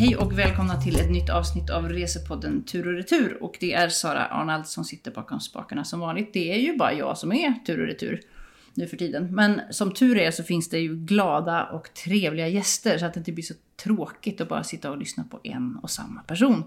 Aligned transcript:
Hej 0.00 0.16
och 0.16 0.38
välkomna 0.38 0.80
till 0.80 1.00
ett 1.00 1.10
nytt 1.10 1.30
avsnitt 1.30 1.70
av 1.70 1.88
Resepodden 1.88 2.62
Tur 2.62 2.88
och 2.88 2.92
Retur. 2.92 3.42
Och 3.42 3.56
det 3.60 3.72
är 3.72 3.88
Sara 3.88 4.26
Arnald 4.26 4.66
som 4.66 4.84
sitter 4.84 5.10
bakom 5.10 5.40
spakarna 5.40 5.84
som 5.84 6.00
vanligt. 6.00 6.32
Det 6.32 6.52
är 6.52 6.58
ju 6.58 6.76
bara 6.76 6.92
jag 6.92 7.18
som 7.18 7.32
är 7.32 7.54
Tur 7.66 7.80
och 7.80 7.86
Retur 7.86 8.20
nu 8.74 8.86
för 8.86 8.96
tiden. 8.96 9.34
Men 9.34 9.60
som 9.70 9.94
tur 9.94 10.18
är 10.18 10.30
så 10.30 10.42
finns 10.42 10.68
det 10.68 10.78
ju 10.78 10.96
glada 10.96 11.64
och 11.64 11.94
trevliga 11.94 12.48
gäster 12.48 12.98
så 12.98 13.06
att 13.06 13.14
det 13.14 13.20
inte 13.20 13.32
blir 13.32 13.44
så 13.44 13.54
tråkigt 13.76 14.40
att 14.40 14.48
bara 14.48 14.64
sitta 14.64 14.90
och 14.90 14.98
lyssna 14.98 15.24
på 15.30 15.40
en 15.42 15.78
och 15.82 15.90
samma 15.90 16.22
person. 16.22 16.64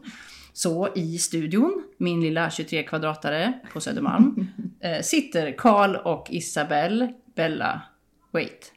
Så 0.53 0.89
i 0.95 1.17
studion, 1.17 1.83
min 1.97 2.21
lilla 2.21 2.49
23 2.49 2.83
kvadratare 2.83 3.53
på 3.73 3.81
Södermalm, 3.81 4.47
eh, 4.79 5.01
sitter 5.01 5.55
Karl 5.57 5.95
och 5.95 6.27
Isabelle 6.29 7.13
Bella 7.35 7.81
Wait. 8.31 8.73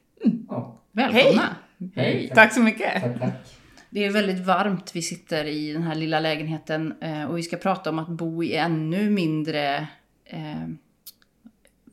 Välkomna! 0.93 1.57
Hej, 1.95 2.33
tack 2.35 2.55
så 2.55 2.61
mycket. 2.61 3.03
Tack, 3.03 3.21
tack. 3.21 3.57
Det 3.97 4.05
är 4.05 4.11
väldigt 4.11 4.47
varmt. 4.47 4.97
Vi 4.97 5.03
sitter 5.03 5.45
i 5.45 5.73
den 5.73 5.83
här 5.83 5.95
lilla 5.95 6.21
lägenheten 6.21 6.95
eh, 7.01 7.25
och 7.25 7.39
vi 7.39 7.43
ska 7.43 7.57
prata 7.57 7.91
om 7.91 7.99
att 7.99 8.09
bo 8.09 8.43
i 8.43 8.57
ännu 8.57 9.11
mindre 9.11 9.89
eh, 10.25 10.69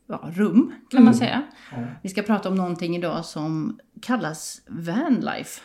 ja, 0.08 0.32
rum, 0.34 0.74
kan 0.92 1.04
man 1.04 1.16
säga. 1.16 1.44
Ja. 1.72 1.78
Vi 2.02 2.10
ska 2.10 2.22
prata 2.22 2.50
om 2.50 2.56
någonting 2.56 2.96
idag 2.96 3.26
som 3.26 3.80
kallas 4.02 4.62
vanlife. 4.68 5.62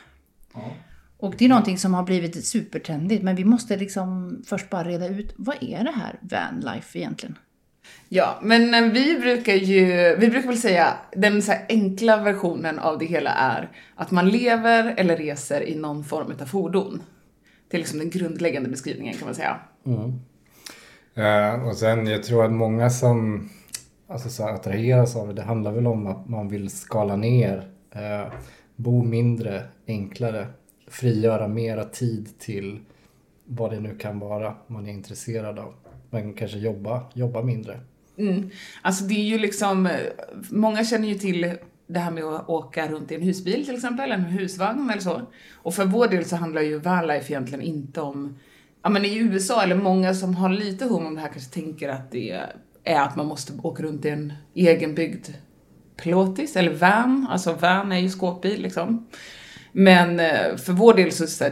Ja. 0.54 0.74
Och 1.16 1.34
det 1.38 1.44
är 1.44 1.48
någonting 1.48 1.78
som 1.78 1.94
har 1.94 2.02
blivit 2.02 2.46
supertrendigt, 2.46 3.22
men 3.22 3.36
vi 3.36 3.44
måste 3.44 3.76
liksom 3.76 4.38
först 4.46 4.70
bara 4.70 4.84
reda 4.84 5.08
ut, 5.08 5.34
vad 5.36 5.56
är 5.60 5.84
det 5.84 5.92
här 5.92 6.18
vanlife 6.20 6.98
egentligen? 6.98 7.38
Ja, 8.08 8.38
men 8.42 8.92
vi 8.92 9.18
brukar 9.18 9.54
ju, 9.54 10.16
vi 10.16 10.28
brukar 10.28 10.48
väl 10.48 10.58
säga, 10.58 10.92
den 11.12 11.42
så 11.42 11.52
här 11.52 11.66
enkla 11.68 12.22
versionen 12.22 12.78
av 12.78 12.98
det 12.98 13.04
hela 13.04 13.30
är 13.30 13.68
att 13.94 14.10
man 14.10 14.28
lever 14.28 14.94
eller 14.96 15.16
reser 15.16 15.68
i 15.68 15.74
någon 15.74 16.04
form 16.04 16.32
av 16.40 16.46
fordon. 16.46 17.02
Det 17.68 17.76
är 17.76 17.78
liksom 17.78 17.98
den 17.98 18.10
grundläggande 18.10 18.68
beskrivningen 18.68 19.14
kan 19.14 19.26
man 19.26 19.34
säga. 19.34 19.56
Mm. 19.86 20.20
Eh, 21.14 21.68
och 21.68 21.76
sen 21.76 22.06
jag 22.06 22.22
tror 22.22 22.44
att 22.44 22.52
många 22.52 22.90
som 22.90 23.48
alltså, 24.08 24.28
så 24.28 24.48
attraheras 24.48 25.16
av 25.16 25.28
det, 25.28 25.34
det 25.34 25.42
handlar 25.42 25.72
väl 25.72 25.86
om 25.86 26.06
att 26.06 26.28
man 26.28 26.48
vill 26.48 26.70
skala 26.70 27.16
ner, 27.16 27.68
eh, 27.90 28.32
bo 28.76 29.02
mindre, 29.02 29.62
enklare, 29.86 30.46
frigöra 30.86 31.48
mera 31.48 31.84
tid 31.84 32.38
till 32.38 32.80
vad 33.44 33.70
det 33.70 33.80
nu 33.80 33.96
kan 33.96 34.18
vara 34.18 34.54
man 34.66 34.86
är 34.86 34.92
intresserad 34.92 35.58
av. 35.58 35.74
Men 36.10 36.34
kanske 36.34 36.58
jobba, 36.58 37.02
jobba 37.14 37.42
mindre. 37.42 37.80
Mm. 38.18 38.50
Alltså 38.82 39.04
det 39.04 39.14
är 39.14 39.24
ju 39.24 39.38
liksom, 39.38 39.88
många 40.50 40.84
känner 40.84 41.08
ju 41.08 41.14
till 41.14 41.56
det 41.86 41.98
här 41.98 42.10
med 42.10 42.24
att 42.24 42.48
åka 42.48 42.88
runt 42.88 43.12
i 43.12 43.14
en 43.14 43.22
husbil 43.22 43.66
till 43.66 43.74
exempel, 43.74 44.12
en 44.12 44.24
husvagn 44.24 44.90
eller 44.90 45.00
så. 45.00 45.22
Och 45.54 45.74
för 45.74 45.84
vår 45.84 46.08
del 46.08 46.24
så 46.24 46.36
handlar 46.36 46.62
ju 46.62 46.78
vanlife 46.78 47.32
egentligen 47.32 47.64
inte 47.64 48.00
om, 48.00 48.38
ja 48.82 48.88
men 48.88 49.04
i 49.04 49.18
USA, 49.18 49.62
eller 49.62 49.74
många 49.74 50.14
som 50.14 50.34
har 50.34 50.48
lite 50.48 50.84
hum 50.84 51.06
om 51.06 51.14
det 51.14 51.20
här 51.20 51.28
kanske 51.28 51.50
tänker 51.50 51.88
att 51.88 52.10
det 52.10 52.40
är 52.84 53.00
att 53.00 53.16
man 53.16 53.26
måste 53.26 53.52
åka 53.62 53.82
runt 53.82 54.04
i 54.04 54.08
en 54.08 54.32
egenbyggd 54.54 55.28
plåtis, 55.96 56.56
eller 56.56 56.74
van, 56.74 57.26
alltså 57.30 57.52
van 57.52 57.92
är 57.92 57.98
ju 57.98 58.08
skåpbil 58.08 58.62
liksom. 58.62 59.06
Men 59.72 60.20
eh, 60.20 60.56
för 60.56 60.72
vår 60.72 60.94
del 60.94 61.12
så, 61.12 61.26
så 61.26 61.44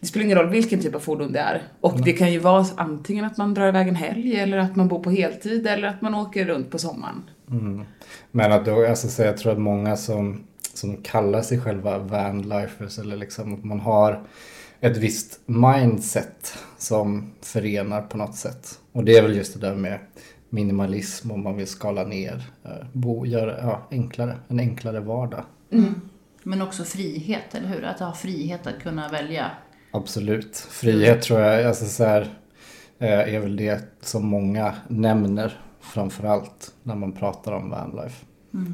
det 0.00 0.06
spelar 0.06 0.24
ingen 0.24 0.38
roll 0.38 0.48
vilken 0.48 0.80
typ 0.80 0.94
av 0.94 1.00
fordon 1.00 1.32
det 1.32 1.38
är. 1.38 1.62
Och 1.80 2.00
det 2.00 2.12
kan 2.12 2.32
ju 2.32 2.38
vara 2.38 2.66
antingen 2.76 3.24
att 3.24 3.36
man 3.36 3.54
drar 3.54 3.68
iväg 3.68 3.88
en 3.88 3.94
helg, 3.94 4.36
eller 4.36 4.58
att 4.58 4.76
man 4.76 4.88
bor 4.88 5.02
på 5.02 5.10
heltid, 5.10 5.66
eller 5.66 5.88
att 5.88 6.00
man 6.00 6.14
åker 6.14 6.44
runt 6.44 6.70
på 6.70 6.78
sommaren. 6.78 7.22
Mm. 7.50 7.84
Men 8.30 8.52
att 8.52 8.64
då, 8.64 8.86
alltså, 8.86 9.08
så 9.08 9.22
jag 9.22 9.36
tror 9.36 9.52
att 9.52 9.58
många 9.58 9.96
som, 9.96 10.44
som 10.74 10.96
kallar 10.96 11.42
sig 11.42 11.60
själva 11.60 11.98
vanlifers 11.98 12.98
eller 12.98 13.16
liksom 13.16 13.54
att 13.54 13.64
man 13.64 13.80
har 13.80 14.20
ett 14.80 14.96
visst 14.96 15.40
mindset 15.46 16.58
som 16.78 17.32
förenar 17.42 18.02
på 18.02 18.16
något 18.16 18.34
sätt. 18.34 18.78
Och 18.92 19.04
det 19.04 19.16
är 19.16 19.22
väl 19.22 19.36
just 19.36 19.60
det 19.60 19.66
där 19.66 19.74
med 19.74 19.98
minimalism 20.48 21.30
och 21.30 21.38
man 21.38 21.56
vill 21.56 21.66
skala 21.66 22.04
ner, 22.04 22.42
eh, 22.64 22.86
bo, 22.92 23.26
göra 23.26 23.58
ja, 23.62 23.86
enklare, 23.90 24.36
en 24.48 24.60
enklare 24.60 25.00
vardag. 25.00 25.44
Men 26.42 26.62
också 26.62 26.84
frihet, 26.84 27.54
eller 27.54 27.68
hur? 27.68 27.84
Att 27.84 28.00
ha 28.00 28.14
frihet 28.14 28.66
att 28.66 28.82
kunna 28.82 29.08
välja. 29.08 29.50
Absolut. 29.90 30.56
Frihet 30.56 31.22
tror 31.22 31.40
jag 31.40 31.66
alltså 31.66 31.86
så 31.86 32.04
här, 32.04 32.20
eh, 32.98 33.34
är 33.34 33.40
väl 33.40 33.56
det 33.56 33.80
som 34.00 34.26
många 34.26 34.74
nämner 34.88 35.60
framförallt 35.80 36.74
när 36.82 36.94
man 36.94 37.12
pratar 37.12 37.52
om 37.52 37.70
vanlife. 37.70 38.24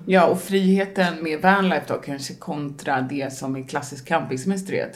Ja, 0.07 0.27
och 0.27 0.41
friheten 0.41 1.23
med 1.23 1.41
vanlife 1.41 1.85
då 1.89 1.95
kanske 1.95 2.35
kontra 2.35 3.01
det 3.01 3.33
som 3.33 3.57
är 3.57 3.63
klassisk 3.63 4.09
campingsemester 4.09 4.91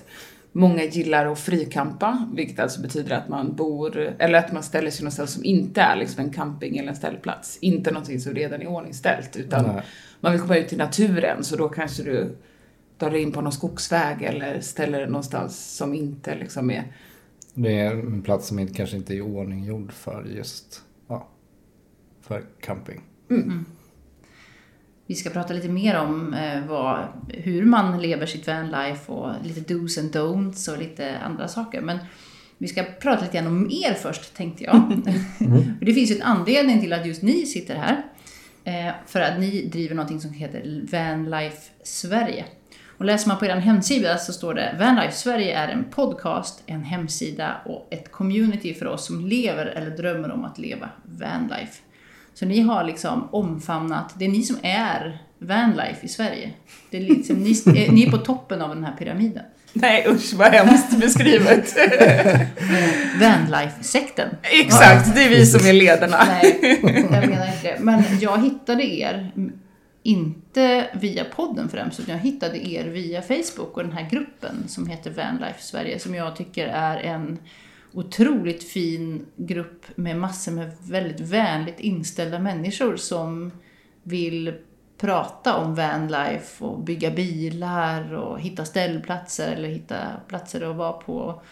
Många 0.53 0.85
gillar 0.85 1.27
att 1.27 1.39
frikampa, 1.39 2.29
vilket 2.35 2.61
alltså 2.61 2.81
betyder 2.81 3.17
att 3.17 3.29
man 3.29 3.55
bor, 3.55 4.15
eller 4.19 4.39
att 4.39 4.53
man 4.53 4.63
ställer 4.63 4.91
sig 4.91 5.05
någonstans 5.05 5.33
som 5.33 5.45
inte 5.45 5.81
är 5.81 5.97
liksom 5.97 6.25
en 6.25 6.33
camping 6.33 6.79
eller 6.79 6.89
en 6.89 6.97
ställplats. 6.97 7.59
Inte 7.61 7.91
någonting 7.91 8.21
som 8.21 8.35
redan 8.35 8.63
är 8.63 8.67
ordningställt, 8.67 9.37
utan 9.37 9.65
Nej. 9.65 9.83
man 10.21 10.33
vill 10.33 10.41
komma 10.41 10.57
ut 10.57 10.73
i 10.73 10.77
naturen, 10.77 11.45
så 11.45 11.57
då 11.57 11.69
kanske 11.69 12.03
du 12.03 12.37
drar 13.01 13.11
dig 13.11 13.23
in 13.23 13.33
på 13.33 13.41
någon 13.41 13.53
skogsväg 13.53 14.23
eller 14.23 14.61
ställer 14.61 14.99
dig 14.99 15.07
någonstans 15.07 15.77
som 15.77 15.95
inte 15.95 16.35
liksom 16.35 16.71
är 16.71 16.85
Det 17.55 17.79
är 17.79 17.93
en 17.93 18.23
plats 18.23 18.49
som 18.49 18.59
inte, 18.59 18.75
kanske 18.75 18.97
inte 18.97 19.15
är 19.15 19.17
i 19.17 19.21
ordning 19.21 19.65
gjord 19.65 19.93
för 19.93 20.25
just 20.25 20.83
ja, 21.09 21.29
för 22.21 22.45
camping. 22.61 23.01
Vi 25.07 25.15
ska 25.15 25.31
prata 25.31 25.55
lite 25.55 25.69
mer 25.69 25.99
om 25.99 26.35
eh, 26.35 26.67
vad, 26.67 27.07
hur 27.29 27.65
man 27.65 28.03
lever 28.03 28.27
sitt 28.27 28.47
vanlife 28.47 29.13
och 29.13 29.33
lite 29.45 29.75
dos 29.75 29.99
and 29.99 30.17
don'ts 30.17 30.73
och 30.73 30.79
lite 30.79 31.19
andra 31.19 31.49
saker. 31.49 31.81
Men 31.81 31.99
vi 32.59 32.69
ska 32.69 32.83
prata 32.83 33.25
lite 33.25 33.37
grann 33.37 33.47
om 33.47 33.71
er 33.71 33.95
först, 33.95 34.35
tänkte 34.37 34.65
jag. 34.65 34.75
För 35.79 35.85
det 35.85 35.95
finns 35.95 36.11
ju 36.11 36.15
en 36.15 36.23
anledning 36.23 36.81
till 36.81 36.93
att 36.93 37.07
just 37.07 37.23
ni 37.23 37.47
sitter 37.47 37.75
här. 37.75 38.03
Eh, 38.65 38.95
för 39.07 39.21
att 39.21 39.41
ni 39.41 39.67
driver 39.67 39.95
någonting 39.95 40.21
som 40.21 40.33
heter 40.33 40.87
Vanlife 40.93 41.71
Sverige. 41.83 42.45
Och 43.01 43.07
läser 43.07 43.29
man 43.29 43.39
på 43.39 43.47
er 43.47 43.57
hemsida 43.57 44.19
så 44.19 44.33
står 44.33 44.55
det 44.55 44.77
Vanlife 44.79 45.13
Sverige 45.13 45.59
är 45.59 45.69
en 45.69 45.85
podcast, 45.85 46.63
en 46.67 46.85
hemsida 46.85 47.57
och 47.65 47.89
ett 47.91 48.13
community 48.13 48.75
för 48.75 48.87
oss 48.87 49.07
som 49.07 49.27
lever 49.27 49.67
eller 49.67 49.91
drömmer 49.91 50.31
om 50.31 50.45
att 50.45 50.59
leva 50.59 50.89
vanlife. 51.05 51.83
Så 52.35 52.47
ni 52.47 52.61
har 52.61 52.85
liksom 52.85 53.29
omfamnat, 53.33 54.15
det 54.19 54.25
är 54.25 54.29
ni 54.29 54.43
som 54.43 54.57
är 54.63 55.19
vanlife 55.39 56.07
i 56.07 56.09
Sverige. 56.09 56.51
Det 56.91 56.97
är 56.97 57.01
liksom, 57.01 57.37
ni, 57.37 57.63
ni 57.91 58.07
är 58.07 58.11
på 58.11 58.19
toppen 58.19 58.63
av 58.63 58.75
den 58.75 58.85
här 58.85 58.97
pyramiden. 58.97 59.45
Nej 59.73 60.07
usch 60.09 60.35
vad 60.35 60.53
hemskt 60.53 61.01
beskrivet. 61.01 61.77
Vanlife-sekten. 63.21 64.29
Exakt, 64.43 65.15
det 65.15 65.25
är 65.25 65.29
vi 65.29 65.47
som 65.47 65.67
är 65.67 65.73
ledarna. 65.73 66.25
Nej, 66.25 66.79
jag 66.83 67.29
menar 67.29 67.47
inte 67.47 67.63
det. 67.63 67.77
Men 67.81 68.05
jag 68.21 68.43
hittade 68.43 68.85
er, 68.85 69.33
inte 70.03 70.91
via 70.95 71.25
podden 71.25 71.69
främst, 71.69 72.01
utan 72.01 72.15
jag 72.15 72.23
hittade 72.23 72.69
er 72.69 72.85
via 72.85 73.23
Facebook 73.23 73.77
och 73.77 73.83
den 73.83 73.93
här 73.93 74.11
gruppen 74.11 74.69
som 74.69 74.87
heter 74.87 75.11
Vanlife 75.11 75.63
Sverige, 75.63 75.99
som 75.99 76.15
jag 76.15 76.37
tycker 76.37 76.67
är 76.67 76.97
en 76.97 77.39
otroligt 77.93 78.65
fin 78.65 79.27
grupp 79.37 79.85
med 79.95 80.17
massor 80.17 80.53
med 80.53 80.77
väldigt 80.83 81.21
vänligt 81.21 81.81
inställda 81.81 82.39
människor 82.39 82.97
som 82.97 83.53
vill 84.03 84.55
prata 84.99 85.57
om 85.57 85.75
vanlife 85.75 86.65
och 86.65 86.81
bygga 86.81 87.11
bilar 87.11 88.15
och 88.15 88.41
hitta 88.41 88.65
ställplatser 88.65 89.53
eller 89.53 89.69
hitta 89.69 89.97
platser 90.29 90.71
att 90.71 90.77
vara 90.77 90.93
på 90.93 91.43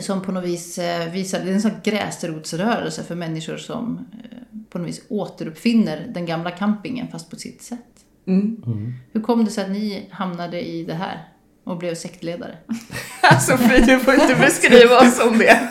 som 0.00 0.20
på 0.22 0.32
något 0.32 0.44
vis 0.44 0.78
eh, 0.78 1.10
visar, 1.12 1.40
det 1.40 1.50
är 1.50 1.54
en 1.54 1.62
sån 1.62 1.80
gräsrotsrörelse 1.84 3.02
för 3.04 3.14
människor 3.14 3.56
som 3.56 4.06
eh, 4.12 4.38
på 4.70 4.78
något 4.78 4.88
vis 4.88 5.00
återuppfinner 5.08 6.06
den 6.14 6.26
gamla 6.26 6.50
campingen 6.50 7.08
fast 7.08 7.30
på 7.30 7.36
sitt 7.36 7.62
sätt. 7.62 7.78
Mm. 8.26 8.94
Hur 9.12 9.20
kom 9.20 9.44
det 9.44 9.50
sig 9.50 9.64
att 9.64 9.70
ni 9.70 10.08
hamnade 10.10 10.60
i 10.68 10.84
det 10.84 10.94
här 10.94 11.28
och 11.64 11.76
blev 11.78 11.94
sektledare? 11.94 12.56
Alltså 13.22 13.56
fy, 13.58 13.80
du 13.80 13.98
får 13.98 14.14
inte 14.14 14.34
beskriva 14.40 14.96
oss 14.98 15.16
som 15.16 15.38
det. 15.38 15.60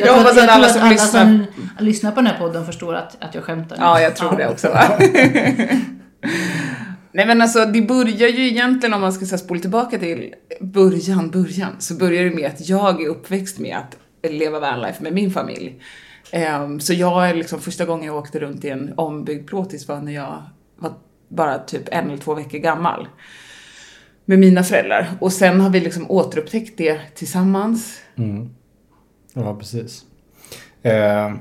Jag, 0.00 0.08
Jag 0.08 0.14
hoppas 0.16 0.32
tror- 0.34 0.44
att 0.44 0.50
alla 0.50 0.68
som 0.68 0.88
lyssnar- 0.88 1.08
som 1.20 1.46
lyssnar 1.78 2.10
på 2.10 2.16
den 2.16 2.26
här 2.26 2.38
podden 2.38 2.66
förstår 2.66 2.94
att, 2.94 3.16
att 3.22 3.34
jag 3.34 3.44
skämtar. 3.44 3.76
Ja, 3.80 4.00
jag 4.00 4.16
tror 4.16 4.36
det 4.36 4.48
också 4.48 4.68
va. 4.68 4.98
Nej 7.12 7.26
men 7.26 7.40
alltså 7.40 7.64
det 7.64 7.82
börjar 7.82 8.28
ju 8.28 8.48
egentligen 8.48 8.94
om 8.94 9.00
man 9.00 9.12
ska 9.12 9.26
så 9.26 9.38
spola 9.38 9.60
tillbaka 9.60 9.98
till 9.98 10.34
början, 10.60 11.30
början, 11.30 11.72
så 11.78 11.94
börjar 11.94 12.24
det 12.24 12.30
med 12.30 12.46
att 12.46 12.68
jag 12.68 13.02
är 13.02 13.08
uppväxt 13.08 13.58
med 13.58 13.76
att 13.76 14.30
leva 14.30 14.60
vanlife 14.60 15.02
med 15.02 15.12
min 15.12 15.30
familj. 15.30 15.80
Um, 16.62 16.80
så 16.80 16.92
jag 16.92 17.28
är 17.28 17.34
liksom 17.34 17.60
första 17.60 17.84
gången 17.84 18.06
jag 18.06 18.16
åkte 18.16 18.38
runt 18.38 18.64
i 18.64 18.68
en 18.68 18.92
ombyggd 18.96 19.48
plåtis 19.48 19.88
var 19.88 20.00
när 20.00 20.12
jag 20.12 20.42
var 20.76 20.92
bara 21.28 21.58
typ 21.58 21.82
en 21.86 22.06
eller 22.06 22.18
två 22.18 22.34
veckor 22.34 22.58
gammal. 22.58 23.08
Med 24.24 24.38
mina 24.38 24.62
föräldrar. 24.62 25.10
Och 25.20 25.32
sen 25.32 25.60
har 25.60 25.70
vi 25.70 25.80
liksom 25.80 26.10
återupptäckt 26.10 26.78
det 26.78 27.00
tillsammans. 27.14 28.00
Mm. 28.16 28.50
Ja, 29.34 29.56
precis. 29.56 30.04
Eh, 30.82 31.34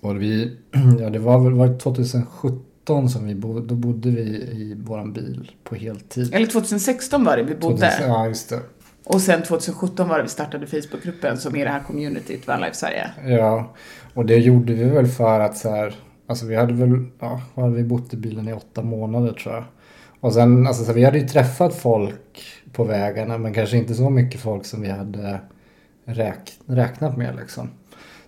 och 0.00 0.22
vi, 0.22 0.56
ja 1.00 1.10
det 1.10 1.18
var 1.18 1.44
väl 1.44 1.52
var 1.52 1.78
2017 1.78 2.64
2017 2.84 3.08
som 3.08 3.26
vi 3.26 3.34
bodde, 3.34 3.66
då 3.66 3.74
bodde 3.74 4.10
vi 4.10 4.20
i 4.20 4.76
våran 4.84 5.12
bil 5.12 5.50
på 5.64 5.74
heltid. 5.74 6.34
Eller 6.34 6.46
2016 6.46 7.24
var 7.24 7.36
det 7.36 7.42
vi 7.42 7.54
bodde. 7.54 7.76
2000 7.76 8.08
Ja, 8.08 8.26
just 8.26 8.48
det. 8.48 8.60
Och 9.04 9.20
sen 9.20 9.42
2017 9.42 10.08
var 10.08 10.16
det 10.16 10.22
vi 10.22 10.28
startade 10.28 10.66
Facebookgruppen 10.66 11.38
som 11.38 11.56
är 11.56 11.64
det 11.64 11.70
här 11.70 11.82
communityt 11.86 12.46
Vanlife 12.46 12.74
Sverige. 12.74 13.10
Ja, 13.26 13.74
och 14.14 14.26
det 14.26 14.36
gjorde 14.36 14.72
vi 14.72 14.84
väl 14.84 15.06
för 15.06 15.40
att 15.40 15.56
så 15.56 15.70
här, 15.70 15.94
alltså 16.26 16.46
vi 16.46 16.56
hade 16.56 16.72
väl, 16.72 17.04
ja, 17.20 17.40
hade 17.54 17.74
vi 17.74 17.84
bott 17.84 18.14
i 18.14 18.16
bilen 18.16 18.48
i 18.48 18.52
åtta 18.52 18.82
månader 18.82 19.32
tror 19.32 19.54
jag. 19.54 19.64
Och 20.20 20.32
sen, 20.32 20.66
alltså 20.66 20.84
så 20.84 20.92
vi 20.92 21.04
hade 21.04 21.18
ju 21.18 21.28
träffat 21.28 21.74
folk 21.74 22.42
på 22.72 22.84
vägarna 22.84 23.38
men 23.38 23.54
kanske 23.54 23.76
inte 23.76 23.94
så 23.94 24.10
mycket 24.10 24.40
folk 24.40 24.66
som 24.66 24.82
vi 24.82 24.90
hade 24.90 25.40
räk, 26.04 26.52
räknat 26.66 27.16
med 27.16 27.36
liksom. 27.36 27.68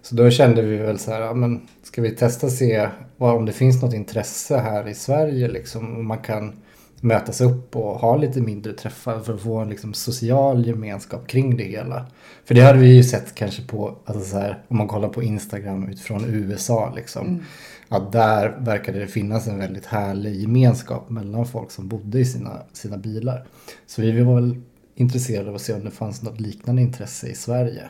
Så 0.03 0.15
då 0.15 0.31
kände 0.31 0.63
vi 0.63 0.77
väl 0.77 0.99
så 0.99 1.11
här, 1.11 1.21
ja, 1.21 1.35
men 1.35 1.61
ska 1.97 2.03
vi 2.03 2.11
testa 2.11 2.49
se 2.49 2.89
vad, 3.17 3.35
om 3.35 3.47
det 3.47 3.53
finns 3.53 3.83
något 3.83 3.95
intresse 3.95 4.57
här 4.57 4.89
i 4.89 4.95
Sverige 4.95 5.49
liksom. 5.49 5.97
Om 5.97 6.07
man 6.07 6.19
kan 6.19 6.53
mötas 7.01 7.41
upp 7.41 7.77
och 7.77 7.99
ha 7.99 8.17
lite 8.17 8.41
mindre 8.41 8.73
träffar 8.73 9.21
för 9.21 9.35
att 9.35 9.41
få 9.41 9.59
en 9.59 9.69
liksom, 9.69 9.95
social 9.95 10.67
gemenskap 10.67 11.27
kring 11.27 11.57
det 11.57 11.65
hela. 11.65 12.07
För 12.45 12.55
det 12.55 12.61
hade 12.61 12.79
vi 12.79 12.97
ju 12.97 13.05
sett 13.05 13.35
kanske 13.35 13.63
på, 13.63 13.99
alltså 14.05 14.25
så 14.25 14.39
här, 14.39 14.63
om 14.69 14.77
man 14.77 14.89
kollar 14.89 15.09
på 15.09 15.23
Instagram 15.23 15.89
utifrån 15.89 16.25
USA 16.25 16.93
liksom. 16.97 17.27
Mm. 17.27 17.43
Att 17.89 18.13
där 18.13 18.57
verkade 18.61 18.99
det 18.99 19.07
finnas 19.07 19.47
en 19.47 19.59
väldigt 19.59 19.87
härlig 19.87 20.41
gemenskap 20.41 21.11
mellan 21.11 21.47
folk 21.47 21.71
som 21.71 21.89
bodde 21.89 22.19
i 22.19 22.25
sina, 22.25 22.63
sina 22.73 22.97
bilar. 22.97 23.45
Så 23.87 24.03
vi 24.03 24.21
var 24.23 24.35
väl 24.35 24.61
intresserade 24.95 25.49
av 25.49 25.55
att 25.55 25.63
se 25.63 25.73
om 25.73 25.85
det 25.85 25.91
fanns 25.91 26.23
något 26.23 26.41
liknande 26.41 26.83
intresse 26.83 27.27
i 27.27 27.35
Sverige. 27.35 27.83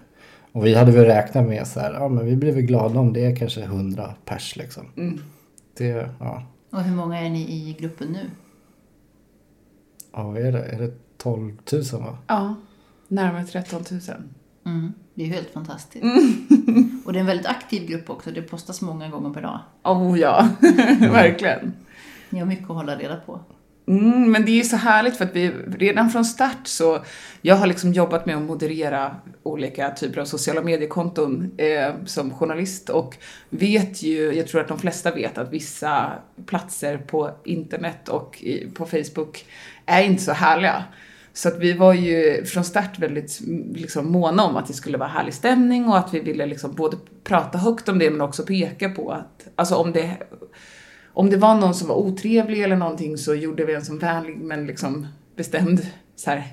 Och 0.56 0.66
vi 0.66 0.74
hade 0.74 0.92
väl 0.92 1.04
räknat 1.04 1.46
med 1.46 1.66
så 1.66 1.80
här, 1.80 1.94
ja 1.94 2.08
men 2.08 2.26
vi 2.26 2.36
blir 2.36 2.52
väl 2.52 2.62
glada 2.62 3.00
om 3.00 3.12
det 3.12 3.24
är 3.24 3.36
kanske 3.36 3.62
100 3.62 4.14
pers 4.24 4.56
liksom. 4.56 4.86
Mm. 4.96 5.20
Det, 5.76 6.10
ja. 6.20 6.42
Och 6.70 6.82
hur 6.82 6.96
många 6.96 7.20
är 7.20 7.30
ni 7.30 7.40
i 7.40 7.76
gruppen 7.80 8.08
nu? 8.08 8.30
Ja, 10.12 10.22
vad 10.22 10.36
är 10.36 10.52
det? 10.52 10.64
Är 10.64 10.78
det 10.78 10.92
12 11.18 11.52
000 11.72 11.82
va? 11.92 12.18
Ja, 12.26 12.54
närmare 13.08 13.44
13 13.44 13.84
000. 13.90 14.00
Mm. 14.66 14.92
Det 15.14 15.22
är 15.22 15.26
ju 15.26 15.32
helt 15.32 15.50
fantastiskt. 15.50 16.04
Mm. 16.04 17.02
Och 17.06 17.12
det 17.12 17.18
är 17.18 17.20
en 17.20 17.26
väldigt 17.26 17.46
aktiv 17.46 17.88
grupp 17.88 18.10
också. 18.10 18.30
Det 18.30 18.42
postas 18.42 18.80
många 18.80 19.08
gånger 19.08 19.30
per 19.30 19.42
dag. 19.42 19.60
Oh 19.84 20.18
ja, 20.18 20.48
verkligen. 21.00 21.72
Ni 22.30 22.38
har 22.38 22.46
mycket 22.46 22.70
att 22.70 22.76
hålla 22.76 22.96
reda 22.96 23.16
på. 23.16 23.40
Mm, 23.88 24.32
men 24.32 24.44
det 24.44 24.50
är 24.50 24.56
ju 24.56 24.64
så 24.64 24.76
härligt 24.76 25.16
för 25.16 25.24
att 25.24 25.36
vi 25.36 25.52
redan 25.78 26.10
från 26.10 26.24
start 26.24 26.60
så, 26.64 27.04
jag 27.42 27.56
har 27.56 27.66
liksom 27.66 27.92
jobbat 27.92 28.26
med 28.26 28.36
att 28.36 28.42
moderera 28.42 29.16
olika 29.42 29.90
typer 29.90 30.20
av 30.20 30.24
sociala 30.24 30.62
mediekonton 30.62 31.50
eh, 31.56 31.94
som 32.04 32.34
journalist 32.34 32.90
och 32.90 33.16
vet 33.50 34.02
ju, 34.02 34.32
jag 34.32 34.48
tror 34.48 34.60
att 34.60 34.68
de 34.68 34.78
flesta 34.78 35.10
vet 35.10 35.38
att 35.38 35.52
vissa 35.52 36.12
platser 36.46 36.98
på 36.98 37.30
internet 37.44 38.08
och 38.08 38.42
i, 38.42 38.70
på 38.74 38.86
Facebook 38.86 39.46
är 39.86 40.02
inte 40.02 40.22
så 40.22 40.32
härliga. 40.32 40.84
Så 41.32 41.48
att 41.48 41.58
vi 41.58 41.72
var 41.72 41.94
ju 41.94 42.44
från 42.44 42.64
start 42.64 42.98
väldigt 42.98 43.40
liksom, 43.74 44.12
måna 44.12 44.44
om 44.44 44.56
att 44.56 44.66
det 44.66 44.72
skulle 44.72 44.98
vara 44.98 45.08
härlig 45.08 45.34
stämning 45.34 45.88
och 45.88 45.98
att 45.98 46.14
vi 46.14 46.20
ville 46.20 46.46
liksom 46.46 46.74
både 46.74 46.96
prata 47.24 47.58
högt 47.58 47.88
om 47.88 47.98
det 47.98 48.10
men 48.10 48.20
också 48.20 48.42
peka 48.42 48.88
på 48.88 49.10
att, 49.12 49.46
alltså 49.56 49.74
om 49.74 49.92
det 49.92 50.16
om 51.16 51.30
det 51.30 51.36
var 51.36 51.54
någon 51.54 51.74
som 51.74 51.88
var 51.88 51.96
otrevlig 51.96 52.62
eller 52.62 52.76
någonting 52.76 53.18
så 53.18 53.34
gjorde 53.34 53.64
vi 53.64 53.74
en 53.74 53.84
som 53.84 53.98
vänlig 53.98 54.36
men 54.36 54.66
liksom 54.66 55.06
bestämd 55.36 55.86
så 56.16 56.30
här. 56.30 56.44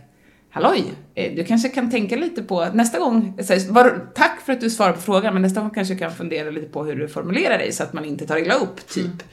Halloj, 0.49 0.83
eh, 1.15 1.35
du 1.35 1.43
kanske 1.43 1.69
kan 1.69 1.91
tänka 1.91 2.15
lite 2.15 2.43
på 2.43 2.65
nästa 2.73 2.99
gång, 2.99 3.33
här, 3.37 3.71
var, 3.71 4.07
tack 4.15 4.41
för 4.41 4.53
att 4.53 4.61
du 4.61 4.69
svarar 4.69 4.93
på 4.93 5.01
frågan, 5.01 5.33
men 5.33 5.41
nästa 5.41 5.61
gång 5.61 5.69
kanske 5.69 5.93
du 5.93 5.97
kan 5.97 6.11
fundera 6.11 6.49
lite 6.49 6.67
på 6.67 6.83
hur 6.83 6.95
du 6.95 7.07
formulerar 7.07 7.57
dig 7.57 7.71
så 7.71 7.83
att 7.83 7.93
man 7.93 8.05
inte 8.05 8.27
tar 8.27 8.37
illa 8.37 8.53
upp, 8.53 8.87
typ. 8.89 9.23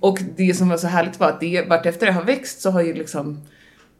Och 0.00 0.18
det 0.36 0.54
som 0.54 0.68
var 0.68 0.76
så 0.76 0.86
härligt 0.86 1.20
var 1.20 1.28
att 1.28 1.40
det, 1.40 1.68
vartefter 1.68 2.06
det 2.06 2.12
har 2.12 2.24
växt 2.24 2.60
så 2.60 2.70
har 2.70 2.82
ju 2.82 2.94
liksom 2.94 3.40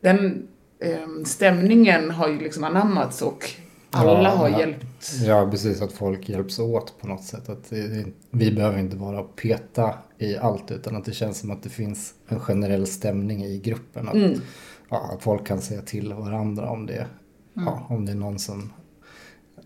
den 0.01 0.47
eh, 0.81 1.25
stämningen 1.25 2.11
har 2.11 2.29
ju 2.29 2.39
liksom 2.39 2.65
anammats 2.65 3.23
och 3.23 3.51
alla 3.95 4.23
Ja, 4.23 4.29
har 4.29 4.49
hjälpt. 4.49 4.87
Ja, 5.27 5.49
precis. 5.51 5.83
Att 5.83 5.93
folk 5.93 6.29
hjälps 6.29 6.59
åt 6.59 6.95
på 7.01 7.07
något 7.09 7.25
sätt. 7.25 7.49
Att 7.49 7.73
vi 8.31 8.53
behöver 8.53 8.79
inte 8.79 8.97
bara 8.97 9.23
peta 9.23 9.95
i 10.19 10.37
allt 10.37 10.71
utan 10.71 10.97
att 10.97 11.05
det 11.05 11.13
känns 11.13 11.39
som 11.39 11.51
att 11.51 11.63
det 11.63 11.69
finns 11.69 12.15
en 12.29 12.41
generell 12.41 12.87
stämning 12.87 13.45
i 13.45 13.59
gruppen. 13.59 14.09
Att, 14.09 14.15
Mm. 14.15 14.41
ja, 14.91 15.11
att 15.17 15.23
folk 15.23 15.47
kan 15.47 15.61
säga 15.61 15.81
till 15.83 16.13
varandra 16.13 16.71
om 16.71 16.87
det, 16.87 17.07
ja, 17.55 17.87
om 17.89 18.07
det 18.07 18.13
är 18.13 18.17
någon 18.17 18.39
som 18.39 18.73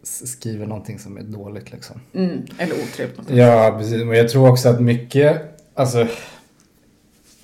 skriver 0.02 0.66
någonting 0.66 0.98
som 0.98 1.16
är 1.16 1.22
dåligt 1.22 1.72
liksom. 1.72 2.00
Mm, 2.14 2.30
eller 2.58 2.75
otrevligt. 2.75 3.30
Ja, 3.30 3.75
precis. 3.78 4.02
Och 4.02 4.16
jag 4.16 4.28
tror 4.28 4.50
också 4.50 4.69
att 4.69 4.80
mycket, 4.80 5.42
alltså 5.75 6.06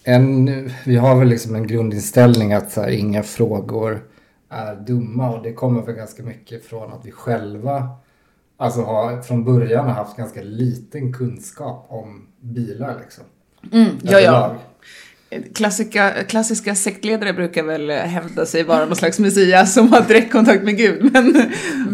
en, 0.05 0.71
vi 0.87 0.97
har 0.97 1.19
väl 1.19 1.29
liksom 1.29 1.55
en 1.55 1.67
grundinställning 1.67 2.53
att 2.53 2.75
här, 2.77 2.89
inga 2.89 3.23
frågor 3.23 4.05
är 4.55 4.77
dumma 4.77 5.31
och 5.31 5.43
det 5.43 5.53
kommer 5.53 5.83
väl 5.83 5.95
ganska 5.95 6.23
mycket 6.23 6.65
från 6.65 6.93
att 6.93 7.07
vi 7.07 7.11
själva 7.11 7.89
alltså 8.57 8.83
har 8.83 9.23
från 9.23 9.45
början 9.45 9.87
har 9.87 9.95
haft 9.95 10.17
ganska 10.17 10.43
liten 10.43 11.13
kunskap 11.13 11.87
om 11.89 12.27
bilar 12.41 13.01
liksom. 13.01 13.25
Mm, 13.73 13.89
ja, 14.03 14.21
ja. 14.21 14.55
Överlag. 15.35 16.29
Klassiska, 16.29 16.75
sektledare 16.75 17.33
brukar 17.33 17.63
väl 17.63 17.91
hävda 17.91 18.47
sig 18.47 18.63
vara 18.63 18.85
någon 18.85 18.97
slags 18.97 19.19
messias 19.19 19.75
som 19.75 19.93
har 19.93 20.01
direktkontakt 20.09 20.65
med 20.65 20.77
Gud. 20.77 21.13
Men 21.13 21.47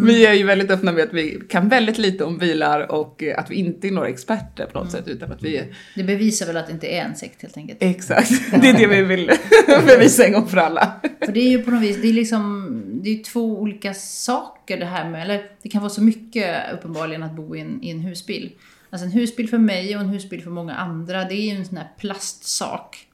vi 0.06 0.26
är 0.26 0.32
ju 0.34 0.44
väldigt 0.44 0.70
öppna 0.70 0.92
med 0.92 1.04
att 1.04 1.12
vi 1.12 1.40
kan 1.48 1.68
väldigt 1.68 1.98
lite 1.98 2.24
om 2.24 2.38
bilar 2.38 2.92
och 2.92 3.22
att 3.36 3.50
vi 3.50 3.54
inte 3.54 3.88
är 3.88 3.90
några 3.90 4.08
experter 4.08 4.66
på 4.66 4.78
något 4.78 4.90
sätt 4.90 5.08
utan 5.08 5.32
att 5.32 5.42
vi. 5.42 5.62
Det 5.94 6.02
bevisar 6.02 6.46
väl 6.46 6.56
att 6.56 6.66
det 6.66 6.72
inte 6.72 6.86
är 6.86 7.04
en 7.04 7.16
sekt 7.16 7.42
helt 7.42 7.56
enkelt. 7.56 7.82
Exakt, 7.82 8.30
det 8.60 8.68
är 8.68 8.78
det 8.78 8.86
vi 8.86 9.02
vill 9.02 9.30
bevisa 9.86 10.24
en 10.24 10.32
gång 10.32 10.46
för 10.46 10.56
alla. 10.56 11.00
För 11.24 11.32
det 11.32 11.40
är 11.40 11.50
ju 11.50 11.62
på 11.62 11.70
något 11.70 11.82
vis, 11.82 11.96
det 12.02 12.08
är 12.08 12.12
liksom, 12.12 12.82
det 13.02 13.10
är 13.10 13.24
två 13.24 13.60
olika 13.60 13.94
saker 13.94 14.76
det 14.76 14.86
här 14.86 15.10
med, 15.10 15.22
eller 15.22 15.42
det 15.62 15.68
kan 15.68 15.82
vara 15.82 15.90
så 15.90 16.02
mycket 16.02 16.74
uppenbarligen 16.74 17.22
att 17.22 17.32
bo 17.32 17.56
i 17.56 17.60
en, 17.60 17.82
i 17.82 17.90
en 17.90 18.00
husbil. 18.00 18.52
Alltså 18.90 19.06
en 19.06 19.12
husbil 19.12 19.48
för 19.48 19.58
mig 19.58 19.96
och 19.96 20.02
en 20.02 20.08
husbil 20.08 20.42
för 20.42 20.50
många 20.50 20.74
andra, 20.74 21.24
det 21.24 21.34
är 21.34 21.52
ju 21.52 21.56
en 21.56 21.64
sån 21.64 21.76
här 21.76 21.88
plastsak. 21.98 23.06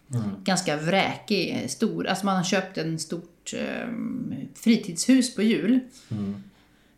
Ganska 0.45 0.77
vräkig, 0.77 1.71
stor. 1.71 2.07
Alltså 2.07 2.27
man 2.27 2.37
har 2.37 2.45
köpt 2.45 2.79
en 2.79 2.99
stort 2.99 3.55
um, 3.85 4.35
fritidshus 4.55 5.35
på 5.35 5.43
jul. 5.43 5.81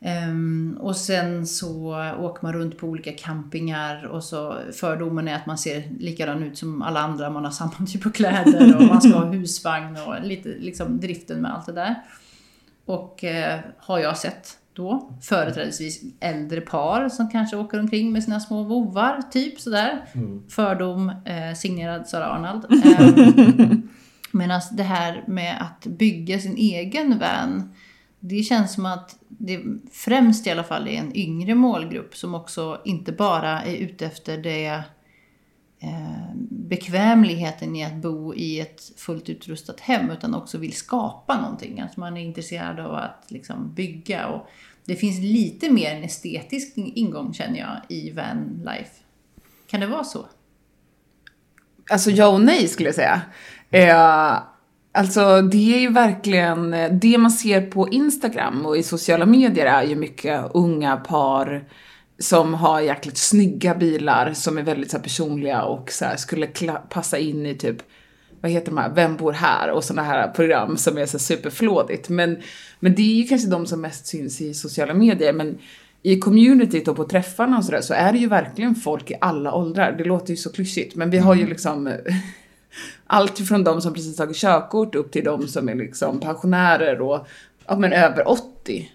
Ehm, 0.00 0.78
och 0.80 0.96
sen 0.96 1.46
så 1.46 1.96
åker 2.18 2.42
man 2.42 2.52
runt 2.52 2.78
på 2.78 2.86
olika 2.86 3.12
campingar 3.12 4.04
och 4.04 4.24
så 4.24 4.58
fördomen 4.72 5.28
är 5.28 5.36
att 5.36 5.46
man 5.46 5.58
ser 5.58 5.90
likadan 5.98 6.42
ut 6.42 6.58
som 6.58 6.82
alla 6.82 7.00
andra. 7.00 7.30
Man 7.30 7.44
har 7.44 7.50
samma 7.50 7.86
typ 7.86 8.06
av 8.06 8.10
kläder 8.10 8.76
och 8.76 8.82
man 8.82 9.02
ska 9.02 9.18
ha 9.18 9.24
husvagn 9.32 9.96
och 10.06 10.22
lite 10.22 10.48
liksom 10.48 11.00
driften 11.00 11.42
med 11.42 11.54
allt 11.54 11.66
det 11.66 11.72
där. 11.72 11.94
Och 12.84 13.24
eh, 13.24 13.60
har 13.78 13.98
jag 13.98 14.18
sett 14.18 14.58
då 14.78 15.12
företrädesvis 15.22 16.02
äldre 16.20 16.60
par 16.60 17.08
som 17.08 17.30
kanske 17.30 17.56
åker 17.56 17.80
omkring 17.80 18.12
med 18.12 18.24
sina 18.24 18.40
små 18.40 18.62
vovar, 18.62 19.22
typ 19.32 19.60
sådär. 19.60 20.04
Fördom 20.48 21.08
eh, 21.24 21.54
signerad 21.56 22.08
Sara 22.08 22.26
Arnald. 22.26 22.64
Eh, 22.98 23.68
Medan 24.32 24.60
det 24.72 24.82
här 24.82 25.24
med 25.26 25.62
att 25.62 25.86
bygga 25.86 26.38
sin 26.38 26.56
egen 26.56 27.18
van, 27.18 27.74
det 28.20 28.42
känns 28.42 28.74
som 28.74 28.86
att 28.86 29.16
det 29.28 29.60
främst 29.92 30.46
i 30.46 30.50
alla 30.50 30.64
fall 30.64 30.88
är 30.88 30.98
en 30.98 31.16
yngre 31.16 31.54
målgrupp 31.54 32.16
som 32.16 32.34
också 32.34 32.80
inte 32.84 33.12
bara 33.12 33.62
är 33.62 33.76
ute 33.76 34.06
efter 34.06 34.38
det 34.38 34.82
eh, 35.80 36.34
bekvämligheten 36.50 37.76
i 37.76 37.84
att 37.84 37.94
bo 37.94 38.34
i 38.34 38.60
ett 38.60 38.92
fullt 38.96 39.28
utrustat 39.28 39.80
hem 39.80 40.10
utan 40.10 40.34
också 40.34 40.58
vill 40.58 40.72
skapa 40.72 41.40
någonting. 41.40 41.80
Att 41.80 41.96
man 41.96 42.16
är 42.16 42.20
intresserad 42.20 42.80
av 42.80 42.94
att 42.94 43.24
liksom 43.28 43.74
bygga. 43.74 44.26
Och 44.26 44.48
det 44.88 44.96
finns 44.96 45.20
lite 45.20 45.70
mer 45.70 45.94
en 45.94 46.04
estetisk 46.04 46.72
ingång 46.76 47.34
känner 47.34 47.58
jag 47.58 47.76
i 47.88 48.10
van 48.10 48.62
life. 48.64 48.90
Kan 49.66 49.80
det 49.80 49.86
vara 49.86 50.04
så? 50.04 50.26
Alltså 51.90 52.10
ja 52.10 52.28
och 52.28 52.40
nej 52.40 52.68
skulle 52.68 52.88
jag 52.88 52.94
säga. 52.94 53.20
Eh, 53.70 54.38
alltså 54.92 55.42
det 55.42 55.74
är 55.74 55.80
ju 55.80 55.92
verkligen, 55.92 56.70
det 57.00 57.18
man 57.18 57.30
ser 57.30 57.66
på 57.66 57.88
Instagram 57.88 58.66
och 58.66 58.76
i 58.76 58.82
sociala 58.82 59.26
medier 59.26 59.66
är 59.66 59.82
ju 59.82 59.96
mycket 59.96 60.44
unga 60.54 60.96
par 60.96 61.64
som 62.18 62.54
har 62.54 62.80
jäkligt 62.80 63.18
snygga 63.18 63.74
bilar 63.74 64.32
som 64.32 64.58
är 64.58 64.62
väldigt 64.62 64.90
så 64.90 64.96
här, 64.96 65.04
personliga 65.04 65.62
och 65.62 65.92
så 65.92 66.04
här, 66.04 66.16
skulle 66.16 66.46
passa 66.88 67.18
in 67.18 67.46
i 67.46 67.54
typ 67.54 67.82
vad 68.40 68.50
heter 68.50 68.66
de 68.66 68.78
här, 68.78 68.94
Vem 68.94 69.16
bor 69.16 69.32
här? 69.32 69.70
Och 69.70 69.84
sådana 69.84 70.02
här 70.08 70.28
program 70.28 70.76
som 70.76 70.98
är 70.98 71.06
så 71.06 71.18
superflådigt. 71.18 72.08
Men, 72.08 72.38
men 72.80 72.94
det 72.94 73.02
är 73.02 73.14
ju 73.14 73.24
kanske 73.24 73.48
de 73.48 73.66
som 73.66 73.80
mest 73.80 74.06
syns 74.06 74.40
i 74.40 74.54
sociala 74.54 74.94
medier. 74.94 75.32
Men 75.32 75.58
i 76.02 76.18
communityt 76.18 76.88
och 76.88 76.96
på 76.96 77.04
träffarna 77.04 77.58
och 77.58 77.64
sådär 77.64 77.80
så 77.80 77.94
är 77.94 78.12
det 78.12 78.18
ju 78.18 78.28
verkligen 78.28 78.74
folk 78.74 79.10
i 79.10 79.14
alla 79.20 79.54
åldrar. 79.54 79.92
Det 79.92 80.04
låter 80.04 80.30
ju 80.30 80.36
så 80.36 80.52
klyschigt 80.52 80.96
men 80.96 81.10
vi 81.10 81.18
har 81.18 81.34
ju 81.34 81.46
liksom 81.46 81.92
allt 83.06 83.38
från 83.38 83.64
de 83.64 83.80
som 83.80 83.94
precis 83.94 84.16
tagit 84.16 84.36
körkort 84.36 84.94
upp 84.94 85.12
till 85.12 85.24
de 85.24 85.48
som 85.48 85.68
är 85.68 85.74
liksom 85.74 86.20
pensionärer 86.20 87.00
och 87.00 87.26
ja, 87.66 87.76
men 87.76 87.92
över 87.92 88.28
80. 88.28 88.90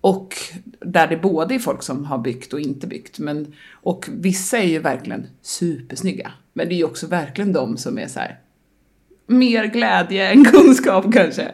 Och 0.00 0.34
där 0.80 1.06
det 1.06 1.16
både 1.16 1.54
är 1.54 1.58
folk 1.58 1.82
som 1.82 2.04
har 2.04 2.18
byggt 2.18 2.52
och 2.52 2.60
inte 2.60 2.86
byggt. 2.86 3.18
Men, 3.18 3.54
och 3.72 4.08
vissa 4.12 4.58
är 4.58 4.66
ju 4.66 4.78
verkligen 4.78 5.26
supersnygga. 5.42 6.32
Men 6.52 6.68
det 6.68 6.74
är 6.74 6.76
ju 6.76 6.84
också 6.84 7.06
verkligen 7.06 7.52
de 7.52 7.76
som 7.76 7.98
är 7.98 8.06
så 8.06 8.20
här 8.20 8.38
mer 9.32 9.64
glädje 9.64 10.30
än 10.30 10.44
kunskap 10.44 11.12
kanske. 11.12 11.52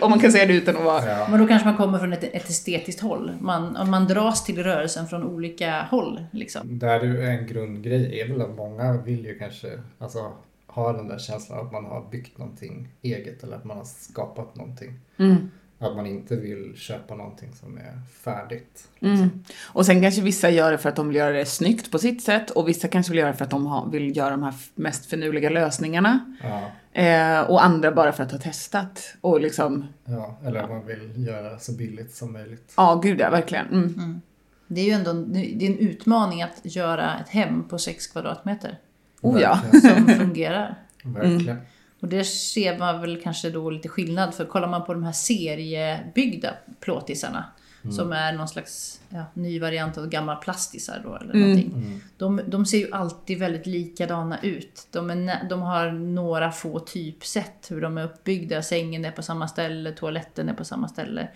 Om 0.00 0.10
man 0.10 0.20
kan 0.20 0.32
säga 0.32 0.46
det 0.46 0.52
utan 0.52 0.76
att 0.76 0.84
vara... 0.84 1.06
Ja. 1.06 1.26
Men 1.30 1.40
då 1.40 1.46
kanske 1.46 1.68
man 1.68 1.76
kommer 1.76 1.98
från 1.98 2.12
ett, 2.12 2.24
ett 2.24 2.48
estetiskt 2.48 3.00
håll. 3.00 3.32
Man, 3.40 3.90
man 3.90 4.06
dras 4.06 4.44
till 4.44 4.62
rörelsen 4.62 5.06
från 5.06 5.24
olika 5.24 5.82
håll. 5.90 6.24
Liksom. 6.30 6.78
Där 6.78 7.00
är 7.00 7.30
en 7.30 7.46
grundgrej 7.46 8.20
är 8.20 8.28
väl 8.28 8.42
att 8.42 8.56
många 8.56 8.92
vill 8.92 9.24
ju 9.24 9.38
kanske 9.38 9.68
alltså, 9.98 10.32
ha 10.66 10.92
den 10.92 11.08
där 11.08 11.18
känslan 11.18 11.66
att 11.66 11.72
man 11.72 11.84
har 11.84 12.10
byggt 12.10 12.38
någonting 12.38 12.88
eget 13.02 13.42
eller 13.42 13.56
att 13.56 13.64
man 13.64 13.76
har 13.76 13.84
skapat 13.84 14.56
någonting. 14.56 15.00
Mm. 15.16 15.50
Att 15.84 15.96
man 15.96 16.06
inte 16.06 16.36
vill 16.36 16.72
köpa 16.76 17.14
någonting 17.14 17.52
som 17.52 17.78
är 17.78 18.00
färdigt. 18.24 18.88
Mm. 19.00 19.44
Och 19.62 19.86
sen 19.86 20.02
kanske 20.02 20.22
vissa 20.22 20.50
gör 20.50 20.72
det 20.72 20.78
för 20.78 20.88
att 20.88 20.96
de 20.96 21.08
vill 21.08 21.16
göra 21.16 21.32
det 21.32 21.46
snyggt 21.46 21.90
på 21.90 21.98
sitt 21.98 22.22
sätt 22.22 22.50
och 22.50 22.68
vissa 22.68 22.88
kanske 22.88 23.12
vill 23.12 23.18
göra 23.18 23.30
det 23.30 23.36
för 23.36 23.44
att 23.44 23.50
de 23.50 23.66
har, 23.66 23.90
vill 23.90 24.16
göra 24.16 24.30
de 24.30 24.42
här 24.42 24.54
mest 24.74 25.06
finurliga 25.06 25.50
lösningarna. 25.50 26.36
Ja, 26.42 26.70
Eh, 26.96 27.40
och 27.40 27.64
andra 27.64 27.92
bara 27.92 28.12
för 28.12 28.22
att 28.22 28.32
ha 28.32 28.38
testat. 28.38 29.14
Och 29.20 29.40
liksom, 29.40 29.86
ja, 30.04 30.38
eller 30.44 30.60
att 30.62 30.70
man 30.70 30.86
vill 30.86 31.26
göra 31.26 31.58
så 31.58 31.72
billigt 31.72 32.14
som 32.14 32.32
möjligt. 32.32 32.72
ja 32.76 33.00
gud 33.02 33.20
ja, 33.20 33.30
verkligen. 33.30 33.66
Mm. 33.66 34.20
Det 34.66 34.80
är 34.80 34.84
ju 34.84 34.90
ändå 34.90 35.10
en, 35.10 35.32
det 35.32 35.66
är 35.66 35.70
en 35.70 35.78
utmaning 35.78 36.42
att 36.42 36.60
göra 36.62 37.18
ett 37.20 37.28
hem 37.28 37.68
på 37.68 37.78
6 37.78 38.06
kvadratmeter 38.06 38.78
Oh 39.24 39.40
ja. 39.40 39.60
Som 39.80 40.06
fungerar. 40.06 40.74
Verkligen. 41.04 41.58
Och 42.04 42.10
det 42.10 42.24
ser 42.24 42.78
man 42.78 43.00
väl 43.00 43.20
kanske 43.22 43.50
då 43.50 43.70
lite 43.70 43.88
skillnad 43.88 44.34
för 44.34 44.44
kollar 44.44 44.68
man 44.68 44.84
på 44.84 44.94
de 44.94 45.04
här 45.04 45.12
seriebyggda 45.12 46.54
plåtisarna 46.80 47.44
som 47.90 48.12
är 48.12 48.32
någon 48.32 48.48
slags 48.48 49.00
ja, 49.08 49.24
ny 49.34 49.60
variant 49.60 49.98
av 49.98 50.08
gamla 50.08 50.36
plastisar 50.36 51.00
då 51.04 51.16
eller 51.16 51.34
någonting. 51.34 52.00
De, 52.16 52.40
de 52.46 52.66
ser 52.66 52.78
ju 52.78 52.92
alltid 52.92 53.38
väldigt 53.38 53.66
likadana 53.66 54.38
ut. 54.42 54.86
De, 54.90 55.10
är, 55.10 55.48
de 55.48 55.62
har 55.62 55.92
några 55.92 56.52
få 56.52 56.78
typsätt 56.78 57.70
hur 57.70 57.80
de 57.80 57.98
är 57.98 58.04
uppbyggda. 58.04 58.62
Sängen 58.62 59.04
är 59.04 59.10
på 59.10 59.22
samma 59.22 59.48
ställe, 59.48 59.92
toaletten 59.92 60.48
är 60.48 60.54
på 60.54 60.64
samma 60.64 60.88
ställe. 60.88 61.28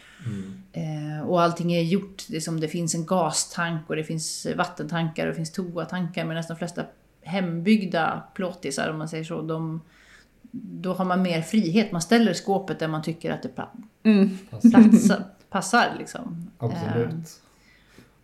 Eh, 0.72 1.28
och 1.28 1.42
allting 1.42 1.72
är 1.72 1.82
gjort, 1.82 2.25
det, 2.28 2.37
är 2.37 2.40
som 2.40 2.60
det 2.60 2.68
finns 2.68 2.94
en 2.94 3.06
gastank 3.06 3.90
och 3.90 3.96
det 3.96 4.04
finns 4.04 4.46
vattentankar 4.56 5.26
och 5.26 5.30
det 5.30 5.37
finns 5.37 5.52
toatankar. 5.52 6.25
Medan 6.25 6.44
de 6.48 6.56
flesta 6.56 6.84
hembyggda 7.22 8.22
plåtisar, 8.34 8.90
om 8.90 8.98
man 8.98 9.08
säger 9.08 9.25
så, 9.25 9.42
de, 9.42 9.80
då 10.50 10.93
har 10.93 11.05
man 11.05 11.23
mer 11.23 11.43
frihet. 11.43 11.93
Man 11.93 12.02
ställer 12.02 12.33
skåpet 12.35 12.78
där 12.78 12.88
man 12.88 13.02
tycker 13.02 13.31
att 13.33 13.43
det 13.43 13.49
pla- 13.57 13.69
Mm. 14.02 14.38
platsar, 14.50 15.25
passar. 15.50 15.87
Liksom. 15.99 16.50
Eh, 16.61 16.64
Absolut. 16.67 17.40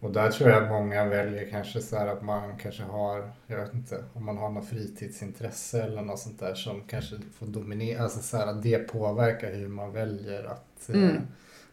Och 0.01 0.13
där 0.13 0.31
tror 0.31 0.51
jag 0.51 0.63
att 0.65 0.69
många 0.71 1.05
väljer 1.05 1.51
kanske 1.51 1.81
så 1.81 1.97
här 1.99 2.07
att 2.07 2.23
man 2.23 2.59
kanske 2.63 2.83
har, 2.83 3.31
jag 3.47 3.57
vet 3.57 3.75
inte, 3.75 4.05
om 4.13 4.25
man 4.25 4.37
har 4.39 4.51
något 4.51 4.69
fritidsintresse 4.69 5.83
eller 5.83 6.03
något 6.03 6.19
sånt 6.19 6.41
där 6.41 6.55
som 6.55 6.81
kanske 6.89 7.17
får 7.39 7.47
dominera, 7.47 8.03
alltså 8.03 8.23
så 8.23 8.37
här 8.37 8.47
att 8.47 8.63
det 8.63 8.79
påverkar 8.79 9.53
hur 9.55 9.69
man 9.69 9.93
väljer 9.93 10.45
att, 10.45 10.89
eh, 10.89 10.95
Mm. 11.03 11.17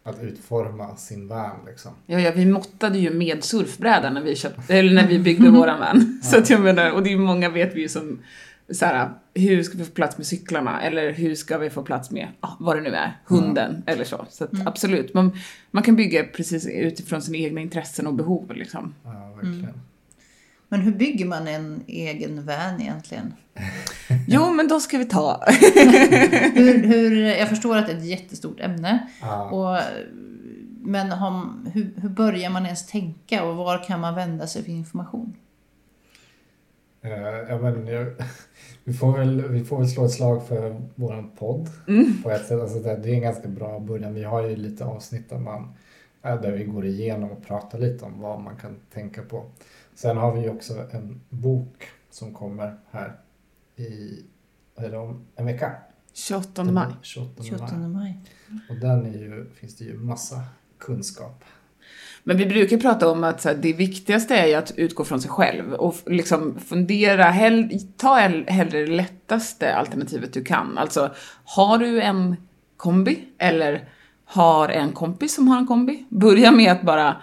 att 0.04 0.22
utforma 0.24 0.96
sin 0.96 1.28
van 1.28 1.56
liksom. 1.68 1.92
Ja, 2.06 2.20
ja, 2.20 2.32
vi 2.36 2.46
måttade 2.46 2.98
ju 3.00 3.10
med 3.14 3.44
surfbräda 3.44 4.10
när 4.10 4.22
vi, 4.22 4.36
köpte, 4.36 4.78
eller 4.78 4.94
när 4.94 5.08
vi 5.08 5.20
byggde 5.20 5.50
våran 5.50 5.80
van. 5.80 6.20
Så 6.24 6.38
att 6.38 6.50
jag 6.50 6.62
menar, 6.62 6.92
och 6.92 7.04
det 7.04 7.10
är 7.10 7.12
ju 7.12 7.18
många 7.18 7.50
vet 7.50 7.76
vi 7.76 7.82
ju 7.82 7.90
som 7.90 8.20
så 8.74 8.86
här, 8.86 9.10
hur 9.34 9.64
ska 9.64 9.78
vi 9.78 9.84
få 9.84 9.92
plats 9.92 10.18
med 10.18 10.28
cyklarna? 10.28 10.82
Eller 10.82 11.12
hur 11.12 11.36
ska 11.36 11.58
vi 11.58 11.70
få 11.70 11.84
plats 11.84 12.12
med, 12.12 12.28
ah, 12.40 12.50
vad 12.60 12.78
det 12.78 12.82
nu 12.82 12.90
är, 12.90 13.20
hunden 13.26 13.84
eller 13.86 14.04
så. 14.04 14.26
Så 14.30 14.44
att, 14.44 14.68
absolut, 14.68 15.14
man, 15.14 15.38
man 15.72 15.84
kan 15.84 15.96
bygga 15.96 16.24
precis 16.24 16.68
utifrån 16.68 17.22
sina 17.22 17.38
egna 17.38 17.62
intressen 17.62 18.08
och 18.08 18.14
behov 18.14 18.52
liksom. 18.56 18.96
Ja, 19.04 19.34
verkligen. 19.36 19.82
Men 20.72 20.82
hur 20.82 20.92
bygger 20.92 21.26
man 21.26 21.48
en 21.48 21.84
egen 21.88 22.46
van 22.46 22.82
egentligen? 22.82 23.34
Jo, 24.28 24.54
men 24.54 24.68
då 24.68 24.80
ska 24.80 24.98
vi 24.98 25.06
ta. 25.06 25.44
Hur, 26.54 26.84
hur, 26.84 27.22
jag 27.22 27.50
förstår 27.50 27.78
att 27.78 27.88
det 27.88 27.94
är 27.94 27.98
ett 27.98 28.06
jättestort 28.06 28.60
ämne. 28.60 29.08
Ja. 29.22 29.50
Och, 29.50 29.84
men 30.82 31.12
har, 31.12 31.50
hur, 31.74 31.94
hur 31.96 32.10
börjar 32.10 32.50
man 32.50 32.66
ens 32.66 32.88
tänka 32.88 33.44
och 33.44 33.56
var 33.56 33.84
kan 33.84 34.00
man 34.00 34.16
vända 34.16 34.48
sig 34.48 34.64
för 34.64 34.72
information? 34.72 35.36
Eh, 37.02 37.50
ja, 37.50 37.58
men 37.58 37.88
jag, 37.88 38.14
vi, 38.84 38.94
får 38.94 39.18
väl, 39.18 39.42
vi 39.48 39.66
får 39.66 39.78
väl 39.78 39.90
slå 39.90 40.06
ett 40.06 40.12
slag 40.12 40.48
för 40.48 40.82
våran 40.96 41.32
podd 41.38 41.70
på 42.24 42.32
ett 42.32 42.46
sätt. 42.46 42.62
Alltså 42.62 42.80
det, 42.80 42.96
det 42.96 43.10
är 43.10 43.14
en 43.14 43.22
ganska 43.22 43.48
bra 43.48 43.80
början. 43.80 44.14
Vi 44.14 44.24
har 44.24 44.48
ju 44.48 44.56
lite 44.56 44.86
avsnitt 44.86 45.30
där, 45.30 45.40
man, 45.40 45.74
eh, 46.22 46.42
där 46.42 46.52
vi 46.52 46.64
går 46.64 46.86
igenom 46.86 47.32
och 47.32 47.46
pratar 47.46 47.80
lite 47.80 48.06
om 48.06 48.20
vad 48.20 48.42
man 48.42 48.56
kan 48.56 48.76
tänka 48.94 49.22
på. 49.22 49.46
Sen 49.96 50.18
har 50.18 50.36
vi 50.36 50.42
ju 50.42 50.50
också 50.50 50.88
en 50.92 51.22
bok 51.30 51.88
som 52.10 52.34
kommer 52.34 52.78
här 52.92 53.20
i, 53.76 54.20
det, 54.76 54.98
om 54.98 55.26
en 55.36 55.46
vecka. 55.46 55.76
28 56.14 56.64
maj. 56.64 56.88
28 57.02 57.44
28 57.44 57.78
maj. 57.78 57.88
maj. 57.88 58.18
Och 58.70 58.76
den 58.76 59.06
är 59.06 59.20
ju, 59.20 59.50
finns 59.54 59.78
det 59.78 59.84
ju 59.84 59.98
massa 59.98 60.44
kunskap. 60.78 61.44
Men 62.24 62.38
vi 62.38 62.46
brukar 62.46 62.78
prata 62.78 63.12
om 63.12 63.24
att 63.24 63.42
så 63.42 63.50
här, 63.50 63.56
det 63.56 63.74
viktigaste 63.74 64.36
är 64.36 64.48
ju 64.48 64.54
att 64.54 64.72
utgå 64.76 65.04
från 65.04 65.22
sig 65.22 65.32
själv 65.32 65.74
och 65.74 65.96
liksom 66.06 66.60
fundera, 66.60 67.24
hell, 67.24 67.80
ta 67.98 68.16
hellre 68.48 68.80
det 68.80 68.92
lättaste 68.92 69.76
alternativet 69.76 70.34
du 70.34 70.44
kan. 70.44 70.78
Alltså, 70.78 71.12
har 71.46 71.78
du 71.78 72.02
en 72.02 72.36
kombi 72.78 73.20
eller 73.38 73.90
har 74.26 74.70
en 74.70 74.92
kompis 74.92 75.36
som 75.36 75.48
har 75.48 75.58
en 75.58 75.68
kombi? 75.68 76.06
Börja 76.10 76.52
med 76.52 76.72
att 76.72 76.82
bara 76.82 77.16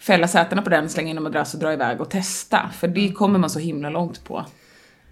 fälla 0.00 0.28
sätena 0.28 0.62
på 0.62 0.70
den, 0.70 0.88
slänga 0.88 1.10
in 1.10 1.16
en 1.16 1.22
madrass 1.22 1.54
och 1.54 1.60
dra 1.60 1.72
iväg 1.72 2.00
och 2.00 2.10
testa. 2.10 2.70
För 2.74 2.88
det 2.88 3.12
kommer 3.12 3.38
man 3.38 3.50
så 3.50 3.58
himla 3.58 3.90
långt 3.90 4.24
på. 4.24 4.44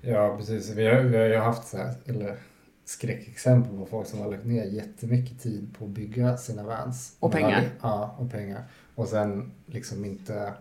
Ja, 0.01 0.37
precis. 0.39 0.77
Vi 0.77 0.87
har, 0.87 1.01
vi 1.01 1.17
har 1.17 1.25
ju 1.25 1.37
haft 1.37 1.69
så 1.69 1.77
här, 1.77 1.95
eller 2.07 2.37
skräckexempel 2.85 3.79
på 3.79 3.87
folk 3.87 4.07
som 4.09 4.19
har 4.21 4.31
lagt 4.31 4.45
ner 4.45 4.65
jättemycket 4.65 5.41
tid 5.41 5.75
på 5.79 5.85
att 5.85 5.91
bygga 5.91 6.37
sina 6.37 6.63
vans. 6.63 7.17
Och 7.21 7.33
pengar. 7.33 7.53
aldrig- 7.57 7.73
Ja, 7.83 8.17
och 8.19 8.31
pengar. 8.31 8.65
Och 8.95 9.09
sen 9.09 9.53
liksom 9.67 10.05
inte, 10.05 10.53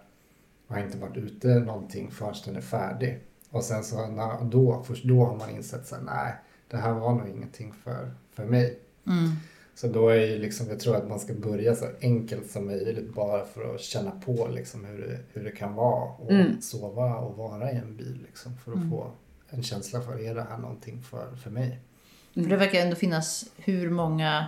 har 0.67 0.79
inte 0.79 0.97
varit 0.97 1.17
ute 1.17 1.47
någonting 1.47 2.11
förrän 2.11 2.33
den 2.45 2.55
är 2.55 2.61
färdig. 2.61 3.19
Och 3.49 3.63
sen 3.63 3.83
så 3.83 4.07
när, 4.07 4.43
då, 4.43 4.83
först 4.83 5.03
då 5.03 5.25
har 5.25 5.35
man 5.37 5.49
insett 5.49 5.87
så 5.87 5.95
här, 5.95 6.03
nej, 6.03 6.33
det 6.69 6.77
här 6.77 6.93
var 6.93 7.13
nog 7.15 7.27
ingenting 7.29 7.73
för, 7.83 8.11
för 8.33 8.45
mig. 8.45 8.79
Mm. 9.07 9.29
Så 9.75 9.87
då 9.87 10.09
är 10.09 10.15
ju 10.27 10.37
liksom, 10.39 10.67
jag 10.67 10.79
tror 10.79 10.95
att 10.95 11.09
man 11.09 11.19
ska 11.19 11.33
börja 11.33 11.75
så 11.75 11.85
enkelt 12.01 12.51
som 12.51 12.65
möjligt 12.65 13.13
bara 13.13 13.45
för 13.45 13.75
att 13.75 13.81
känna 13.81 14.11
på 14.11 14.47
liksom 14.51 14.85
hur 14.85 14.97
det, 15.01 15.19
hur 15.33 15.43
det 15.43 15.51
kan 15.51 15.73
vara 15.75 16.03
och 16.11 16.31
Mm. 16.31 16.61
sova 16.61 17.15
och 17.17 17.37
vara 17.37 17.71
i 17.71 17.75
en 17.75 17.97
bil 17.97 18.19
liksom 18.25 18.57
för 18.57 18.71
att 18.73 18.89
få 18.89 19.11
en 19.49 19.63
känsla 19.63 20.01
för, 20.01 20.19
är 20.25 20.35
det 20.35 20.45
här 20.49 20.57
någonting 20.57 21.01
för, 21.01 21.35
för 21.35 21.49
mig? 21.49 21.79
För 22.33 22.41
det 22.41 22.57
verkar 22.57 22.79
ändå 22.79 22.95
finnas 22.95 23.45
hur 23.57 23.89
många 23.89 24.45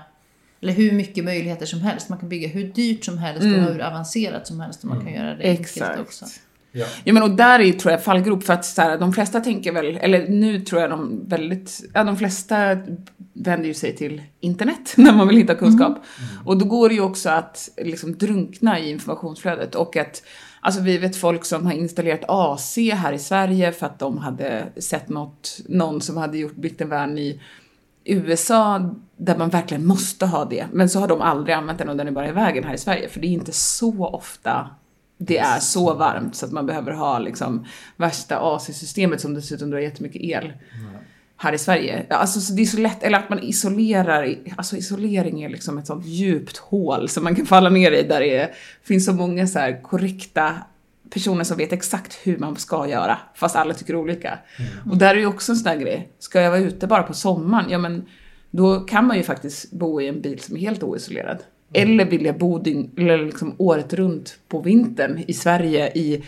eller 0.61 0.73
hur 0.73 0.91
mycket 0.91 1.23
möjligheter 1.23 1.65
som 1.65 1.81
helst. 1.81 2.09
Man 2.09 2.19
kan 2.19 2.29
bygga 2.29 2.47
hur 2.47 2.63
dyrt 2.63 3.05
som 3.05 3.17
helst 3.17 3.43
och 3.43 3.73
hur 3.73 3.81
avancerat 3.81 4.47
som 4.47 4.59
helst 4.59 4.83
och 4.83 4.89
man 4.89 5.01
kan 5.01 5.13
göra 5.13 5.35
det 5.35 5.43
enkelt 5.43 5.67
Exakt. 5.67 5.99
också. 5.99 6.25
Ja, 6.71 6.85
Ja 7.03 7.13
men 7.13 7.23
och 7.23 7.31
där 7.31 7.59
är 7.59 7.71
tror 7.71 7.91
jag 7.91 8.03
fallgrop 8.03 8.43
för 8.43 8.53
att 8.53 8.65
så 8.65 8.81
här, 8.81 8.97
de 8.97 9.13
flesta 9.13 9.39
tänker 9.39 9.71
väl, 9.71 9.97
eller 9.97 10.27
nu 10.27 10.59
tror 10.59 10.81
jag 10.81 10.89
de 10.89 11.29
väldigt, 11.29 11.81
ja 11.93 12.03
de 12.03 12.17
flesta 12.17 12.77
vänder 13.33 13.67
ju 13.67 13.73
sig 13.73 13.95
till 13.95 14.21
internet 14.39 14.93
när 14.97 15.13
man 15.13 15.27
vill 15.27 15.37
hitta 15.37 15.55
kunskap. 15.55 15.97
Och 16.45 16.57
då 16.57 16.65
går 16.65 16.89
det 16.89 16.95
ju 16.95 17.01
också 17.01 17.29
att 17.29 17.69
liksom 17.77 18.17
drunkna 18.17 18.79
i 18.79 18.89
informationsflödet 18.89 19.75
och 19.75 19.97
att 19.97 20.23
Alltså 20.65 20.81
vi 20.81 20.97
vet 20.97 21.15
folk 21.15 21.45
som 21.45 21.65
har 21.65 21.73
installerat 21.73 22.23
AC 22.27 22.77
här 22.77 23.13
i 23.13 23.19
Sverige 23.19 23.71
för 23.71 23.85
att 23.85 23.99
de 23.99 24.17
hade 24.17 24.67
sett 24.77 25.09
något, 25.09 25.59
någon 25.65 26.01
som 26.01 26.17
hade 26.17 26.37
gjort, 26.37 26.55
byggt 26.55 26.81
en 26.81 26.89
van 26.89 27.17
i 27.17 27.41
USA 28.05 28.95
där 29.17 29.37
man 29.37 29.49
verkligen 29.49 29.85
måste 29.85 30.25
ha 30.25 30.45
det. 30.45 30.65
Men 30.71 30.89
så 30.89 30.99
har 30.99 31.07
de 31.07 31.21
aldrig 31.21 31.55
använt 31.55 31.79
den 31.79 31.89
och 31.89 31.97
den 31.97 32.07
är 32.07 32.11
bara 32.11 32.27
i 32.27 32.31
vägen 32.31 32.63
här 32.63 32.73
i 32.73 32.77
Sverige. 32.77 33.09
För 33.09 33.19
det 33.19 33.27
är 33.27 33.31
inte 33.31 33.51
så 33.51 34.05
ofta 34.05 34.69
det 35.17 35.37
är 35.37 35.59
så 35.59 35.93
varmt 35.93 36.35
så 36.35 36.45
att 36.45 36.51
man 36.51 36.65
behöver 36.65 36.91
ha 36.91 37.19
liksom 37.19 37.65
värsta 37.97 38.39
AC-systemet 38.39 39.21
som 39.21 39.33
dessutom 39.33 39.69
drar 39.69 39.79
jättemycket 39.79 40.21
el 40.21 40.53
här 41.37 41.53
i 41.53 41.57
Sverige. 41.57 42.05
Alltså 42.09 42.41
så 42.41 42.53
det 42.53 42.61
är 42.61 42.65
så 42.65 42.77
lätt, 42.77 43.03
eller 43.03 43.17
att 43.17 43.29
man 43.29 43.39
isolerar, 43.39 44.35
alltså 44.57 44.75
isolering 44.75 45.43
är 45.43 45.49
liksom 45.49 45.77
ett 45.77 45.87
sånt 45.87 46.05
djupt 46.05 46.57
hål 46.57 47.09
som 47.09 47.23
man 47.23 47.35
kan 47.35 47.45
falla 47.45 47.69
ner 47.69 47.91
i 47.91 48.03
där 48.03 48.19
det 48.19 48.37
är, 48.37 48.51
finns 48.83 49.05
så 49.05 49.13
många 49.13 49.47
så 49.47 49.75
korrekta 49.83 50.55
personer 51.13 51.43
som 51.43 51.57
vet 51.57 51.73
exakt 51.73 52.13
hur 52.23 52.37
man 52.37 52.55
ska 52.55 52.87
göra, 52.87 53.17
fast 53.35 53.55
alla 53.55 53.73
tycker 53.73 53.95
olika. 53.95 54.39
Och 54.89 54.97
där 54.97 55.15
är 55.15 55.19
ju 55.19 55.25
också 55.25 55.51
en 55.51 55.55
sån 55.55 55.71
där 55.71 55.79
grej, 55.79 56.09
ska 56.19 56.41
jag 56.41 56.51
vara 56.51 56.61
ute 56.61 56.87
bara 56.87 57.03
på 57.03 57.13
sommaren, 57.13 57.69
ja 57.69 57.77
men 57.77 58.05
då 58.51 58.79
kan 58.79 59.07
man 59.07 59.17
ju 59.17 59.23
faktiskt 59.23 59.71
bo 59.71 60.01
i 60.01 60.07
en 60.07 60.21
bil 60.21 60.39
som 60.39 60.55
är 60.55 60.59
helt 60.59 60.83
oisolerad. 60.83 61.43
Eller 61.73 62.05
vill 62.05 62.25
jag 62.25 62.37
bo 62.37 62.59
dygn, 62.59 62.91
eller 62.97 63.25
liksom 63.25 63.55
året 63.57 63.93
runt 63.93 64.39
på 64.47 64.61
vintern 64.61 65.23
i 65.27 65.33
Sverige 65.33 65.91
i 65.95 66.23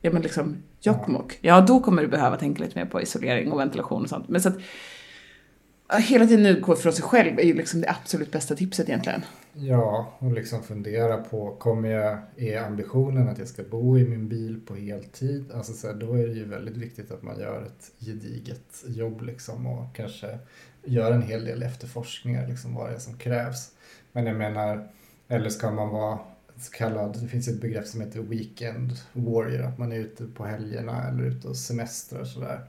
ja 0.00 0.10
men 0.12 0.22
liksom 0.22 0.56
Jokkmokk, 0.80 1.38
ja 1.40 1.60
då 1.60 1.80
kommer 1.80 2.02
du 2.02 2.08
behöva 2.08 2.36
tänka 2.36 2.62
lite 2.62 2.78
mer 2.78 2.86
på 2.86 3.02
isolering 3.02 3.52
och 3.52 3.60
ventilation 3.60 4.02
och 4.02 4.08
sånt. 4.08 4.28
Men 4.28 4.40
så 4.40 4.48
att, 4.48 4.58
hela 5.98 6.26
tiden 6.26 6.46
utgå 6.46 6.76
från 6.76 6.92
sig 6.92 7.04
själv 7.04 7.38
är 7.38 7.44
ju 7.44 7.54
liksom 7.54 7.80
det 7.80 7.90
absolut 7.90 8.30
bästa 8.30 8.54
tipset 8.54 8.88
egentligen. 8.88 9.22
Ja, 9.52 10.12
och 10.18 10.32
liksom 10.32 10.62
fundera 10.62 11.16
på, 11.16 11.56
kommer 11.56 11.88
jag, 11.88 12.18
är 12.36 12.62
ambitionen 12.62 13.28
att 13.28 13.38
jag 13.38 13.48
ska 13.48 13.62
bo 13.62 13.98
i 13.98 14.08
min 14.08 14.28
bil 14.28 14.60
på 14.66 14.74
heltid? 14.74 15.52
Alltså 15.54 15.72
så 15.72 15.86
här, 15.86 15.94
då 15.94 16.14
är 16.14 16.26
det 16.26 16.34
ju 16.34 16.44
väldigt 16.44 16.76
viktigt 16.76 17.10
att 17.10 17.22
man 17.22 17.40
gör 17.40 17.62
ett 17.62 18.06
gediget 18.06 18.84
jobb 18.86 19.22
liksom 19.22 19.66
och 19.66 19.96
kanske 19.96 20.38
gör 20.84 21.12
en 21.12 21.22
hel 21.22 21.44
del 21.44 21.62
efterforskningar, 21.62 22.48
liksom 22.48 22.74
vad 22.74 22.90
det 22.90 22.94
är 22.94 22.98
som 22.98 23.18
krävs. 23.18 23.70
Men 24.12 24.26
jag 24.26 24.36
menar, 24.36 24.88
eller 25.28 25.50
ska 25.50 25.70
man 25.70 25.88
vara 25.88 26.18
så 26.56 26.72
kallad, 26.72 27.18
det 27.22 27.28
finns 27.28 27.48
ett 27.48 27.60
begrepp 27.60 27.86
som 27.86 28.00
heter 28.00 28.20
weekend 28.20 28.92
warrior, 29.12 29.62
att 29.62 29.78
man 29.78 29.92
är 29.92 29.96
ute 29.96 30.24
på 30.24 30.44
helgerna 30.44 31.08
eller 31.08 31.22
ute 31.22 31.48
och 31.48 31.56
semestrar 31.56 32.20
och 32.20 32.26
sådär. 32.26 32.60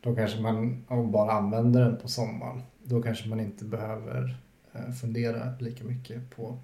Då 0.00 0.14
kanske 0.14 0.40
man, 0.40 0.84
om 0.88 1.10
bara 1.12 1.32
använder 1.32 1.80
den 1.80 1.96
på 1.96 2.08
sommaren, 2.08 2.62
då 2.84 3.02
kanske 3.02 3.28
man 3.28 3.40
inte 3.40 3.64
behöver 3.64 4.36
eh, 4.74 4.92
fundera 5.00 5.52
lika 5.60 5.84
mycket 5.84 6.36
på, 6.36 6.58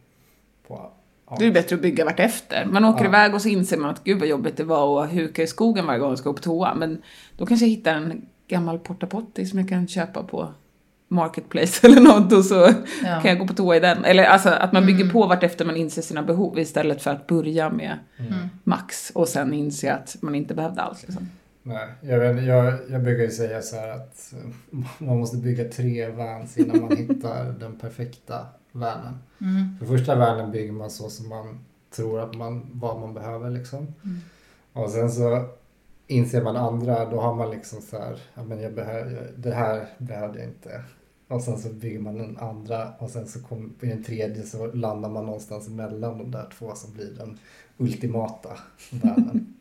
på 0.68 0.90
ja. 1.30 1.36
Det 1.38 1.46
är 1.46 1.52
bättre 1.52 1.76
att 1.76 1.82
bygga 1.82 2.04
vart 2.04 2.20
efter. 2.20 2.64
Man 2.64 2.84
åker 2.84 3.04
Ja. 3.04 3.08
iväg 3.08 3.34
och 3.34 3.42
så 3.42 3.48
inser 3.48 3.76
man 3.76 3.90
att 3.90 4.04
gud 4.04 4.18
vad 4.18 4.28
jobbigt 4.28 4.56
det 4.56 4.64
var 4.64 5.04
att 5.04 5.12
huka 5.12 5.42
i 5.42 5.46
skogen 5.46 5.86
varje 5.86 5.98
gång 6.00 6.08
jag 6.08 6.18
ska 6.18 6.28
gå 6.30 6.34
på 6.36 6.42
toa. 6.42 6.74
Men 6.74 7.02
då 7.36 7.46
kanske 7.46 7.66
jag 7.66 7.70
hittar 7.70 7.94
en 7.94 8.26
gammal 8.48 8.78
portapotti 8.78 9.46
som 9.46 9.58
jag 9.58 9.68
kan 9.68 9.88
köpa 9.88 10.22
på 10.22 10.48
Marketplace 11.08 11.86
eller 11.86 12.00
något 12.00 12.32
och 12.32 12.44
så 12.44 12.54
Ja. 13.04 13.20
kan 13.20 13.24
jag 13.30 13.38
gå 13.38 13.46
på 13.46 13.54
toa 13.54 13.76
i 13.76 13.80
den. 13.80 14.04
Eller 14.04 14.24
alltså 14.24 14.48
att 14.48 14.72
man 14.72 14.86
bygger 14.86 15.00
Mm. 15.00 15.12
på 15.12 15.26
vart 15.26 15.42
efter 15.42 15.64
man 15.64 15.76
inser 15.76 16.02
sina 16.02 16.22
behov 16.22 16.58
istället 16.58 17.02
för 17.02 17.10
att 17.10 17.26
börja 17.26 17.70
med 17.70 17.98
Mm. 18.18 18.32
max 18.64 19.10
och 19.14 19.28
sen 19.28 19.54
inse 19.54 19.92
att 19.94 20.16
man 20.20 20.34
inte 20.34 20.54
behövde 20.54 20.82
allt. 20.82 21.02
Liksom. 21.02 21.28
Nej, 21.66 21.88
jag, 22.00 22.18
vet, 22.18 22.44
jag, 22.44 22.78
jag 22.90 23.02
brukar 23.02 23.22
ju 23.22 23.30
säga 23.30 23.62
så 23.62 23.76
här 23.76 23.88
att 23.88 24.32
eh, 24.32 24.78
man 24.98 25.18
måste 25.18 25.36
bygga 25.36 25.64
tre 25.64 26.08
vans 26.08 26.56
innan 26.56 26.80
man 26.80 26.96
hittar 26.96 27.52
den 27.52 27.78
perfekta 27.78 28.46
vanen. 28.72 29.18
Mm. 29.40 29.78
För 29.78 29.86
första 29.86 30.14
vanen 30.14 30.50
bygger 30.50 30.72
man 30.72 30.90
så 30.90 31.10
som 31.10 31.28
man 31.28 31.58
tror 31.90 32.20
att 32.20 32.34
man, 32.34 32.70
vad 32.72 33.00
man 33.00 33.14
behöver 33.14 33.50
liksom. 33.50 33.78
Mm. 33.78 34.18
Och 34.72 34.90
sen 34.90 35.10
så 35.10 35.48
inser 36.06 36.42
man 36.42 36.56
andra, 36.56 37.10
då 37.10 37.20
har 37.20 37.34
man 37.34 37.50
liksom 37.50 37.80
så 37.80 37.98
här, 37.98 38.20
ja 38.34 38.44
men 38.44 38.60
jag 38.60 38.74
behöver, 38.74 39.32
det 39.36 39.54
här 39.54 39.88
behövde 39.98 40.38
jag 40.38 40.48
inte. 40.48 40.82
Och 41.28 41.42
sen 41.42 41.58
så 41.58 41.68
bygger 41.68 42.00
man 42.00 42.18
den 42.18 42.38
andra 42.38 42.92
och 42.98 43.10
sen 43.10 43.26
så 43.28 43.42
kommer 43.42 43.70
i 43.80 43.86
den 43.86 44.04
tredje 44.04 44.42
så 44.42 44.72
landar 44.72 45.08
man 45.08 45.26
någonstans 45.26 45.68
mellan 45.68 46.18
de 46.18 46.30
där 46.30 46.48
två 46.58 46.74
som 46.74 46.92
blir 46.92 47.14
den 47.18 47.38
ultimata 47.76 48.58
vanen. 48.90 49.54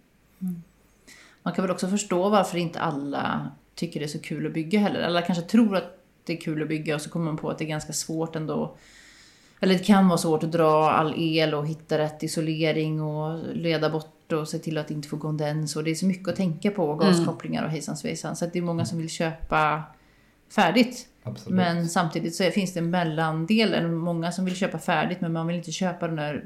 Man 1.44 1.54
kan 1.54 1.64
väl 1.64 1.72
också 1.72 1.88
förstå 1.88 2.30
varför 2.30 2.58
inte 2.58 2.80
alla 2.80 3.52
tycker 3.76 4.00
det 4.00 4.06
är 4.06 4.08
så 4.08 4.20
kul 4.20 4.48
att 4.48 4.54
bygga 4.54 4.80
heller. 4.80 5.02
Alla 5.02 5.22
kanske 5.22 5.44
tror 5.44 5.76
att 5.76 6.00
det 6.26 6.34
är 6.34 6.42
kul 6.42 6.62
att 6.62 6.68
bygga 6.68 6.96
och 6.96 7.02
så 7.02 7.10
kommer 7.10 7.26
man 7.26 7.38
på 7.38 7.50
att 7.50 7.58
det 7.58 7.64
är 7.64 7.68
ganska 7.68 7.94
svårt 7.94 8.36
ändå. 8.36 8.76
Eller 9.60 9.74
det 9.74 9.84
kan 9.84 10.08
vara 10.08 10.18
svårt 10.18 10.44
att 10.44 10.52
dra 10.52 10.92
all 10.92 11.14
el 11.18 11.54
och 11.54 11.68
hitta 11.68 11.98
rätt 11.98 12.24
isolering 12.24 13.02
och 13.02 13.56
leda 13.56 13.90
bort 13.90 14.32
och 14.32 14.48
se 14.48 14.60
till 14.60 14.78
att 14.78 14.88
det 14.88 14.94
inte 14.94 15.08
får 15.08 15.18
kondens. 15.18 15.76
Och 15.76 15.84
det 15.84 15.92
är 15.92 15.96
så 15.96 16.06
mycket 16.06 16.28
att 16.28 16.36
tänka 16.36 16.72
på, 16.72 16.86
och 16.86 17.00
gaskopplingar 17.00 17.64
och 17.64 17.70
hejsan 17.70 17.98
svejsan. 17.98 18.36
Så 18.36 18.46
det 18.46 18.60
är 18.60 18.64
många 18.64 18.86
som 18.86 18.98
vill 18.98 19.10
köpa 19.10 19.84
färdigt. 20.56 21.08
Absolut. 21.24 21.56
Men 21.56 21.90
samtidigt 21.90 22.36
så 22.36 22.44
finns 22.44 22.74
det 22.74 22.80
en 22.80 22.90
mellandel, 22.90 23.74
eller 23.74 23.90
många 23.90 24.32
som 24.32 24.46
vill 24.46 24.56
köpa 24.56 24.80
färdigt 24.80 25.22
men 25.22 25.34
man 25.34 25.48
vill 25.48 25.56
inte 25.56 25.72
köpa 25.72 26.08
den 26.08 26.16
där 26.16 26.46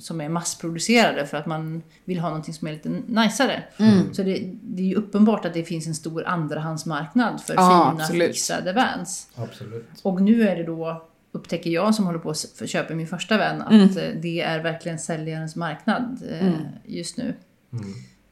som 0.00 0.20
är 0.20 0.28
massproducerade 0.28 1.26
för 1.26 1.36
att 1.36 1.46
man 1.46 1.82
vill 2.04 2.18
ha 2.18 2.28
någonting 2.28 2.54
som 2.54 2.68
är 2.68 2.72
lite 2.72 2.88
najsare. 3.06 3.62
Så 4.12 4.22
det, 4.22 4.50
det 4.62 4.82
är 4.82 4.86
ju 4.86 4.94
uppenbart 4.94 5.44
att 5.44 5.54
det 5.54 5.64
finns 5.64 5.86
en 5.86 5.94
stor 5.94 6.24
andrahandsmarknad 6.26 7.40
för 7.42 7.54
Ja, 7.54 7.90
fina 7.92 8.04
absolut. 8.04 8.28
fixade 8.28 8.72
vans. 8.72 9.28
Absolut. 9.34 9.88
Och 10.02 10.22
nu 10.22 10.48
är 10.48 10.56
det 10.56 10.64
då, 10.64 11.06
upptäcker 11.32 11.70
jag 11.70 11.94
som 11.94 12.06
håller 12.06 12.18
på 12.18 12.30
att 12.30 12.68
köpa 12.68 12.94
min 12.94 13.06
första 13.06 13.38
vän, 13.38 13.62
att 13.62 13.72
Mm. 13.72 13.88
eh, 13.98 14.20
det 14.22 14.40
är 14.40 14.60
verkligen 14.62 14.98
säljarens 14.98 15.56
marknad 15.56 16.22
eh, 16.30 16.52
just 16.84 17.16
nu. 17.16 17.34
Mm. 17.72 17.84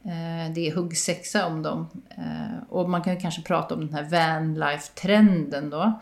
Eh, 0.04 0.52
Det 0.54 0.68
är 0.68 0.74
huggsexa 0.74 1.46
om 1.46 1.62
dem. 1.62 1.86
Eh, 2.10 2.62
Och 2.68 2.90
man 2.90 3.02
kan 3.02 3.14
ju 3.14 3.20
kanske 3.20 3.42
prata 3.42 3.74
om 3.74 3.80
den 3.86 3.94
här 3.94 4.04
vanlife-trenden 4.10 5.70
då. 5.70 6.00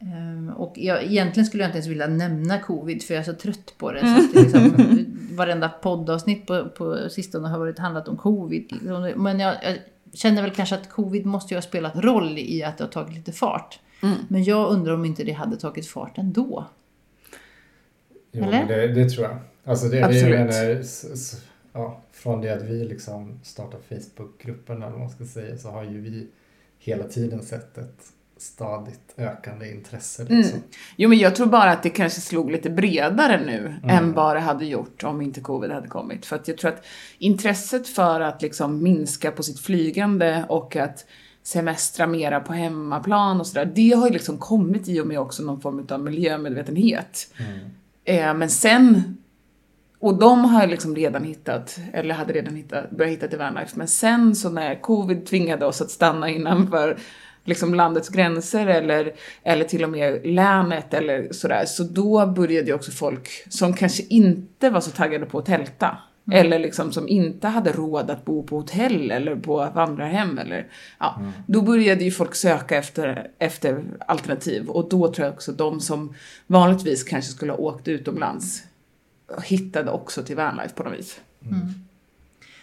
Eh, 0.00 0.54
Och 0.56 0.72
jag, 0.76 1.04
egentligen 1.04 1.46
skulle 1.46 1.62
jag 1.62 1.68
inte 1.68 1.78
ens 1.78 1.88
vilja 1.88 2.06
nämna 2.06 2.60
covid 2.60 3.02
för 3.02 3.14
jag 3.14 3.20
är 3.20 3.24
så 3.24 3.32
trött 3.34 3.74
på 3.78 3.92
det. 3.92 4.00
Så 4.00 4.06
att 4.06 4.32
det 4.34 4.40
liksom, 4.42 5.06
varenda 5.36 5.68
poddavsnitt 5.68 6.46
på, 6.46 6.68
på 6.68 7.08
sistone 7.10 7.48
har 7.48 7.58
varit 7.58 7.78
handlat 7.78 8.08
om 8.08 8.16
covid. 8.16 8.72
liksom. 8.72 9.12
Men 9.16 9.40
jag, 9.40 9.54
jag 9.62 9.78
känner 10.12 10.42
väl 10.42 10.50
kanske 10.50 10.74
att 10.74 10.88
covid 10.88 11.26
måste 11.26 11.54
ju 11.54 11.56
ha 11.56 11.62
spelat 11.62 11.96
roll 11.96 12.38
i 12.38 12.62
att 12.64 12.78
det 12.78 12.84
har 12.84 12.90
tagit 12.90 13.14
lite 13.14 13.32
fart. 13.32 13.80
Men 14.28 14.44
jag 14.44 14.70
undrar 14.70 14.94
om 14.94 15.04
inte 15.04 15.24
det 15.24 15.32
hade 15.32 15.56
tagit 15.56 15.86
fart 15.86 16.18
ändå. 16.18 16.64
Jo, 18.32 18.44
Eller? 18.44 18.66
det, 18.66 18.88
det 18.88 19.08
tror 19.10 19.26
jag. 19.26 19.36
Alltså 19.64 19.88
det, 19.88 20.02
Absolut. 20.02 20.24
det 20.24 20.38
menar, 20.38 20.82
ja, 21.72 22.00
från 22.12 22.40
det 22.40 22.50
att 22.50 22.62
vi 22.62 22.84
liksom 22.84 23.40
startade 23.42 23.82
Facebookgruppen 23.88 24.76
eller 24.76 24.90
vad 24.90 25.00
man 25.00 25.10
ska 25.10 25.24
säga 25.24 25.58
så 25.58 25.70
har 25.70 25.84
ju 25.84 26.00
vi 26.00 26.26
hela 26.78 27.04
tiden 27.04 27.42
sett 27.42 27.78
ett 27.78 28.04
stadigt 28.42 29.14
ökande 29.16 29.70
intresse. 29.70 30.24
Liksom. 30.28 30.60
Jo 30.96 31.08
men 31.08 31.18
jag 31.18 31.36
tror 31.36 31.46
bara 31.46 31.70
att 31.70 31.82
det 31.82 31.90
kanske 31.90 32.20
slog 32.20 32.50
lite 32.50 32.70
bredare 32.70 33.40
nu 33.46 33.74
Mm. 33.82 33.90
än 33.96 34.12
vad 34.12 34.36
det 34.36 34.40
hade 34.40 34.64
gjort 34.66 35.04
om 35.04 35.20
inte 35.20 35.40
covid 35.40 35.70
hade 35.70 35.88
kommit. 35.88 36.26
För 36.26 36.36
att 36.36 36.48
jag 36.48 36.58
tror 36.58 36.70
att 36.70 36.84
intresset 37.18 37.88
för 37.88 38.20
att 38.20 38.42
liksom 38.42 38.82
minska 38.82 39.30
på 39.30 39.42
sitt 39.42 39.60
flygande 39.60 40.44
och 40.48 40.76
att 40.76 41.04
semestra 41.42 42.06
mera 42.06 42.40
på 42.40 42.52
hemmaplan 42.52 43.40
och 43.40 43.46
sådär, 43.46 43.72
det 43.74 43.90
har 43.90 44.06
ju 44.06 44.12
liksom 44.12 44.38
kommit 44.38 44.88
i 44.88 45.00
och 45.00 45.06
med 45.06 45.20
också 45.20 45.42
någon 45.42 45.60
form 45.60 45.86
av 45.90 46.00
miljömedvetenhet. 46.00 47.34
Mm. 47.38 47.58
Eh, 48.04 48.34
men 48.34 48.50
sen, 48.50 49.16
och 49.98 50.18
de 50.18 50.44
har 50.44 50.66
liksom 50.66 50.96
redan 50.96 51.24
hittat, 51.24 51.78
eller 51.92 52.14
hade 52.14 52.32
redan 52.32 52.56
hittat, 52.56 52.90
börjat 52.90 53.12
hitta 53.12 53.28
till 53.28 53.38
vanlife, 53.38 53.72
men 53.74 53.88
sen 53.88 54.34
så 54.36 54.50
när 54.50 54.80
covid 54.80 55.26
tvingade 55.26 55.66
oss 55.66 55.80
att 55.80 55.90
stanna 55.90 56.30
innanför 56.30 56.98
liksom 57.48 57.74
landets 57.74 58.08
gränser 58.08 58.66
eller, 58.66 59.12
eller 59.42 59.64
till 59.64 59.84
och 59.84 59.90
med 59.90 60.26
länet 60.26 60.94
eller 60.94 61.32
sådär, 61.32 61.64
så 61.66 61.82
då 61.82 62.26
började 62.26 62.66
ju 62.66 62.74
också 62.74 62.90
folk 62.90 63.28
som 63.48 63.74
kanske 63.74 64.02
inte 64.02 64.70
var 64.70 64.80
så 64.80 64.90
taggade 64.90 65.26
på 65.26 65.38
att 65.38 65.46
tälta, 65.46 65.98
eller 66.32 66.58
liksom 66.58 66.92
som 66.92 67.08
inte 67.08 67.48
hade 67.48 67.72
råd 67.72 68.10
att 68.10 68.24
bo 68.24 68.42
på 68.42 68.56
hotell 68.56 69.10
eller 69.10 69.36
på 69.36 69.70
vandrarhem 69.74 70.38
eller, 70.38 70.66
ja, 70.98 71.22
då 71.46 71.62
började 71.62 72.04
ju 72.04 72.10
folk 72.10 72.34
söka 72.34 72.76
efter, 72.76 73.30
efter 73.38 73.84
alternativ. 74.06 74.68
Och 74.68 74.88
då 74.88 75.12
tror 75.12 75.26
jag 75.26 75.34
också 75.34 75.52
de 75.52 75.80
som 75.80 76.14
vanligtvis 76.46 77.04
kanske 77.04 77.32
skulle 77.32 77.52
ha 77.52 77.58
åkt 77.58 77.88
utomlands 77.88 78.62
hittade 79.44 79.90
också 79.90 80.22
till 80.22 80.36
vanlife 80.36 80.74
på 80.74 80.82
något 80.82 80.98
vis. 80.98 81.20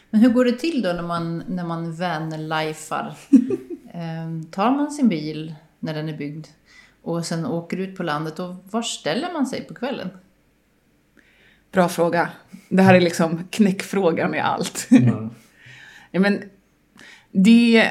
Men 0.09 0.21
hur 0.21 0.29
går 0.29 0.45
det 0.45 0.59
till 0.59 0.81
då 0.81 0.93
när 0.93 1.03
man, 1.03 1.43
när 1.47 1.63
man 1.63 1.95
vanlifar? 1.95 3.15
Ehm, 3.95 4.45
tar 4.45 4.71
man 4.71 4.91
sin 4.91 5.09
bil 5.09 5.55
när 5.79 5.93
den 5.93 6.09
är 6.09 6.17
byggd 6.17 6.47
och 7.01 7.25
sen 7.25 7.45
åker 7.45 7.77
ut 7.77 7.97
på 7.97 8.03
landet 8.03 8.39
och 8.39 8.55
var 8.71 8.81
ställer 8.81 9.33
man 9.33 9.47
sig 9.47 9.61
på 9.61 9.73
kvällen? 9.73 10.09
Bra 11.71 11.89
fråga. 11.89 12.29
Det 12.69 12.81
här 12.81 12.93
är 12.93 13.01
liksom 13.01 13.47
knäckfrågan 13.49 14.35
i 14.35 14.39
allt. 14.39 14.87
Mm. 14.91 15.29
ja, 16.11 16.19
men 16.19 16.43
det, 17.31 17.89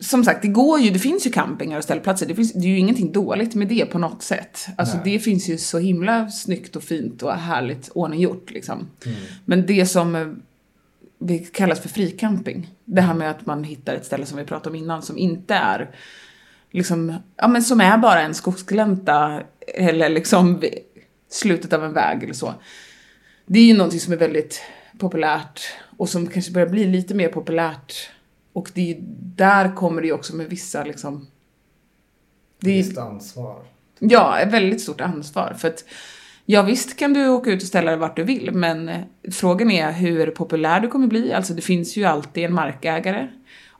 som 0.00 0.24
sagt, 0.24 0.42
det 0.42 0.48
går 0.48 0.80
ju, 0.80 0.90
det 0.90 0.98
finns 0.98 1.26
ju 1.26 1.30
campingar 1.30 1.78
och 1.78 1.84
ställplatser. 1.84 2.26
Det, 2.26 2.34
finns, 2.34 2.52
det 2.52 2.66
är 2.66 2.70
ju 2.70 2.78
ingenting 2.78 3.12
dåligt 3.12 3.54
med 3.54 3.68
det 3.68 3.86
på 3.86 3.98
något 3.98 4.22
sätt. 4.22 4.66
Alltså 4.76 4.96
Nej. 4.96 5.12
det 5.12 5.18
finns 5.18 5.48
ju 5.48 5.58
så 5.58 5.78
himla 5.78 6.30
snyggt 6.30 6.76
och 6.76 6.82
fint 6.82 7.22
och 7.22 7.32
härligt 7.32 7.88
ordninggjort 7.88 8.50
liksom. 8.50 8.88
Mm. 9.06 9.18
Men 9.44 9.66
det 9.66 9.86
som 9.86 10.40
vi 11.20 11.38
kallas 11.38 11.80
för 11.80 11.88
fricamping, 11.88 12.74
det 12.84 13.00
här 13.00 13.14
med 13.14 13.30
att 13.30 13.46
man 13.46 13.64
hittar 13.64 13.94
ett 13.94 14.06
ställe 14.06 14.26
som 14.26 14.38
vi 14.38 14.44
pratade 14.44 14.70
om 14.70 14.84
innan 14.84 15.02
som 15.02 15.18
inte 15.18 15.54
är 15.54 15.90
liksom, 16.70 17.14
ja 17.36 17.48
men 17.48 17.62
som 17.62 17.80
är 17.80 17.98
bara 17.98 18.20
en 18.20 18.34
skogsglänta 18.34 19.42
eller 19.74 20.08
liksom 20.08 20.62
slutet 21.30 21.72
av 21.72 21.84
en 21.84 21.92
väg 21.92 22.22
eller 22.22 22.34
så. 22.34 22.54
Det 23.46 23.58
är 23.58 23.64
ju 23.64 23.76
någonting 23.76 24.00
som 24.00 24.12
är 24.12 24.16
väldigt 24.16 24.62
populärt 24.98 25.60
och 25.96 26.08
som 26.08 26.26
kanske 26.26 26.52
börjar 26.52 26.68
bli 26.68 26.86
lite 26.86 27.14
mer 27.14 27.28
populärt 27.28 28.10
och 28.52 28.70
det 28.74 28.90
är, 28.90 28.96
där 29.36 29.76
kommer 29.76 30.00
det 30.02 30.06
ju 30.06 30.14
också 30.14 30.36
med 30.36 30.46
vissa 30.46 30.84
liksom 30.84 31.26
det 32.60 32.70
är, 32.70 32.76
Visst 32.76 32.98
ansvar. 32.98 33.62
Ja, 33.98 34.38
ett 34.38 34.52
väldigt 34.52 34.80
stort 34.80 35.00
ansvar. 35.00 35.54
För 35.58 35.68
att, 35.68 35.84
ja 36.46 36.62
visst 36.62 36.96
kan 36.96 37.12
du 37.12 37.28
åka 37.28 37.50
ut 37.50 37.62
och 37.62 37.68
ställa 37.68 37.90
dig 37.90 38.00
vart 38.00 38.16
du 38.16 38.24
vill, 38.24 38.50
men 38.52 38.90
frågan 39.32 39.70
är 39.70 39.92
hur 39.92 40.26
populär 40.26 40.80
du 40.80 40.88
kommer 40.88 41.06
bli. 41.06 41.32
Alltså 41.32 41.54
det 41.54 41.62
finns 41.62 41.96
ju 41.96 42.04
alltid 42.04 42.44
en 42.44 42.54
markägare. 42.54 43.28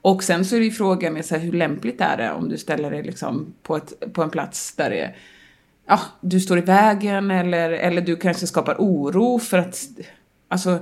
Och 0.03 0.25
sen 0.25 0.45
så 0.45 0.57
är 0.57 0.61
det 0.61 0.65
ju 0.65 0.71
frågan 0.71 1.17
är 1.17 1.23
så 1.23 1.35
här, 1.35 1.43
hur 1.43 1.53
lämpligt 1.53 2.01
är 2.01 2.17
det 2.17 2.33
om 2.33 2.49
du 2.49 2.59
ställer 2.59 2.91
dig 2.91 3.03
liksom 3.03 3.55
på, 3.63 3.77
ett, 3.77 4.13
på 4.13 4.23
en 4.23 4.31
plats 4.31 4.77
där 4.77 4.91
det 4.91 5.01
är, 5.01 5.17
ja, 5.87 6.01
du 6.21 6.41
står 6.41 6.59
i 6.59 6.61
vägen 6.61 7.31
eller, 7.31 7.71
eller 7.71 8.03
du 8.03 8.17
kanske 8.17 8.47
skapar 8.47 8.77
oro 8.79 9.39
för 9.39 9.59
att, 9.59 9.79
alltså, 10.49 10.79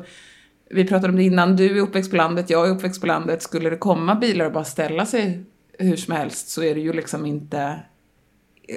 vi 0.70 0.84
pratade 0.84 1.08
om 1.08 1.16
det 1.16 1.22
innan, 1.22 1.56
du 1.56 1.78
är 1.78 1.82
uppväxt 1.82 2.10
på 2.10 2.16
landet, 2.16 2.50
jag 2.50 2.68
är 2.68 2.70
uppväxt 2.70 3.00
på 3.00 3.06
landet. 3.06 3.42
Skulle 3.42 3.70
det 3.70 3.76
komma 3.76 4.14
bilar 4.14 4.44
och 4.44 4.52
bara 4.52 4.64
ställa 4.64 5.06
sig 5.06 5.44
hur 5.78 5.96
som 5.96 6.14
helst 6.14 6.48
så 6.48 6.62
är 6.62 6.74
det 6.74 6.80
ju 6.80 6.92
liksom 6.92 7.26
inte 7.26 7.80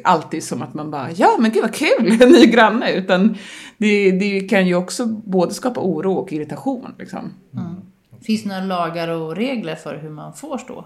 alltid 0.04 0.44
som 0.44 0.62
att 0.62 0.74
man 0.74 0.92
bara, 0.92 1.12
ja 1.12 1.38
men 1.40 1.52
gud 1.52 1.62
vad 1.62 1.76
kul, 1.76 2.22
en 2.22 2.30
ny 2.32 2.46
granne, 2.46 2.92
utan 2.92 3.38
det, 3.78 4.12
det 4.12 4.40
kan 4.40 4.68
ju 4.68 4.76
också 4.76 5.06
både 5.06 5.54
skapa 5.54 5.82
oro 5.82 6.14
och 6.14 6.34
irritation 6.34 6.96
liksom. 7.00 7.34
Mm. 7.54 7.76
Finns 8.22 8.44
det 8.44 8.50
några 8.50 8.62
lagar 8.62 9.08
och 9.08 9.36
regler 9.36 9.76
för 9.76 9.98
hur 9.98 10.10
man 10.10 10.34
får 10.34 10.58
stå? 10.58 10.86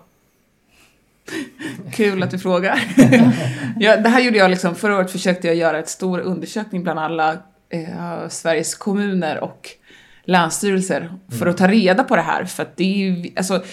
Kul 1.94 2.24
att 2.24 2.32
du 2.32 2.40
frågar. 2.40 2.80
ja, 3.80 3.98
det 3.98 4.10
här 4.10 4.22
gjorde 4.22 4.38
jag 4.38 4.52
liksom, 4.52 4.76
förra 4.76 4.98
året 4.98 5.12
försökte 5.12 5.48
jag 5.48 5.56
göra 5.56 5.80
ett 5.80 5.90
stor 5.90 6.20
undersökning 6.20 6.84
bland 6.84 7.00
alla 7.00 7.34
eh, 7.70 8.28
Sveriges 8.30 8.76
kommuner 8.76 9.40
och 9.44 9.70
länsstyrelser 10.24 11.14
för 11.40 11.48
att 11.48 11.58
ta 11.58 11.68
reda 11.68 12.04
på 12.04 12.16
det 12.16 12.22
här. 12.22 12.46
För 12.46 12.64
att 12.64 12.78
det 12.78 12.84
är 12.84 12.98
ju, 12.98 13.32
alltså, 13.36 13.64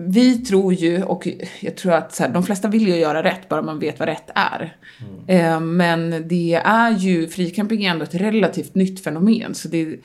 vi 0.00 0.38
tror 0.38 0.74
ju, 0.74 1.02
och 1.02 1.28
jag 1.60 1.76
tror 1.76 1.92
att 1.92 2.14
så 2.14 2.22
här, 2.22 2.30
de 2.30 2.42
flesta 2.42 2.68
vill 2.68 2.88
ju 2.88 2.96
göra 2.96 3.22
rätt, 3.22 3.48
bara 3.48 3.62
man 3.62 3.78
vet 3.78 3.98
vad 3.98 4.08
rätt 4.08 4.30
är. 4.34 4.76
Mm. 5.00 5.54
Eh, 5.54 5.60
men 5.60 6.28
det 6.28 6.54
är 6.64 6.90
ju, 6.90 7.28
fricamping 7.28 7.84
är 7.84 7.90
ändå 7.90 8.04
ett 8.04 8.14
relativt 8.14 8.74
nytt 8.74 9.04
fenomen, 9.04 9.54
så 9.54 9.68
det 9.68 9.96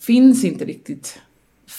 finns 0.00 0.44
inte 0.44 0.64
riktigt 0.64 1.20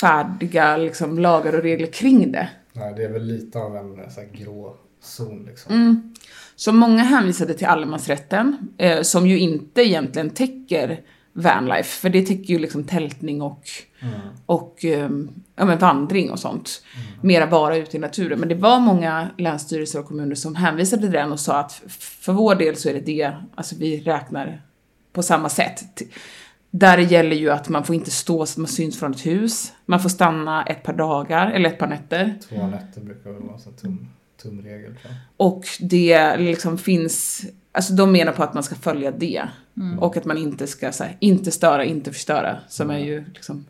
färdiga 0.02 0.78
liksom, 0.78 1.20
lagar 1.20 1.54
och 1.54 1.64
regler 1.64 1.88
kring 1.88 2.32
det. 2.32 2.50
Nej, 2.74 2.94
det 2.98 3.04
är 3.04 3.10
väl 3.10 3.26
lite 3.26 3.60
av 3.60 3.76
en 3.78 4.12
så 4.12 4.20
här, 4.20 4.28
grå 4.34 4.76
zon 5.02 5.46
liksom. 5.46 5.74
Mm. 5.74 6.14
Så 6.56 6.72
många 6.72 7.04
hänvisade 7.04 7.54
till 7.54 7.68
allemansrätten, 7.68 8.58
eh, 8.78 9.02
som 9.02 9.28
ju 9.28 9.40
inte 9.40 9.82
egentligen 9.82 10.30
täcker 10.30 11.02
vanlife, 11.34 12.02
för 12.02 12.10
det 12.10 12.22
täcker 12.22 12.54
ju 12.54 12.60
liksom 12.60 12.84
tältning 12.84 13.42
och, 13.42 13.64
mm. 14.00 14.20
och 14.46 14.84
um, 14.84 15.30
ja, 15.56 15.66
men 15.66 15.78
vandring 15.78 16.32
och 16.32 16.40
sånt. 16.40 16.84
Mm. 16.96 17.08
Mera 17.22 17.46
vara 17.46 17.78
ute 17.78 17.98
i 17.98 18.00
naturen. 18.00 18.40
Men 18.40 18.50
det 18.50 18.56
var 18.56 18.80
många 18.80 19.30
länsstyrelser 19.38 20.00
och 20.00 20.06
kommuner 20.06 20.36
som 20.36 20.56
hänvisade 20.56 21.02
till 21.02 21.12
den 21.12 21.32
och 21.32 21.40
sa 21.40 21.60
att 21.60 21.82
för 22.00 22.34
vår 22.34 22.56
del 22.56 22.76
så 22.76 22.90
är 22.90 22.94
det 22.94 23.00
det, 23.00 23.34
alltså 23.56 23.76
vi 23.80 24.00
räknar 24.00 24.62
på 25.14 25.24
samma 25.24 25.50
sätt. 25.50 26.02
Där 26.72 26.98
det 26.98 27.04
gäller 27.04 27.36
ju 27.36 27.50
att 27.50 27.70
man 27.70 27.84
får 27.84 27.96
inte 27.96 28.12
stå 28.12 28.46
så 28.46 28.54
att 28.54 28.58
man 28.58 28.68
syns 28.68 29.00
från 29.00 29.12
ett 29.12 29.26
hus. 29.26 29.74
Man 29.86 30.00
får 30.00 30.10
stanna 30.10 30.66
ett 30.66 30.84
par 30.84 30.94
dagar, 30.94 31.52
eller 31.52 31.70
ett 31.70 31.80
par 31.80 31.88
nätter. 31.88 32.40
Två 32.50 32.68
nätter 32.68 33.02
brukar 33.02 33.32
väl 33.32 33.42
vara 33.42 33.58
en 33.66 33.74
tum, 33.74 34.08
tumregel. 34.42 34.96
Och 35.38 35.66
det 35.80 36.38
liksom 36.38 36.78
finns, 36.78 37.46
alltså 37.72 37.94
de 37.94 38.12
menar 38.12 38.32
på 38.32 38.44
att 38.44 38.54
man 38.54 38.64
ska 38.64 38.76
följa 38.76 39.12
det. 39.12 39.44
Mm. 39.78 40.00
Och 40.00 40.18
att 40.18 40.26
man 40.26 40.38
inte 40.38 40.68
ska, 40.68 40.92
så 40.92 41.04
här, 41.04 41.18
inte 41.20 41.52
störa, 41.52 41.86
inte 41.86 42.12
förstöra, 42.12 42.58
som 42.68 42.90
mm. 42.90 43.02
är 43.02 43.06
ju 43.06 43.26
liksom 43.34 43.66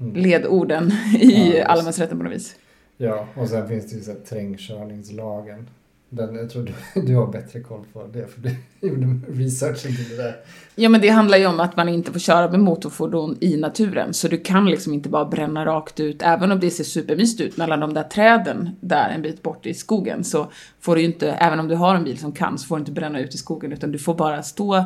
mm. 0.00 0.14
ledorden 0.14 0.92
i 1.20 1.56
ja, 1.58 1.64
allemansrätten 1.64 2.18
på 2.18 2.24
något 2.24 2.32
vis. 2.32 2.56
Ja, 2.96 3.28
och 3.34 3.48
sen 3.48 3.68
finns 3.68 3.90
det 3.90 3.96
ju 3.96 4.02
så 4.02 4.12
här, 4.12 4.18
terrängkörningslagen 4.18 5.68
den, 6.14 6.34
jag 6.34 6.50
tror 6.50 6.62
du, 6.62 7.00
du 7.00 7.16
har 7.16 7.26
bättre 7.26 7.60
koll 7.60 7.84
på 7.92 8.06
det, 8.12 8.26
för 8.26 8.40
du 8.40 8.56
gjorde 8.88 9.06
researchen 9.28 9.96
till 9.96 10.08
det 10.08 10.22
där. 10.22 10.36
Ja, 10.74 10.88
men 10.88 11.00
det 11.00 11.08
handlar 11.08 11.38
ju 11.38 11.46
om 11.46 11.60
att 11.60 11.76
man 11.76 11.88
inte 11.88 12.12
får 12.12 12.18
köra 12.18 12.50
med 12.50 12.60
motorfordon 12.60 13.36
i 13.40 13.56
naturen, 13.56 14.14
så 14.14 14.28
du 14.28 14.38
kan 14.38 14.66
liksom 14.66 14.94
inte 14.94 15.08
bara 15.08 15.24
bränna 15.24 15.66
rakt 15.66 16.00
ut, 16.00 16.22
även 16.22 16.52
om 16.52 16.60
det 16.60 16.70
ser 16.70 16.84
supermysigt 16.84 17.40
ut 17.40 17.56
mellan 17.56 17.80
de 17.80 17.94
där 17.94 18.02
träden 18.02 18.70
där 18.80 19.10
en 19.10 19.22
bit 19.22 19.42
bort 19.42 19.66
i 19.66 19.74
skogen, 19.74 20.24
så 20.24 20.50
får 20.80 20.94
du 20.94 21.00
ju 21.00 21.06
inte, 21.06 21.30
även 21.30 21.60
om 21.60 21.68
du 21.68 21.74
har 21.74 21.94
en 21.94 22.04
bil 22.04 22.18
som 22.18 22.32
kan, 22.32 22.58
så 22.58 22.66
får 22.66 22.76
du 22.76 22.80
inte 22.80 22.92
bränna 22.92 23.20
ut 23.20 23.34
i 23.34 23.38
skogen, 23.38 23.72
utan 23.72 23.92
du 23.92 23.98
får 23.98 24.14
bara 24.14 24.42
stå 24.42 24.84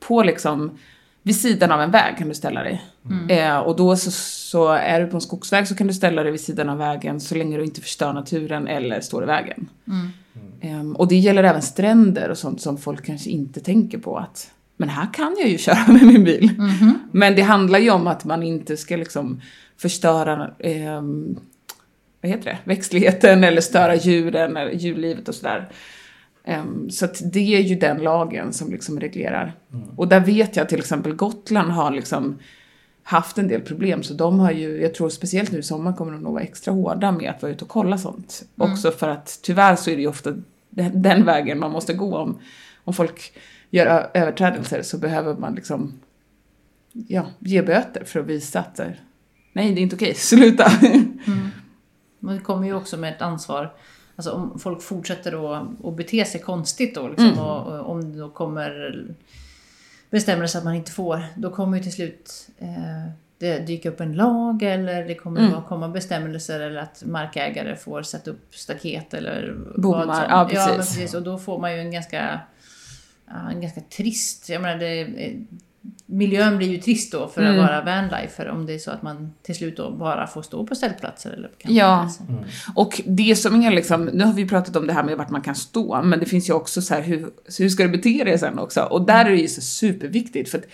på 0.00 0.22
liksom 0.22 0.78
vid 1.26 1.40
sidan 1.40 1.72
av 1.72 1.80
en 1.80 1.90
väg 1.90 2.18
kan 2.18 2.28
du 2.28 2.34
ställa 2.34 2.62
dig. 2.62 2.84
Mm. 3.10 3.30
Eh, 3.30 3.58
och 3.58 3.76
då 3.76 3.96
så, 3.96 4.10
så, 4.10 4.68
är 4.68 5.00
du 5.00 5.06
på 5.06 5.16
en 5.16 5.20
skogsväg 5.20 5.68
så 5.68 5.74
kan 5.74 5.86
du 5.86 5.94
ställa 5.94 6.22
dig 6.22 6.32
vid 6.32 6.40
sidan 6.40 6.68
av 6.68 6.78
vägen 6.78 7.20
så 7.20 7.34
länge 7.34 7.56
du 7.56 7.64
inte 7.64 7.80
förstör 7.80 8.12
naturen 8.12 8.68
eller 8.68 9.00
står 9.00 9.22
i 9.22 9.26
vägen. 9.26 9.68
Mm. 9.88 10.08
Um, 10.64 10.96
och 10.96 11.08
det 11.08 11.16
gäller 11.16 11.44
även 11.44 11.62
stränder 11.62 12.28
och 12.28 12.38
sånt 12.38 12.60
som 12.60 12.78
folk 12.78 13.06
kanske 13.06 13.30
inte 13.30 13.60
tänker 13.60 13.98
på 13.98 14.18
att 14.18 14.50
men 14.76 14.88
här 14.88 15.12
kan 15.12 15.36
jag 15.38 15.48
ju 15.48 15.58
köra 15.68 15.92
med 15.92 16.06
min 16.06 16.24
bil. 16.24 16.50
Mm 16.58 16.70
-hmm. 16.70 16.94
Men 17.12 17.36
det 17.36 17.42
handlar 17.42 17.78
ju 17.78 17.90
om 17.90 18.06
att 18.06 18.24
man 18.24 18.42
inte 18.42 18.76
ska 18.76 18.96
liksom 18.96 19.40
förstöra 19.76 20.50
um, 20.98 21.40
vad 22.20 22.30
heter 22.30 22.44
det? 22.44 22.58
växtligheten 22.64 23.44
eller 23.44 23.60
störa 23.60 23.94
djuren 23.94 24.56
eller 24.56 24.72
djurlivet 24.72 25.28
och 25.28 25.34
sådär. 25.34 25.68
Um, 26.46 26.90
så 26.90 27.04
att 27.04 27.32
det 27.32 27.56
är 27.56 27.60
ju 27.60 27.74
den 27.74 27.98
lagen 27.98 28.52
som 28.52 28.70
liksom 28.70 29.00
reglerar. 29.00 29.52
Mm. 29.72 29.88
Och 29.96 30.08
där 30.08 30.20
vet 30.20 30.56
jag 30.56 30.68
till 30.68 30.78
exempel 30.78 31.14
Gotland 31.14 31.70
har 31.70 31.90
liksom 31.90 32.38
haft 33.02 33.38
en 33.38 33.48
del 33.48 33.60
problem. 33.60 34.02
Så 34.02 34.14
de 34.14 34.38
har 34.38 34.50
ju, 34.50 34.80
jag 34.82 34.94
tror 34.94 35.08
speciellt 35.08 35.52
nu 35.52 35.58
i 35.58 35.62
sommar 35.62 35.92
kommer 35.92 36.12
de 36.12 36.22
nog 36.22 36.32
vara 36.32 36.42
extra 36.42 36.72
hårda 36.72 37.12
med 37.12 37.30
att 37.30 37.42
vara 37.42 37.52
ute 37.52 37.64
och 37.64 37.70
kolla 37.70 37.98
sånt. 37.98 38.42
Mm. 38.56 38.72
Också 38.72 38.90
för 38.90 39.08
att 39.08 39.38
tyvärr 39.42 39.76
så 39.76 39.90
är 39.90 39.96
det 39.96 40.02
ju 40.02 40.08
ofta 40.08 40.34
den, 40.74 41.24
vägen 41.24 41.58
man 41.58 41.70
måste 41.70 41.94
gå 41.94 42.18
om, 42.18 42.38
om 42.84 42.94
folk 42.94 43.32
gör 43.70 44.10
överträdelser 44.14 44.82
så 44.82 44.98
behöver 44.98 45.34
man 45.34 45.54
liksom 45.54 46.00
ja, 46.92 47.26
ge 47.38 47.62
böter 47.62 48.04
för 48.04 48.20
att 48.20 48.26
visa 48.26 48.60
att 48.60 48.80
nej, 49.52 49.74
det 49.74 49.80
är 49.80 49.82
inte 49.82 49.96
okej, 49.96 50.14
sluta. 50.16 50.66
Mm. 50.66 51.48
Men 52.18 52.34
det 52.34 52.42
kommer 52.42 52.66
ju 52.66 52.74
också 52.74 52.96
med 52.96 53.14
ett 53.14 53.22
ansvar. 53.22 53.74
Alltså 54.16 54.32
om 54.32 54.58
folk 54.58 54.82
fortsätter 54.82 55.32
då 55.32 55.52
att 55.84 55.96
bete 55.96 56.24
sig 56.24 56.40
konstigt 56.40 56.94
då, 56.94 57.08
liksom, 57.08 57.26
mm. 57.26 57.38
och, 57.38 57.80
och, 57.80 57.90
om 57.90 58.12
det 58.12 58.18
då 58.18 58.30
kommer 58.30 59.04
bestämmelser 60.10 60.58
att 60.58 60.64
man 60.64 60.74
inte 60.74 60.92
får, 60.92 61.24
då 61.36 61.50
kommer 61.50 61.76
ju 61.76 61.82
till 61.82 61.92
slut 61.92 62.48
eh, 62.58 63.10
det 63.38 63.58
dyka 63.58 63.88
upp 63.88 64.00
en 64.00 64.12
lag 64.12 64.62
eller 64.62 65.04
det 65.04 65.14
kommer 65.14 65.40
mm. 65.40 65.54
att 65.54 65.68
komma 65.68 65.88
bestämmelser 65.88 66.60
eller 66.60 66.80
att 66.80 67.02
markägare 67.06 67.76
får 67.76 68.02
sätta 68.02 68.30
upp 68.30 68.54
staket 68.54 69.14
eller 69.14 69.56
Bommar, 69.76 70.06
vad 70.06 70.16
som. 70.16 70.24
ja 70.28 70.48
precis. 70.50 70.68
Ja, 70.68 70.76
precis. 70.76 71.14
Och 71.14 71.22
då 71.22 71.38
får 71.38 71.58
man 71.58 71.72
ju 71.72 71.78
en 71.78 71.90
ganska, 71.90 72.40
en 73.50 73.60
ganska 73.60 73.80
trist, 73.80 74.48
jag 74.48 74.62
menar 74.62 74.76
det, 74.76 75.06
miljön 76.06 76.56
blir 76.56 76.68
ju 76.68 76.78
trist 76.78 77.12
då 77.12 77.28
för 77.28 77.42
mm. 77.42 77.52
att 77.52 77.66
vara 77.66 77.84
vanlifer 77.84 78.48
om 78.48 78.66
det 78.66 78.74
är 78.74 78.78
så 78.78 78.90
att 78.90 79.02
man 79.02 79.32
till 79.42 79.54
slut 79.54 79.76
då 79.76 79.90
bara 79.90 80.26
får 80.26 80.42
stå 80.42 80.66
på 80.66 80.74
ställplatser 80.74 81.30
eller 81.30 81.48
på 81.48 81.54
Ja, 81.62 82.10
mm. 82.28 82.44
och 82.74 83.00
det 83.06 83.36
som 83.36 83.62
är 83.62 83.70
liksom, 83.70 84.04
nu 84.04 84.24
har 84.24 84.32
vi 84.32 84.48
pratat 84.48 84.76
om 84.76 84.86
det 84.86 84.92
här 84.92 85.04
med 85.04 85.16
vart 85.16 85.30
man 85.30 85.42
kan 85.42 85.54
stå, 85.54 86.02
men 86.02 86.20
det 86.20 86.26
finns 86.26 86.48
ju 86.48 86.52
också 86.52 86.82
så 86.82 86.94
här 86.94 87.02
hur, 87.02 87.30
hur 87.58 87.68
ska 87.68 87.82
du 87.82 87.88
bete 87.88 88.24
dig 88.24 88.38
sen 88.38 88.58
också? 88.58 88.80
Och 88.80 89.06
där 89.06 89.24
är 89.24 89.30
det 89.30 89.36
ju 89.36 89.48
så 89.48 89.60
superviktigt 89.60 90.50
för 90.50 90.58
att 90.58 90.64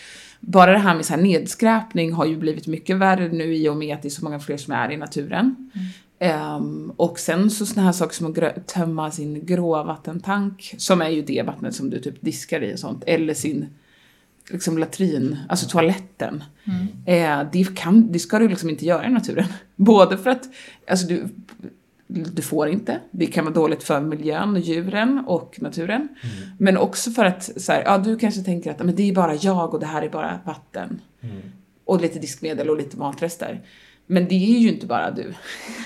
bara 0.41 0.73
det 0.73 0.79
här 0.79 0.95
med 0.95 1.07
så 1.07 1.15
här 1.15 1.23
nedskräpning 1.23 2.13
har 2.13 2.27
ju 2.27 2.37
blivit 2.37 2.67
mycket 2.67 2.97
värre 2.97 3.29
nu 3.29 3.55
i 3.55 3.69
och 3.69 3.77
med 3.77 3.97
att 3.97 4.03
det 4.03 4.09
är 4.09 4.11
så 4.11 4.25
många 4.25 4.41
fler 4.41 4.57
som 4.57 4.75
är 4.75 4.91
i 4.91 4.97
naturen. 4.97 5.71
Mm. 5.75 5.87
Um, 6.57 6.93
och 6.97 7.19
sen 7.19 7.51
så 7.51 7.67
såna 7.67 7.83
här 7.83 7.93
saker 7.93 8.15
som 8.15 8.27
att 8.27 8.67
tömma 8.67 9.11
sin 9.11 9.47
gråvattentank, 9.47 10.75
som 10.79 11.03
är 11.03 11.09
ju 11.09 11.23
det 11.23 11.43
vattnet 11.47 11.75
som 11.75 11.91
du 11.91 12.01
typ 12.01 12.21
diskar 12.21 12.63
i 12.63 12.75
och 12.75 12.79
sånt, 12.79 13.05
eller 13.07 13.35
sin 13.35 13.67
liksom 14.51 14.79
latrin, 14.79 15.39
alltså 15.49 15.69
toaletten. 15.69 16.45
Mm. 16.65 16.87
Eh, 17.07 17.51
det, 17.53 17.77
kan, 17.77 18.13
det 18.13 18.19
ska 18.19 18.39
du 18.39 18.49
liksom 18.49 18.71
inte 18.71 18.87
göra 18.87 19.07
i 19.07 19.11
naturen. 19.11 19.47
Både 19.77 20.19
för 20.19 20.31
att, 20.31 20.43
alltså 20.89 21.07
du, 21.07 21.29
du 22.13 22.43
får 22.43 22.69
inte, 22.69 23.01
det 23.11 23.27
kan 23.27 23.45
vara 23.45 23.55
dåligt 23.55 23.83
för 23.83 24.01
miljön, 24.01 24.61
djuren 24.61 25.25
och 25.27 25.57
naturen. 25.63 26.09
Mm. 26.23 26.51
Men 26.59 26.77
också 26.77 27.11
för 27.11 27.25
att, 27.25 27.63
så 27.63 27.73
här, 27.73 27.83
ja 27.83 27.99
du 27.99 28.19
kanske 28.19 28.43
tänker 28.43 28.71
att 28.71 28.79
men 28.79 28.97
det 28.97 29.09
är 29.09 29.15
bara 29.15 29.35
jag 29.35 29.75
och 29.75 29.81
det 29.81 29.87
här 29.87 30.03
är 30.03 30.09
bara 30.09 30.41
vatten. 30.45 31.01
Mm. 31.21 31.37
Och 31.85 32.01
lite 32.01 32.19
diskmedel 32.19 32.71
och 32.71 32.77
lite 32.77 32.97
matrester. 32.97 33.61
Men 34.07 34.29
det 34.29 34.35
är 34.35 34.59
ju 34.59 34.69
inte 34.69 34.87
bara 34.87 35.11
du. 35.11 35.35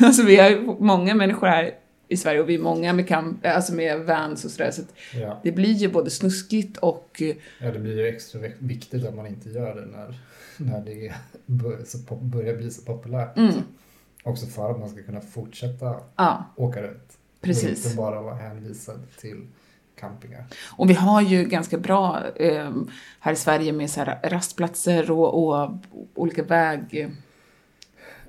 Alltså 0.06 0.22
vi 0.22 0.36
har 0.36 0.80
många 0.82 1.14
människor 1.14 1.46
här 1.46 1.74
i 2.08 2.16
Sverige 2.16 2.40
och 2.40 2.48
vi 2.48 2.54
är 2.54 2.58
många 2.58 2.92
med, 2.92 3.08
camp, 3.08 3.46
alltså 3.46 3.74
med 3.74 4.00
vans 4.00 4.44
och 4.44 4.50
sådär. 4.50 4.70
Så 4.70 4.82
ja. 5.14 5.40
det 5.42 5.52
blir 5.52 5.72
ju 5.72 5.88
både 5.88 6.10
snuskigt 6.10 6.76
och... 6.76 7.22
Ja, 7.60 7.70
det 7.70 7.78
blir 7.78 7.98
ju 7.98 8.08
extra 8.08 8.40
viktigt 8.58 9.06
att 9.06 9.14
man 9.14 9.26
inte 9.26 9.50
gör 9.50 9.74
det 9.74 9.86
när, 9.86 10.14
när 10.56 10.84
det 10.84 11.12
börjar 12.20 12.56
bli 12.56 12.70
så 12.70 12.82
populärt. 12.82 13.36
Mm. 13.36 13.52
Också 14.24 14.46
för 14.46 14.70
att 14.70 14.80
man 14.80 14.88
ska 14.88 15.02
kunna 15.02 15.20
fortsätta 15.20 16.00
ja. 16.16 16.44
åka 16.56 16.82
runt. 16.82 17.18
Precis. 17.40 17.84
Och 17.84 17.90
inte 17.90 17.96
bara 17.96 18.22
vara 18.22 18.34
hänvisad 18.34 19.00
till 19.20 19.46
campingar. 19.96 20.44
Och 20.76 20.90
vi 20.90 20.94
har 20.94 21.22
ju 21.22 21.44
ganska 21.44 21.78
bra 21.78 22.22
eh, 22.36 22.70
här 23.20 23.32
i 23.32 23.36
Sverige 23.36 23.72
med 23.72 23.90
så 23.90 24.00
här 24.00 24.20
rastplatser 24.24 25.10
och, 25.10 25.44
och 25.44 25.70
olika 26.14 26.42
väg 26.42 27.10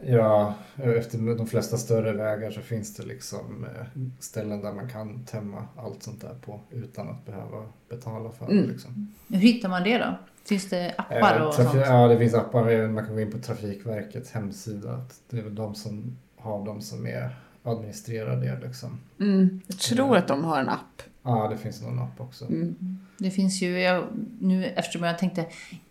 Ja, 0.08 0.54
efter 0.78 1.36
de 1.36 1.48
flesta 1.48 1.78
större 1.78 2.12
vägar 2.12 2.52
så 2.52 2.62
finns 2.62 2.96
det 2.96 3.06
liksom 3.06 3.66
eh, 3.66 4.02
ställen 4.20 4.62
där 4.62 4.74
man 4.74 4.90
kan 4.90 5.26
tömma 5.26 5.68
allt 5.78 6.04
sånt 6.04 6.22
där 6.22 6.36
på 6.46 6.60
utan 6.72 7.10
att 7.10 7.26
behöva 7.26 7.64
betala 7.90 8.32
för 8.32 8.46
det. 8.46 8.52
Mm. 8.52 8.70
Liksom. 8.70 9.14
Hur 9.28 9.38
hittar 9.38 9.70
man 9.70 9.84
det 9.84 9.98
då? 9.98 10.18
Finns 10.48 10.70
det 10.70 10.94
appar 10.98 11.40
och 11.40 11.54
Trafi 11.54 11.72
sånt? 11.72 11.86
Ja, 11.88 12.08
det 12.08 12.18
finns 12.18 12.34
appar. 12.34 12.88
Man 12.88 13.06
kan 13.06 13.16
gå 13.16 13.22
in 13.22 13.32
på 13.32 13.38
Trafikverkets 13.38 14.32
hemsida. 14.32 15.02
Det 15.30 15.38
är 15.38 15.42
väl 15.42 15.56
de 15.56 15.76
som 15.76 16.18
har 16.38 16.66
de 16.66 16.82
som 16.82 17.08
är 17.08 17.36
administrerar 17.64 18.36
det 18.36 18.68
liksom. 18.68 19.00
Mm. 19.20 19.62
Jag 19.68 19.78
tror 19.78 20.18
att 20.18 20.28
de 20.28 20.44
har 20.44 20.60
en 20.60 20.70
app. 20.70 21.02
Ja, 21.24 21.48
det 21.52 21.58
finns 21.58 21.82
någon 21.82 22.00
app 22.00 22.22
också. 22.22 22.46
Mm. 22.46 23.00
Det 23.18 23.32
finns 23.32 23.62
ju, 23.62 23.80
jag, 23.80 24.04
nu 24.40 24.66
eftersom 24.66 25.04
jag 25.04 25.18
tänkte 25.18 25.46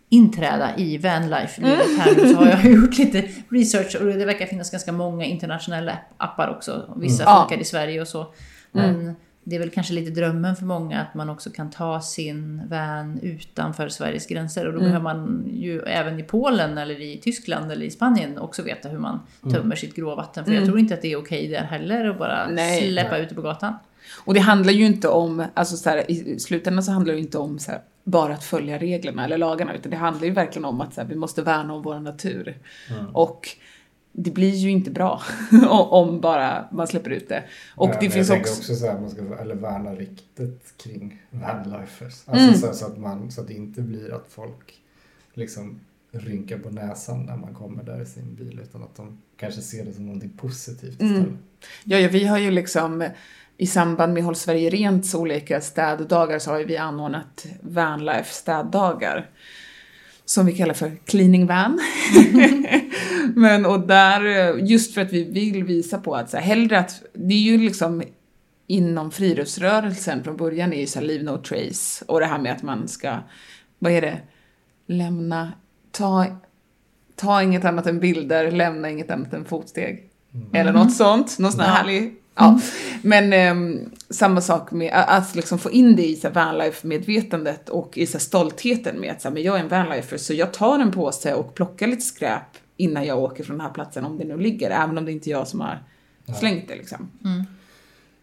inträda 0.09 0.77
i 0.77 0.97
vanlife-livet 0.97 1.85
mm. 1.85 1.99
här 1.99 2.15
nu 2.15 2.33
så 2.33 2.35
har 2.35 2.47
jag 2.47 2.65
gjort 2.71 2.97
lite 2.97 3.29
research 3.49 3.95
och 4.01 4.05
det 4.05 4.25
verkar 4.25 4.45
finnas 4.45 4.71
ganska 4.71 4.91
många 4.91 5.25
internationella 5.25 5.97
appar 6.17 6.55
också. 6.57 6.93
Vissa 6.97 7.23
mm. 7.23 7.41
funkar 7.41 7.57
i 7.61 7.65
Sverige 7.65 8.01
och 8.01 8.07
så. 8.07 8.33
Men 8.71 8.95
mm. 8.95 9.15
Det 9.47 9.55
är 9.55 9.59
väl 9.59 9.69
kanske 9.69 9.93
lite 9.93 10.11
drömmen 10.11 10.55
för 10.55 10.65
många 10.65 11.01
att 11.01 11.13
man 11.13 11.29
också 11.29 11.49
kan 11.49 11.69
ta 11.71 12.01
sin 12.01 12.61
van 12.69 13.19
utanför 13.21 13.89
Sveriges 13.89 14.27
gränser. 14.27 14.65
Och 14.67 14.73
då 14.73 14.79
Mm. 14.79 14.89
behöver 14.89 15.03
man 15.03 15.49
ju 15.53 15.81
även 15.81 16.19
i 16.19 16.23
Polen 16.23 16.77
eller 16.77 17.01
i 17.01 17.17
Tyskland 17.23 17.71
eller 17.71 17.85
i 17.85 17.89
Spanien 17.91 18.37
också 18.37 18.61
veta 18.63 18.89
hur 18.89 18.99
man 18.99 19.19
tömmer 19.51 19.75
sitt 19.75 19.95
gråvatten. 19.95 20.45
För 20.45 20.53
jag 20.53 20.65
tror 20.65 20.79
inte 20.79 20.93
att 20.93 21.01
det 21.01 21.11
är 21.11 21.17
okej 21.17 21.47
där 21.47 21.63
heller 21.63 22.09
att 22.09 22.19
bara 22.19 22.43
Mm. 22.43 22.55
Nej. 22.55 22.89
släppa 22.91 23.17
ut 23.17 23.29
det 23.29 23.35
på 23.35 23.41
gatan. 23.41 23.73
Och 24.25 24.33
det 24.33 24.39
handlar 24.39 24.73
ju 24.73 24.85
inte 24.85 25.07
om, 25.07 25.45
alltså 25.53 25.77
så 25.77 25.89
här, 25.89 26.11
i 26.11 26.39
slutändan 26.39 26.83
så 26.83 26.91
handlar 26.91 27.13
det 27.13 27.17
ju 27.19 27.23
inte 27.25 27.37
om 27.37 27.59
så 27.59 27.71
här, 27.71 27.81
bara 28.03 28.33
att 28.33 28.43
följa 28.43 28.77
reglerna 28.77 29.25
eller 29.25 29.37
lagarna, 29.37 29.73
utan 29.73 29.89
det 29.91 29.97
handlar 29.97 30.25
ju 30.27 30.33
verkligen 30.33 30.65
om 30.65 30.81
att 30.81 30.93
så 30.93 31.01
här, 31.01 31.07
vi 31.07 31.15
måste 31.15 31.41
värna 31.41 31.73
om 31.73 31.81
vår 31.83 31.99
natur. 31.99 32.57
Och 33.13 33.47
det 34.17 34.31
blir 34.31 34.55
ju 34.55 34.71
inte 34.71 34.91
bra 34.91 35.21
om 35.69 36.21
bara 36.21 36.65
man 36.71 36.87
släpper 36.87 37.09
ut 37.09 37.29
det. 37.29 37.43
Och 37.75 37.89
Ja, 37.89 37.97
det 37.99 38.09
finns 38.09 38.29
jag 38.29 38.39
också... 38.39 38.53
också 38.59 38.75
så 38.75 38.85
här, 38.87 38.99
man 38.99 39.09
ska 39.09 39.21
eller 39.41 39.55
värna 39.55 39.95
riktet 39.95 40.73
kring 40.77 41.21
vanlifers. 41.29 42.23
Alltså 42.25 42.47
Mm. 42.47 42.53
så, 42.55 42.65
här, 42.65 42.73
så, 42.73 42.85
att 42.85 42.97
man, 42.97 43.31
så 43.31 43.41
att 43.41 43.47
det 43.47 43.53
inte 43.53 43.81
blir 43.81 44.13
att 44.13 44.25
folk 44.29 44.73
liksom 45.33 45.79
rynkar 46.11 46.57
på 46.57 46.69
näsan 46.69 47.23
när 47.25 47.37
man 47.37 47.53
kommer 47.53 47.83
där 47.83 48.01
i 48.01 48.05
sin 48.05 48.35
bil 48.35 48.59
utan 48.63 48.83
att 48.83 48.95
de 48.95 49.17
kanske 49.37 49.61
ser 49.61 49.85
det 49.85 49.93
som 49.93 50.05
någonting 50.05 50.29
positivt 50.37 51.01
Mm. 51.01 51.13
istället. 51.13 51.39
Ja, 51.83 51.97
ja, 51.99 52.09
vi 52.09 52.25
har 52.25 52.37
ju 52.37 52.51
liksom 52.51 53.09
i 53.57 53.67
samband 53.67 54.13
med 54.13 54.23
Håll 54.23 54.35
Sverige 54.35 54.69
Rents 54.69 55.15
olika 55.15 55.61
städdagar 55.61 56.39
så 56.39 56.51
har 56.51 56.59
ju 56.59 56.65
vi 56.65 56.77
anordnat 56.77 57.45
Vanlife 57.61 58.33
städdagar. 58.33 59.29
Som 60.25 60.45
vi 60.45 60.55
kallar 60.55 60.73
för 60.73 60.91
cleaning 61.05 61.47
van. 61.47 61.79
Men 63.35 63.65
och 63.65 63.79
där, 63.79 64.25
eh, 64.25 64.65
just 64.65 64.93
för 64.93 65.01
att 65.01 65.11
vi 65.13 65.23
vill 65.23 65.63
visa 65.63 65.97
på 65.97 66.15
att 66.15 66.29
så 66.29 66.37
här, 66.37 66.43
hellre 66.43 66.79
att, 66.79 67.01
det 67.13 67.33
är 67.33 67.39
ju 67.39 67.57
liksom 67.57 68.03
inom 68.67 69.11
friluftsrörelsen 69.11 70.23
från 70.23 70.37
början 70.37 70.73
är 70.73 70.79
ju 70.79 70.87
så 70.87 70.99
här 70.99 71.05
leave 71.05 71.23
no 71.23 71.37
trace 71.37 72.05
och 72.07 72.19
det 72.19 72.25
här 72.25 72.39
med 72.39 72.51
att 72.51 72.63
man 72.63 72.87
ska, 72.87 73.17
vad 73.79 73.91
är 73.91 74.01
det, 74.01 74.17
lämna, 74.87 75.53
ta, 75.91 76.25
ta 77.15 77.43
inget 77.43 77.65
annat 77.65 77.87
än 77.87 77.99
bilder, 77.99 78.51
lämna 78.51 78.89
inget 78.89 79.11
annat 79.11 79.33
än 79.33 79.45
fotsteg. 79.45 80.09
Eller 80.53 80.73
något 80.73 80.93
sånt, 80.93 81.39
någon 81.39 81.51
sån 81.51 81.61
här 81.61 81.67
Ja. 81.67 81.73
härlig 81.73 82.15
Ja, 82.35 82.59
men 83.01 83.33
ehm, 83.33 83.91
samma 84.09 84.41
sak 84.41 84.71
med 84.71 84.91
att 84.93 85.35
liksom 85.35 85.59
få 85.59 85.71
in 85.71 85.95
det 85.95 86.05
i 86.05 86.15
så 86.15 86.27
här 86.27 86.33
vanlife-medvetandet 86.33 87.69
och 87.69 87.97
i 87.97 88.05
så 88.05 88.17
här 88.17 88.19
stoltheten 88.19 88.99
med 88.99 89.11
att 89.11 89.21
så 89.21 89.27
här, 89.27 89.33
men 89.33 89.43
jag 89.43 89.55
är 89.55 89.59
en 89.59 89.67
vanlifer 89.67 90.17
så 90.17 90.33
jag 90.33 90.53
tar 90.53 90.79
en 90.79 90.91
påse 90.91 91.33
och 91.33 91.55
plockar 91.55 91.87
lite 91.87 92.01
skräp 92.01 92.41
innan 92.77 93.05
jag 93.05 93.19
åker 93.19 93.43
från 93.43 93.57
den 93.57 93.67
här 93.67 93.73
platsen 93.73 94.05
om 94.05 94.17
det 94.17 94.25
nu 94.25 94.37
ligger, 94.37 94.69
även 94.69 94.97
om 94.97 95.05
det 95.05 95.11
inte 95.11 95.29
är 95.29 95.31
jag 95.31 95.47
som 95.47 95.59
har 95.61 95.83
slängt 96.39 96.67
det 96.67 96.75
liksom. 96.75 97.11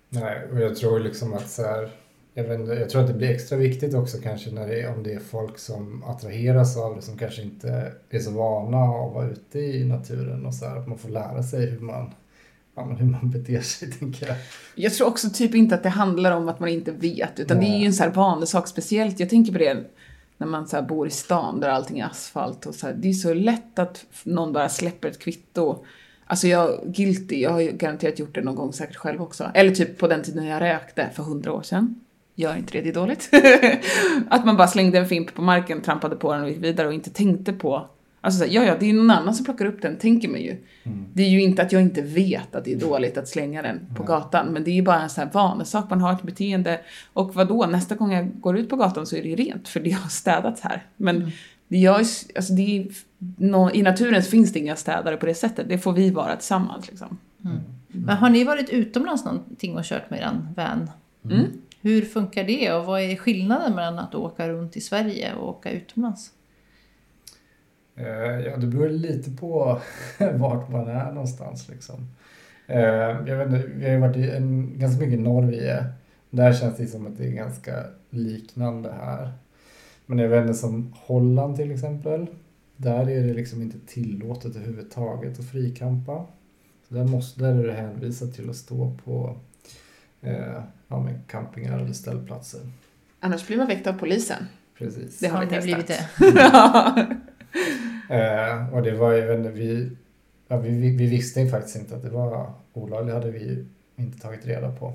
Nej, 0.09 0.49
och 0.53 0.61
jag 0.61 0.77
tror 0.77 1.01
liksom 1.01 1.35
att 1.35 1.51
så 1.51 1.63
här, 1.63 1.91
jag, 2.35 2.45
vet, 2.45 2.81
jag 2.81 2.91
tror 2.91 3.03
att 3.03 3.09
det 3.09 3.15
blir 3.15 3.31
extra 3.31 3.59
viktigt 3.59 3.95
också 3.95 4.19
kanske 4.19 4.51
när 4.51 4.69
det, 4.69 4.89
om 4.89 5.03
det 5.03 5.13
är 5.13 5.21
folk 5.21 5.59
som 5.59 6.05
attraheras 6.05 6.77
av 6.77 6.97
det 6.97 7.03
som 7.03 7.19
kanske 7.19 7.43
inte 7.43 7.93
är 8.11 8.19
så 8.19 8.31
vana 8.31 8.79
att 8.79 9.15
vara 9.15 9.27
ute 9.27 9.59
i 9.59 9.85
naturen 9.85 10.47
och 10.47 10.55
så 10.55 10.67
här, 10.67 10.77
att 10.77 10.89
man 10.89 10.99
får 10.99 11.09
lära 11.09 11.43
sig 11.43 11.71
hur 11.71 11.81
man, 11.81 12.11
ja, 12.75 12.85
men 12.85 12.97
hur 12.97 13.07
man 13.07 13.31
beter 13.31 13.61
sig 13.61 13.91
tänker 13.99 14.27
jag. 14.27 14.37
Jag 14.75 14.95
tror 14.95 15.09
också 15.09 15.31
typ 15.31 15.55
inte 15.55 15.75
att 15.75 15.83
det 15.83 15.89
handlar 15.89 16.33
om 16.33 16.49
att 16.49 16.61
man 16.61 16.69
inte 16.69 16.93
vet, 16.93 17.41
utan 17.41 17.59
det 17.59 17.65
är 17.65 17.67
ju 17.67 17.79
Nej. 17.79 17.87
en 17.87 17.95
så 17.95 18.03
här 18.03 18.11
vanlig 18.11 18.49
sak, 18.49 18.69
speciellt, 18.69 19.21
jag 19.21 19.31
tänker 19.31 19.53
på 19.53 19.59
det 19.59 19.87
när 20.39 20.47
man 20.47 20.69
så 20.69 20.83
bor 20.83 21.07
i 21.07 21.11
stan 21.11 21.61
där 21.61 21.69
allting 21.69 21.99
är 21.99 22.07
asfalt 22.07 22.67
och 22.67 22.75
så 22.75 22.87
här, 22.87 22.95
det 22.95 23.09
är 23.09 23.13
så 23.13 23.35
lätt 23.35 23.79
att 23.79 24.07
någon 24.25 24.53
bara 24.53 24.69
släpper 24.69 25.09
ett 25.09 25.19
kvitto. 25.19 25.85
Alltså 26.27 26.47
jag, 26.47 26.81
guilty, 26.85 27.41
jag 27.41 27.51
har 27.51 27.61
ju 27.61 27.73
garanterat 27.73 28.19
gjort 28.19 28.35
det 28.35 28.41
någon 28.41 28.55
gång 28.55 28.73
säkert 28.73 28.97
själv 28.97 29.23
också. 29.23 29.51
Eller 29.55 29.71
typ 29.71 29.99
på 29.99 30.09
den 30.09 30.23
tiden 30.23 30.47
jag 30.47 30.61
rökte 30.61 31.11
för 31.15 31.23
hundra 31.23 31.53
år 31.53 31.63
sedan. 31.63 32.01
Gör 32.35 32.57
inte 32.57 32.73
det, 32.73 32.81
det 32.81 32.89
är 32.89 32.95
dåligt. 32.95 33.31
att 34.31 34.45
man 34.45 34.57
bara 34.57 34.69
slängde 34.69 34.99
en 34.99 35.09
fimp 35.09 35.35
på 35.35 35.43
marken, 35.43 35.83
trampade 35.83 36.17
på 36.17 36.33
den 36.33 36.43
och 36.43 36.49
gick 36.49 36.65
vidare 36.65 36.89
och 36.89 36.95
inte 36.95 37.11
tänkte 37.11 37.53
på 37.53 37.89
Alltså 38.25 38.39
så 38.39 38.45
här, 38.45 38.53
ja, 38.53 38.65
ja, 38.65 38.77
det 38.81 38.91
är 38.91 38.93
någon 38.95 39.11
annan 39.11 39.35
som 39.35 39.45
plockar 39.45 39.65
upp 39.65 39.83
den, 39.83 39.97
tänker 39.97 40.29
man 40.29 40.41
ju. 40.41 40.57
Det 41.15 41.23
är 41.23 41.29
ju 41.29 41.43
inte 41.43 41.63
att 41.63 41.73
jag 41.73 41.83
inte 41.83 42.03
vet 42.03 42.55
att 42.55 42.65
det 42.65 42.73
är 42.73 42.79
dåligt 42.81 43.19
att 43.19 43.29
slänga 43.29 43.63
den 43.63 43.81
på 43.97 44.03
gatan, 44.03 44.47
men 44.47 44.65
det 44.65 44.71
är 44.71 44.75
ju 44.75 44.83
bara 44.83 45.03
en 45.03 45.11
sån 45.11 45.25
här 45.25 45.31
vanesak, 45.33 45.91
man 45.91 46.01
har 46.01 46.13
ett 46.13 46.23
beteende. 46.23 46.81
Och 47.13 47.35
vad 47.35 47.49
då 47.49 47.67
nästa 47.67 47.95
gång 47.95 48.13
jag 48.13 48.41
går 48.41 48.59
ut 48.59 48.69
på 48.69 48.77
gatan 48.77 49.07
så 49.07 49.17
är 49.17 49.23
det 49.23 49.29
ju 49.29 49.37
rent, 49.37 49.69
för 49.69 49.81
det 49.81 49.91
har 49.91 50.09
städats 50.09 50.61
här. 50.61 50.87
Men 50.97 51.31
det 51.69 51.79
gör, 51.79 51.99
ju- 51.99 52.33
alltså 52.37 52.53
det 52.53 52.79
är, 52.79 52.87
nå- 53.39 53.71
i 53.71 53.83
naturen 53.83 54.23
finns 54.23 54.53
det 54.53 54.59
inga 54.59 54.77
städare 54.77 55.17
på 55.17 55.27
det 55.27 55.35
sättet, 55.35 55.69
det 55.69 55.79
får 55.79 55.93
vi 55.93 56.11
vara 56.11 56.37
tillsammans 56.37 56.89
liksom. 56.89 57.19
Men 57.89 58.17
har 58.17 58.31
ni 58.31 58.45
varit 58.45 58.71
utomlands 58.71 59.25
någonting 59.25 59.77
och 59.77 59.85
kört 59.85 60.11
med 60.11 60.21
eran 60.21 60.49
van? 60.57 60.91
Mm. 61.25 61.45
Hur 61.81 62.03
funkar 62.03 62.45
det 62.45 62.73
och 62.73 62.85
vad 62.87 63.01
är 63.01 63.17
skillnaden 63.17 63.75
mellan 63.75 63.99
att 63.99 64.15
åka 64.15 64.49
runt 64.49 64.77
i 64.77 64.81
Sverige 64.81 65.35
och 65.35 65.49
åka 65.49 65.71
utomlands? 65.71 66.31
Eh, 67.97 68.41
ja, 68.47 68.57
det 68.57 68.67
beror 68.67 68.89
lite 68.89 69.31
på 69.31 69.81
vart 70.35 70.71
man 70.71 70.89
är 70.89 71.13
någonstans 71.13 71.69
liksom. 71.69 72.09
Eh, 72.67 72.81
jag 73.27 73.37
vet 73.37 73.47
inte, 73.47 73.67
vi 73.75 73.85
har 73.85 73.93
ju 73.93 74.01
varit 74.01 74.17
i 74.17 74.31
en, 74.31 74.79
ganska 74.79 75.01
mycket 75.01 75.19
i 75.19 75.23
Norge. 75.23 75.85
Där 76.31 76.53
känns 76.53 76.77
det 76.77 76.87
som 76.87 77.07
att 77.07 77.19
det 77.19 77.25
är 77.25 77.33
ganska 77.33 77.85
liknande 78.11 78.93
här. 78.93 79.33
Men 80.07 80.19
jag 80.19 80.29
vet 80.29 80.43
inte, 80.43 80.55
som 80.55 80.95
Holland 80.97 81.57
till 81.57 81.71
exempel. 81.71 82.27
Där 82.77 83.11
är 83.11 83.27
det 83.27 83.35
liksom 83.35 83.63
inte 83.63 83.79
tillåtet 83.87 84.57
överhuvudtaget 84.57 85.39
att 85.39 85.45
frikampa. 85.45 86.27
Så 86.89 86.95
där, 86.95 87.05
måste, 87.05 87.41
där 87.41 87.55
är 87.55 87.67
det 87.67 87.73
hänvisat 87.73 88.35
till 88.35 88.51
att 88.51 88.57
stå 88.57 88.97
på 89.05 89.37
eh, 90.21 90.63
ja, 90.89 91.01
men 91.01 91.21
campingar 91.27 91.79
eller 91.79 91.93
ställplatser. 91.93 92.61
Annars 93.21 93.47
blir 93.47 93.57
man 93.57 93.67
väckt 93.67 93.87
av 93.87 93.93
polisen. 93.93 94.47
Precis. 94.79 95.19
Det 95.19 95.27
har 95.27 95.41
vi 95.41 95.47
ni 95.47 95.51
testat. 95.51 95.65
blivit 95.65 95.87
det? 95.87 97.17
Eh, 98.09 98.75
och 98.75 98.83
det 98.83 98.93
var 98.93 99.13
ju, 99.13 99.35
inte, 99.35 99.51
vi, 99.51 99.91
ja, 100.49 100.57
vi, 100.57 100.97
vi, 100.97 101.07
visste 101.07 101.41
ju 101.41 101.51
faktiskt 101.51 101.77
inte 101.77 101.97
att 101.97 102.03
det 102.03 102.11
var 102.11 102.53
olagligt, 102.73 103.15
hade 103.15 103.31
vi 103.31 103.67
inte 103.97 104.19
tagit 104.19 104.47
reda 104.47 104.73
på. 104.73 104.95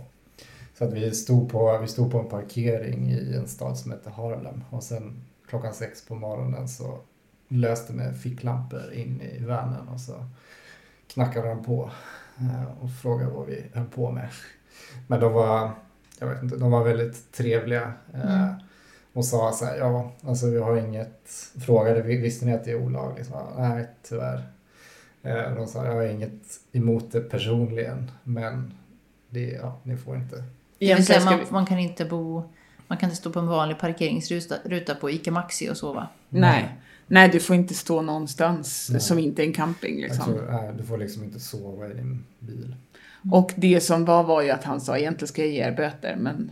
Så 0.77 0.83
att 0.83 0.93
vi 0.93 1.11
stod, 1.11 1.49
på, 1.49 1.77
vi 1.77 1.87
stod 1.87 2.11
på 2.11 2.19
en 2.19 2.29
parkering 2.29 3.11
i 3.11 3.33
en 3.35 3.47
stad 3.47 3.77
som 3.77 3.91
heter 3.91 4.11
Harlem 4.11 4.63
och 4.69 4.83
sen 4.83 5.23
klockan 5.49 5.73
sex 5.73 6.05
på 6.05 6.15
morgonen 6.15 6.67
så 6.67 6.99
löste 7.47 7.93
med 7.93 8.17
ficklampor 8.17 8.93
in 8.93 9.21
i 9.21 9.43
vanen 9.43 9.87
och 9.87 9.99
så 9.99 10.25
knackade 11.07 11.49
de 11.49 11.63
på 11.63 11.91
eh, 12.39 12.83
och 12.83 12.91
frågade 12.91 13.31
vad 13.31 13.47
vi 13.47 13.65
höll 13.73 13.85
på 13.85 14.11
med. 14.11 14.29
Men 15.07 15.19
de 15.19 15.33
var, 15.33 15.71
jag 16.19 16.27
vet 16.27 16.43
inte, 16.43 16.55
de 16.55 16.71
var 16.71 16.83
väldigt 16.83 17.31
trevliga. 17.31 17.93
Eh, 18.13 18.43
mm. 18.43 18.55
Och 19.17 19.25
sa 19.25 19.51
så 19.51 19.65
här, 19.65 19.77
ja, 19.77 20.11
alltså 20.23 20.47
vi 20.49 20.57
har 20.59 20.77
inget, 20.77 21.29
frågade, 21.65 22.01
"Vi- 22.01 22.17
visste 22.17 22.45
ni 22.45 22.53
att 22.53 22.65
det 22.65 22.71
är 22.71 22.81
olagligt? 22.81 23.27
Så, 23.27 23.47
Nej, 23.57 23.87
tyvärr. 24.03 24.43
Eh, 25.23 25.55
De 25.55 25.67
sa, 25.67 25.85
jag 25.85 25.93
har 25.93 26.03
inget 26.03 26.59
emot 26.71 27.11
det 27.11 27.21
personligen, 27.21 28.11
men 28.23 28.73
det, 29.29 29.49
ja, 29.51 29.79
ni 29.83 29.97
får 29.97 30.15
inte. 30.15 30.43
Det 30.79 30.95
vill 30.95 31.05
säga 31.05 31.25
man, 31.25 31.39
man 31.49 31.65
kan 31.65 31.79
inte 31.79 32.05
bo... 32.05 32.43
Man 32.87 32.97
kan 32.97 33.09
inte 33.09 33.17
stå 33.17 33.29
på 33.31 33.39
en 33.39 33.47
vanlig 33.47 33.79
parkeringsruta 33.79 34.55
ruta 34.65 34.95
på 34.95 35.09
ICA 35.09 35.31
Maxi 35.31 35.69
och 35.69 35.77
sova. 35.77 36.07
Nej. 36.29 36.75
Nej, 37.07 37.29
du 37.29 37.39
får 37.39 37.55
inte 37.55 37.73
stå 37.73 38.01
någonstans 38.01 38.87
Nej. 38.91 39.01
som 39.01 39.19
inte 39.19 39.43
är 39.43 39.45
en 39.47 39.53
camping 39.53 39.95
liksom. 40.01 40.25
tror, 40.25 40.73
du 40.77 40.83
får 40.83 40.97
liksom 40.97 41.23
inte 41.23 41.39
sova 41.39 41.87
i 41.87 41.93
din 41.93 42.23
bil. 42.39 42.75
Och 43.31 43.51
det 43.55 43.81
som 43.81 44.05
var 44.05 44.23
var 44.23 44.41
ju 44.41 44.49
att 44.49 44.63
han 44.63 44.81
sa 44.81 44.97
egentligen 44.97 45.27
ska 45.27 45.41
jag 45.41 45.51
ge 45.51 45.63
er 45.63 45.71
böter 45.71 46.15
men 46.15 46.51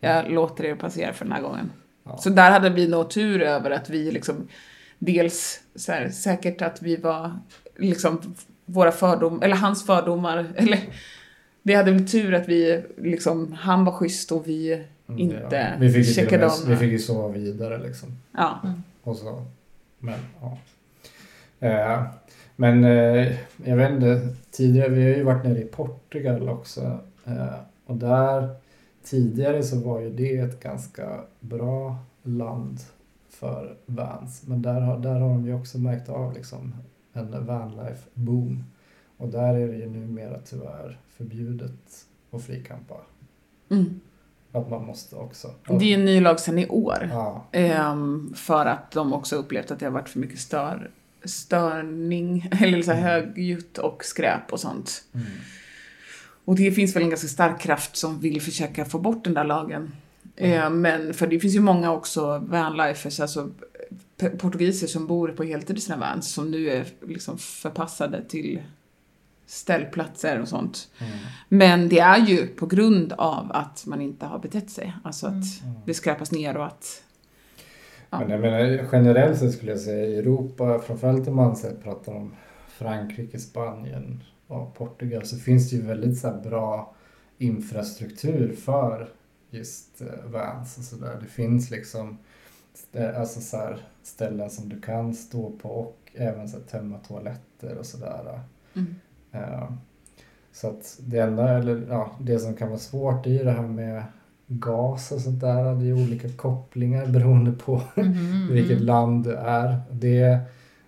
jag 0.00 0.30
låter 0.30 0.64
er 0.64 0.74
passera 0.74 1.12
för 1.12 1.24
den 1.24 1.32
här 1.32 1.42
gången. 1.42 1.70
Ja. 2.06 2.16
Så 2.18 2.30
där 2.30 2.50
hade 2.50 2.70
vi 2.70 2.88
nog 2.88 3.10
tur 3.10 3.42
över 3.42 3.70
att 3.70 3.90
vi 3.90 4.12
liksom 4.12 4.48
dels 4.98 5.60
så 5.74 5.92
här, 5.92 6.08
säkert 6.08 6.62
att 6.62 6.82
vi 6.82 6.96
var 6.96 7.38
liksom 7.76 8.34
våra 8.64 8.92
fördomar, 8.92 9.44
eller 9.44 9.56
hans 9.56 9.86
fördomar, 9.86 10.46
eller 10.56 10.80
vi 11.62 11.74
hade 11.74 11.92
väl 11.92 12.08
tur 12.08 12.34
att 12.34 12.48
vi 12.48 12.82
liksom, 12.96 13.52
han 13.52 13.84
var 13.84 13.92
schysst 13.92 14.32
och 14.32 14.48
vi 14.48 14.84
Mm, 15.08 15.20
inte 15.20 15.56
ja. 15.56 15.76
vi, 15.78 15.92
fick 15.92 16.14
checkade 16.14 16.46
med, 16.46 16.54
om. 16.54 16.68
vi 16.68 16.76
fick 16.76 16.92
ju 16.92 16.98
sova 16.98 17.28
vidare 17.28 17.78
liksom. 17.78 18.08
Ja. 18.32 18.60
Och 19.02 19.16
så, 19.16 19.42
men 19.98 20.18
ja. 20.40 20.58
Eh, 21.60 22.02
men 22.56 22.84
eh, 22.84 23.32
jag 23.64 23.76
vet 23.76 23.90
inte, 23.90 24.28
tidigare, 24.50 24.88
vi 24.88 25.02
har 25.02 25.10
ju 25.10 25.22
varit 25.22 25.44
nere 25.44 25.58
i 25.58 25.64
Portugal 25.64 26.48
också. 26.48 26.98
Eh, 27.24 27.54
och 27.86 27.96
där, 27.96 28.54
tidigare 29.06 29.62
så 29.62 29.80
var 29.80 30.00
ju 30.00 30.10
det 30.10 30.36
ett 30.36 30.60
ganska 30.60 31.20
bra 31.40 31.96
land 32.22 32.80
för 33.28 33.76
vans. 33.86 34.42
Men 34.46 34.62
där 34.62 34.80
har, 34.80 34.98
där 34.98 35.20
har 35.20 35.28
de 35.28 35.46
ju 35.46 35.54
också 35.54 35.78
märkt 35.78 36.08
av 36.08 36.34
liksom 36.34 36.74
en 37.12 37.46
vanlife 37.46 38.08
boom. 38.14 38.64
Och 39.16 39.28
där 39.28 39.54
är 39.54 39.68
det 39.68 39.76
ju 39.76 39.86
numera 39.90 40.38
tyvärr 40.44 41.00
förbjudet 41.16 42.06
att 42.30 42.42
frikampa. 42.42 42.94
Mm. 43.70 44.00
Att 44.52 44.70
man 44.70 44.84
måste 44.86 45.16
också. 45.16 45.50
Det 45.68 45.92
är 45.92 45.98
en 45.98 46.04
ny 46.04 46.20
lag 46.20 46.40
sedan 46.40 46.58
i 46.58 46.68
år. 46.68 47.08
Ja, 47.12 47.44
Ehm, 47.52 48.32
för 48.36 48.66
att 48.66 48.90
de 48.90 49.12
också 49.12 49.36
upplevt 49.36 49.70
att 49.70 49.78
det 49.78 49.86
har 49.86 49.92
varit 49.92 50.08
för 50.08 50.18
mycket 50.18 50.38
stör, 50.38 50.90
störning, 51.24 52.48
eller 52.60 52.82
så 52.82 52.92
här 52.92 53.00
högljutt 53.02 53.78
och 53.78 54.04
skräp 54.04 54.52
och 54.52 54.60
sånt. 54.60 55.04
mm. 55.14 55.26
Och 56.46 56.56
det 56.56 56.72
finns 56.72 56.96
väl 56.96 57.02
en 57.02 57.10
ganska 57.10 57.28
stark 57.28 57.60
kraft 57.60 57.96
som 57.96 58.20
vill 58.20 58.42
försöka 58.42 58.84
få 58.84 58.98
bort 58.98 59.24
den 59.24 59.34
där 59.34 59.44
lagen. 59.44 59.92
Eh, 60.36 60.70
men 60.70 61.14
för 61.14 61.26
det 61.26 61.40
finns 61.40 61.54
ju 61.54 61.60
många 61.60 61.92
också 61.92 62.38
vanlifers, 62.38 63.20
alltså 63.20 63.50
portugiser 64.38 64.86
som 64.86 65.06
bor 65.06 65.28
på 65.28 65.44
heltid 65.44 65.78
i 65.78 65.80
sina 65.80 65.96
vans 65.96 66.32
som 66.32 66.50
nu 66.50 66.70
är 66.70 66.86
liksom 67.06 67.38
förpassade 67.38 68.24
till 68.24 68.62
ställplatser 69.46 70.40
och 70.40 70.48
sånt. 70.48 70.88
Men 71.48 71.88
det 71.88 71.98
är 71.98 72.26
ju 72.26 72.46
på 72.46 72.66
grund 72.66 73.12
av 73.12 73.52
att 73.52 73.86
man 73.86 74.00
inte 74.00 74.26
har 74.26 74.38
betett 74.38 74.70
sig. 74.70 74.94
Alltså 75.04 75.26
att 75.26 75.44
det 75.86 75.94
skräpas 75.94 76.32
ner 76.32 76.56
och 76.56 76.66
att... 76.66 77.02
Ja. 78.10 78.20
Men 78.20 78.30
jag 78.30 78.40
menar 78.40 78.88
generellt 78.92 79.38
så 79.38 79.52
skulle 79.52 79.70
jag 79.70 79.80
säga 79.80 80.06
i 80.06 80.18
Europa, 80.18 80.78
framförallt 80.86 81.28
om 81.28 81.36
man 81.36 81.56
pratar 81.82 82.12
om 82.14 82.34
Frankrike, 82.68 83.38
Spanien 83.38 84.22
och 84.46 84.74
Portugal 84.74 85.26
så 85.26 85.36
finns 85.36 85.70
det 85.70 85.76
ju 85.76 85.82
väldigt 85.82 86.18
så 86.18 86.32
bra 86.44 86.94
infrastruktur 87.38 88.52
för 88.52 89.08
just 89.50 90.00
eh, 90.00 90.30
vans 90.30 90.78
och 90.78 90.84
sådär. 90.84 91.18
Det 91.20 91.26
finns 91.26 91.70
liksom 91.70 92.18
alltså 93.16 93.40
så 93.40 93.56
här 93.56 93.88
ställen 94.02 94.50
som 94.50 94.68
du 94.68 94.80
kan 94.80 95.14
stå 95.14 95.50
på 95.50 95.68
och 95.68 95.98
även 96.14 96.48
så 96.48 96.56
här 96.56 96.64
tömma 96.64 96.98
toaletter 96.98 97.76
och 97.78 97.86
sådär. 97.86 98.40
Mm. 98.74 98.94
Eh, 99.32 99.70
Så 100.52 100.68
att 100.68 100.98
det 101.00 101.18
enda, 101.18 101.58
eller 101.58 101.86
ja, 101.88 102.10
det 102.20 102.38
som 102.38 102.54
kan 102.54 102.68
vara 102.68 102.78
svårt 102.78 103.26
är 103.26 103.30
ju 103.30 103.44
det 103.44 103.50
här 103.50 103.66
med 103.68 104.02
gas 104.46 105.12
och 105.12 105.20
sånt 105.20 105.40
där. 105.40 105.74
Det 105.74 105.86
är 105.88 105.92
olika 105.92 106.28
kopplingar 106.28 107.06
beroende 107.12 107.52
på 107.52 107.82
Mhm, 107.96 108.48
vilket 108.52 108.72
mm. 108.76 108.86
land 108.86 109.24
det 109.24 109.36
är. 109.36 109.80
Det, 109.90 110.38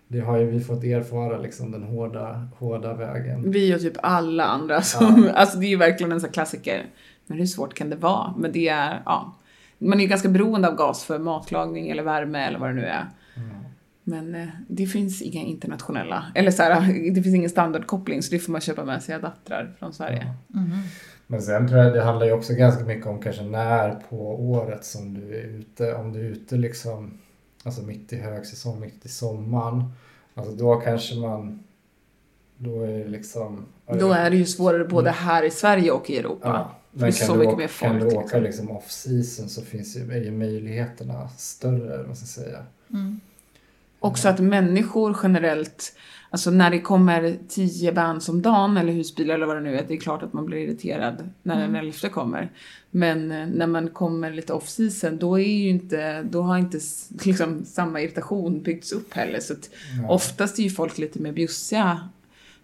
det 0.08 0.20
har 0.20 0.38
ju 0.38 0.46
vi 0.46 0.60
fått 0.60 0.84
erfara 0.84 1.38
liksom 1.38 1.70
den 1.70 1.82
hårda, 1.82 2.48
hårda 2.58 2.94
vägen. 2.94 3.50
Vi 3.50 3.74
och 3.74 3.80
typ 3.80 3.96
alla 4.02 4.44
andra 4.44 4.82
som... 4.82 5.30
Alltså 5.34 5.58
det 5.58 5.66
är 5.66 5.70
ju 5.70 5.76
verkligen 5.76 6.12
en 6.12 6.20
sån 6.20 6.30
klassiker. 6.30 6.86
Men 7.26 7.38
hur 7.38 7.46
svårt 7.46 7.74
kan 7.74 7.90
det 7.90 7.96
vara? 7.96 8.34
Men 8.36 8.52
det 8.52 8.68
är, 8.68 9.02
ja. 9.04 9.34
Man 9.78 9.98
är 9.98 10.02
ju 10.02 10.08
ganska 10.08 10.28
beroende 10.28 10.68
av 10.68 10.74
gas 10.74 11.04
för 11.04 11.18
matlagning 11.18 11.90
eller 11.90 12.02
värme 12.02 12.46
eller 12.46 12.58
vad 12.58 12.70
det 12.70 12.74
nu 12.74 12.84
är. 12.84 13.06
Mm. 13.36 13.56
Men 14.04 14.34
eh, 14.34 14.48
det 14.68 14.86
finns 14.86 15.22
inga 15.22 15.42
internationella, 15.42 16.24
eller 16.34 16.50
så 16.50 16.62
här, 16.62 17.10
det 17.14 17.22
finns 17.22 17.34
ingen 17.34 17.50
standardkoppling 17.50 18.22
så 18.22 18.30
det 18.30 18.38
får 18.38 18.52
man 18.52 18.60
köpa 18.60 18.84
med 18.84 19.02
sig 19.02 19.14
adaptrar 19.14 19.74
från 19.78 19.92
Sverige. 19.92 20.34
Mhm. 20.48 20.82
Men 21.26 21.42
sen 21.42 21.68
tror 21.68 21.80
jag 21.80 21.94
det 21.94 22.02
handlar 22.02 22.26
ju 22.26 22.32
också 22.32 22.54
ganska 22.54 22.84
mycket 22.84 23.06
om 23.06 23.20
kanske 23.20 23.42
när 23.42 23.94
på 23.94 24.16
året 24.50 24.84
som 24.84 25.14
du 25.14 25.38
är 25.38 25.44
ute. 25.44 25.94
Om 25.94 26.12
du 26.12 26.20
är 26.20 26.30
ute 26.30 26.56
liksom, 26.56 27.18
alltså 27.68 27.82
mitt 27.82 28.12
i 28.12 28.16
högsäsong, 28.16 28.80
mitt 28.80 29.04
i 29.04 29.08
sommaren. 29.08 29.84
Alltså 30.34 30.52
då 30.52 30.76
kanske 30.76 31.14
man, 31.16 31.64
då 32.56 32.82
är 32.82 32.98
det 32.98 33.08
liksom. 33.08 33.66
Då 33.86 34.12
är 34.12 34.30
det 34.30 34.36
ju 34.36 34.46
svårare 34.46 34.84
både 34.84 35.10
här 35.10 35.42
i 35.42 35.50
Sverige 35.50 35.90
och 35.90 36.10
i 36.10 36.18
Europa. 36.18 36.48
Ja, 36.48 36.74
det 36.92 37.00
men 37.00 37.08
är 37.08 37.12
kan 37.12 37.26
så 37.26 37.32
du, 37.32 37.38
mycket 37.38 37.58
mer 37.58 37.68
kan 37.68 37.94
du 37.94 38.00
folk, 38.00 38.14
åka 38.14 38.22
liksom. 38.22 38.42
liksom 38.42 38.70
off 38.70 38.90
season 38.90 39.48
så 39.48 39.62
finns 39.62 39.96
ju, 39.96 40.12
är 40.12 40.24
ju 40.24 40.30
möjligheterna 40.30 41.28
större, 41.28 42.02
vad 42.02 42.16
ska 42.16 42.26
säga. 42.26 42.58
Mm. 42.90 43.20
Också 43.98 44.28
att 44.28 44.38
människor 44.38 45.16
generellt, 45.22 45.92
alltså 46.30 46.50
när 46.50 46.70
det 46.70 46.80
kommer 46.80 47.36
tio 47.48 47.92
bands 47.92 48.28
om 48.28 48.42
dagen 48.42 48.76
eller 48.76 48.92
husbilar 48.92 49.34
eller 49.34 49.46
vad 49.46 49.56
det 49.56 49.60
nu 49.62 49.78
är, 49.78 49.84
det 49.88 49.94
är 49.94 49.98
klart 50.00 50.22
att 50.22 50.32
man 50.32 50.46
blir 50.46 50.58
irriterad 50.58 51.30
när 51.42 51.56
Mm. 51.56 51.72
den 51.72 51.84
elfte 51.86 52.08
kommer. 52.08 52.52
Men 52.90 53.30
eh, 53.32 53.46
när 53.46 53.66
man 53.66 53.88
kommer 53.90 54.30
lite 54.32 54.52
off 54.52 54.68
season, 54.68 55.18
då 55.18 55.38
är 55.38 55.44
ju 55.58 55.68
inte, 55.68 56.22
då 56.22 56.42
har 56.42 56.58
inte 56.58 56.80
liksom 57.24 57.64
samma 57.64 58.00
irritation 58.00 58.62
byggts 58.62 58.92
upp 58.92 59.14
heller. 59.14 59.40
Så 59.40 59.52
att 59.52 59.70
Ja. 60.02 60.08
oftast 60.10 60.58
är 60.58 60.62
ju 60.62 60.70
folk 60.70 60.98
lite 60.98 61.18
mer 61.18 61.32
bjussiga 61.32 62.08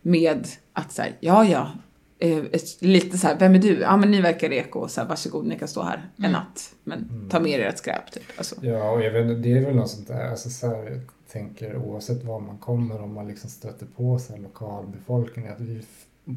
med 0.03 0.47
att 0.73 0.93
säga 0.93 1.13
ja 1.21 1.45
ja, 1.45 1.73
eh, 2.19 2.39
ett- 2.39 2.83
lite 2.83 3.19
så 3.19 3.27
här, 3.27 3.39
vem 3.39 3.55
är 3.55 3.59
du? 3.59 3.79
Ja 3.81 3.97
men 3.97 4.11
ni 4.11 4.21
verkar 4.21 4.49
reko, 4.49 4.89
så 4.89 5.01
här, 5.01 5.09
varsågod 5.09 5.47
ni 5.47 5.59
kan 5.59 5.69
stå 5.69 5.83
här 5.83 5.97
en 6.17 6.25
Mm. 6.25 6.33
natt. 6.33 6.75
Men 6.85 7.29
ta 7.31 7.41
med 7.41 7.51
er 7.61 7.65
ert 7.69 7.79
skräp 7.79 8.11
typ. 8.13 8.23
Alltså. 8.37 8.55
Ja, 8.63 8.91
och 8.91 9.03
jag 9.03 9.11
vet, 9.11 9.43
det 9.43 9.53
är 9.59 9.65
väl 9.65 9.75
något 9.77 9.91
sånt 9.91 10.09
där, 10.09 10.31
alltså 10.31 10.51
så 10.51 10.67
här, 10.67 11.01
tänker 11.35 11.77
oavsett 11.77 12.25
var 12.25 12.41
man 12.41 12.59
kommer, 12.59 13.03
om 13.03 13.15
man 13.15 13.29
liksom 13.29 13.51
stöter 13.51 13.87
på 13.87 14.19
här 14.31 14.39
lokalbefolkningen, 14.39 15.53
att 15.53 15.61
vi 15.61 15.83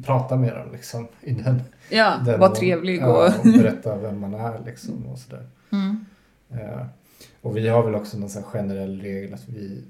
pratar 0.04 0.36
med 0.36 0.56
dem 0.56 0.72
liksom 0.72 1.08
i 1.20 1.32
den. 1.32 1.62
Ja, 1.90 2.20
den 2.24 2.40
var 2.40 2.48
trevlig 2.48 3.00
ja, 3.00 3.06
och... 3.06 3.24
och 3.24 3.52
berätta 3.58 3.96
vem 3.96 4.20
man 4.20 4.34
är 4.34 4.62
liksom 4.66 5.06
och 5.06 5.18
sådär. 5.18 5.46
Mm. 5.72 6.04
Eh, 6.50 6.86
och 7.42 7.56
vi 7.56 7.68
har 7.68 7.82
väl 7.82 7.94
också 7.94 8.18
någon 8.18 8.30
sån 8.30 8.42
generell 8.42 9.00
regel 9.00 9.34
att 9.34 9.48
vi, 9.48 9.84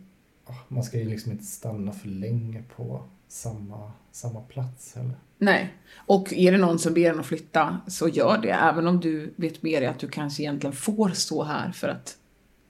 man 0.69 0.83
ska 0.83 0.99
ju 0.99 1.05
liksom 1.05 1.33
inte 1.33 1.45
stanna 1.45 1.93
för 1.93 2.09
länge 2.09 2.63
på 2.77 3.03
samma, 3.29 3.93
samma 4.13 4.41
plats 4.41 4.95
heller. 4.97 5.17
Nej. 5.39 5.75
Och 5.97 6.33
är 6.33 6.53
det 6.53 6.59
någon 6.59 6.79
som 6.79 6.95
ber 6.95 7.11
en 7.11 7.21
att 7.21 7.27
flytta, 7.27 7.81
så 7.87 8.09
gör 8.09 8.39
det. 8.39 8.51
Även 8.51 8.87
om 8.87 9.01
du 9.01 9.35
vet 9.37 9.63
med 9.63 9.83
dig 9.83 9.87
att 9.87 9.99
du 9.99 10.09
kanske 10.09 10.43
egentligen 10.43 10.77
får 10.77 11.09
stå 11.09 11.45
här 11.45 11.73
för 11.73 11.89
att 11.89 12.17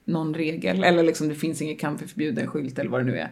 någon 0.09 0.33
regel, 0.33 0.83
eller 0.83 1.03
liksom 1.03 1.29
det 1.29 1.35
finns 1.35 1.61
ingen 1.61 1.77
campingförbjuden 1.77 2.47
skylt 2.47 2.79
eller 2.79 2.89
vad 2.89 3.01
det 3.01 3.05
nu 3.11 3.17
är. 3.17 3.31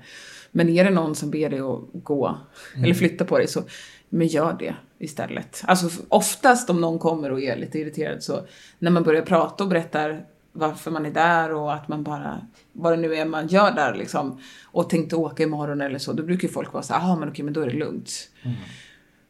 Men 0.52 0.70
är 0.70 0.84
det 0.84 0.90
någon 0.90 1.16
som 1.16 1.32
ber 1.32 1.50
dig 1.50 1.60
att 1.60 2.04
gå, 2.04 2.38
eller 2.76 2.94
flytta 2.94 3.26
på 3.26 3.38
dig, 3.38 3.48
så 3.48 3.64
men 4.10 4.28
gör 4.28 4.56
det 4.60 4.76
istället. 5.00 5.64
Alltså 5.68 5.90
oftast 6.08 6.70
om 6.70 6.82
någon 6.82 7.00
kommer 7.00 7.32
och 7.32 7.42
är 7.42 7.58
lite 7.58 7.80
irriterad 7.80 8.24
så, 8.24 8.48
när 8.80 8.92
man 8.92 9.04
börjar 9.04 9.22
prata 9.22 9.64
och 9.64 9.70
berättar 9.70 10.26
varför 10.52 10.92
man 10.92 11.06
är 11.06 11.12
där 11.12 11.54
och 11.54 11.74
att 11.74 11.88
man 11.88 12.04
bara, 12.04 12.42
vad 12.74 12.94
det 12.94 12.98
nu 12.98 13.16
är 13.16 13.26
man 13.26 13.48
gör 13.48 13.72
där 13.72 13.96
liksom, 13.96 14.40
och 14.66 14.90
tänkte 14.90 15.16
åka 15.16 15.44
imorgon 15.44 15.82
eller 15.82 16.00
så, 16.00 16.14
då 16.14 16.24
brukar 16.24 16.48
ju 16.48 16.54
folk 16.54 16.74
vara 16.74 16.84
så 16.84 16.94
här, 16.94 17.12
ah 17.12 17.16
men 17.16 17.30
okej, 17.30 17.46
men 17.46 17.54
då 17.54 17.62
är 17.62 17.66
det 17.66 17.78
lugnt. 17.78 18.30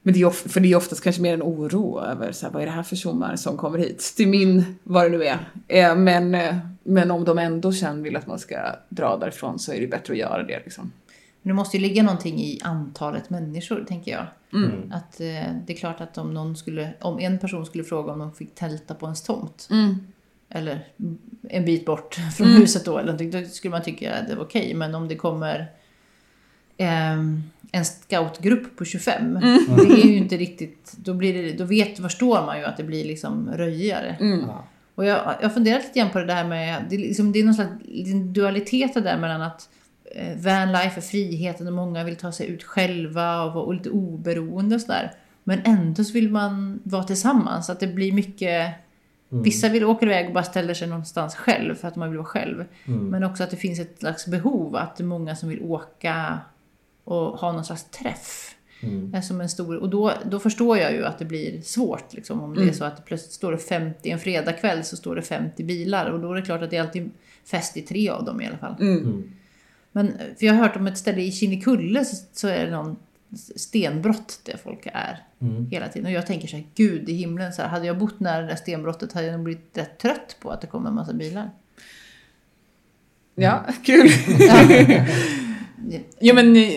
Men 0.01 0.13
det 0.13 0.21
är, 0.21 0.25
of- 0.25 0.51
för 0.51 0.59
det 0.59 0.71
är 0.71 0.75
oftast 0.75 1.03
kanske 1.03 1.21
mer 1.21 1.33
en 1.33 1.41
oro 1.43 1.99
över 1.99 2.31
så 2.31 2.45
här, 2.45 2.53
vad 2.53 2.61
är 2.61 2.65
det 2.65 2.71
här 2.71 2.83
för 2.83 2.95
tjommar 2.95 3.35
som 3.35 3.57
kommer 3.57 3.79
hit 3.79 4.13
till 4.17 4.27
min, 4.27 4.75
vad 4.83 5.05
det 5.05 5.17
nu 5.17 5.23
är. 5.23 5.49
Eh, 5.67 5.95
men, 5.95 6.35
eh, 6.35 6.55
men 6.87 7.11
om 7.11 7.23
de 7.25 7.37
ändå 7.37 7.71
sen 7.71 8.03
vill 8.03 8.15
att 8.15 8.27
man 8.27 8.39
ska 8.39 8.57
dra 8.89 9.17
därifrån 9.17 9.59
så 9.59 9.73
är 9.73 9.81
det 9.81 9.87
bättre 9.87 10.13
att 10.13 10.19
göra 10.19 10.43
det 10.43 10.59
liksom. 10.63 10.91
Men 11.41 11.49
det 11.49 11.53
måste 11.53 11.77
ju 11.77 11.81
ligga 11.83 12.03
någonting 12.03 12.39
i 12.39 12.59
antalet 12.63 13.29
människor, 13.29 13.85
tänker 13.87 14.11
jag. 14.11 14.25
Mm. 14.53 14.91
Att 14.93 15.19
eh, 15.19 15.53
det 15.65 15.73
är 15.73 15.77
klart 15.77 16.01
att 16.01 16.17
om 16.17 16.33
någon 16.33 16.55
skulle, 16.57 16.93
om 17.01 17.19
en 17.19 17.39
person 17.39 17.65
skulle 17.65 17.83
fråga 17.83 18.11
om 18.13 18.19
de 18.19 18.33
fick 18.33 18.55
tälta 18.55 18.93
på 18.95 19.05
ens 19.05 19.23
tomt, 19.23 19.67
Mm. 19.71 19.95
eller 20.49 20.87
en 21.49 21.65
bit 21.65 21.85
bort 21.85 22.15
från 22.37 22.47
Mm. 22.47 22.61
huset 22.61 22.85
då, 22.85 22.97
eller 22.97 23.31
då 23.41 23.47
skulle 23.49 23.71
man 23.71 23.83
tycka 23.83 24.13
att 24.15 24.27
det 24.27 24.35
var 24.35 24.43
okej. 24.43 24.73
Men 24.73 24.95
om 24.95 25.07
det 25.07 25.15
kommer 25.15 25.71
ehm, 26.77 27.43
en 27.71 27.85
scoutgrupp 27.85 28.77
på 28.77 28.85
25, 28.85 29.37
Mm. 29.37 29.59
det 29.77 30.01
är 30.01 30.07
ju 30.07 30.17
inte 30.17 30.37
riktigt, 30.37 30.93
då, 30.97 31.13
blir 31.13 31.33
det, 31.43 31.53
då 31.53 31.63
vet, 31.63 31.97
förstår 32.01 32.45
man 32.45 32.59
ju 32.59 32.65
att 32.65 32.77
det 32.77 32.83
blir 32.83 33.05
liksom 33.05 33.49
röjigare. 33.53 34.17
Mm. 34.19 34.39
Ja. 34.47 34.63
Och 34.97 35.05
jag 35.05 35.19
har 35.41 35.49
funderat 35.49 35.83
lite 35.83 35.99
grann 35.99 36.09
på 36.09 36.19
det 36.19 36.25
där 36.25 36.43
med, 36.43 36.85
det 36.89 36.95
är, 36.95 36.99
liksom, 36.99 37.31
det 37.31 37.39
är 37.39 37.43
någon 37.43 37.53
slags 37.53 37.71
dualitet 38.33 38.93
det 38.93 39.01
där 39.01 39.17
mellan 39.17 39.41
att 39.41 39.69
eh, 40.15 40.37
vanlife 40.37 40.99
är 40.99 41.01
friheten 41.01 41.67
och 41.67 41.73
många 41.73 42.03
vill 42.03 42.15
ta 42.15 42.31
sig 42.31 42.47
ut 42.47 42.63
själva 42.63 43.43
och 43.43 43.53
vara 43.53 43.71
lite 43.71 43.89
oberoende 43.89 44.75
och 44.75 44.81
sådär. 44.81 45.11
Men 45.43 45.61
ändå 45.65 46.03
så 46.03 46.13
vill 46.13 46.31
man 46.31 46.79
vara 46.83 47.03
tillsammans, 47.03 47.69
att 47.69 47.79
det 47.79 47.87
blir 47.87 48.11
mycket 48.11 48.73
Vissa 49.29 49.69
vill 49.69 49.85
åka 49.85 50.05
iväg 50.05 50.27
och 50.27 50.33
bara 50.33 50.43
ställer 50.43 50.73
sig 50.73 50.87
någonstans 50.87 51.35
själv 51.35 51.75
för 51.75 51.87
att 51.87 51.95
man 51.95 52.09
vill 52.09 52.17
vara 52.17 52.27
själv. 52.27 52.65
Mm. 52.85 53.07
Men 53.07 53.23
också 53.23 53.43
att 53.43 53.49
det 53.49 53.57
finns 53.57 53.79
ett 53.79 53.99
slags 53.99 54.27
behov, 54.27 54.75
att 54.75 54.95
det 54.95 55.03
är 55.03 55.05
många 55.05 55.35
som 55.35 55.49
vill 55.49 55.61
åka 55.61 56.39
och 57.03 57.39
ha 57.39 57.51
någon 57.51 57.65
slags 57.65 57.83
träff. 57.83 58.55
Mm. 58.83 59.13
Är 59.15 59.21
som 59.21 59.41
en 59.41 59.49
stor, 59.49 59.75
och 59.75 59.89
då, 59.89 60.13
då 60.25 60.39
förstår 60.39 60.77
jag 60.77 60.93
ju 60.93 61.05
att 61.05 61.19
det 61.19 61.25
blir 61.25 61.61
svårt. 61.61 62.13
Liksom, 62.13 62.41
om 62.43 62.55
det 62.55 62.61
är 62.61 62.63
Mm. 62.63 62.75
så 62.75 62.83
att 62.83 62.97
det 62.97 63.03
plötsligt 63.05 63.33
står 63.33 63.51
det 63.51 63.57
50, 63.57 64.09
en 64.09 64.19
fredagkväll 64.19 64.83
så 64.83 64.97
står 64.97 65.15
det 65.15 65.21
50 65.21 65.63
bilar. 65.63 66.09
Och 66.09 66.19
då 66.19 66.31
är 66.31 66.35
det 66.35 66.41
klart 66.41 66.61
att 66.61 66.69
det 66.69 66.77
är 66.77 66.81
alltid 66.81 67.09
fest 67.45 67.77
i 67.77 67.81
tre 67.81 68.09
av 68.09 68.25
dem 68.25 68.41
i 68.41 68.47
alla 68.47 68.57
fall. 68.57 68.75
Mm. 68.79 68.97
Mm. 68.97 69.31
Men 69.91 70.07
för 70.39 70.45
jag 70.45 70.53
har 70.53 70.61
hört 70.67 70.75
om 70.75 70.87
ett 70.87 70.97
ställe 70.97 71.21
i 71.21 71.31
Kinnekulle 71.31 72.05
så, 72.05 72.15
så 72.33 72.47
är 72.47 72.65
det 72.65 72.71
någon 72.71 72.95
stenbrott 73.55 74.39
där 74.43 74.57
folk 74.63 74.87
är 74.93 75.23
Mm. 75.41 75.67
hela 75.71 75.87
tiden. 75.87 76.05
Och 76.05 76.11
jag 76.11 76.27
tänker 76.27 76.47
så 76.47 76.55
här, 76.55 76.65
gud 76.75 77.09
i 77.09 77.13
himlen, 77.13 77.53
så 77.53 77.61
här, 77.61 77.69
hade 77.69 77.87
jag 77.87 77.97
bott 77.97 78.19
nära 78.19 78.41
det 78.41 78.47
där 78.47 78.55
stenbrottet 78.55 79.13
hade 79.13 79.25
jag 79.27 79.33
nog 79.33 79.43
blivit 79.43 79.77
rätt 79.77 79.97
trött 79.97 80.35
på 80.39 80.49
att 80.51 80.61
det 80.61 80.67
kommer 80.67 80.89
en 80.89 80.95
massa 80.95 81.13
bilar. 81.13 81.51
Ja, 83.35 83.65
kul. 83.85 84.09
ja 86.19 86.33
men, 86.33 86.55
eh, 86.55 86.71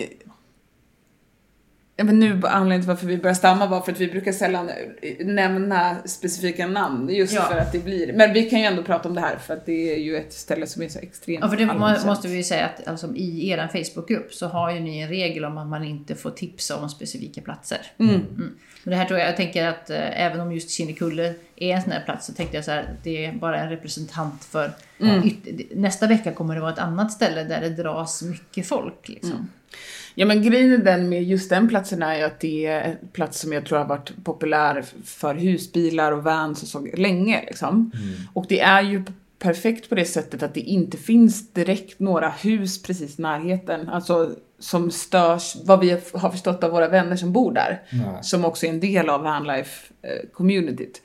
ja, 2.01 2.05
men 2.05 2.19
nu 2.19 2.41
anledningen 2.43 2.81
till 2.81 2.87
varför 2.87 3.07
vi 3.07 3.17
börjar 3.17 3.33
stamma 3.33 3.67
var 3.67 3.81
för 3.81 3.91
att 3.91 3.99
vi 3.99 4.07
brukar 4.07 4.31
sällan 4.31 4.69
eh, 5.01 5.25
nämna 5.25 5.95
specifika 6.05 6.67
namn. 6.67 7.09
Just 7.09 7.33
Ja. 7.33 7.41
för 7.41 7.57
att 7.57 7.71
det 7.71 7.79
blir, 7.79 8.13
men 8.13 8.33
vi 8.33 8.49
kan 8.49 8.59
ju 8.59 8.65
ändå 8.65 8.83
prata 8.83 9.09
om 9.09 9.15
det 9.15 9.21
här 9.21 9.35
för 9.37 9.53
att 9.53 9.65
det 9.65 9.93
är 9.93 9.97
ju 9.97 10.17
ett 10.17 10.33
ställe 10.33 10.67
som 10.67 10.81
är 10.83 10.89
så 10.89 10.99
extremt 10.99 11.39
Ja, 11.43 11.49
för 11.49 11.57
det 11.57 11.63
allmänt 11.69 12.05
måste 12.05 12.27
vi 12.27 12.35
ju 12.37 12.43
säga 12.43 12.65
att 12.65 12.87
alltså, 12.87 13.15
i 13.15 13.49
er 13.49 13.67
Facebookgrupp 13.67 14.33
så 14.33 14.47
har 14.47 14.71
ju 14.71 14.79
ni 14.79 14.99
en 14.99 15.09
regel 15.09 15.45
om 15.45 15.57
att 15.57 15.67
man 15.67 15.83
inte 15.83 16.15
får 16.15 16.31
tipsa 16.31 16.77
om 16.77 16.89
specifika 16.89 17.41
platser. 17.41 17.79
Mm. 17.97 18.21
Men 18.83 18.91
det 18.91 18.95
här 18.95 19.05
tror 19.05 19.19
jag, 19.19 19.27
jag 19.29 19.37
tänker 19.37 19.67
att 19.67 19.89
eh, 19.89 20.21
även 20.21 20.39
om 20.39 20.53
just 20.53 20.69
Kinnekulle 20.69 21.33
är 21.55 21.75
en 21.75 21.81
sån 21.81 21.91
här 21.91 22.01
plats 22.05 22.25
så 22.25 22.33
tänkte 22.33 22.57
jag 22.57 22.65
så 22.65 22.71
här, 22.71 22.95
det 23.03 23.25
är 23.25 23.33
bara 23.33 23.59
en 23.59 23.69
representant 23.69 24.43
för 24.43 24.71
Mm. 24.99 25.29
nästa 25.75 26.07
vecka 26.07 26.31
kommer 26.31 26.55
det 26.55 26.61
vara 26.61 26.73
ett 26.73 26.79
annat 26.79 27.11
ställe 27.11 27.43
där 27.43 27.61
det 27.61 27.69
dras 27.69 28.21
mycket 28.23 28.67
folk. 28.67 29.09
Liksom. 29.09 29.49
Ja 30.15 30.25
men 30.25 30.43
grejen 30.43 30.73
är 30.73 30.77
den 30.77 31.09
med 31.09 31.23
just 31.23 31.49
den 31.49 31.67
platsen 31.67 32.03
är 32.03 32.17
ju 32.17 32.23
att 32.23 32.39
det 32.39 32.65
är 32.65 32.81
en 32.81 33.07
plats 33.07 33.39
som 33.39 33.53
jag 33.53 33.65
tror 33.65 33.77
har 33.77 33.85
varit 33.85 34.23
populär 34.23 34.85
för 35.05 35.35
husbilar 35.35 36.11
och 36.11 36.23
vans 36.23 36.63
och 36.63 36.67
så 36.67 36.87
länge 36.97 37.41
liksom. 37.47 37.91
Och 38.33 38.45
det 38.49 38.59
är 38.59 38.81
ju 38.81 39.03
perfekt 39.39 39.89
på 39.89 39.95
det 39.95 40.05
sättet 40.05 40.43
att 40.43 40.53
det 40.53 40.59
inte 40.59 40.97
finns 40.97 41.53
direkt 41.53 41.99
några 41.99 42.29
hus 42.29 42.83
precis 42.83 43.19
i 43.19 43.21
närheten. 43.21 43.89
Alltså 43.89 44.35
som 44.59 44.91
störs, 44.91 45.55
vad 45.65 45.79
vi 45.79 45.91
har 46.13 46.29
förstått 46.29 46.63
av 46.63 46.71
våra 46.71 46.87
vänner 46.87 47.15
som 47.15 47.33
bor 47.33 47.51
där. 47.51 47.81
Nej. 47.91 48.23
Som 48.23 48.45
också 48.45 48.65
är 48.65 48.69
en 48.69 48.79
del 48.79 49.09
av 49.09 49.23
vanlife-communityt. 49.23 51.01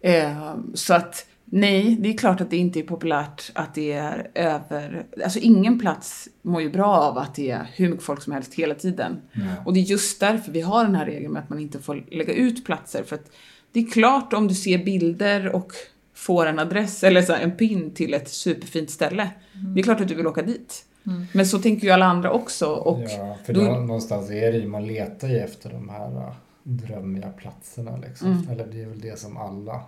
Eh, 0.00 0.54
så 0.74 0.94
att 0.94 1.26
nej, 1.54 1.96
det 2.00 2.08
är 2.08 2.16
klart 2.18 2.40
att 2.40 2.50
det 2.50 2.56
inte 2.56 2.78
är 2.78 2.82
populärt 2.82 3.50
att 3.54 3.74
det 3.74 3.92
är 3.92 4.30
över... 4.34 5.06
Alltså 5.24 5.38
ingen 5.38 5.78
plats 5.78 6.28
mår 6.42 6.62
ju 6.62 6.70
bra 6.70 6.96
av 6.96 7.18
att 7.18 7.34
det 7.34 7.50
är 7.50 7.70
hur 7.74 7.88
mycket 7.88 8.04
folk 8.04 8.22
som 8.22 8.32
helst 8.32 8.54
hela 8.54 8.74
tiden. 8.74 9.20
Nej. 9.32 9.54
Och 9.66 9.72
det 9.74 9.80
är 9.80 9.82
just 9.82 10.20
därför 10.20 10.52
vi 10.52 10.60
har 10.60 10.84
den 10.84 10.94
här 10.94 11.06
regeln 11.06 11.32
med 11.32 11.42
att 11.42 11.50
man 11.50 11.58
inte 11.58 11.78
får 11.78 12.04
lägga 12.10 12.32
ut 12.34 12.64
platser. 12.64 13.02
För 13.02 13.16
att 13.16 13.30
det 13.72 13.80
är 13.80 13.90
klart 13.90 14.32
om 14.32 14.48
du 14.48 14.54
ser 14.54 14.84
bilder 14.84 15.48
och 15.56 15.72
får 16.14 16.46
en 16.46 16.58
adress 16.58 17.04
eller 17.04 17.22
så 17.22 17.32
en 17.32 17.56
pin 17.56 17.90
till 17.94 18.14
ett 18.14 18.28
superfint 18.28 18.90
ställe. 18.90 19.30
Det 19.74 19.80
är 19.80 19.84
klart 19.84 20.00
att 20.00 20.08
du 20.08 20.14
vill 20.14 20.26
åka 20.26 20.42
dit. 20.42 20.84
Men 21.32 21.46
så 21.46 21.58
tänker 21.58 21.86
ju 21.86 21.92
alla 21.92 22.06
andra 22.06 22.30
också. 22.32 22.66
Och 22.66 23.02
ja, 23.02 23.36
för 23.44 23.52
då- 23.52 23.60
då, 23.60 23.70
någonstans 23.70 24.30
är 24.30 24.52
det 24.52 24.58
ju, 24.58 24.68
man 24.68 24.86
letar 24.86 25.28
ju 25.28 25.38
efter 25.38 25.70
de 25.70 25.88
här 25.88 26.16
äh, 26.16 26.34
drömmiga 26.62 27.28
platserna 27.28 27.96
liksom. 27.96 28.32
Mm. 28.32 28.48
Eller 28.50 28.66
det 28.66 28.82
är 28.82 28.86
väl 28.86 29.00
det 29.00 29.18
som 29.18 29.36
alla 29.36 29.82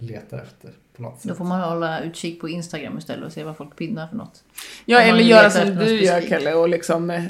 letar 0.00 0.38
efter 0.38 0.70
på 0.96 1.02
något 1.02 1.20
sätt. 1.20 1.28
Då 1.28 1.34
får 1.34 1.44
man 1.44 1.60
hålla 1.60 2.00
utkik 2.00 2.40
på 2.40 2.48
Instagram 2.48 2.98
istället 2.98 3.24
och 3.26 3.32
se 3.32 3.44
vad 3.44 3.56
folk 3.56 3.76
pinnar 3.76 4.08
för 4.08 4.16
något. 4.16 4.44
Ja, 4.84 5.02
Om 5.02 5.08
eller 5.08 5.24
göra 5.24 5.50
som 5.50 5.74
du 5.74 6.04
gör. 6.04 6.20
Kalle 6.20 6.54
och 6.54 6.68
liksom... 6.68 7.10
eh, 7.10 7.24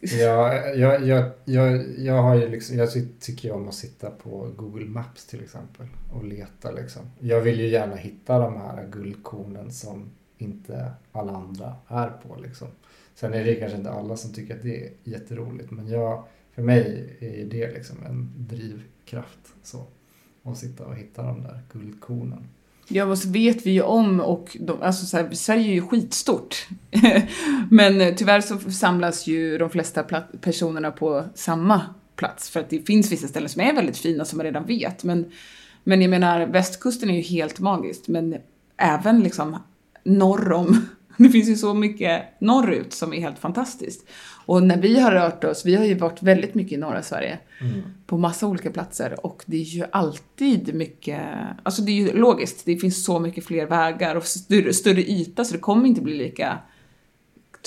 Ja, 0.00 0.54
jag, 0.54 1.06
jag, 1.06 1.30
jag, 1.44 1.84
jag 1.98 2.22
har 2.22 2.34
ju 2.34 2.48
liksom, 2.48 2.76
jag 2.76 2.92
ty- 2.92 3.06
tycker 3.20 3.52
om 3.52 3.68
att 3.68 3.74
sitta 3.74 4.10
på 4.10 4.50
Google 4.56 4.84
Maps 4.86 5.26
till 5.26 5.42
exempel 5.42 5.86
och 6.12 6.24
leta 6.24 6.70
liksom. 6.70 7.02
Jag 7.18 7.40
vill 7.40 7.60
ju 7.60 7.68
gärna 7.68 7.96
hitta 7.96 8.38
de 8.38 8.56
här 8.56 8.86
guldkornen 8.92 9.72
som 9.72 10.10
inte 10.38 10.92
alla 11.12 11.32
andra 11.32 11.74
är 11.88 12.08
på 12.08 12.36
liksom. 12.42 12.68
Sen 13.14 13.34
är 13.34 13.44
det 13.44 13.54
kanske 13.54 13.76
inte 13.78 13.90
alla 13.90 14.16
som 14.16 14.32
tycker 14.32 14.54
att 14.56 14.62
det 14.62 14.84
är 14.84 14.90
jätteroligt 15.04 15.70
men 15.70 15.88
jag, 15.88 16.24
för 16.54 16.62
mig 16.62 17.16
är 17.20 17.44
det 17.44 17.72
liksom 17.74 17.96
en 18.06 18.32
drivkraft 18.36 19.38
så 19.62 19.84
och 20.42 20.56
sitta 20.56 20.86
och 20.86 20.96
hitta 20.96 21.22
de 21.22 21.42
där 21.42 21.60
guldkornen. 21.72 22.46
Ja, 22.92 23.04
vad 23.04 23.18
så 23.18 23.28
vet 23.28 23.66
vi 23.66 23.70
ju 23.70 23.82
om 23.82 24.20
och 24.20 24.56
de, 24.60 24.82
alltså 24.82 25.06
så 25.06 25.16
här, 25.16 25.30
Sverige 25.32 25.70
är 25.70 25.74
ju 25.74 25.82
skitstort. 25.82 26.68
Men 27.70 28.00
eh, 28.00 28.14
tyvärr 28.14 28.40
så 28.40 28.58
samlas 28.70 29.26
ju 29.26 29.58
de 29.58 29.70
flesta 29.70 30.02
personerna 30.40 30.90
på 30.90 31.24
samma 31.34 31.82
plats 32.16 32.50
för 32.50 32.60
att 32.60 32.70
det 32.70 32.86
finns 32.86 33.12
vissa 33.12 33.28
ställen 33.28 33.48
som 33.48 33.62
är 33.62 33.74
väldigt 33.74 33.98
fina 33.98 34.24
som 34.24 34.36
man 34.36 34.44
redan 34.44 34.66
vet. 34.66 35.04
Men, 35.04 35.30
men 35.84 36.02
jag 36.02 36.10
menar, 36.10 36.46
västkusten 36.46 37.10
är 37.10 37.14
ju 37.14 37.20
helt 37.20 37.60
magiskt 37.60 38.08
men 38.08 38.36
även 38.76 39.20
liksom 39.20 39.56
norr 40.04 40.52
om 40.52 40.86
det 41.16 41.28
finns 41.28 41.48
ju 41.48 41.56
så 41.56 41.74
mycket 41.74 42.22
norrut 42.40 42.92
som 42.92 43.12
är 43.12 43.20
helt 43.20 43.38
fantastiskt. 43.38 44.08
Och 44.50 44.62
när 44.62 44.76
vi 44.76 45.00
har 45.00 45.12
rört 45.12 45.44
oss, 45.44 45.66
vi 45.66 45.74
har 45.74 45.84
ju 45.84 45.94
varit 45.94 46.22
väldigt 46.22 46.54
mycket 46.54 46.72
i 46.72 46.76
norra 46.76 47.02
Sverige 47.02 47.38
på 48.06 48.18
massa 48.18 48.46
olika 48.46 48.70
platser 48.70 49.26
och 49.26 49.42
det 49.46 49.56
är 49.56 49.64
ju 49.64 49.84
alltid 49.92 50.74
mycket, 50.74 51.22
alltså 51.62 51.82
det 51.82 51.92
är 51.92 51.94
ju 51.94 52.12
logiskt, 52.12 52.64
det 52.64 52.76
finns 52.76 53.04
så 53.04 53.18
mycket 53.18 53.46
fler 53.46 53.66
vägar 53.66 54.14
och 54.14 54.24
större, 54.24 54.72
större 54.72 55.02
yta 55.10 55.44
så 55.44 55.52
det 55.52 55.58
kommer 55.58 55.86
inte 55.86 56.00
bli 56.00 56.18
lika 56.18 56.58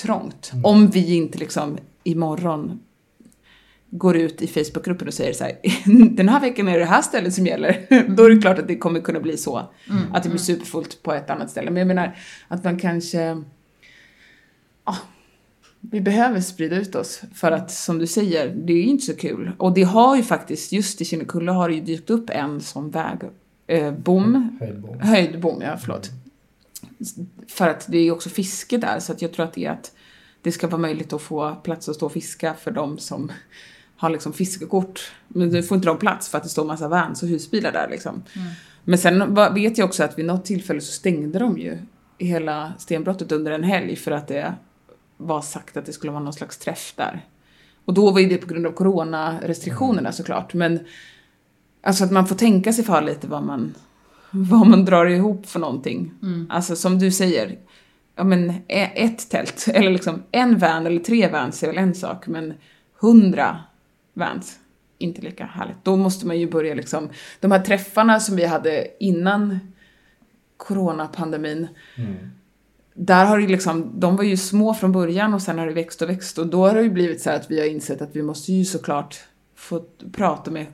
trångt. 0.01 0.51
Om 0.63 0.87
vi 0.87 1.15
inte 1.15 1.37
liksom 1.37 1.77
imorgon 2.03 2.79
går 3.89 4.17
ut 4.17 4.41
i 4.41 4.47
Facebookgruppen 4.47 5.07
och 5.07 5.13
säger 5.13 5.33
så 5.33 5.43
här, 5.43 5.57
den 6.15 6.29
här 6.29 6.41
veckan 6.41 6.67
är 6.67 6.79
det 6.79 6.85
här 6.85 7.01
stället 7.01 7.33
som 7.33 7.45
gäller. 7.45 7.85
Då 8.15 8.23
är 8.23 8.29
det 8.29 8.41
klart 8.41 8.59
att 8.59 8.67
det 8.67 8.77
kommer 8.77 8.99
kunna 8.99 9.19
bli 9.19 9.37
så. 9.37 9.69
Att 10.13 10.23
det 10.23 10.29
blir 10.29 10.39
superfullt 10.39 11.03
på 11.03 11.13
ett 11.13 11.29
annat 11.29 11.49
ställe. 11.49 11.71
Men 11.71 11.77
jag 11.77 11.87
menar 11.87 12.17
att 12.47 12.63
man 12.63 12.79
kanske, 12.79 13.43
ja, 14.85 14.97
vi 15.91 16.01
behöver 16.01 16.41
sprida 16.41 16.75
ut 16.75 16.95
oss 16.95 17.21
för 17.33 17.51
att 17.51 17.71
som 17.71 17.97
du 17.99 18.07
säger, 18.07 18.55
det 18.55 18.73
är 18.73 18.83
inte 18.83 19.05
så 19.05 19.15
kul. 19.15 19.51
Och 19.57 19.73
det 19.73 19.83
har 19.83 20.15
ju 20.15 20.23
faktiskt, 20.23 20.71
just 20.71 21.01
i 21.01 21.05
Kinnekulle 21.05 21.51
har 21.51 21.69
det 21.69 21.75
ju 21.75 21.81
dykt 21.81 22.09
upp 22.09 22.29
en 22.29 22.61
som 22.61 22.91
väg, 22.91 23.17
eh, 23.67 23.91
bom, 23.91 24.57
Höjdbom. 24.59 24.99
höjdbom, 24.99 25.61
ja 25.61 25.77
förlåt. 25.77 26.09
För 27.47 27.67
att 27.67 27.85
det 27.87 27.97
är 27.97 28.03
ju 28.03 28.11
också 28.11 28.29
fiske 28.29 28.77
där 28.77 28.99
så 28.99 29.11
att 29.11 29.21
jag 29.21 29.33
tror 29.33 29.45
att 29.45 29.53
det 29.53 29.65
är 29.65 29.71
att 29.71 29.91
det 30.41 30.51
ska 30.51 30.67
vara 30.67 30.81
möjligt 30.81 31.13
att 31.13 31.21
få 31.21 31.55
plats 31.55 31.89
att 31.89 31.95
stå 31.95 32.05
och 32.05 32.11
fiska 32.11 32.53
för 32.53 32.71
de 32.71 32.97
som 32.97 33.31
har 33.97 34.09
liksom 34.09 34.33
fiskekort. 34.33 35.11
Men 35.27 35.49
nu 35.49 35.63
får 35.63 35.75
inte 35.75 35.87
de 35.87 35.97
plats 35.97 36.29
för 36.29 36.37
att 36.37 36.43
det 36.43 36.49
står 36.49 36.65
massa 36.65 36.87
vans 36.87 37.23
och 37.23 37.29
husbilar 37.29 37.71
där 37.71 37.87
liksom. 37.89 38.23
Men 38.83 38.97
sen 38.99 39.35
vet 39.53 39.77
jag 39.77 39.85
också 39.85 40.03
att 40.03 40.19
vid 40.19 40.25
något 40.25 40.45
tillfälle 40.45 40.81
så 40.81 40.91
stängde 40.91 41.39
de 41.39 41.57
ju 41.57 41.77
hela 42.17 42.73
stenbrottet 42.77 43.31
under 43.31 43.51
en 43.51 43.63
helg 43.63 43.95
för 43.95 44.11
att 44.11 44.27
det 44.27 44.55
var 45.27 45.41
sagt 45.41 45.77
att 45.77 45.85
det 45.85 45.93
skulle 45.93 46.11
vara 46.11 46.23
någon 46.23 46.33
slags 46.33 46.57
träff 46.57 46.93
där. 46.97 47.25
Och 47.85 47.93
då 47.93 48.11
var 48.11 48.19
ju 48.19 48.27
det 48.29 48.37
på 48.37 48.47
grund 48.47 48.67
av 48.67 48.71
coronarestriktionerna 48.71 50.11
såklart. 50.11 50.53
Men 50.53 50.79
alltså 51.81 52.03
att 52.03 52.11
man 52.11 52.27
får 52.27 52.35
tänka 52.35 52.73
sig 52.73 52.83
för 52.85 53.01
lite 53.01 53.27
vad 53.27 53.43
man, 53.43 53.73
vad 54.31 54.67
man 54.67 54.85
drar 54.85 55.05
ihop 55.05 55.45
för 55.45 55.59
någonting. 55.59 56.11
Alltså 56.49 56.75
som 56.75 56.99
du 56.99 57.11
säger, 57.11 57.57
ja 58.15 58.23
men 58.23 58.49
e- 58.67 58.91
ett 58.95 59.29
tält, 59.29 59.67
eller 59.73 59.91
liksom 59.91 60.23
en 60.31 60.57
van 60.59 60.85
eller 60.85 60.99
tre 60.99 61.29
vans 61.29 61.63
är 61.63 61.67
väl 61.67 61.77
en 61.77 61.95
sak, 61.95 62.27
men 62.27 62.53
hundra 62.99 63.59
vans, 64.13 64.59
inte 64.97 65.21
lika 65.21 65.45
härligt. 65.45 65.77
Då 65.83 65.95
måste 65.95 66.27
man 66.27 66.39
ju 66.39 66.49
börja 66.49 66.75
liksom, 66.75 67.09
de 67.39 67.51
här 67.51 67.59
träffarna 67.59 68.19
som 68.19 68.35
vi 68.35 68.45
hade 68.45 68.87
innan 68.99 69.59
coronapandemin, 70.57 71.67
Mm. 71.97 72.15
Där 72.93 73.25
har 73.25 73.39
det 73.39 73.47
liksom, 73.47 73.99
de 73.99 74.15
var 74.15 74.23
ju 74.23 74.37
små 74.37 74.73
från 74.73 74.91
början 74.91 75.33
och 75.33 75.41
sen 75.41 75.59
har 75.59 75.67
det 75.67 75.73
växt 75.73 76.01
och 76.01 76.09
växt 76.09 76.37
och 76.37 76.47
då 76.47 76.67
har 76.67 76.75
det 76.75 76.81
ju 76.81 76.89
blivit 76.89 77.21
så 77.21 77.29
här 77.29 77.37
att 77.37 77.51
vi 77.51 77.59
har 77.59 77.67
insett 77.67 78.01
att 78.01 78.15
vi 78.15 78.21
måste 78.21 78.53
ju 78.53 78.65
såklart 78.65 79.19
få 79.55 79.83
prata 80.11 80.51
med 80.51 80.65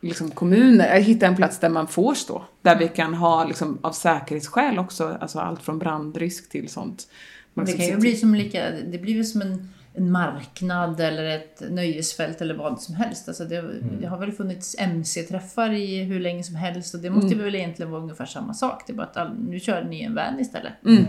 liksom 0.00 0.30
kommuner, 0.30 0.96
äh, 0.96 1.02
hitta 1.02 1.26
en 1.26 1.36
plats 1.36 1.58
där 1.58 1.68
man 1.68 1.88
får 1.88 2.14
stå. 2.14 2.44
Där 2.62 2.78
vi 2.78 2.88
kan 2.88 3.14
ha 3.14 3.44
liksom 3.44 3.78
av 3.82 3.92
säkerhetsskäl 3.92 4.78
också, 4.78 5.16
alltså 5.20 5.38
allt 5.38 5.62
från 5.62 5.78
brandrisk 5.78 6.50
till 6.50 6.68
sånt. 6.68 7.08
Man 7.54 7.66
Det 7.66 7.72
kan 7.72 7.86
ju 7.86 7.96
bli 7.96 8.16
som 8.16 8.34
lika, 8.34 8.70
det 8.70 8.98
blir 8.98 9.14
väl 9.14 9.26
som 9.26 9.42
en, 9.42 9.68
en 9.94 10.12
marknad 10.12 11.00
eller 11.00 11.24
ett 11.24 11.62
nöjesfält 11.70 12.40
eller 12.40 12.54
vad 12.54 12.80
som 12.80 12.94
helst. 12.94 13.28
Alltså 13.28 13.44
det, 13.44 13.64
det 14.00 14.06
har 14.06 14.18
väl 14.18 14.32
funnits 14.32 14.76
MC-träffar 14.78 15.72
i 15.72 16.02
hur 16.02 16.20
länge 16.20 16.42
som 16.42 16.54
helst 16.54 16.94
och 16.94 17.00
det 17.00 17.10
måste 17.10 17.34
väl 17.34 17.54
egentligen 17.54 17.90
vara 17.90 18.02
ungefär 18.02 18.26
samma 18.26 18.54
sak. 18.54 18.82
Det 18.86 18.92
är 18.92 18.96
bara 18.96 19.06
att 19.06 19.16
all, 19.16 19.38
nu 19.38 19.60
kör 19.60 19.84
ni 19.84 20.02
en 20.02 20.14
van 20.14 20.40
istället. 20.40 20.72
Mm. 20.86 21.04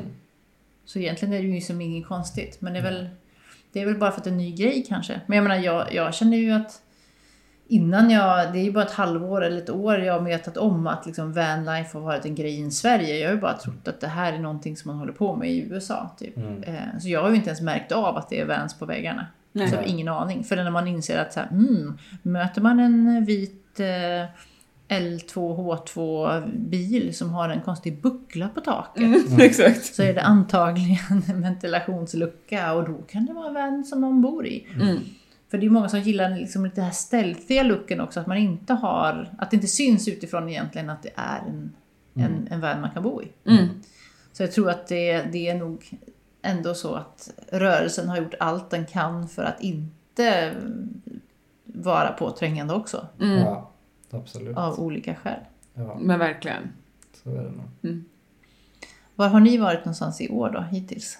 Så 0.86 1.00
egentligen 1.00 1.34
är 1.34 1.42
det 1.42 1.48
ju 1.48 1.62
som 1.62 1.82
inget 1.82 2.08
konstigt. 2.08 2.62
Men 2.62 2.74
det 2.74 2.80
är 2.80 2.84
väl, 2.84 3.10
det 3.72 3.82
är 3.82 3.86
väl 3.86 3.98
bara 3.98 4.12
för 4.12 4.18
att 4.18 4.24
det 4.24 4.30
är 4.30 4.32
en 4.32 4.38
ny 4.38 4.52
grej 4.56 4.86
kanske. 4.90 5.22
Men 5.28 5.36
jag 5.36 5.44
menar, 5.44 5.56
jag, 5.64 5.94
jag 5.94 6.14
känner 6.14 6.38
ju 6.38 6.52
att 6.52 6.82
innan 7.68 8.10
jag, 8.10 8.54
det 8.54 8.60
är 8.60 8.64
ju 8.64 8.72
bara 8.72 8.86
ett 8.86 8.92
halvår 8.92 9.44
eller 9.44 9.58
ett 9.58 9.70
år 9.70 10.00
jag 10.00 10.14
har 10.14 10.22
vetat 10.22 10.58
om 10.58 10.88
att 10.88 11.06
liksom 11.06 11.34
vanlife 11.34 11.98
har 11.98 12.06
varit 12.06 12.26
en 12.26 12.36
grej 12.36 12.68
i 12.68 12.72
Sverige. 12.72 13.18
Jag 13.18 13.28
har 13.30 13.36
ju 13.36 13.42
bara 13.42 13.58
trott 13.58 13.88
att 13.88 14.02
det 14.02 14.08
här 14.08 14.34
är 14.34 14.40
någonting 14.40 14.78
som 14.78 14.92
man 14.92 14.98
håller 15.00 15.14
på 15.14 15.36
med 15.36 15.52
i 15.52 15.60
USA. 15.60 16.16
Typ. 16.20 16.38
Eh, 16.38 16.74
Så 17.00 17.10
jag 17.10 17.22
har 17.22 17.30
ju 17.30 17.36
inte 17.36 17.50
ens 17.50 17.62
märkt 17.62 17.92
av 17.92 18.18
att 18.18 18.30
det 18.30 18.40
är 18.40 18.46
vans 18.46 18.80
på 18.80 18.86
väggarna. 18.86 19.28
Nej. 19.52 19.68
Så 19.68 19.76
jag 19.76 19.82
har 19.82 19.88
ingen 19.88 20.08
aning. 20.08 20.44
För 20.44 20.56
när 20.56 20.72
man 20.72 20.88
inser 20.88 21.18
att 21.20 21.34
så 21.34 21.40
här, 21.40 21.48
mm, 21.52 21.98
möter 22.22 22.62
man 22.62 22.80
en 22.80 23.26
vit 23.26 23.80
eh, 23.80 23.86
L2H2-bil 25.00 27.16
som 27.16 27.30
har 27.30 27.50
en 27.50 27.62
konstig 27.62 28.02
buckla 28.02 28.50
på 28.50 28.62
taket 28.62 29.04
Mm, 29.04 29.40
exakt. 29.40 29.96
så 29.96 30.04
är 30.04 30.14
det 30.14 30.22
antagligen 30.22 31.24
en 31.30 31.42
ventilationslucka 31.42 32.74
och 32.74 32.86
då 32.90 32.98
kan 33.08 33.26
det 33.26 33.34
vara 33.34 33.48
en 33.48 33.54
van 33.54 33.84
som 33.86 34.02
någon 34.02 34.22
bor 34.22 34.48
i. 34.48 34.68
Mm. 34.76 34.98
För 35.52 35.58
det 35.58 35.66
är 35.66 35.70
många 35.70 35.90
som 35.90 36.00
gillar 36.00 36.30
liksom 36.30 36.64
lite 36.66 36.76
den 36.76 36.86
här 36.86 36.92
stealthiga 36.92 37.64
looken 37.64 38.02
också, 38.02 38.20
att 38.20 38.28
man 38.28 38.38
inte 38.38 38.74
har, 38.74 39.30
att 39.38 39.52
det 39.52 39.56
inte 39.56 39.68
syns 39.68 40.08
utifrån 40.08 40.50
egentligen 40.50 40.90
att 40.90 41.04
det 41.04 41.10
är 41.16 41.40
en, 41.50 41.72
en, 42.14 42.48
en 42.52 42.62
van 42.62 42.82
man 42.82 42.92
kan 42.92 43.04
bo 43.04 43.22
i. 43.22 43.32
Mm. 43.46 43.68
Så 44.34 44.44
jag 44.44 44.52
tror 44.52 44.70
att 44.70 44.88
det, 44.88 45.22
det 45.32 45.50
är 45.50 45.56
nog 45.56 46.00
ändå 46.42 46.74
så 46.74 46.96
att 46.96 47.30
rörelsen 47.52 48.10
har 48.10 48.18
gjort 48.18 48.34
allt 48.40 48.70
den 48.70 48.86
kan 48.86 49.30
för 49.30 49.44
att 49.44 49.62
inte 49.62 50.54
vara 51.66 52.12
påträngande 52.12 52.74
också, 52.74 53.08
Mm. 53.22 53.38
Ja, 53.40 53.70
absolut. 54.16 54.58
av 54.58 54.80
olika 54.80 55.16
skäl. 55.16 55.40
Ja, 55.74 55.98
Men 56.02 56.20
verkligen. 56.20 56.64
så 57.24 57.30
är 57.30 57.44
det 57.44 57.52
nog. 57.52 58.04
Var 59.16 59.28
har 59.28 59.40
ni 59.40 59.58
varit 59.58 59.80
någonstans 59.80 60.22
i 60.22 60.30
år 60.30 60.50
då, 60.50 60.62
hittills? 60.62 61.18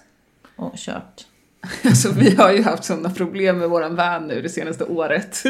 Och 0.56 0.72
kört? 0.76 1.26
Alltså, 1.84 2.12
vi 2.12 2.34
har 2.34 2.52
ju 2.52 2.62
haft 2.62 2.84
sådana 2.84 3.10
problem 3.10 3.58
med 3.58 3.68
våran 3.70 3.96
van 3.96 4.26
nu 4.28 4.42
det 4.42 4.48
senaste 4.48 4.84
året. 4.84 5.42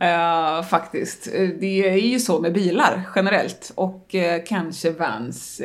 Eh, 0.00 0.62
faktiskt. 0.68 1.28
Eh, 1.34 1.48
Det 1.60 1.88
är 1.88 1.96
ju 1.96 2.18
så 2.20 2.40
med 2.40 2.52
bilar 2.52 3.02
generellt 3.16 3.72
och 3.74 4.14
eh, 4.14 4.42
kanske 4.46 4.90
vans. 4.90 5.56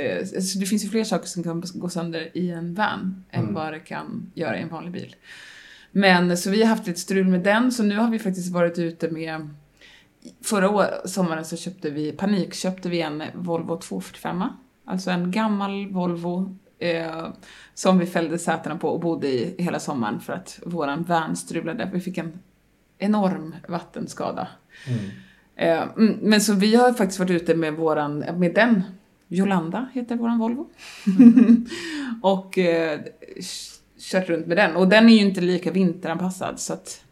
Så 0.53 0.59
det 0.59 0.65
finns 0.65 0.85
ju 0.85 0.89
fler 0.89 1.03
saker 1.03 1.27
som 1.27 1.43
kan 1.43 1.63
gå 1.73 1.89
sönder 1.89 2.37
i 2.37 2.51
en 2.51 2.73
van 2.73 3.23
än 3.31 3.41
Mm. 3.43 3.53
vad 3.53 3.73
det 3.73 3.79
kan 3.79 4.31
göra 4.33 4.57
i 4.59 4.61
en 4.61 4.69
vanlig 4.69 4.91
bil. 4.93 5.15
Men 5.91 6.37
så 6.37 6.49
vi 6.49 6.61
har 6.61 6.69
haft 6.69 6.87
lite 6.87 6.99
strul 6.99 7.27
med 7.27 7.41
den, 7.43 7.71
så 7.71 7.83
nu 7.83 7.97
har 7.97 8.09
vi 8.09 8.19
faktiskt 8.19 8.51
varit 8.53 8.79
ute 8.79 9.09
med 9.09 9.49
Förra 10.41 10.69
år, 10.69 10.85
sommaren 11.05 11.45
så 11.45 11.57
köpte 11.57 11.89
vi, 11.89 12.11
panikköpte 12.11 12.89
vi 12.89 13.01
en 13.01 13.23
Volvo 13.33 13.77
245. 13.77 14.43
Alltså 14.85 15.11
en 15.11 15.31
gammal 15.31 15.87
Volvo 15.87 16.57
eh, 16.79 17.27
som 17.73 17.99
vi 17.99 18.05
fällde 18.05 18.37
sätena 18.37 18.77
på 18.77 18.89
och 18.89 18.99
bodde 18.99 19.27
i 19.27 19.55
hela 19.57 19.79
sommaren 19.79 20.19
för 20.19 20.33
att 20.33 20.59
våran 20.65 21.03
van 21.03 21.35
strulade. 21.35 21.89
Vi 21.93 21.99
fick 21.99 22.17
en 22.17 22.39
enorm 22.97 23.55
vattenskada. 23.67 24.47
Mm. 24.87 24.99
Eh, 25.55 25.89
mm, 25.97 26.19
men 26.21 26.41
så 26.41 26.53
vi 26.53 26.75
har 26.75 26.93
faktiskt 26.93 27.19
varit 27.19 27.41
ute 27.41 27.55
med 27.55 27.73
våran, 27.73 28.19
med 28.19 28.53
den, 28.53 28.83
Jolanda 29.27 29.89
heter 29.93 30.15
våran 30.15 30.39
Volvo. 30.39 30.69
och 32.21 32.57
eh, 32.57 32.99
kört 33.99 34.29
runt 34.29 34.47
med 34.47 34.57
den. 34.57 34.75
Och 34.75 34.87
den 34.87 35.09
är 35.09 35.13
ju 35.13 35.21
inte 35.21 35.41
lika 35.41 35.71
vinteranpassad 35.71 36.59
så 36.59 36.73
att 36.73 37.03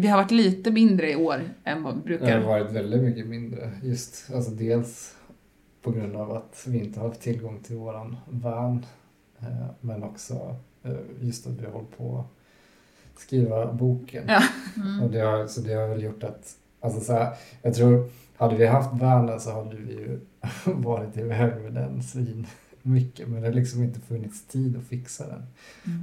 vi 0.00 0.08
har 0.08 0.16
varit 0.16 0.30
lite 0.30 0.70
mindre 0.70 1.10
i 1.10 1.16
år 1.16 1.42
än 1.64 1.82
vad 1.82 1.94
vi 1.94 2.00
Det 2.00 2.04
brukar. 2.04 2.38
har 2.40 2.48
varit 2.48 2.72
väldigt 2.72 3.02
mycket 3.02 3.26
mindre. 3.26 3.70
Just 3.82 4.34
alltså 4.34 4.50
dels 4.50 5.14
på 5.82 5.90
grund 5.90 6.16
av 6.16 6.32
att 6.32 6.64
vi 6.66 6.78
inte 6.78 7.00
har 7.00 7.08
haft 7.08 7.20
tillgång 7.20 7.60
till 7.62 7.76
våran 7.76 8.16
van. 8.30 8.86
Eh, 9.40 9.66
men 9.80 10.02
också 10.02 10.56
eh, 10.82 10.92
just 11.20 11.46
att 11.46 11.52
vi 11.52 11.64
har 11.64 11.72
hållit 11.72 11.96
på 11.98 12.24
att 13.14 13.20
skriva 13.20 13.72
boken. 13.72 14.24
Ja. 14.28 14.42
Och 15.04 15.10
det 15.10 15.20
har, 15.20 15.46
så 15.46 15.60
det 15.60 15.74
har 15.74 15.88
väl 15.88 16.02
gjort 16.02 16.24
att, 16.24 16.56
alltså 16.80 17.00
så 17.00 17.12
här, 17.12 17.34
jag 17.62 17.74
tror, 17.74 18.10
hade 18.36 18.56
vi 18.56 18.66
haft 18.66 19.00
vanen 19.00 19.40
så 19.40 19.50
hade 19.52 19.76
vi 19.76 19.92
ju 19.92 20.20
varit 20.64 21.16
iväg 21.16 21.62
med 21.62 21.72
den 21.72 22.02
svin 22.02 22.46
mycket. 22.82 23.28
Men 23.28 23.42
det 23.42 23.48
har 23.48 23.54
liksom 23.54 23.82
inte 23.82 24.00
funnits 24.00 24.46
tid 24.46 24.76
att 24.76 24.84
fixa 24.84 25.24
den. 25.26 25.42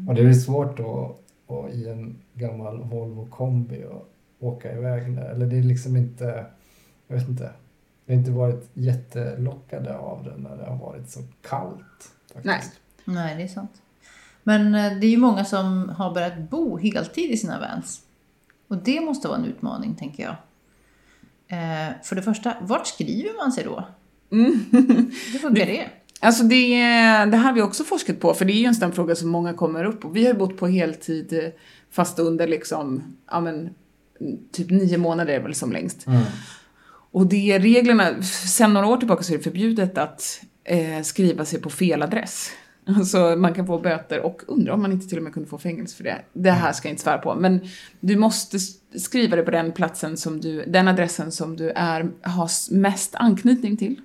Och 0.07 0.15
det 0.15 0.21
är 0.21 0.33
svårt 0.33 0.77
då 0.77 1.15
att 1.49 1.73
i 1.73 1.89
en 1.89 2.15
gammal 2.33 2.83
Volvo 2.83 3.27
kombi 3.29 3.85
och 3.85 4.09
åka 4.39 4.73
iväg 4.73 5.15
där. 5.15 5.29
Eller 5.29 5.45
det 5.45 5.57
är 5.57 5.63
liksom 5.63 5.97
inte, 5.97 6.45
jag 7.07 7.15
vet 7.15 7.29
inte. 7.29 7.51
Vi 8.05 8.13
har 8.13 8.19
inte 8.19 8.31
varit 8.31 8.69
jättelockade 8.73 9.97
av 9.97 10.23
den 10.23 10.41
när 10.41 10.57
det 10.57 10.65
har 10.65 10.77
varit 10.77 11.09
så 11.09 11.19
kallt. 11.41 12.11
Faktiskt. 12.33 12.45
Nej. 12.45 12.61
Nej, 13.05 13.35
det 13.35 13.43
är 13.43 13.47
sant. 13.47 13.81
Men 14.43 14.75
eh, 14.75 14.99
det 14.99 15.07
är 15.07 15.11
ju 15.11 15.17
många 15.17 15.45
som 15.45 15.89
har 15.89 16.13
börjat 16.13 16.49
bo 16.49 16.77
heltid 16.77 17.31
i 17.31 17.37
sina 17.37 17.59
vans. 17.59 18.01
Och 18.67 18.77
det 18.77 19.01
måste 19.01 19.27
vara 19.27 19.37
en 19.37 19.45
utmaning, 19.45 19.95
tänker 19.95 20.23
jag. 20.23 20.35
Eh, 21.47 21.93
för 22.03 22.15
det 22.15 22.21
första, 22.21 22.55
vart 22.61 22.87
skriver 22.87 23.37
man 23.37 23.51
sig 23.51 23.63
då? 23.63 23.87
Mm. 24.31 24.65
Hur 25.31 25.39
funkar 25.39 25.65
det? 25.65 25.89
Alltså 26.21 26.43
det, 26.43 26.75
det 27.25 27.37
här 27.37 27.43
har 27.43 27.53
vi 27.53 27.61
också 27.61 27.83
forskat 27.83 28.19
på, 28.19 28.33
för 28.33 28.45
det 28.45 28.53
är 28.53 28.59
ju 28.59 28.65
en 28.65 28.75
sån 28.75 28.91
fråga 28.91 29.15
som 29.15 29.29
många 29.29 29.53
kommer 29.53 29.83
upp 29.83 30.05
och 30.05 30.15
Vi 30.15 30.25
har 30.25 30.33
ju 30.33 30.39
bott 30.39 30.57
på 30.57 30.67
heltid 30.67 31.33
eh, 31.33 31.49
fast 31.91 32.19
under 32.19 32.47
liksom, 32.47 33.03
ja 33.31 33.39
men, 33.39 33.69
typ 34.51 34.69
nio 34.69 34.97
månader 34.97 35.33
är 35.33 35.39
väl 35.39 35.55
som 35.55 35.71
längst. 35.71 36.07
Mm. 36.07 36.21
Och 37.11 37.27
det 37.27 37.51
är 37.51 37.59
reglerna, 37.59 38.21
sen 38.23 38.73
några 38.73 38.87
år 38.87 38.97
tillbaka 38.97 39.23
så 39.23 39.33
är 39.33 39.37
det 39.37 39.43
förbjudet 39.43 39.97
att 39.97 40.41
eh, 40.63 41.01
skriva 41.03 41.45
sig 41.45 41.61
på 41.61 41.69
fel 41.69 42.01
adress. 42.01 42.51
Alltså 42.97 43.35
man 43.37 43.53
kan 43.53 43.67
få 43.67 43.79
böter 43.79 44.19
och 44.19 44.41
undra 44.47 44.73
om 44.73 44.81
man 44.81 44.91
inte 44.91 45.07
till 45.07 45.17
och 45.17 45.23
med 45.23 45.33
kunde 45.33 45.49
få 45.49 45.57
fängelse 45.57 45.97
för 45.97 46.03
det. 46.03 46.21
Det 46.33 46.51
här 46.51 46.73
ska 46.73 46.87
jag 46.87 46.93
inte 46.93 47.03
svära 47.03 47.17
på. 47.17 47.35
Men 47.35 47.59
du 47.99 48.15
måste 48.15 48.59
skriva 48.99 49.35
det 49.35 49.43
på 49.43 49.51
den 49.51 49.71
platsen 49.71 50.17
som 50.17 50.41
du, 50.41 50.65
den 50.65 50.87
adressen 50.87 51.31
som 51.31 51.55
du 51.55 51.69
är, 51.69 52.09
har 52.21 52.73
mest 52.73 53.15
anknytning 53.15 53.77
till. 53.77 53.95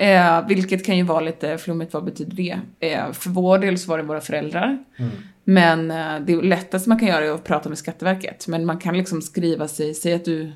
Eh, 0.00 0.46
vilket 0.46 0.86
kan 0.86 0.96
ju 0.96 1.02
vara 1.02 1.20
lite 1.20 1.58
flummigt, 1.58 1.94
vad 1.94 2.04
betyder 2.04 2.36
det? 2.36 2.60
Eh, 2.80 3.12
för 3.12 3.30
vår 3.30 3.58
del 3.58 3.78
så 3.78 3.90
var 3.90 3.98
det 3.98 4.04
våra 4.04 4.20
föräldrar. 4.20 4.78
Mm. 4.96 5.10
Men 5.44 5.90
eh, 5.90 6.26
det 6.26 6.42
lättaste 6.42 6.88
man 6.88 6.98
kan 6.98 7.08
göra 7.08 7.24
är 7.24 7.30
att 7.30 7.44
prata 7.44 7.68
med 7.68 7.78
Skatteverket. 7.78 8.48
Men 8.48 8.66
man 8.66 8.78
kan 8.78 8.96
liksom 8.96 9.22
skriva 9.22 9.68
sig, 9.68 9.94
säg 9.94 10.14
att 10.14 10.24
du 10.24 10.52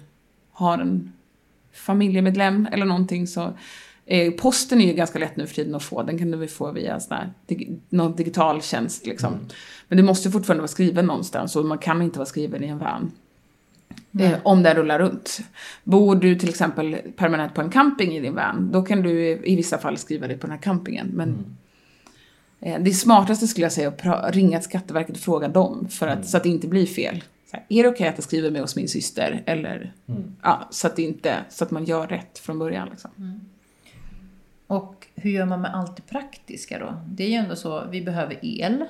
har 0.53 0.79
en 0.79 1.13
familjemedlem 1.73 2.69
eller 2.73 2.87
någonting 2.87 3.27
så 3.27 3.53
eh, 4.07 4.33
Posten 4.33 4.81
är 4.81 4.87
ju 4.87 4.93
ganska 4.93 5.19
lätt 5.19 5.37
nu 5.37 5.47
för 5.47 5.55
tiden 5.55 5.75
att 5.75 5.83
få, 5.83 6.03
den 6.03 6.19
kan 6.19 6.31
du 6.31 6.39
väl 6.39 6.49
få 6.49 6.73
via 6.73 7.01
sån 7.01 7.17
här, 7.17 7.33
dig, 7.47 7.81
någon 7.89 8.17
digital 8.17 8.63
tjänst 8.63 9.07
liksom. 9.07 9.33
Mm. 9.35 9.47
Men 9.89 9.97
det 9.97 10.03
måste 10.03 10.31
fortfarande 10.31 10.61
vara 10.61 10.69
skriven 10.69 11.07
någonstans 11.07 11.57
och 11.57 11.65
man 11.65 11.79
kan 11.79 12.03
inte 12.03 12.19
vara 12.19 12.27
skriven 12.27 12.65
i 12.65 12.67
en 12.67 12.79
van. 12.79 13.13
Eh, 14.19 14.39
om 14.43 14.63
det 14.63 14.75
rullar 14.75 14.99
runt. 14.99 15.41
Bor 15.85 16.15
du 16.17 16.35
till 16.35 16.49
exempel 16.49 16.97
permanent 17.17 17.55
på 17.55 17.61
en 17.61 17.71
camping 17.71 18.13
i 18.17 18.21
din 18.21 18.35
van, 18.35 18.73
då 18.73 18.83
kan 18.83 19.03
du 19.03 19.21
i 19.45 19.57
vissa 19.57 19.79
fall 19.79 19.97
skriva 19.99 20.27
dig 20.27 20.37
på 20.39 20.47
den 20.47 20.57
här 20.57 20.63
campingen. 20.63 21.07
Men 21.13 21.29
Mm. 21.29 21.57
Eh, 22.61 22.81
Det 22.85 22.93
smartaste 22.93 23.47
skulle 23.47 23.65
jag 23.65 23.73
säga 23.73 23.93
är 23.99 24.09
att 24.11 24.35
ringa 24.35 24.59
till 24.59 24.69
Skatteverket 24.69 25.17
och 25.17 25.23
fråga 25.23 25.49
dem 25.49 25.89
för 25.89 26.07
att, 26.09 26.15
Mm. 26.17 26.27
så 26.27 26.37
att 26.37 26.43
det 26.43 26.49
inte 26.49 26.69
blir 26.69 26.87
fel. 26.87 27.25
Här, 27.53 27.65
är 27.69 27.83
det 27.83 27.89
okej 27.89 28.09
att 28.09 28.15
jag 28.17 28.25
skriver 28.25 28.51
med 28.51 28.61
hos 28.61 28.77
min 28.77 28.89
syster? 28.89 29.43
Eller, 29.47 29.93
Mm. 30.09 30.23
ja, 30.43 30.69
så 30.71 30.87
att, 30.87 30.99
inte, 30.99 31.37
så 31.49 31.65
att 31.65 31.71
man 31.71 31.85
gör 31.85 32.07
rätt 32.07 32.39
från 32.39 32.59
början. 32.59 32.89
Liksom. 32.91 33.11
Och 34.67 35.07
hur 35.15 35.31
gör 35.31 35.47
man 35.47 35.61
med 35.61 35.75
allt 35.75 35.97
det 35.97 36.03
praktiska 36.03 36.79
då? 36.79 36.95
Det 37.07 37.25
är 37.25 37.29
ju 37.29 37.35
ändå 37.35 37.57
så, 37.57 37.85
vi 37.91 38.03
behöver 38.03 38.39
el 38.43 38.85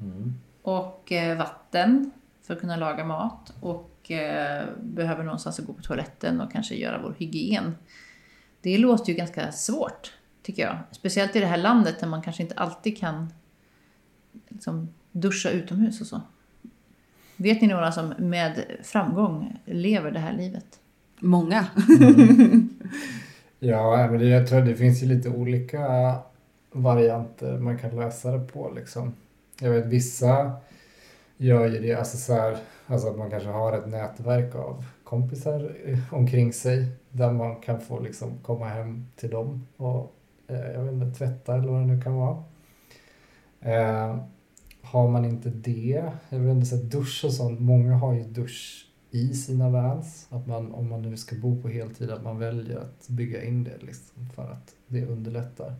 Mm. 0.00 0.34
och 0.62 1.12
eh, 1.12 1.38
vatten 1.38 2.10
för 2.46 2.54
att 2.54 2.60
kunna 2.60 2.76
laga 2.76 3.04
mat 3.04 3.52
och 3.60 3.95
eh, 4.10 4.64
behöver 4.82 5.24
någonstans 5.24 5.58
att 5.58 5.66
gå 5.66 5.72
på 5.72 5.82
toaletten 5.82 6.40
och 6.40 6.52
kanske 6.52 6.74
göra 6.74 7.02
vår 7.02 7.14
hygien. 7.18 7.74
Det 8.60 8.78
låter 8.78 9.12
ju 9.12 9.18
ganska 9.18 9.52
svårt, 9.52 10.12
tycker 10.42 10.62
jag. 10.62 10.78
Speciellt 10.90 11.36
i 11.36 11.40
det 11.40 11.46
här 11.46 11.56
landet 11.56 12.00
där 12.00 12.06
man 12.06 12.22
kanske 12.22 12.42
inte 12.42 12.54
alltid 12.54 12.98
kan 12.98 13.32
liksom, 14.48 14.88
duscha 15.12 15.50
utomhus 15.50 16.00
och 16.00 16.06
så. 16.06 16.20
Vet 17.36 17.60
ni 17.60 17.68
några 17.68 17.92
som 17.92 18.14
med 18.18 18.64
framgång 18.82 19.58
lever 19.64 20.10
det 20.10 20.18
här 20.18 20.32
livet? 20.32 20.80
Många. 21.18 21.66
Ja, 23.58 24.08
men 24.10 24.20
det, 24.20 24.26
jag 24.26 24.46
tror 24.48 24.60
det 24.60 24.74
finns 24.74 25.02
ju 25.02 25.06
lite 25.06 25.28
olika 25.28 26.14
varianter 26.72 27.58
man 27.58 27.78
kan 27.78 27.96
lösa 27.96 28.30
det 28.30 28.46
på 28.46 28.72
liksom. 28.76 29.14
Jag 29.60 29.70
vet 29.70 29.86
vissa 29.86 30.52
gör 31.36 31.68
ju 31.68 31.80
det, 31.80 31.94
alltså 31.94 32.16
så 32.16 32.32
här, 32.32 32.56
alltså 32.86 33.08
att 33.08 33.18
man 33.18 33.30
kanske 33.30 33.48
har 33.48 33.72
ett 33.72 33.88
nätverk 33.88 34.54
av 34.54 34.84
kompisar 35.04 35.76
omkring 36.10 36.52
sig 36.52 36.86
där 37.10 37.32
man 37.32 37.56
kan 37.56 37.80
få 37.80 38.00
liksom 38.00 38.38
komma 38.42 38.66
hem 38.68 39.06
till 39.16 39.30
dem 39.30 39.66
och 39.76 40.14
eh, 40.48 40.72
jag 40.72 40.82
vet 40.82 40.92
inte, 40.92 41.18
tvätta 41.18 41.54
eller 41.54 41.68
vad 41.68 41.80
det 41.80 41.86
nu 41.86 42.00
kan 42.00 42.14
vara. 42.14 42.44
Eh, 43.60 44.16
har 44.82 45.08
man 45.08 45.24
inte 45.24 45.48
det, 45.48 46.12
jag 46.28 46.38
vet 46.38 46.54
inte, 46.54 46.66
så 46.66 46.76
dusch 46.76 47.22
och 47.24 47.32
sånt, 47.32 47.60
många 47.60 47.94
har 47.94 48.14
ju 48.14 48.22
dusch 48.22 48.86
i 49.10 49.34
sina 49.34 49.70
vans. 49.70 50.26
Att 50.30 50.46
man, 50.46 50.72
om 50.72 50.88
man 50.88 51.02
nu 51.02 51.16
ska 51.16 51.36
bo 51.36 51.62
på 51.62 51.68
heltid, 51.68 52.10
att 52.10 52.22
man 52.22 52.38
väljer 52.38 52.78
att 52.78 53.08
bygga 53.08 53.44
in 53.44 53.64
det 53.64 53.78
liksom 53.80 54.28
för 54.34 54.42
att 54.42 54.74
det 54.86 55.06
underlättar. 55.06 55.74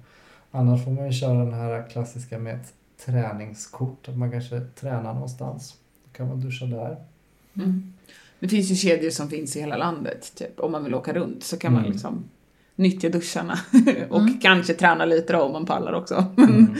Annars 0.50 0.84
får 0.84 0.90
man 0.90 1.06
ju 1.06 1.12
köra 1.12 1.38
den 1.38 1.54
här 1.54 1.88
klassiska 1.90 2.38
med 2.38 2.54
ett 2.54 2.74
träningskort, 3.06 4.08
att 4.08 4.18
man 4.18 4.30
kanske 4.30 4.60
tränar 4.60 5.14
någonstans. 5.14 5.74
Kan 6.16 6.28
man 6.28 6.40
duscha 6.40 6.66
där. 6.66 6.96
Mm. 7.56 7.92
Det 8.40 8.48
finns 8.48 8.70
ju 8.70 8.74
kedjor 8.74 9.10
som 9.10 9.30
finns 9.30 9.56
i 9.56 9.60
hela 9.60 9.76
landet. 9.76 10.32
Typ. 10.34 10.60
Om 10.60 10.72
man 10.72 10.84
vill 10.84 10.94
åka 10.94 11.12
runt 11.12 11.44
så 11.44 11.56
kan 11.58 11.72
man 11.72 11.80
Mm. 11.80 11.92
liksom 11.92 12.24
nyttja 12.76 13.08
duscharna. 13.08 13.58
och 14.10 14.20
Mm. 14.20 14.40
kanske 14.40 14.74
träna 14.74 15.04
lite 15.04 15.32
då 15.32 15.40
om 15.42 15.52
man 15.52 15.66
pallar 15.66 15.92
också. 15.92 16.24
Mm. 16.38 16.74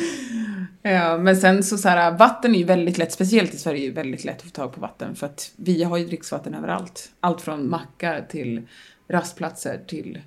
Ja, 0.83 1.19
men 1.23 1.37
sen 1.37 1.63
så, 1.63 1.79
så 1.79 1.89
här, 1.89 2.19
vatten 2.19 2.55
är 2.55 2.59
ju 2.59 2.65
väldigt 2.65 2.99
lätt, 2.99 3.13
speciellt 3.13 3.55
i 3.55 3.59
Sverige 3.59 3.85
är 3.85 3.89
det 3.89 3.95
väldigt 4.03 4.25
lätt 4.25 4.37
att 4.37 4.43
få 4.43 4.51
tag 4.51 4.73
på 4.75 4.81
vatten 4.81 5.15
för 5.15 5.27
att 5.27 5.53
vi 5.57 5.83
har 5.85 5.97
ju 5.97 6.07
dricksvatten 6.07 6.55
överallt. 6.55 7.11
Allt 7.21 7.41
från 7.41 7.69
mackar 7.71 8.27
till 8.31 8.63
rastplatser 9.09 9.81
till 9.87 10.19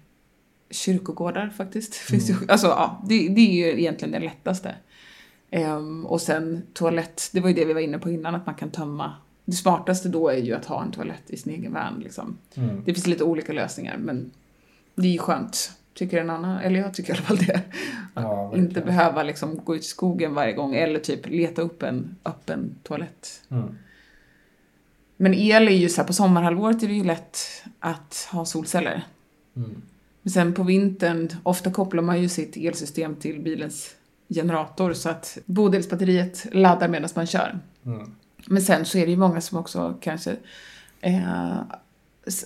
kyrkogårdar 0.72 1.50
faktiskt. 1.58 1.96
Finns 1.96 2.30
ju, 2.30 2.36
alltså 2.48 2.68
ja, 2.68 3.02
det, 3.08 3.28
det 3.30 3.42
är 3.42 3.54
ju 3.74 3.80
egentligen 3.82 4.12
det 4.12 4.20
lättaste. 4.20 4.76
Ehm, 5.52 6.06
och 6.06 6.22
sen 6.22 6.62
toalett, 6.74 7.30
det 7.34 7.40
var 7.40 7.50
ju 7.50 7.56
det 7.56 7.66
vi 7.66 7.74
var 7.74 7.82
inne 7.82 8.00
på 8.00 8.10
innan, 8.10 8.36
att 8.36 8.46
man 8.46 8.56
kan 8.56 8.70
tömma. 8.70 9.14
Det 9.46 9.56
smartaste 9.56 10.10
då 10.10 10.30
är 10.30 10.38
ju 10.38 10.54
att 10.54 10.66
ha 10.66 10.84
en 10.84 10.92
toalett 10.92 11.24
i 11.28 11.38
sin 11.38 11.54
egen 11.54 11.74
van 11.74 12.00
liksom. 12.00 12.38
Mm. 12.56 12.84
Det 12.86 12.94
finns 12.94 13.08
lite 13.08 13.24
olika 13.24 13.54
lösningar 13.54 13.98
men 13.98 14.32
det 14.96 15.08
är 15.08 15.12
ju 15.12 15.18
skönt. 15.18 15.72
Tycker 15.94 16.22
en 16.22 16.30
annan, 16.30 16.60
eller 16.60 16.80
jag 16.80 16.94
tycker 16.94 17.14
i 17.14 17.18
alla 17.18 17.26
fall 17.26 17.38
det. 17.38 17.62
Ja, 18.14 18.58
Inte 18.58 18.82
behöva 18.82 19.24
liksom 19.24 19.60
gå 19.64 19.76
ut 19.76 19.82
i 19.82 19.86
skogen 19.86 20.34
varje 20.34 20.54
gång 20.54 20.76
eller 20.76 21.00
typ 21.00 21.30
leta 21.30 21.62
upp 21.62 21.84
en 21.84 22.16
öppen 22.26 22.76
toalett. 22.84 23.42
Mm. 23.50 23.76
Men 25.18 25.34
el 25.34 25.68
är 25.68 25.72
ju 25.72 25.90
så 25.90 26.02
här, 26.02 26.08
på 26.08 26.14
sommarhalvåret 26.14 26.84
är 26.84 26.88
det 26.88 26.94
ju 26.94 27.04
lätt 27.04 27.38
att 27.80 28.28
ha 28.32 28.46
solceller. 28.46 29.04
Mm. 29.56 29.82
Men 30.22 30.32
sen 30.32 30.54
på 30.54 30.64
vintern, 30.64 31.30
ofta 31.44 31.72
kopplar 31.72 32.04
man 32.04 32.22
ju 32.22 32.30
sitt 32.30 32.58
elsystem 32.58 33.16
till 33.16 33.42
bilens 33.42 33.96
generator 34.30 34.94
så 34.94 35.10
att 35.10 35.38
bodelsbatteriet 35.46 36.46
laddar 36.52 36.88
medan 36.88 37.10
man 37.16 37.26
kör. 37.28 37.60
Mm. 37.86 38.12
Men 38.48 38.62
sen 38.62 38.86
så 38.86 38.98
är 38.98 39.06
det 39.06 39.12
ju 39.12 39.18
många 39.18 39.42
som 39.42 39.58
också 39.58 39.98
kanske 40.02 40.36
eh, 41.02 41.56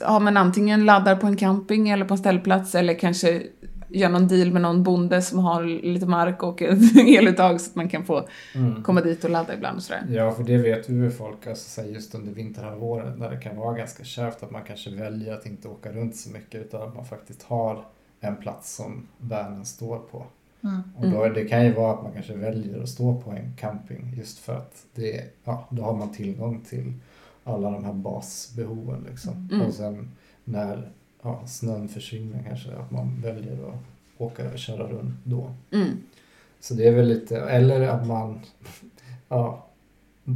ja, 0.02 0.20
men 0.20 0.38
antingen 0.38 0.86
laddar 0.86 1.16
på 1.16 1.28
en 1.28 1.38
camping 1.38 1.90
eller 1.90 2.06
på 2.06 2.14
en 2.14 2.18
ställplats 2.18 2.76
eller 2.76 2.94
kanske 2.94 3.44
göra 3.90 4.12
någon 4.12 4.28
deal 4.28 4.52
med 4.52 4.62
någon 4.62 4.84
bonde 4.84 5.22
som 5.22 5.40
har 5.40 5.64
lite 5.64 6.06
mark 6.06 6.44
och 6.44 6.62
ett 6.62 6.80
eluttag 7.08 7.62
så 7.62 7.70
att 7.70 7.76
man 7.76 7.90
kan 7.90 8.06
få 8.06 8.28
Mm. 8.56 8.84
komma 8.84 9.02
dit 9.02 9.24
och 9.24 9.30
ladda 9.30 9.54
ibland 9.54 9.78
och 9.78 9.84
sådär. 9.84 10.06
Ja, 10.10 10.32
för 10.32 10.44
det 10.44 10.58
vet 10.58 10.90
ju 10.90 11.12
folk, 11.12 11.48
alltså, 11.48 11.82
just 11.82 12.16
under 12.16 12.34
vinterhalvåret 12.34 13.20
när 13.20 13.30
det 13.30 13.38
kan 13.38 13.58
vara 13.58 13.78
ganska 13.78 14.04
kärvt 14.04 14.44
att 14.44 14.52
man 14.52 14.62
kanske 14.68 14.90
väljer 14.90 15.34
att 15.34 15.46
inte 15.46 15.68
åka 15.68 15.92
runt 15.92 16.16
så 16.16 16.30
mycket 16.30 16.62
utan 16.62 16.82
att 16.82 16.96
man 16.96 17.06
faktiskt 17.06 17.44
har 17.44 17.86
en 18.20 18.36
plats 18.36 18.76
som 18.76 19.08
vanen 19.18 19.66
står 19.66 19.98
på. 19.98 20.26
Mm. 20.64 20.82
Och 20.97 21.09
då, 21.09 21.30
det 21.30 21.45
kan 21.45 21.66
ju 21.66 21.74
vara 21.74 21.93
att 21.93 22.03
man 22.03 22.14
kanske 22.14 22.36
väljer 22.36 22.84
att 22.84 22.89
stå 22.89 23.22
på 23.22 23.32
en 23.32 23.53
camping 23.57 24.14
just 24.18 24.39
för 24.39 24.55
att 24.55 24.86
det, 24.95 25.24
ja, 25.43 25.68
då 25.70 25.84
har 25.84 25.93
man 25.93 26.11
tillgång 26.11 26.61
till 26.70 26.93
alla 27.43 27.72
de 27.72 27.86
här 27.86 27.93
basbehoven 27.93 29.05
liksom. 29.09 29.49
Mm. 29.51 29.68
Och 29.68 29.74
sen 29.74 30.11
när 30.43 30.91
ja, 31.22 31.41
snön 31.47 31.88
försvinner 31.88 32.43
kanske 32.47 32.76
att 32.76 32.91
man 32.91 33.22
väljer 33.22 33.70
att 33.70 33.80
åka 34.18 34.51
och 34.51 34.59
köra 34.59 34.88
runt 34.88 35.16
då. 35.24 35.51
Mm. 35.72 35.89
Så 36.59 36.74
det 36.74 36.88
är 36.88 36.91
väl 36.91 37.07
lite, 37.07 37.39
eller 37.39 37.82
att 37.82 38.07
man, 38.07 38.39
ja, 39.30 39.66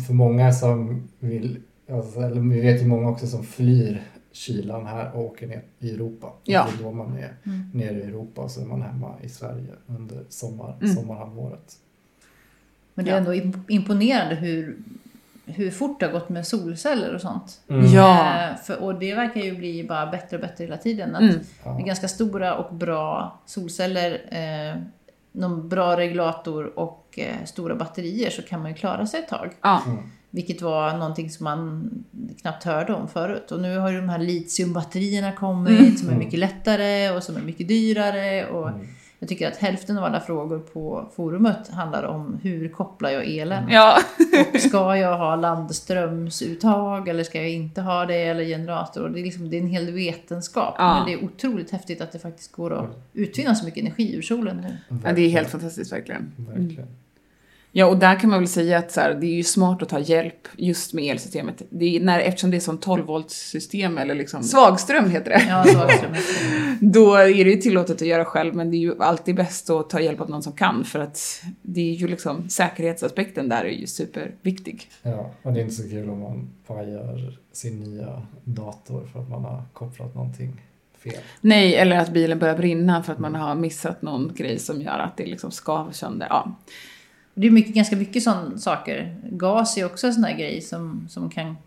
för 0.07 0.13
många 0.13 0.53
som 0.53 1.03
vill, 1.19 1.59
alltså, 1.91 2.19
eller 2.19 2.41
vi 2.41 2.61
vet 2.61 2.81
ju 2.81 2.85
många 2.85 3.09
också 3.09 3.27
som 3.27 3.43
flyr 3.43 4.03
kylan 4.37 4.85
här 4.85 5.11
och 5.15 5.23
åker 5.25 5.47
ner 5.47 5.63
i 5.79 5.91
Europa. 5.91 6.33
Ja. 6.43 6.67
Det 6.71 6.79
är 6.79 6.83
då 6.83 6.91
man 6.91 7.17
är 7.17 7.33
Mm. 7.45 7.69
nere 7.73 7.97
i 7.99 8.01
Europa 8.03 8.41
och 8.41 8.51
så 8.51 8.61
är 8.61 8.65
man 8.65 8.81
hemma 8.81 9.15
i 9.21 9.29
Sverige 9.29 9.69
under 9.87 10.23
sommar, 10.29 10.77
Mm. 10.81 10.95
sommarhalvåret. 10.95 11.73
Men 12.93 13.05
det 13.05 13.11
är 13.11 13.13
Ja. 13.15 13.17
ändå 13.19 13.33
imp- 13.33 13.63
imponerande 13.71 14.35
hur, 14.35 14.77
hur 15.45 15.71
fort 15.71 15.99
det 15.99 16.05
har 16.05 16.13
gått 16.13 16.29
med 16.29 16.47
solceller 16.47 17.15
och 17.15 17.21
sånt. 17.21 17.61
Ja. 17.95 18.43
Eh, 18.49 18.55
för, 18.57 18.83
och 18.83 18.99
det 18.99 19.15
verkar 19.15 19.41
ju 19.41 19.55
bli 19.57 19.83
bara 19.83 20.05
bättre 20.05 20.37
och 20.37 20.41
bättre 20.41 20.63
hela 20.63 20.77
tiden. 20.77 21.15
Att 21.15 21.21
Mm. 21.21 21.33
Med 21.35 21.45
Ja. 21.63 21.77
ganska 21.85 22.07
stora 22.07 22.55
och 22.57 22.73
bra 22.75 23.39
solceller, 23.45 24.11
eh, 24.31 24.81
någon 25.31 25.69
bra 25.69 25.97
regulator 25.97 26.79
och 26.79 27.19
eh, 27.19 27.45
stora 27.45 27.75
batterier 27.75 28.29
så 28.29 28.41
kan 28.41 28.61
man 28.61 28.71
ju 28.71 28.77
klara 28.77 29.07
sig 29.07 29.19
ett 29.19 29.27
tag. 29.29 29.51
Ja. 29.61 29.81
Mm. 29.85 29.97
Vilket 30.37 30.61
var 30.61 30.97
någonting 30.97 31.29
som 31.29 31.43
man 31.43 31.89
knappt 32.41 32.63
hörde 32.63 32.93
om 32.93 33.07
förut. 33.07 33.51
Och 33.51 33.59
nu 33.61 33.77
har 33.77 33.91
ju 33.91 33.97
de 34.01 34.09
här 34.09 34.19
litiumbatterierna 34.19 35.31
kommit 35.31 35.79
Mm. 35.79 35.95
som 35.97 36.09
är 36.09 36.15
mycket 36.15 36.39
lättare 36.39 37.09
och 37.11 37.23
som 37.23 37.35
är 37.37 37.41
mycket 37.41 37.67
dyrare. 37.67 38.47
Och 38.49 38.69
Mm. 38.69 38.87
jag 39.19 39.29
tycker 39.29 39.47
att 39.47 39.57
hälften 39.57 39.97
av 39.97 40.03
alla 40.03 40.19
frågor 40.19 40.59
på 40.59 41.09
forumet 41.15 41.67
handlar 41.69 42.03
om 42.03 42.39
hur 42.43 42.69
kopplar 42.69 43.09
jag 43.09 43.27
elen? 43.27 43.63
Ja. 43.69 43.97
Och 44.53 44.59
ska 44.59 44.97
jag 44.97 45.17
ha 45.17 45.35
landströmsuttag 45.35 47.07
eller 47.07 47.23
ska 47.23 47.37
jag 47.37 47.49
inte 47.49 47.81
ha 47.81 48.05
det 48.05 48.23
eller 48.23 48.43
generator? 48.43 49.03
Och 49.03 49.11
det, 49.11 49.19
är 49.19 49.23
liksom, 49.23 49.49
det 49.49 49.57
är 49.57 49.61
en 49.61 49.67
hel 49.67 49.91
vetenskap. 49.91 50.75
Ja. 50.77 50.93
Men 50.95 51.05
det 51.05 51.13
är 51.13 51.25
otroligt 51.25 51.71
häftigt 51.71 52.01
att 52.01 52.11
det 52.11 52.19
faktiskt 52.19 52.51
går 52.51 52.73
att 52.73 52.89
utvinna 53.13 53.55
så 53.55 53.65
mycket 53.65 53.81
energi 53.81 54.15
ur 54.15 54.21
solen 54.21 54.57
nu. 54.57 54.97
ja, 55.05 55.13
det 55.13 55.21
är 55.21 55.29
helt 55.29 55.49
fantastiskt 55.49 55.91
verkligen. 55.93 56.31
Verkligen. 56.37 56.87
Ja, 57.77 57.85
och 57.85 57.97
där 57.97 58.19
kan 58.19 58.29
man 58.29 58.39
väl 58.39 58.47
säga 58.47 58.77
att 58.77 58.91
så 58.91 59.01
här, 59.01 59.13
det 59.13 59.27
är 59.27 59.35
ju 59.35 59.43
smart 59.43 59.81
att 59.81 59.89
ta 59.89 59.99
hjälp 59.99 60.47
just 60.57 60.93
med 60.93 61.11
elsystemet. 61.11 61.61
Det 61.69 61.95
är 61.95 61.99
när, 61.99 62.19
eftersom 62.19 62.51
det 62.51 62.57
är 62.57 62.61
som 62.61 62.77
12 62.77 63.05
volts 63.05 63.49
system 63.49 63.97
eller 63.97 64.15
liksom 64.15 64.43
svagström 64.43 65.09
heter 65.09 65.29
det. 65.29 65.45
Ja, 65.49 65.63
så 65.63 65.79
är 65.79 65.87
det. 65.87 66.17
Då 66.81 67.15
är 67.15 67.45
det 67.45 67.51
ju 67.51 67.55
tillåtet 67.55 68.01
att 68.01 68.07
göra 68.07 68.25
själv, 68.25 68.55
men 68.55 68.71
det 68.71 68.77
är 68.77 68.79
ju 68.79 69.03
alltid 69.03 69.35
bäst 69.35 69.69
att 69.69 69.89
ta 69.89 69.99
hjälp 69.99 70.21
av 70.21 70.29
någon 70.29 70.43
som 70.43 70.53
kan 70.53 70.83
för 70.83 70.99
att 70.99 71.43
det 71.61 71.81
är 71.81 71.93
ju 71.93 72.07
liksom 72.07 72.49
säkerhetsaspekten 72.49 73.49
där 73.49 73.65
är 73.65 73.69
ju 73.69 73.87
superviktig. 73.87 74.89
Ja, 75.01 75.31
och 75.41 75.53
det 75.53 75.59
är 75.59 75.63
inte 75.63 75.75
så 75.75 75.89
kul 75.89 76.09
om 76.09 76.19
man 76.19 76.49
pajar 76.67 77.37
sin 77.51 77.79
nya 77.79 78.21
dator 78.43 79.05
för 79.13 79.19
att 79.19 79.29
man 79.29 79.43
har 79.43 79.63
kopplat 79.73 80.15
någonting 80.15 80.61
fel. 80.97 81.21
Nej, 81.41 81.75
eller 81.75 81.97
att 81.97 82.09
bilen 82.09 82.39
börjar 82.39 82.57
brinna 82.57 83.03
för 83.03 83.13
att 83.13 83.19
man 83.19 83.35
har 83.35 83.55
missat 83.55 84.01
någon 84.01 84.31
grej 84.35 84.59
som 84.59 84.81
gör 84.81 84.99
att 84.99 85.17
det 85.17 85.25
liksom 85.25 85.51
skaver 85.51 85.91
sönder. 85.91 86.27
Ja. 86.29 86.55
Det 87.37 87.47
är 87.47 87.51
mycket, 87.51 87.75
ganska 87.75 87.95
mycket 87.95 88.23
sådana 88.23 88.57
saker. 88.57 89.17
Gas 89.23 89.77
är 89.77 89.85
också 89.85 90.07
en 90.07 90.13
sån 90.13 90.23
där 90.23 90.37
grej 90.37 90.61
som, 90.61 91.07
som 91.09 91.29
kan... 91.29 91.57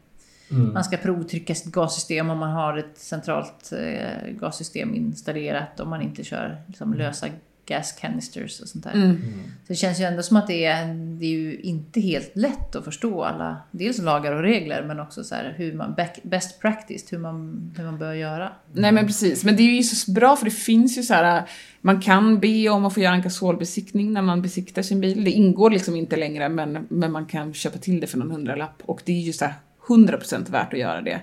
Mm. 0.50 0.72
Man 0.72 0.84
ska 0.84 0.96
provtrycka 0.96 1.54
sitt 1.54 1.72
gassystem 1.72 2.30
om 2.30 2.38
man 2.38 2.50
har 2.50 2.76
ett 2.76 2.98
centralt 2.98 3.72
eh, 3.72 4.30
gassystem 4.30 4.94
installerat. 4.94 5.80
Om 5.80 5.90
man 5.90 6.02
inte 6.02 6.24
kör 6.24 6.62
liksom, 6.66 6.94
lösa 6.94 7.26
gas 7.70 7.92
canisters 7.92 8.60
och 8.60 8.68
sånt 8.68 8.84
där. 8.84 8.92
Mm. 8.92 9.10
Mm. 9.10 9.42
Så 9.42 9.66
det 9.66 9.74
känns 9.74 10.00
ju 10.00 10.04
ändå 10.04 10.22
som 10.22 10.36
att 10.36 10.46
det 10.46 10.64
är, 10.64 10.86
det 10.94 11.26
är 11.26 11.30
ju 11.30 11.60
inte 11.60 12.00
helt 12.00 12.36
lätt 12.36 12.76
att 12.76 12.84
förstå 12.84 13.24
alla, 13.24 13.56
dels 13.70 13.98
lagar 13.98 14.32
och 14.32 14.42
regler 14.42 14.84
men 14.86 15.00
också 15.00 15.24
så 15.24 15.34
här 15.34 15.54
hur 15.56 15.74
man, 15.74 15.96
best 16.22 16.60
practice, 16.60 17.12
hur 17.12 17.18
man, 17.18 17.70
hur 17.76 17.84
man 17.84 17.98
bör 17.98 18.12
göra. 18.12 18.52
Nej 18.72 18.92
men 18.92 19.06
precis, 19.06 19.44
men 19.44 19.56
det 19.56 19.62
är 19.62 19.76
ju 19.76 19.82
så 19.82 20.12
bra 20.12 20.36
för 20.36 20.44
det 20.44 20.50
finns 20.50 20.98
ju 20.98 21.02
så 21.02 21.14
här, 21.14 21.48
man 21.80 22.00
kan 22.00 22.40
be 22.40 22.68
om 22.68 22.84
att 22.84 22.94
få 22.94 23.00
göra 23.00 23.14
en 23.14 23.22
gasolbesiktning 23.22 24.12
när 24.12 24.22
man 24.22 24.42
besiktar 24.42 24.82
sin 24.82 25.00
bil. 25.00 25.24
Det 25.24 25.30
ingår 25.30 25.70
liksom 25.70 25.96
inte 25.96 26.16
längre 26.16 26.48
men, 26.48 26.86
men 26.88 27.12
man 27.12 27.26
kan 27.26 27.54
köpa 27.54 27.78
till 27.78 28.00
det 28.00 28.06
för 28.06 28.18
någon 28.18 28.30
hundralapp 28.30 28.82
och 28.86 29.02
det 29.04 29.12
är 29.12 29.20
ju 29.20 29.32
så 29.32 29.44
här 29.44 29.54
100% 29.86 30.50
värt 30.50 30.72
att 30.72 30.78
göra 30.78 31.00
det. 31.00 31.20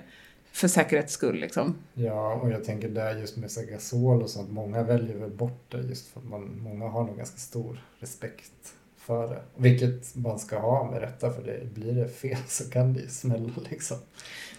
För 0.52 0.68
säkerhets 0.68 1.12
skull 1.12 1.40
liksom. 1.40 1.74
Ja, 1.94 2.34
och 2.34 2.50
jag 2.50 2.64
tänker 2.64 2.88
där 2.88 3.16
just 3.16 3.36
med 3.36 3.50
så 3.50 3.60
gasol 3.70 4.22
och 4.22 4.30
sånt, 4.30 4.50
många 4.50 4.82
väljer 4.82 5.16
väl 5.16 5.30
bort 5.30 5.64
det 5.68 5.78
just 5.78 6.06
för 6.06 6.20
att 6.20 6.28
man, 6.28 6.60
många 6.62 6.88
har 6.88 7.04
nog 7.04 7.16
ganska 7.16 7.38
stor 7.38 7.80
respekt 7.98 8.74
för 9.08 9.28
det. 9.28 9.42
Vilket 9.56 10.16
man 10.16 10.38
ska 10.38 10.58
ha 10.58 10.90
med 10.90 11.00
rätta, 11.00 11.32
för 11.32 11.42
det, 11.42 11.74
blir 11.74 11.92
det 11.92 12.08
fel 12.08 12.36
så 12.48 12.70
kan 12.70 12.92
det 12.92 13.00
ju 13.00 13.08
smälla 13.08 13.52
liksom. 13.70 13.96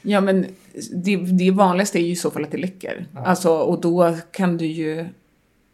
Ja 0.01 0.21
men 0.21 0.45
det, 0.93 1.15
det 1.15 1.51
vanligaste 1.51 1.99
är 1.99 2.03
ju 2.03 2.11
i 2.11 2.15
så 2.15 2.31
fall 2.31 2.43
att 2.43 2.51
det 2.51 2.57
läcker. 2.57 3.05
Ja. 3.13 3.19
Alltså 3.19 3.57
och 3.57 3.81
då 3.81 4.17
kan 4.31 4.57
du 4.57 4.65
ju, 4.65 5.05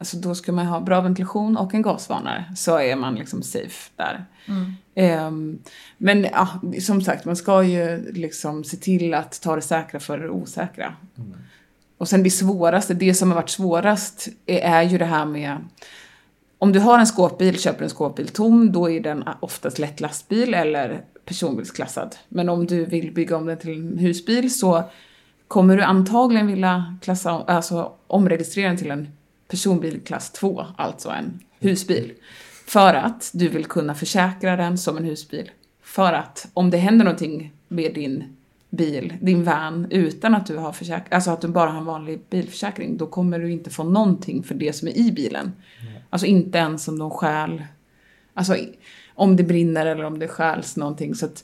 alltså 0.06 0.30
då 0.30 0.36
ska 0.36 0.52
man 0.52 0.66
ha 0.66 0.80
bra 0.80 1.02
ventilation 1.02 1.58
och 1.58 1.74
en 1.74 1.82
gasvarnare 1.82 2.46
så 2.56 2.78
är 2.78 2.96
man 2.96 3.16
liksom 3.16 3.44
safe 3.44 3.92
där. 3.96 4.26
Mm. 4.46 4.74
Ehm, 4.96 5.60
men 5.98 6.24
ja, 6.24 6.48
som 6.82 7.02
sagt, 7.02 7.26
man 7.26 7.36
ska 7.36 7.64
ju 7.64 8.12
liksom 8.12 8.64
se 8.64 8.78
till 8.78 9.14
att 9.14 9.42
ta 9.42 9.56
det 9.56 9.62
säkra 9.62 10.00
för 10.00 10.18
det 10.18 10.30
osäkra. 10.30 10.94
Mm. 11.18 11.34
Och 11.98 12.08
sen 12.08 12.24
det 12.24 12.30
svåraste, 12.30 12.94
det 12.94 13.14
som 13.14 13.32
har 13.32 13.36
varit 13.36 13.50
svårast 13.50 14.28
är, 14.46 14.60
är 14.60 14.84
ju 14.84 14.98
det 14.98 15.06
här 15.06 15.26
med 15.26 15.58
om 16.58 16.72
du 16.72 16.80
har 16.80 17.00
en 17.00 17.08
skåpbil, 17.08 17.60
köper 17.60 17.84
en 17.84 17.90
skåpbil 17.90 18.28
tom, 18.28 18.72
då 18.72 18.90
är 18.90 19.00
den 19.00 19.24
oftast 19.40 19.80
lätt 19.80 20.00
lastbil 20.00 20.54
eller 20.54 21.02
personbilsklassad. 21.26 22.16
Men 22.30 22.50
om 22.50 22.66
du 22.66 22.86
vill 22.86 23.14
bygga 23.14 23.38
om 23.38 23.46
den 23.46 23.58
till 23.58 23.72
en 23.72 23.98
husbil 23.98 24.54
så 24.54 24.84
kommer 25.48 25.78
du 25.78 25.84
antagligen 25.84 26.48
vilja 26.48 26.98
klassa, 27.02 27.32
alltså 27.32 27.92
omregistrera 28.08 28.68
den 28.68 28.78
till 28.78 28.92
en 28.92 29.08
personbil 29.48 30.02
klass 30.06 30.32
2, 30.32 30.66
alltså 30.78 31.10
en 31.10 31.40
husbil. 31.60 32.14
För 32.66 32.94
att 32.94 33.32
du 33.34 33.48
vill 33.50 33.66
kunna 33.66 33.96
försäkra 33.96 34.56
den 34.56 34.78
som 34.78 34.98
en 34.98 35.06
husbil. 35.06 35.52
För 35.84 36.14
att 36.14 36.48
om 36.54 36.70
det 36.70 36.78
händer 36.78 37.06
någonting 37.06 37.54
med 37.68 37.94
din 37.94 38.24
bil, 38.70 39.14
din 39.22 39.44
van, 39.44 39.88
utan 39.90 40.36
att 40.36 40.46
du 40.46 40.58
har 40.58 40.72
försäkring, 40.72 41.08
alltså 41.12 41.32
att 41.32 41.42
du 41.42 41.48
bara 41.48 41.70
har 41.70 41.80
en 41.80 41.86
vanlig 41.86 42.20
bilförsäkring, 42.30 42.98
då 42.98 43.08
kommer 43.08 43.40
du 43.40 43.52
inte 43.52 43.70
få 43.70 43.84
någonting 43.84 44.44
för 44.44 44.56
det 44.56 44.74
som 44.74 44.88
är 44.88 44.98
i 44.98 45.12
bilen. 45.12 45.52
Alltså 46.10 46.28
inte 46.28 46.58
ens 46.58 46.88
om 46.88 47.00
de 47.00 47.12
stjäl, 47.12 47.64
alltså 48.34 48.56
om 49.14 49.36
det 49.36 49.44
brinner 49.44 49.86
eller 49.86 50.04
om 50.04 50.20
det 50.20 50.28
stjäls 50.28 50.78
någonting. 50.78 51.16
Så 51.16 51.26
att 51.26 51.44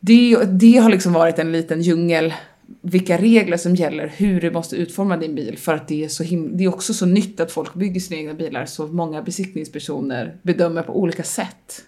det, 0.00 0.44
det 0.44 0.76
har 0.76 0.90
liksom 0.90 1.12
varit 1.12 1.38
en 1.38 1.52
liten 1.52 1.82
djungel, 1.82 2.34
vilka 2.80 3.18
regler 3.18 3.56
som 3.56 3.74
gäller, 3.74 4.12
hur 4.16 4.40
du 4.40 4.50
måste 4.50 4.76
utforma 4.76 5.16
din 5.16 5.34
bil. 5.34 5.58
För 5.58 5.74
att 5.74 5.88
det 5.88 6.04
är, 6.04 6.08
så 6.08 6.22
him- 6.24 6.50
det 6.56 6.64
är 6.64 6.68
också 6.68 6.94
så 6.94 7.06
nytt 7.06 7.40
att 7.40 7.52
folk 7.52 7.74
bygger 7.74 8.00
sina 8.00 8.20
egna 8.20 8.34
bilar, 8.34 8.66
så 8.66 8.86
många 8.86 9.22
besiktningspersoner 9.22 10.36
bedömer 10.42 10.82
på 10.82 11.00
olika 11.00 11.22
sätt. 11.22 11.82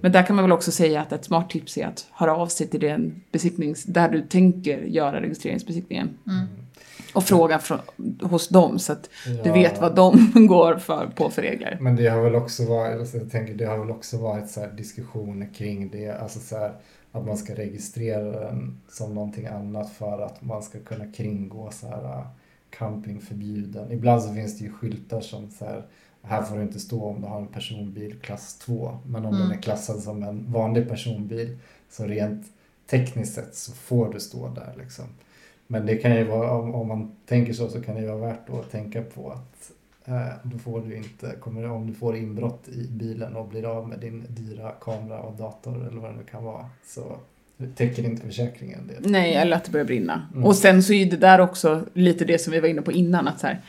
Men 0.00 0.12
där 0.12 0.22
kan 0.22 0.36
man 0.36 0.44
väl 0.44 0.52
också 0.52 0.70
säga 0.72 1.00
att 1.00 1.12
ett 1.12 1.24
smart 1.24 1.50
tips 1.50 1.78
är 1.78 1.86
att 1.86 2.06
höra 2.12 2.36
av 2.36 2.46
sig 2.46 2.66
till 2.66 2.80
den 2.80 3.22
besiktnings, 3.32 3.84
där 3.84 4.08
du 4.08 4.22
tänker 4.22 4.78
göra 4.82 5.20
registreringsbesiktningen. 5.20 6.08
Mm. 6.26 6.46
Och 7.14 7.24
fråga 7.24 7.58
från, 7.58 7.78
hos 8.22 8.48
dem 8.48 8.78
så 8.78 8.92
att 8.92 9.10
du 9.24 9.48
Ja. 9.48 9.54
vet 9.54 9.80
vad 9.80 9.94
de 9.96 10.32
går 10.46 10.76
för, 10.76 11.06
på 11.16 11.30
för 11.30 11.42
regler. 11.42 11.78
Men 11.80 11.96
det 11.96 12.06
har 12.08 12.22
väl 12.22 12.34
också 12.34 12.64
varit, 12.64 13.00
alltså 13.00 13.16
jag 13.16 13.30
tänker, 13.30 13.54
det 13.54 13.64
har 13.64 13.78
väl 13.78 13.90
också 13.90 14.16
varit 14.18 14.50
så 14.50 14.60
här 14.60 14.68
diskussioner 14.72 15.48
kring 15.54 15.88
det, 15.90 16.10
alltså 16.10 16.38
så 16.40 16.56
här, 16.58 16.72
att 17.12 17.26
man 17.26 17.36
ska 17.36 17.54
registrera 17.54 18.40
den 18.50 18.80
som 18.88 19.14
någonting 19.14 19.46
annat 19.46 19.90
för 19.90 20.18
att 20.22 20.42
man 20.42 20.62
ska 20.62 20.78
kunna 20.80 21.12
kringgå 21.12 21.70
så 21.72 21.86
här 21.86 22.04
äh, 22.04 22.26
campingförbjuden. 22.70 23.92
Ibland 23.92 24.22
så 24.22 24.34
finns 24.34 24.58
det 24.58 24.64
ju 24.64 24.72
skyltar 24.72 25.20
som 25.20 25.50
så 25.50 25.64
här, 25.64 25.82
här 26.22 26.42
får 26.42 26.56
du 26.56 26.62
inte 26.62 26.80
stå 26.80 27.04
om 27.04 27.20
du 27.20 27.26
har 27.26 27.40
en 27.40 27.46
personbil 27.46 28.18
klass 28.22 28.58
2. 28.58 28.98
Men 29.06 29.24
om 29.26 29.34
Mm. 29.34 29.48
den 29.48 29.58
är 29.58 29.62
klassad 29.62 30.00
som 30.02 30.22
en 30.22 30.52
vanlig 30.52 30.88
personbil 30.88 31.58
så 31.90 32.04
rent 32.04 32.46
tekniskt 32.86 33.34
sett 33.34 33.54
så 33.54 33.72
får 33.72 34.12
du 34.12 34.20
stå 34.20 34.48
där 34.48 34.74
liksom. 34.78 35.04
Men 35.66 35.86
det 35.86 35.96
kan 35.96 36.16
ju 36.16 36.24
vara, 36.24 36.50
om, 36.52 36.74
om 36.74 36.88
man 36.88 37.16
tänker 37.26 37.52
så, 37.52 37.68
så 37.68 37.82
kan 37.82 37.94
det 37.94 38.00
ju 38.00 38.06
vara 38.06 38.18
värt 38.26 38.50
att 38.50 38.70
tänka 38.70 39.02
på 39.02 39.30
att 39.30 39.70
då 40.42 40.58
får 40.58 40.80
du 40.80 40.96
inte, 40.96 41.34
kommer, 41.40 41.70
om 41.70 41.86
du 41.86 41.94
får 41.94 42.16
inbrott 42.16 42.68
i 42.68 42.88
bilen 42.90 43.36
och 43.36 43.48
blir 43.48 43.64
av 43.64 43.88
med 43.88 43.98
din 43.98 44.24
dyra 44.28 44.70
kamera 44.80 45.20
och 45.20 45.36
dator 45.36 45.88
eller 45.88 46.00
vad 46.00 46.10
det 46.10 46.16
nu 46.16 46.24
kan 46.30 46.44
vara 46.44 46.66
så 46.86 47.16
täcker 47.76 48.04
inte 48.04 48.26
försäkringen 48.26 48.80
det. 48.88 49.08
Nej, 49.10 49.34
eller 49.34 49.56
att 49.56 49.64
det 49.64 49.70
börjar 49.70 49.86
brinna. 49.86 50.22
Mm. 50.32 50.44
Och 50.44 50.56
sen 50.56 50.82
så 50.82 50.92
är 50.92 51.06
det 51.06 51.16
där 51.16 51.40
också 51.40 51.84
lite 51.92 52.24
det 52.24 52.38
som 52.38 52.52
vi 52.52 52.60
var 52.60 52.68
inne 52.68 52.82
på 52.82 52.92
innan, 52.92 53.28
att 53.28 53.40
så 53.40 53.46
här, 53.46 53.60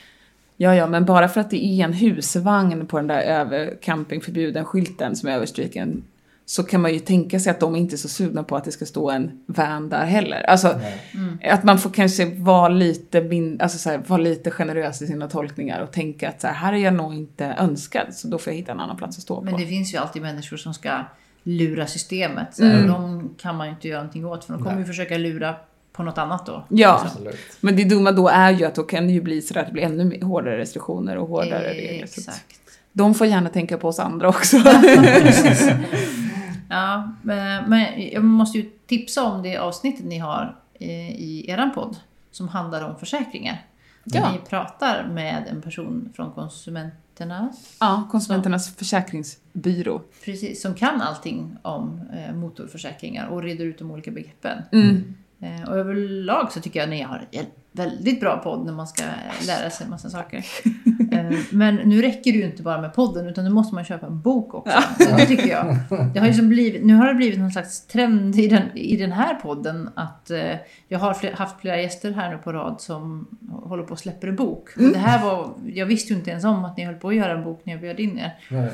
Ja, 0.57 0.75
ja, 0.75 0.87
men 0.87 1.05
bara 1.05 1.27
för 1.27 1.41
att 1.41 1.49
det 1.49 1.65
är 1.65 1.83
en 1.83 1.93
husvagn 1.93 2.87
på 2.87 2.97
den 2.97 3.07
där 3.07 3.21
över 3.21 3.77
campingförbuden-skylten 3.81 5.15
som 5.15 5.29
är 5.29 5.33
överstryken 5.33 6.03
så 6.45 6.63
kan 6.63 6.81
man 6.81 6.93
ju 6.93 6.99
tänka 6.99 7.39
sig 7.39 7.51
att 7.51 7.59
de 7.59 7.75
inte 7.75 7.95
är 7.95 7.97
så 7.97 8.07
sugna 8.09 8.43
på 8.43 8.55
att 8.55 8.63
det 8.63 8.71
ska 8.71 8.85
stå 8.85 9.09
en 9.11 9.31
van 9.45 9.89
där 9.89 10.05
heller. 10.05 10.43
Alltså, 10.43 10.75
Nej. 11.13 11.49
att 11.49 11.63
man 11.63 11.79
får 11.79 11.89
kanske 11.89 12.25
vara 12.25 12.67
lite, 12.69 13.21
min, 13.21 13.61
alltså 13.61 13.77
så 13.77 13.89
här, 13.89 14.01
vara 14.07 14.21
lite 14.21 14.51
generös 14.51 15.01
i 15.01 15.07
sina 15.07 15.27
tolkningar 15.29 15.79
och 15.83 15.91
tänka 15.91 16.29
att 16.29 16.41
så 16.41 16.47
här, 16.47 16.53
här 16.53 16.73
är 16.73 16.77
jag 16.77 16.93
nog 16.93 17.13
inte 17.13 17.45
önskad, 17.45 18.13
så 18.13 18.27
då 18.27 18.37
får 18.37 18.53
jag 18.53 18.57
hitta 18.57 18.71
en 18.71 18.79
annan 18.79 18.97
plats 18.97 19.17
att 19.17 19.23
stå 19.23 19.41
Men 19.41 19.53
på. 19.53 19.59
det 19.59 19.65
finns 19.67 19.93
ju 19.93 19.97
alltid 19.97 20.21
människor 20.21 20.57
som 20.57 20.73
ska 20.73 20.99
lura 21.43 21.87
systemet. 21.87 22.55
Så 22.55 22.65
här, 22.65 22.73
Mm. 22.73 22.87
De 22.87 23.29
kan 23.37 23.55
man 23.57 23.67
ju 23.67 23.73
inte 23.73 23.87
göra 23.87 23.99
någonting 23.99 24.25
åt 24.25 24.45
för 24.45 24.53
de 24.53 24.59
kommer 24.63 24.75
Nej. 24.75 24.81
ju 24.81 24.87
försöka 24.87 25.17
lura 25.17 25.55
på 25.93 26.03
något 26.03 26.17
annat 26.17 26.45
då. 26.45 26.65
Ja, 26.69 27.01
Absolut. 27.05 27.39
men 27.59 27.75
det 27.75 27.83
dumma 27.83 28.11
då 28.11 28.27
är 28.27 28.51
ju 28.51 28.65
att 28.65 28.75
då 28.75 28.83
kan 28.83 29.07
det 29.07 29.13
ju 29.13 29.21
bli 29.21 29.41
så 29.41 29.59
att 29.59 29.65
det 29.67 29.73
blir 29.73 29.83
ännu 29.83 30.19
hårdare 30.21 30.57
restriktioner 30.57 31.17
och 31.17 31.27
hårdare 31.27 31.69
regler. 31.73 32.03
Exakt. 32.03 32.45
de 32.93 33.13
får 33.15 33.27
gärna 33.27 33.49
tänka 33.49 33.77
på 33.77 33.87
oss 33.87 33.99
andra 33.99 34.27
också. 34.29 34.57
Ja, 36.73 37.11
men 37.23 38.09
jag 38.11 38.23
måste 38.23 38.57
ju 38.57 38.69
tipsa 38.85 39.23
om 39.23 39.43
det 39.43 39.57
avsnittet 39.57 40.05
ni 40.05 40.17
har 40.17 40.55
eh, 40.73 41.09
i 41.09 41.45
eran 41.47 41.73
podd 41.73 41.97
som 42.31 42.47
handlar 42.47 42.89
om 42.89 42.99
försäkringar. 42.99 43.65
Ja. 44.03 44.31
Ni 44.31 44.37
pratar 44.49 45.07
med 45.07 45.47
en 45.47 45.61
person 45.61 46.09
från 46.15 46.31
konsumenternas, 46.31 47.77
ja, 47.79 48.07
Konsumenternas 48.11 48.75
försäkringsbyrå. 48.75 50.01
precis, 50.25 50.61
som 50.61 50.75
kan 50.75 51.01
allting 51.01 51.57
om 51.61 52.01
eh, 52.13 52.35
motorförsäkringar 52.35 53.27
och 53.27 53.43
reder 53.43 53.65
ut 53.65 53.79
de 53.79 53.91
olika 53.91 54.11
begreppen. 54.11 54.61
Mm. 54.71 55.15
Eh, 55.39 55.69
och 55.69 55.77
överlag 55.77 56.51
så 56.51 56.61
tycker 56.61 56.79
jag 56.79 56.89
ni 56.89 57.01
har 57.01 57.27
en 57.31 57.45
väldigt 57.71 58.19
bra 58.19 58.37
podd 58.37 58.65
när 58.65 58.73
man 58.73 58.87
ska 58.87 59.03
lära 59.47 59.69
sig 59.69 59.83
en 59.83 59.89
massa 59.89 60.09
saker. 60.09 60.45
Eh, 61.13 61.39
men 61.51 61.75
nu 61.75 62.01
räcker 62.01 62.31
det 62.31 62.37
ju 62.37 62.45
inte 62.45 62.63
bara 62.63 62.81
med 62.81 62.93
podden 62.93 63.27
utan 63.27 63.43
nu 63.43 63.49
måste 63.49 63.75
man 63.75 63.83
köpa 63.83 64.05
en 64.05 64.21
bok 64.21 64.53
också. 64.53 64.81
Så 64.97 65.15
det 65.15 65.25
tycker 65.25 65.47
jag. 65.47 65.77
Det 66.13 66.19
har 66.19 66.27
liksom 66.27 66.49
blivit, 66.49 66.85
nu 66.85 66.93
har 66.93 67.07
det 67.07 67.13
blivit 67.13 67.39
någon 67.39 67.51
slags 67.51 67.87
trend 67.87 68.35
i 68.35 68.47
den, 68.47 68.77
i 68.77 68.97
den 68.97 69.11
här 69.11 69.35
podden 69.35 69.89
att 69.95 70.31
eh, 70.31 70.55
jag 70.87 70.99
har 70.99 71.35
haft 71.35 71.61
flera 71.61 71.81
gäster 71.81 72.11
här 72.11 72.31
nu 72.31 72.37
på 72.37 72.53
rad 72.53 72.81
som 72.81 73.27
håller 73.51 73.83
på 73.83 73.91
och 73.91 73.99
släpper 73.99 74.27
en 74.27 74.35
bok. 74.35 74.69
Och 74.75 74.83
det 74.83 74.97
här 74.97 75.23
var, 75.23 75.49
jag 75.73 75.85
visste 75.85 76.13
ju 76.13 76.19
inte 76.19 76.31
ens 76.31 76.43
om 76.43 76.65
att 76.65 76.77
ni 76.77 76.85
höll 76.85 76.95
på 76.95 77.09
att 77.09 77.15
göra 77.15 77.31
en 77.31 77.43
bok 77.43 77.61
när 77.63 77.73
jag 77.73 77.81
bjöd 77.81 77.99
in 77.99 78.19
er. 78.19 78.31
Nej. 78.49 78.69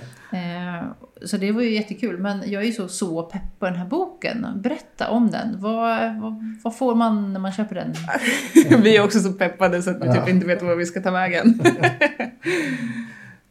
Så 1.26 1.38
det 1.38 1.52
var 1.52 1.62
ju 1.62 1.70
jättekul. 1.74 2.18
Men 2.18 2.52
jag 2.52 2.62
är 2.62 2.66
ju 2.68 2.72
så, 2.72 2.88
så 2.88 3.24
pepp 3.24 3.60
på 3.60 3.66
den 3.66 3.76
här 3.76 3.86
boken. 3.86 4.46
Berätta 4.56 5.10
om 5.10 5.32
den. 5.32 5.62
Vad, 5.62 6.22
vad, 6.22 6.58
vad 6.64 6.78
får 6.78 6.96
man 6.96 7.34
när 7.34 7.40
man 7.40 7.52
köper 7.52 7.76
den? 7.76 7.94
Vi 8.84 8.98
är 8.98 9.04
också 9.04 9.20
så 9.20 9.34
peppade 9.34 9.82
så 9.82 9.90
att 9.90 9.98
vi 9.98 10.02
typ 10.02 10.16
Ja. 10.16 10.30
inte 10.30 10.48
vet 10.48 10.62
var 10.62 10.76
vi 10.76 10.86
ska 10.86 11.02
ta 11.02 11.12
vägen. 11.12 11.60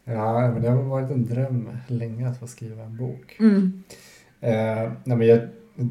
Ja, 0.03 0.51
men 0.51 0.61
det 0.61 0.69
har 0.69 0.83
varit 0.83 1.11
en 1.11 1.25
dröm 1.25 1.69
länge 1.87 2.29
att 2.29 2.39
få 2.39 2.47
skriva 2.47 2.83
en 2.83 2.97
bok. 2.97 3.37
Mm. 3.39 3.83
Eh, 4.41 4.91
nej, 5.03 5.17
men 5.17 5.27
jag 5.27 5.39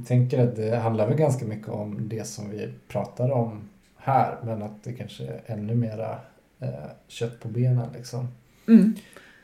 tänker 0.07 0.49
att 0.49 0.57
det 0.57 0.77
handlar 0.77 1.09
väl 1.09 1.17
ganska 1.17 1.47
mycket 1.47 1.69
om 1.69 2.09
det 2.09 2.27
som 2.27 2.51
vi 2.51 2.69
pratar 2.89 3.31
om 3.31 3.69
här, 3.97 4.37
men 4.45 4.63
att 4.63 4.85
det 4.85 4.93
kanske 4.93 5.25
är 5.25 5.41
ännu 5.47 5.75
mera 5.75 6.19
eh, 6.61 6.69
kött 7.09 7.41
på 7.41 7.49
benen 7.49 7.89
liksom. 7.97 8.29
Mm. 8.69 8.95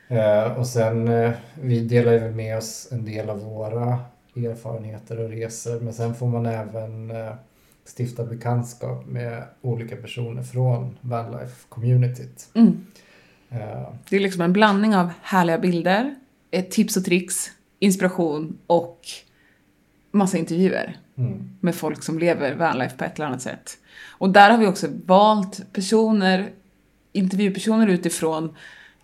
Eh, 0.07 0.57
och 0.57 0.67
sen, 0.67 1.07
eh, 1.07 1.31
vi 1.61 1.79
delar 1.79 2.13
ju 2.13 2.31
med 2.31 2.57
oss 2.57 2.87
en 2.91 3.05
del 3.05 3.29
av 3.29 3.39
våra 3.43 3.99
erfarenheter 4.35 5.19
och 5.19 5.29
resor, 5.29 5.79
men 5.79 5.93
sen 5.93 6.15
får 6.15 6.27
man 6.27 6.45
även 6.45 7.11
eh, 7.11 7.33
stifta 7.97 8.23
bekantskap 8.23 9.05
med 9.05 9.43
olika 9.61 9.95
personer 9.95 10.43
från 10.43 10.97
vanlife-communityt. 11.01 12.49
Mm. 12.53 12.85
Det 14.09 14.15
är 14.15 14.19
liksom 14.19 14.41
en 14.41 14.53
blandning 14.53 14.95
av 14.95 15.09
härliga 15.21 15.57
bilder, 15.57 16.15
tips 16.69 16.97
och 16.97 17.05
tricks, 17.05 17.51
inspiration 17.79 18.57
och 18.67 18.99
massa 20.11 20.37
intervjuer 20.37 20.97
mm, 21.17 21.49
med 21.59 21.75
folk 21.75 22.03
som 22.03 22.19
lever 22.19 22.55
vanlife 22.55 22.97
på 22.97 23.03
ett 23.03 23.15
eller 23.15 23.25
annat 23.25 23.41
sätt. 23.41 23.77
Och 24.07 24.29
där 24.29 24.51
har 24.51 24.57
vi 24.57 24.67
också 24.67 24.87
valt 25.05 25.73
personer, 25.73 26.49
intervjupersoner 27.11 27.87
utifrån 27.87 28.55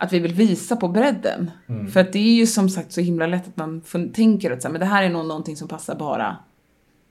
att 0.01 0.13
vi 0.13 0.19
vill 0.19 0.33
visa 0.33 0.75
på 0.75 0.87
bredden. 0.87 1.51
mm, 1.69 1.91
För 1.91 1.99
att 1.99 2.13
det 2.13 2.19
är 2.19 2.33
ju 2.33 2.47
som 2.47 2.69
sagt 2.69 2.91
så 2.91 3.01
himla 3.01 3.27
lätt 3.27 3.47
att 3.47 3.57
man 3.57 3.81
tänker 4.13 4.51
att 4.51 4.61
så 4.61 4.67
här, 4.67 4.71
men 4.71 4.79
det 4.79 4.85
här 4.85 5.03
är 5.03 5.09
nog 5.09 5.25
någonting 5.25 5.55
som 5.55 5.67
passar 5.67 5.95
bara 5.95 6.37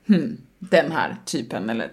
hmm, 0.06 0.36
den 0.58 0.92
här 0.92 1.16
typen. 1.24 1.70
Eller, 1.70 1.90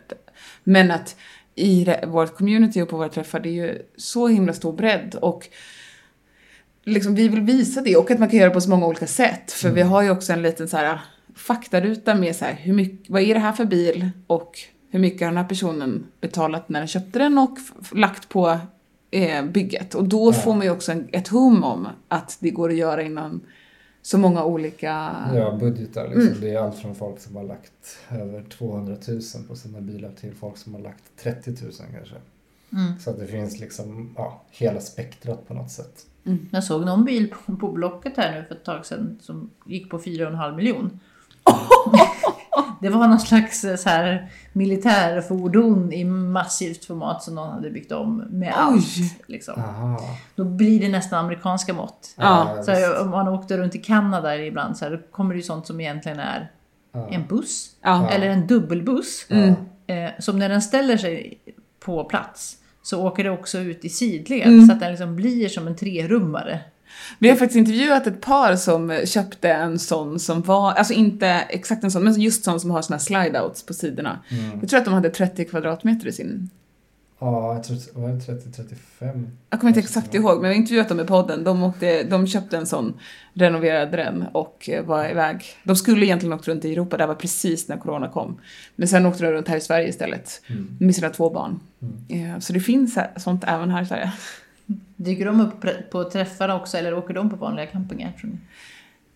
men 0.63 0.91
att 0.91 1.15
i 1.55 1.95
vårt 2.07 2.35
community 2.35 2.81
och 2.81 2.89
på 2.89 2.97
våra 2.97 3.09
träffar, 3.09 3.39
det 3.39 3.49
är 3.49 3.67
ju 3.67 3.81
så 3.97 4.27
himla 4.27 4.53
stor 4.53 4.73
bredd. 4.73 5.15
Och 5.21 5.49
liksom, 6.83 7.15
vi 7.15 7.27
vill 7.27 7.41
visa 7.41 7.81
det 7.81 7.95
och 7.95 8.11
att 8.11 8.19
man 8.19 8.29
kan 8.29 8.39
göra 8.39 8.49
det 8.49 8.53
på 8.53 8.61
så 8.61 8.69
många 8.69 8.87
olika 8.87 9.07
sätt. 9.07 9.51
För 9.51 9.69
vi 9.69 9.81
har 9.81 10.01
ju 10.01 10.09
också 10.09 10.33
en 10.33 10.41
liten 10.41 10.67
så 10.67 10.77
här, 10.77 10.99
faktaruta 11.35 12.15
med 12.15 12.35
så 12.35 12.45
här, 12.45 12.53
hur 12.53 12.73
mycket, 12.73 13.09
vad 13.09 13.21
är 13.21 13.33
det 13.33 13.39
här 13.39 13.53
för 13.53 13.65
bil 13.65 14.09
och 14.27 14.59
hur 14.89 14.99
mycket 14.99 15.21
har 15.21 15.27
den 15.27 15.37
här 15.37 15.49
personen 15.49 16.07
betalat 16.21 16.69
när 16.69 16.79
den 16.79 16.87
köpte 16.87 17.19
den 17.19 17.37
och 17.37 17.57
lagt 17.91 18.29
på 18.29 18.59
eh, 19.11 19.45
bygget. 19.45 19.95
Och 19.95 20.03
då 20.07 20.27
Ja. 20.29 20.33
får 20.33 20.53
man 20.53 20.61
ju 20.65 20.71
också 20.71 20.91
en, 20.91 21.09
ett 21.11 21.27
hum 21.27 21.63
om 21.63 21.87
att 22.07 22.37
det 22.39 22.49
går 22.49 22.69
att 22.69 22.75
göra 22.77 23.01
inom 23.03 23.41
så 24.01 24.17
många 24.17 24.43
olika... 24.43 25.15
Ja, 25.35 25.57
budgetar 25.59 26.03
liksom. 26.03 26.21
Mm. 26.27 26.41
Det 26.41 26.49
är 26.53 26.59
allt 26.59 26.75
från 26.75 26.95
folk 26.95 27.19
som 27.19 27.35
har 27.35 27.43
lagt 27.43 27.97
över 28.11 28.43
200 28.43 28.95
000 29.07 29.21
på 29.47 29.55
sina 29.55 29.81
bilar 29.81 30.11
till 30.19 30.33
folk 30.35 30.57
som 30.57 30.73
har 30.73 30.81
lagt 30.81 31.03
30 31.23 31.49
000 31.49 31.57
kanske. 31.93 32.15
Mm. 32.73 32.99
Så 32.99 33.09
att 33.09 33.19
det 33.19 33.27
finns 33.27 33.59
liksom, 33.59 34.13
ja, 34.17 34.41
hela 34.51 34.79
spektrat 34.79 35.47
på 35.47 35.53
något 35.53 35.71
sätt. 35.71 36.05
Jag 36.51 36.63
såg 36.63 36.85
någon 36.85 37.05
bil 37.05 37.33
på, 37.45 37.55
på 37.55 37.71
Blocket 37.71 38.17
här 38.17 38.39
nu 38.39 38.45
för 38.47 38.55
ett 38.55 38.63
tag 38.63 38.85
sedan 38.85 39.17
som 39.21 39.49
gick 39.65 39.89
på 39.89 39.99
4,5 39.99 40.55
miljon. 40.55 40.99
Det 42.81 42.89
var 42.89 43.07
någon 43.07 43.19
slags 43.19 43.63
eh, 43.63 43.75
så 43.75 43.89
här 43.89 44.29
militärfordon 44.53 45.93
i 45.93 46.03
massivt 46.03 46.85
format 46.85 47.23
som 47.23 47.35
någon 47.35 47.49
hade 47.53 47.69
byggt 47.69 47.91
om 47.91 48.23
med 48.29 48.53
allt. 48.55 48.85
Liksom. 49.27 49.61
Aha. 49.61 49.99
Då 50.35 50.43
blir 50.43 50.79
det 50.79 50.89
nästan 50.89 51.25
amerikanska 51.25 51.73
mått. 51.73 52.13
Ja, 52.17 52.57
Så 52.65 52.71
här, 52.71 53.01
om 53.01 53.09
man 53.09 53.27
åkte 53.27 53.57
runt 53.57 53.75
i 53.75 53.77
Kanada 53.77 54.37
ibland 54.37 54.77
så 54.77 54.85
här, 54.85 54.91
då 54.91 54.97
kommer 55.11 55.33
det 55.33 55.37
ju 55.37 55.43
sånt 55.43 55.67
som 55.67 55.79
egentligen 55.81 56.19
är 56.19 56.51
ja. 56.91 57.07
en 57.11 57.27
buss. 57.27 57.69
Ja. 57.81 58.09
Eller 58.09 58.27
en 58.27 58.47
dubbelbuss. 58.47 59.25
Mm. 59.29 59.53
Eh, 59.87 60.11
som 60.19 60.39
när 60.39 60.49
den 60.49 60.61
ställer 60.61 60.97
sig 60.97 61.39
på 61.79 62.03
plats 62.03 62.57
så 62.81 63.07
åker 63.07 63.23
det 63.23 63.29
också 63.29 63.57
ut 63.59 63.85
i 63.85 63.89
sidled 63.89 64.47
Mm. 64.47 64.65
så 64.67 64.73
att 64.73 64.79
den 64.79 64.89
liksom 64.89 65.15
blir 65.15 65.49
som 65.49 65.67
en 65.67 65.75
trerummare. 65.75 66.59
Vi 67.19 67.29
har 67.29 67.35
faktiskt 67.35 67.57
intervjuat 67.57 68.07
ett 68.07 68.21
par 68.21 68.55
som 68.55 68.99
köpte 69.05 69.49
en 69.51 69.79
sån 69.79 70.19
som 70.19 70.41
var, 70.41 70.71
alltså 70.73 70.93
inte 70.93 71.27
exakt 71.27 71.83
en 71.83 71.91
sån, 71.91 72.03
men 72.03 72.21
just 72.21 72.43
sån 72.43 72.59
som 72.59 72.71
har 72.71 72.81
såna 72.81 72.97
här 72.97 73.03
slide-outs 73.03 73.67
på 73.67 73.73
sidorna. 73.73 74.19
Mm. 74.29 74.59
Jag 74.59 74.69
tror 74.69 74.79
att 74.79 74.85
de 74.85 74.93
hade 74.93 75.09
30 75.09 75.45
kvadratmeter 75.45 76.07
i 76.07 76.11
sin. 76.11 76.49
Ja, 77.19 77.53
jag 77.53 77.63
tror 77.63 77.77
var 78.01 78.09
det 78.09 78.15
30-35? 78.99 79.29
Jag 79.49 79.59
kommer 79.59 79.69
inte 79.69 79.79
exakt 79.79 80.13
ihåg, 80.13 80.33
men 80.33 80.41
vi 80.41 80.47
har 80.47 80.53
intervjuat 80.61 80.89
dem 80.89 80.99
i 80.99 81.03
podden. 81.03 81.43
De, 81.43 81.63
åkte, 81.63 82.03
de 82.03 82.27
köpte 82.27 82.57
en 82.57 82.65
sån, 82.65 82.93
renoverade 83.33 83.97
den 83.97 84.23
och 84.31 84.69
eh, 84.69 84.85
var 84.85 85.09
iväg. 85.09 85.45
De 85.63 85.75
skulle 85.75 86.05
egentligen 86.05 86.33
åkt 86.33 86.47
runt 86.47 86.65
i 86.65 86.71
Europa, 86.71 86.97
det 86.97 87.05
var 87.07 87.15
precis 87.15 87.67
när 87.67 87.77
corona 87.77 88.09
kom. 88.09 88.39
Men 88.75 88.87
sen 88.87 89.05
åkte 89.05 89.23
de 89.23 89.31
runt 89.31 89.47
här 89.47 89.57
i 89.57 89.61
Sverige 89.61 89.87
istället 89.87 90.41
Mm. 90.49 90.77
med 90.79 90.95
sina 90.95 91.09
två 91.09 91.29
barn. 91.29 91.59
Mm. 91.81 92.31
Eh, 92.33 92.39
Så 92.39 92.53
det 92.53 92.59
finns 92.59 92.97
sånt 93.17 93.43
även 93.47 93.69
här 93.71 93.81
i 93.81 93.85
Sverige. 93.85 94.11
Dyker 94.95 95.25
de 95.25 95.41
upp 95.41 95.89
på- 95.91 96.09
träffarna 96.09 96.55
också 96.55 96.77
eller 96.77 96.93
åker 96.93 97.13
de 97.13 97.29
på 97.29 97.35
vanliga 97.35 97.65
campingar? 97.65 98.11
Tror 98.11 98.29
ni? 98.31 98.37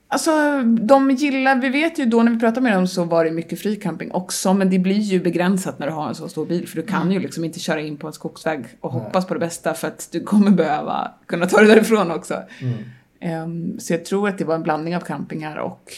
Alltså, 0.07 0.31
de 0.63 1.11
gillar, 1.11 1.55
vi 1.55 1.69
vet 1.69 1.99
ju 1.99 2.05
då 2.05 2.23
när 2.23 2.31
vi 2.31 2.39
pratade 2.39 2.61
med 2.61 2.73
dem 2.73 2.87
så 2.87 3.03
var 3.03 3.25
det 3.25 3.31
mycket 3.31 3.59
fricamping 3.59 4.11
också, 4.11 4.53
men 4.53 4.69
det 4.69 4.79
blir 4.79 4.99
ju 4.99 5.19
begränsat 5.19 5.79
när 5.79 5.87
du 5.87 5.93
har 5.93 6.07
en 6.07 6.15
så 6.15 6.29
stor 6.29 6.45
bil, 6.45 6.67
för 6.67 6.75
du 6.75 6.83
kan 6.83 7.11
ju 7.11 7.19
liksom 7.19 7.45
inte 7.45 7.59
köra 7.59 7.81
in 7.81 7.97
på 7.97 8.07
en 8.07 8.13
skogsväg 8.13 8.65
och 8.79 8.93
Nej. 8.93 9.03
hoppas 9.03 9.27
på 9.27 9.33
det 9.33 9.39
bästa 9.39 9.73
för 9.73 9.87
att 9.87 10.09
du 10.11 10.23
kommer 10.23 10.51
behöva 10.51 11.11
kunna 11.25 11.45
ta 11.45 11.57
dig 11.57 11.67
därifrån 11.67 12.11
också. 12.11 12.43
Mm. 12.61 12.73
Ehm, 13.19 13.79
så 13.79 13.93
jag 13.93 14.05
tror 14.05 14.29
att 14.29 14.37
det 14.37 14.45
var 14.45 14.55
en 14.55 14.63
blandning 14.63 14.95
av 14.95 15.01
campingar 15.01 15.55
och 15.57 15.93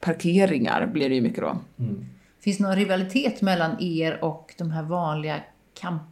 parkeringar 0.00 0.86
blir 0.86 1.08
det 1.08 1.14
ju 1.14 1.20
mycket 1.20 1.40
då. 1.40 1.58
Mm. 1.78 2.06
Finns 2.40 2.56
det 2.58 2.62
någon 2.64 2.76
rivalitet 2.76 3.42
mellan 3.42 3.76
er 3.80 4.24
och 4.24 4.54
de 4.58 4.70
här 4.70 4.82
vanliga 4.82 5.36
camp 5.80 6.02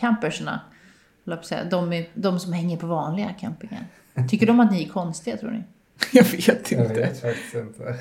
camperserna? 0.00 0.60
De, 1.70 1.92
är, 1.92 2.08
de 2.14 2.40
som 2.40 2.52
hänger 2.52 2.76
på 2.76 2.86
vanliga 2.86 3.32
campingar. 3.40 3.84
Tycker 4.28 4.46
de 4.46 4.60
att 4.60 4.72
ni 4.72 4.84
är 4.84 4.88
konstiga 4.88 5.36
tror 5.36 5.50
ni? 5.50 5.62
Jag 6.12 6.24
vet 6.24 6.72
Jag 6.72 6.80
inte. 6.80 6.94
vet 6.94 7.20
faktiskt 7.20 7.54
inte. 7.54 7.94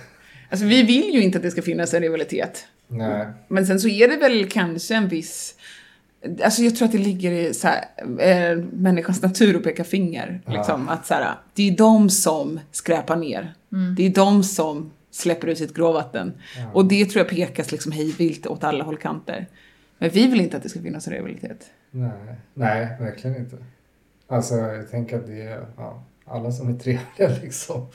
Alltså 0.50 0.66
vi 0.66 0.84
vill 0.84 1.14
ju 1.14 1.22
inte 1.24 1.38
att 1.38 1.44
det 1.44 1.52
ska 1.52 1.62
finnas 1.62 1.94
en 1.94 2.02
rivalitet. 2.02 2.68
Nej. 2.88 3.28
Men 3.48 3.68
sen 3.68 3.80
så 3.80 3.88
är 3.88 4.08
det 4.08 4.18
väl 4.18 4.50
kanske 4.50 4.96
en 4.96 5.08
viss... 5.08 5.56
Alltså 6.44 6.62
jag 6.62 6.76
tror 6.76 6.86
att 6.86 6.92
det 6.92 6.98
ligger 6.98 7.32
i 7.32 7.54
så 7.54 7.68
här, 7.68 7.86
eh, 8.20 8.58
människans 8.58 9.22
natur 9.22 9.56
att 9.56 9.64
peka 9.64 9.84
finger. 9.84 10.42
Ja. 10.46 10.52
Liksom, 10.54 10.90
att 10.90 11.06
så 11.06 11.14
här, 11.14 11.36
det 11.54 11.70
är 11.70 11.78
de 11.78 12.10
som 12.10 12.60
skräpar 12.72 13.16
ner. 13.16 13.54
Det 13.98 14.06
är 14.06 14.10
de 14.10 14.44
som 14.44 14.92
släpper 15.12 15.48
ut 15.48 15.58
sitt 15.58 15.74
gråvatten. 15.74 16.34
Ja. 16.58 16.72
Och 16.74 16.86
det 16.86 17.06
tror 17.06 17.20
jag 17.26 17.30
pekas 17.30 17.72
liksom 17.72 17.92
hejvilt 17.92 18.48
åt 18.48 18.64
alla 18.64 18.84
hållkanter. 18.84 19.48
Men 19.98 20.10
vi 20.10 20.28
vill 20.28 20.41
inte 20.41 20.58
att 20.58 20.64
det 20.64 20.70
ska 20.70 20.82
finnas 20.82 21.08
rivalitet. 21.08 21.66
Nej. 21.91 22.12
Nej, 22.54 22.88
verkligen 23.00 23.38
inte. 23.38 23.58
Alltså 24.28 24.56
jag 24.56 24.91
tänker 24.91 25.18
att 25.18 25.28
det 25.28 25.41
är 25.41 25.66
ja, 25.78 26.04
alla 26.26 26.52
som 26.52 26.70
är 26.70 26.74
trevliga 26.74 27.39
liksom. 27.43 27.88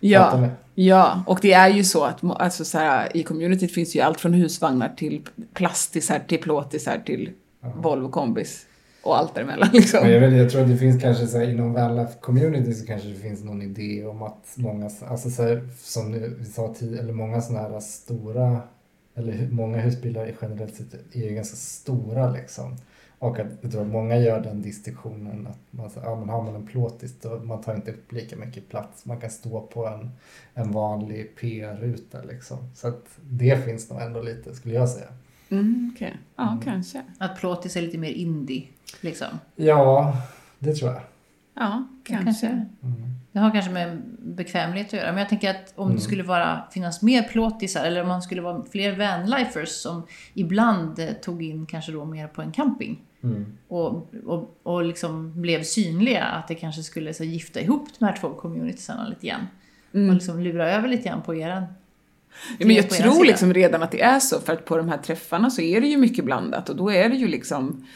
Ja, 0.00 0.48
ja, 0.74 1.24
och 1.26 1.38
det 1.42 1.52
är 1.52 1.68
ju 1.68 1.84
så 1.84 2.04
att 2.04 2.24
alltså, 2.24 2.64
så 2.64 2.78
här, 2.78 3.16
i 3.16 3.22
communityt 3.22 3.74
finns 3.74 3.96
ju 3.96 4.00
allt 4.00 4.20
från 4.20 4.34
husvagnar 4.34 4.88
till 4.96 5.28
plastisar 5.54 6.18
till 6.28 6.40
plåtisar 6.40 7.02
till 7.06 7.30
Volvo 7.74 8.10
kombis 8.10 8.66
och 9.02 9.18
allt 9.18 9.34
däremellan 9.34 9.68
liksom. 9.72 10.00
Men 10.02 10.12
jag, 10.12 10.20
vet, 10.20 10.32
jag 10.32 10.50
tror 10.50 10.62
att 10.62 10.68
det 10.68 10.76
finns 10.76 11.02
kanske 11.02 11.26
så 11.26 11.38
här, 11.38 11.50
inom 11.50 11.72
vanlife 11.72 12.12
community 12.20 12.74
så 12.74 12.86
kanske 12.86 13.08
det 13.08 13.14
finns 13.14 13.44
någon 13.44 13.62
idé 13.62 14.06
om 14.06 14.22
att 14.22 14.52
många, 14.54 14.90
alltså 15.08 15.30
så 15.30 15.42
här, 15.42 15.68
som 15.82 16.12
vi 16.38 16.44
sa 16.44 16.74
tidigare, 16.74 17.02
eller 17.02 17.12
många 17.12 17.40
sådana 17.40 17.68
här 17.68 17.80
stora, 17.80 18.60
eller 19.16 19.48
många 19.50 19.78
husbilar 19.78 20.26
är 20.26 20.34
generellt 20.42 20.74
sett 20.74 20.94
är 21.16 21.20
ju 21.20 21.34
ganska 21.34 21.56
stora 21.56 22.30
liksom. 22.30 22.76
Och 23.18 23.38
att 23.38 23.46
jag 23.60 23.72
tror 23.72 23.82
att 23.82 23.88
många 23.88 24.16
gör 24.16 24.40
den 24.40 24.62
distinktionen 24.62 25.46
att 25.46 25.58
man, 25.70 25.90
ja, 25.94 26.16
men 26.16 26.28
har 26.28 26.42
man 26.42 26.54
en 26.54 26.66
plåtis 26.66 27.14
då 27.20 27.38
man 27.38 27.62
tar 27.62 27.74
inte 27.74 27.90
upp 27.90 28.12
lika 28.12 28.36
mycket 28.36 28.68
plats. 28.68 29.06
Man 29.06 29.20
kan 29.20 29.30
stå 29.30 29.60
på 29.60 29.86
en, 29.86 30.10
en 30.54 30.72
vanlig 30.72 31.36
PR-ruta 31.36 32.22
liksom. 32.22 32.58
Så 32.74 32.88
att 32.88 33.18
det 33.22 33.64
finns 33.64 33.90
nog 33.90 34.02
ändå 34.02 34.22
lite 34.22 34.54
skulle 34.54 34.74
jag 34.74 34.88
säga. 34.88 35.08
Mm, 35.48 35.92
okej. 35.94 36.16
Ja, 36.36 36.60
kanske. 36.64 37.02
Att 37.18 37.38
plåtis 37.40 37.76
är 37.76 37.82
lite 37.82 37.98
mer 37.98 38.10
indie, 38.12 38.68
liksom. 39.00 39.28
Ja, 39.56 40.16
det 40.58 40.74
tror 40.74 40.92
jag. 40.92 41.02
Ja, 41.54 41.88
kanske. 42.04 42.24
Kanske. 42.24 42.46
Mm. 42.46 43.16
Det 43.36 43.40
har 43.40 43.50
kanske 43.50 43.70
med 43.70 44.02
bekvämlighet 44.18 44.86
att 44.86 44.92
göra. 44.92 45.10
Men 45.12 45.18
jag 45.18 45.28
tänker 45.28 45.50
att 45.50 45.72
om 45.74 45.84
Mm. 45.86 45.96
det 45.96 46.02
skulle 46.02 46.22
vara, 46.22 46.62
finnas 46.70 47.02
mer 47.02 47.22
plåtisar 47.22 47.84
eller 47.84 48.02
om 48.02 48.08
man 48.08 48.22
skulle 48.22 48.42
vara 48.42 48.64
fler 48.70 48.96
vanlifers 48.96 49.68
som 49.68 50.02
ibland 50.34 50.98
eh, 50.98 51.08
tog 51.12 51.42
in 51.42 51.66
kanske 51.66 51.92
då 51.92 52.04
mer 52.04 52.26
på 52.28 52.42
en 52.42 52.52
camping 52.52 53.02
Mm. 53.22 53.46
och, 53.68 54.14
och, 54.26 54.56
och 54.62 54.84
liksom 54.84 55.42
blev 55.42 55.62
synliga. 55.62 56.24
Att 56.24 56.48
det 56.48 56.54
kanske 56.54 56.82
skulle 56.82 57.14
så, 57.14 57.24
gifta 57.24 57.60
ihop 57.60 57.88
de 57.98 58.04
här 58.04 58.16
två 58.20 58.28
communitiesarna 58.30 59.08
lite 59.08 59.26
grann. 59.26 59.46
Och 59.90 59.94
Mm. 59.94 60.14
liksom 60.14 60.40
lura 60.40 60.70
över 60.70 60.88
lite 60.88 61.08
grann 61.08 61.22
på 61.22 61.34
eran. 61.34 61.62
Ja, 62.58 62.66
men 62.66 62.76
jag 62.76 62.90
tror 62.90 63.24
liksom 63.24 63.54
redan 63.54 63.82
att 63.82 63.90
det 63.90 64.02
är 64.02 64.20
så, 64.20 64.40
för 64.40 64.52
att 64.52 64.64
på 64.64 64.76
de 64.76 64.88
här 64.88 64.98
träffarna 64.98 65.50
så 65.50 65.60
är 65.62 65.80
det 65.80 65.86
ju 65.86 65.96
mycket 65.96 66.24
blandat 66.24 66.68
och 66.68 66.76
då 66.76 66.90
är 66.92 67.08
det 67.08 67.16
ju 67.16 67.28
liksom 67.28 67.86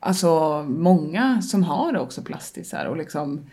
Alltså 0.00 0.62
många 0.68 1.42
som 1.42 1.62
har 1.62 1.96
också 1.98 2.22
plastisar 2.22 2.84
och 2.86 2.96
liksom 2.96 3.46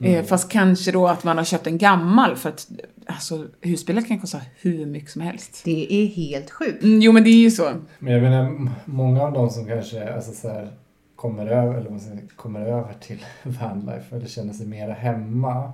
eh, 0.00 0.24
Fast 0.24 0.52
kanske 0.52 0.92
då 0.92 1.06
att 1.06 1.24
man 1.24 1.38
har 1.38 1.44
köpt 1.44 1.66
en 1.66 1.78
gammal 1.78 2.36
för 2.36 2.48
att 2.48 2.70
alltså 3.06 3.46
husbilar 3.60 4.02
kan 4.02 4.20
kosta 4.20 4.40
hur 4.60 4.86
mycket 4.86 5.10
som 5.10 5.22
helst. 5.22 5.62
Det 5.64 5.94
är 5.94 6.06
helt 6.06 6.50
sjukt. 6.50 6.82
Mm, 6.82 7.00
jo 7.00 7.12
men 7.12 7.24
det 7.24 7.30
är 7.30 7.42
ju 7.42 7.50
så. 7.50 7.72
Men 7.98 8.12
jag 8.12 8.22
menar, 8.22 8.70
många 8.84 9.22
av 9.22 9.32
de 9.32 9.50
som 9.50 9.66
kanske 9.66 10.14
alltså 10.14 10.32
så 10.32 10.48
här, 10.48 10.68
kommer, 11.16 11.46
över, 11.46 11.74
eller 11.74 11.98
säger, 11.98 12.22
kommer 12.36 12.60
över 12.60 12.94
till 13.00 13.24
vanlife 13.42 14.16
eller 14.16 14.26
känner 14.26 14.52
sig 14.52 14.66
mera 14.66 14.92
hemma 14.92 15.72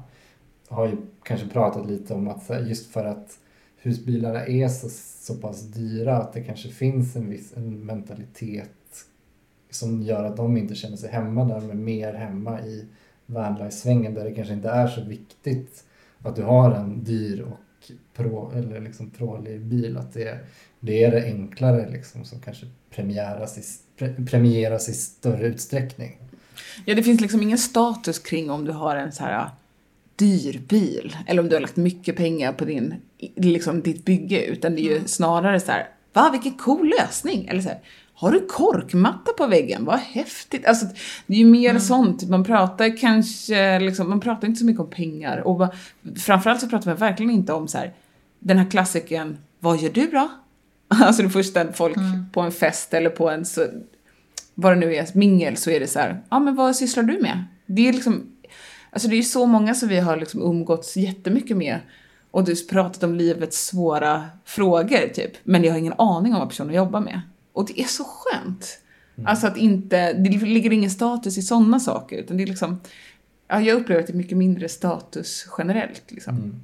har 0.68 0.86
ju 0.86 0.96
kanske 1.22 1.48
pratat 1.48 1.86
lite 1.86 2.14
om 2.14 2.28
att 2.28 2.46
så 2.46 2.54
här, 2.54 2.60
just 2.60 2.92
för 2.92 3.04
att 3.04 3.38
husbilarna 3.76 4.46
är 4.46 4.68
så, 4.68 4.88
så 5.24 5.34
pass 5.34 5.60
dyra 5.60 6.16
att 6.16 6.32
det 6.32 6.40
kanske 6.40 6.68
finns 6.68 7.16
en 7.16 7.30
viss 7.30 7.56
en 7.56 7.86
mentalitet 7.86 8.70
som 9.70 10.02
gör 10.02 10.24
att 10.24 10.36
de 10.36 10.56
inte 10.56 10.74
känner 10.74 10.96
sig 10.96 11.10
hemma 11.10 11.44
där 11.44 11.60
men 11.60 11.84
mer 11.84 12.14
hemma 12.14 12.60
i 12.60 12.86
vanlife-svängen 13.32 14.14
där 14.14 14.24
det 14.24 14.34
kanske 14.34 14.54
inte 14.54 14.68
är 14.68 14.86
så 14.86 15.00
viktigt 15.00 15.84
att 16.22 16.36
du 16.36 16.42
har 16.42 16.70
en 16.70 17.04
dyr 17.04 17.40
och 17.40 17.58
pro, 18.14 18.52
eller 18.56 18.80
liksom 18.80 19.10
prålig 19.10 19.60
bil. 19.60 19.96
Att 19.96 20.12
det, 20.12 20.38
det 20.80 21.04
är 21.04 21.10
det 21.10 21.24
enklare 21.24 21.90
liksom 21.90 22.24
som 22.24 22.40
kanske 22.40 22.66
premieras 22.90 23.58
i, 23.58 23.62
pre, 23.98 24.26
premieras 24.26 24.88
i 24.88 24.92
större 24.92 25.46
utsträckning. 25.46 26.18
Ja 26.84 26.94
det 26.94 27.02
finns 27.02 27.20
liksom 27.20 27.42
ingen 27.42 27.58
status 27.58 28.18
kring 28.18 28.50
om 28.50 28.64
du 28.64 28.72
har 28.72 28.96
en 28.96 29.12
så 29.12 29.24
här 29.24 29.50
dyr 30.16 30.60
bil 30.68 31.16
eller 31.26 31.42
om 31.42 31.48
du 31.48 31.56
har 31.56 31.60
lagt 31.60 31.76
mycket 31.76 32.16
pengar 32.16 32.52
på 32.52 32.64
din, 32.64 32.94
liksom 33.36 33.80
ditt 33.80 34.04
bygge 34.04 34.44
utan 34.44 34.74
det 34.74 34.80
är 34.80 34.98
ju 34.98 35.06
snarare 35.06 35.60
så 35.60 35.72
här, 35.72 35.88
va 36.12 36.30
vilken 36.32 36.58
cool 36.58 36.94
lösning! 36.98 37.46
Eller 37.46 37.60
så 37.60 37.68
här, 37.68 37.80
har 38.14 38.32
du 38.32 38.46
korkmatta 38.46 39.32
på 39.32 39.46
väggen? 39.46 39.84
Vad 39.84 39.98
häftigt! 39.98 40.66
Alltså, 40.66 40.86
det 41.26 41.34
är 41.34 41.38
ju 41.38 41.46
mer 41.46 41.78
sånt. 41.78 42.28
Man 42.28 42.44
pratar 42.44 42.96
kanske, 42.96 43.78
liksom, 43.78 44.08
man 44.08 44.20
pratar 44.20 44.48
inte 44.48 44.58
så 44.60 44.66
mycket 44.66 44.80
om 44.80 44.90
pengar. 44.90 45.38
Och 45.38 45.58
va- 45.58 45.70
framförallt 46.16 46.60
så 46.60 46.68
pratar 46.68 46.90
man 46.90 46.96
verkligen 46.96 47.30
inte 47.30 47.52
om 47.52 47.68
så 47.68 47.78
här, 47.78 47.92
den 48.38 48.58
här 48.58 48.70
klassiken, 48.70 49.38
vad 49.60 49.78
gör 49.80 49.90
du 49.90 50.06
då? 50.06 50.28
Alltså 50.88 51.22
det 51.22 51.30
första 51.30 51.72
folk 51.72 51.96
på 52.32 52.40
en 52.40 52.52
fest 52.52 52.94
eller 52.94 53.10
på 53.10 53.30
en, 53.30 53.44
så, 53.44 53.66
vad 54.54 54.72
det 54.72 54.76
nu 54.76 54.94
är, 54.94 55.06
mingel, 55.14 55.56
så 55.56 55.70
är 55.70 55.80
det 55.80 55.86
så 55.86 55.98
här, 55.98 56.22
ja 56.30 56.38
men 56.38 56.56
vad 56.56 56.76
sysslar 56.76 57.02
du 57.02 57.18
med? 57.20 57.44
Det 57.66 57.88
är 57.88 57.92
liksom, 57.92 58.22
alltså 58.90 59.08
det 59.08 59.14
är 59.14 59.16
ju 59.16 59.22
så 59.22 59.46
många 59.46 59.74
som 59.74 59.88
vi 59.88 59.98
har 60.00 60.16
liksom 60.16 60.42
umgåtts 60.42 60.96
jättemycket 60.96 61.56
med 61.56 61.78
och 62.30 62.44
du 62.44 62.66
pratat 62.66 63.02
om 63.02 63.14
livets 63.14 63.66
svåra 63.66 64.24
frågor 64.44 65.08
typ, 65.14 65.32
men 65.44 65.64
jag 65.64 65.72
har 65.72 65.78
ingen 65.78 65.94
aning 65.98 66.32
om 66.34 66.38
vad 66.38 66.48
personen 66.48 66.74
jobbar 66.74 67.00
med. 67.00 67.20
Och 67.52 67.66
det 67.66 67.80
är 67.80 67.84
så 67.86 68.04
skönt. 68.04 68.78
Alltså 69.24 69.46
att 69.46 69.56
inte, 69.56 70.12
det 70.12 70.30
ligger 70.30 70.72
ingen 70.72 70.90
status 70.90 71.38
i 71.38 71.42
sådana 71.42 71.80
saker, 71.80 72.16
utan 72.18 72.36
det 72.36 72.42
är 72.42 72.46
liksom, 72.46 72.80
ja, 73.48 73.60
jag 73.60 73.80
upplever 73.80 74.00
att 74.00 74.06
det 74.06 74.12
är 74.12 74.16
mycket 74.16 74.38
mindre 74.38 74.68
status 74.68 75.46
generellt 75.58 76.02
liksom. 76.08 76.36
Mm. 76.36 76.60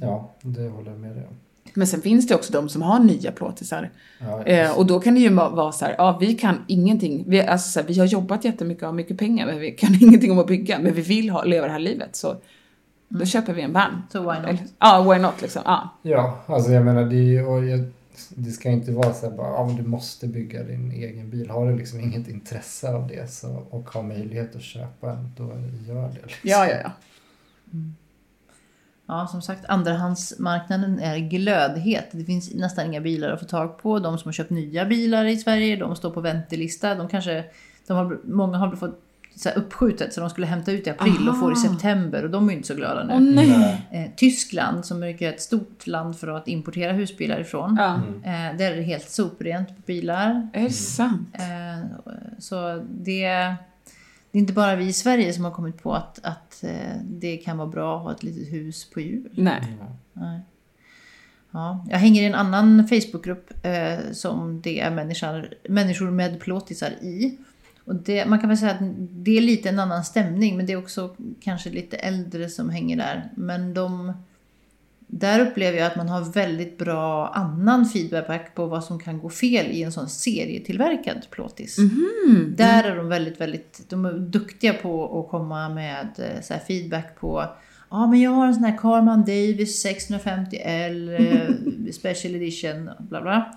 Ja, 0.00 0.32
det 0.42 0.68
håller 0.68 0.90
jag 0.90 1.00
med 1.00 1.16
dig 1.16 1.24
om. 1.26 1.34
Men 1.74 1.86
sen 1.86 2.02
finns 2.02 2.28
det 2.28 2.34
också 2.34 2.52
de 2.52 2.68
som 2.68 2.82
har 2.82 3.00
nya 3.00 3.32
plåtisar. 3.32 3.90
Ja, 4.20 4.42
Eh, 4.44 4.78
och 4.78 4.86
då 4.86 5.00
kan 5.00 5.14
det 5.14 5.20
ju 5.20 5.28
va- 5.28 5.48
vara 5.48 5.72
så 5.72 5.84
här, 5.84 5.94
ja 5.98 6.18
vi 6.20 6.34
kan 6.34 6.56
ingenting, 6.66 7.24
vi, 7.26 7.40
alltså 7.40 7.70
så 7.70 7.80
här, 7.80 7.86
vi 7.86 7.98
har 7.98 8.06
jobbat 8.06 8.44
jättemycket 8.44 8.82
och 8.82 8.88
har 8.88 8.94
mycket 8.94 9.18
pengar 9.18 9.46
men 9.46 9.58
vi 9.58 9.70
kan 9.70 9.94
ingenting 10.00 10.30
om 10.32 10.38
att 10.38 10.46
bygga, 10.46 10.78
men 10.78 10.94
vi 10.94 11.02
vill 11.02 11.30
ha, 11.30 11.44
leva 11.44 11.66
det 11.66 11.72
här 11.72 11.78
livet 11.78 12.16
så 12.16 12.36
då 13.08 13.24
köper 13.24 13.52
vi 13.52 13.62
en 13.62 13.72
van. 13.72 14.02
Så 14.12 14.20
why 14.20 14.26
not? 14.38 14.48
Eller- 14.48 14.58
Ja, 14.78 15.12
why 15.12 15.18
not 15.22 15.42
liksom. 15.42 15.62
Ja. 15.64 15.88
Ja, 16.02 16.40
alltså 16.46 16.70
jag 16.72 16.84
menar 16.84 17.04
det 17.04 17.16
är 17.16 17.22
ju, 17.22 17.46
och 17.46 17.64
jag, 17.64 17.84
det 18.28 18.50
ska 18.50 18.70
inte 18.70 18.92
vara 18.92 19.14
så 19.14 19.30
här 19.30 19.36
bara, 19.36 19.48
ja 19.48 19.66
men 19.66 19.76
du 19.76 19.82
måste 19.82 20.28
bygga 20.28 20.62
din 20.62 20.92
egen 20.92 21.30
bil. 21.30 21.50
Har 21.50 21.70
du 21.70 21.76
liksom 21.76 22.00
inget 22.00 22.28
intresse 22.28 22.92
av 22.92 23.08
det 23.08 23.30
så, 23.30 23.66
och 23.70 23.90
har 23.90 24.02
möjlighet 24.02 24.56
att 24.56 24.62
köpa 24.62 25.10
en, 25.10 25.32
då 25.36 25.44
gör 25.88 26.08
det. 26.08 26.26
Liksom. 26.26 26.50
ja, 26.50 26.66
ja, 26.66 26.76
ja. 26.82 26.92
Ja, 29.06 29.26
som 29.30 29.42
sagt, 29.42 29.64
andrahandsmarknaden 29.64 30.98
är 30.98 31.18
glödhet. 31.18 32.08
Det 32.12 32.24
finns 32.24 32.54
nästan 32.54 32.86
inga 32.86 33.00
bilar 33.00 33.30
att 33.30 33.40
få 33.40 33.46
tag 33.46 33.78
på. 33.78 33.98
De 33.98 34.18
som 34.18 34.28
har 34.28 34.32
köpt 34.32 34.50
nya 34.50 34.84
bilar 34.84 35.24
i 35.24 35.36
Sverige, 35.36 35.76
de 35.76 35.96
står 35.96 36.10
på 36.10 36.20
väntelista. 36.20 36.94
De 36.94 37.08
kanske, 37.08 37.44
de 37.86 37.96
har, 37.96 38.18
många 38.24 38.58
har 38.58 38.76
fått 38.76 39.00
så 39.36 39.48
här 39.48 39.58
uppskjutet 39.58 40.14
så 40.14 40.20
de 40.20 40.30
skulle 40.30 40.46
hämta 40.46 40.72
ut 40.72 40.86
i 40.86 40.90
april 40.90 41.28
och 41.28 41.38
får 41.38 41.52
i 41.52 41.54
Aha. 41.54 41.68
september 41.68 42.24
och 42.24 42.30
de 42.30 42.48
är 42.48 42.50
ju 42.50 42.56
inte 42.56 42.68
så 42.68 42.74
glada 42.74 43.04
nu. 43.04 43.14
Åh 43.14 43.20
nej. 43.20 43.86
Eh, 43.90 44.10
Tyskland, 44.16 44.86
som 44.86 45.02
är 45.02 45.22
ett 45.22 45.40
stort 45.40 45.86
land 45.86 46.18
för 46.18 46.28
att 46.28 46.48
importera 46.48 46.92
husbilar 46.92 47.40
ifrån. 47.40 47.76
Ja. 47.80 47.94
Eh, 48.30 48.56
där 48.56 48.72
är 48.72 48.76
det 48.76 48.82
helt 48.82 49.10
soprent 49.10 49.68
på 49.68 49.82
bilar. 49.86 50.48
Är 50.52 50.62
det 50.62 50.70
sant? 50.70 51.28
Eh, 51.32 51.86
så 52.38 52.82
det, 52.90 53.26
det 54.30 54.38
är 54.38 54.40
inte 54.40 54.52
bara 54.52 54.76
vi 54.76 54.84
i 54.86 54.92
Sverige 54.92 55.32
som 55.32 55.44
har 55.44 55.52
kommit 55.52 55.82
på 55.82 55.94
att, 55.94 56.20
att 56.22 56.64
eh, 56.64 56.96
det 57.02 57.36
kan 57.36 57.58
vara 57.58 57.68
bra 57.68 57.96
att 57.96 58.02
ha 58.02 58.12
ett 58.12 58.22
litet 58.22 58.52
hus 58.52 58.90
på 58.90 59.00
hjul. 59.00 59.30
Nej. 59.32 59.76
Nej. 60.12 60.40
Ja, 61.50 61.86
jag 61.90 61.98
hänger 61.98 62.22
i 62.22 62.26
en 62.26 62.34
annan 62.34 62.88
Facebookgrupp 62.88 63.66
eh, 63.66 64.12
som 64.12 64.60
det 64.60 64.80
är 64.80 64.90
människor, 64.90 65.48
människor 65.68 66.10
med 66.10 66.40
plåtisar 66.40 66.90
i. 66.90 67.38
Och 67.84 67.94
det, 67.94 68.26
man 68.26 68.38
kan 68.38 68.48
väl 68.48 68.58
säga 68.58 68.72
att 68.72 68.80
det 69.10 69.36
är 69.36 69.40
lite 69.40 69.68
en 69.68 69.78
annan 69.78 70.04
stämning 70.04 70.56
men 70.56 70.66
det 70.66 70.72
är 70.72 70.76
också 70.76 71.16
kanske 71.40 71.70
lite 71.70 71.96
äldre 71.96 72.48
som 72.48 72.70
hänger 72.70 72.96
där. 72.96 73.30
Men 73.34 73.74
de, 73.74 74.12
där 75.06 75.40
upplever 75.40 75.78
jag 75.78 75.86
att 75.86 75.96
man 75.96 76.08
har 76.08 76.32
väldigt 76.32 76.78
bra 76.78 77.28
annan 77.28 77.86
feedback 77.86 78.54
på 78.54 78.66
vad 78.66 78.84
som 78.84 79.00
kan 79.00 79.18
gå 79.18 79.30
fel 79.30 79.66
i 79.66 79.82
en 79.82 79.92
sån 79.92 80.08
serietillverkad 80.08 81.26
plåtis. 81.30 81.78
Mhm. 81.78 82.54
Där 82.56 82.84
är 82.84 82.96
de 82.96 83.08
väldigt, 83.08 83.40
väldigt 83.40 83.84
de 83.88 84.04
är 84.04 84.12
duktiga 84.12 84.72
på 84.72 85.20
att 85.20 85.30
komma 85.30 85.68
med 85.68 86.08
eh, 86.18 86.42
så 86.42 86.54
feedback 86.66 87.20
på 87.20 87.44
Ja, 87.90 88.06
men 88.06 88.20
jag 88.20 88.30
har 88.30 88.46
en 88.46 88.54
sån 88.54 88.64
här 88.64 88.78
Carman 88.78 89.20
Davis 89.20 89.86
650L 89.86 91.20
eh, 91.20 91.92
Special 91.92 92.34
Edition, 92.34 92.90
bla 92.98 93.22
bla. 93.22 93.54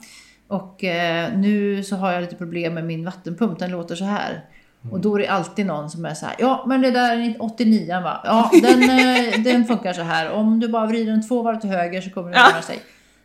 Och 0.48 0.84
eh, 0.84 1.38
nu 1.38 1.84
så 1.84 1.96
har 1.96 2.12
jag 2.12 2.22
lite 2.22 2.36
problem 2.36 2.74
med 2.74 2.86
min 2.86 3.06
vattenpump, 3.06 3.60
den 3.60 3.72
låter 3.72 3.96
så 3.96 4.06
här. 4.06 4.46
Och 4.92 5.00
då 5.00 5.16
är 5.16 5.20
det 5.20 5.28
alltid 5.28 5.66
någon 5.66 5.90
som 5.90 6.06
är 6.06 6.14
så 6.14 6.26
här, 6.26 6.36
ja 6.40 6.64
men 6.68 6.82
det 6.82 6.92
där 6.92 7.18
är 7.18 7.36
89 7.40 8.02
va? 8.04 8.22
Ja, 8.24 8.52
den, 8.62 8.84
eh, 8.84 9.44
den 9.44 9.66
funkar 9.66 9.94
så 9.94 10.02
här. 10.02 10.32
Om 10.32 10.60
du 10.60 10.68
bara 10.68 10.86
vrider 10.86 11.12
den 11.12 11.28
två 11.28 11.42
varv 11.42 11.60
till 11.60 11.70
höger 11.70 12.02
så 12.02 12.10
kommer 12.10 12.30
den 12.32 12.40
Ja. 12.40 12.50
röra 12.54 12.62
sig. 12.62 12.80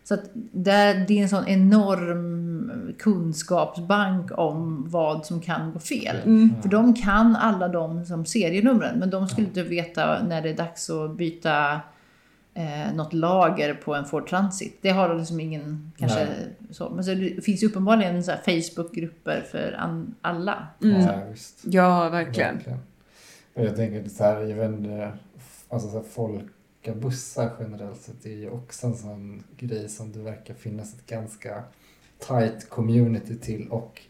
Så 0.04 0.14
att 0.14 0.20
det, 0.52 1.04
det 1.08 1.18
är 1.18 1.22
en 1.22 1.28
sån 1.28 1.48
enorm 1.48 2.70
kunskapsbank 2.98 4.38
om 4.38 4.84
vad 4.90 5.26
som 5.26 5.40
kan 5.40 5.72
gå 5.72 5.78
fel. 5.78 6.16
För 6.62 6.68
de 6.68 6.94
kan 6.94 7.36
alla 7.36 7.68
de 7.68 8.04
som 8.04 8.26
serienumren, 8.26 8.98
men 8.98 9.10
de 9.10 9.28
skulle 9.28 9.46
inte 9.46 9.62
veta 9.62 10.22
när 10.22 10.42
det 10.42 10.50
är 10.50 10.54
dags 10.54 10.90
att 10.90 11.16
byta 11.16 11.80
eh, 12.54 12.94
något 12.94 13.12
lager 13.12 13.74
på 13.74 13.94
en 13.94 14.04
Ford 14.04 14.28
Transit. 14.28 14.78
Det 14.80 14.90
har 14.90 15.14
liksom 15.14 15.40
ingen 15.40 15.92
kanske 15.96 16.24
Nej. 16.24 16.56
så. 16.70 16.90
Men 16.90 17.04
så 17.04 17.14
det 17.14 17.44
finns 17.44 17.62
ju 17.62 17.66
uppenbarligen 17.66 18.24
så 18.24 18.30
här 18.30 18.38
Facebookgrupper 18.38 19.40
för 19.50 19.72
an, 19.72 20.14
alla. 20.20 20.66
Mm. 20.82 21.00
Ja, 21.00 21.24
visst. 21.30 21.60
Ja, 21.64 22.08
verkligen. 22.08 22.60
Och 23.54 23.64
jag 23.64 23.76
tänker 23.76 24.08
så 24.08 24.24
här, 24.24 24.40
jag 24.40 24.56
vet 24.56 24.70
inte, 24.70 25.12
alltså 25.68 25.88
så 25.88 25.96
här, 25.96 26.04
folkabussar 26.04 27.50
generellt 27.60 28.00
sett 28.00 28.26
är 28.26 28.30
ju 28.30 28.50
också 28.50 28.86
en 28.86 28.96
sån 28.96 29.44
grej 29.56 29.88
som 29.88 30.12
det 30.12 30.18
verkar 30.18 30.54
finnas 30.54 30.94
ett 30.94 31.06
ganska 31.06 31.62
tight 32.18 32.68
community 32.68 33.38
till 33.38 33.68
och 33.68 34.02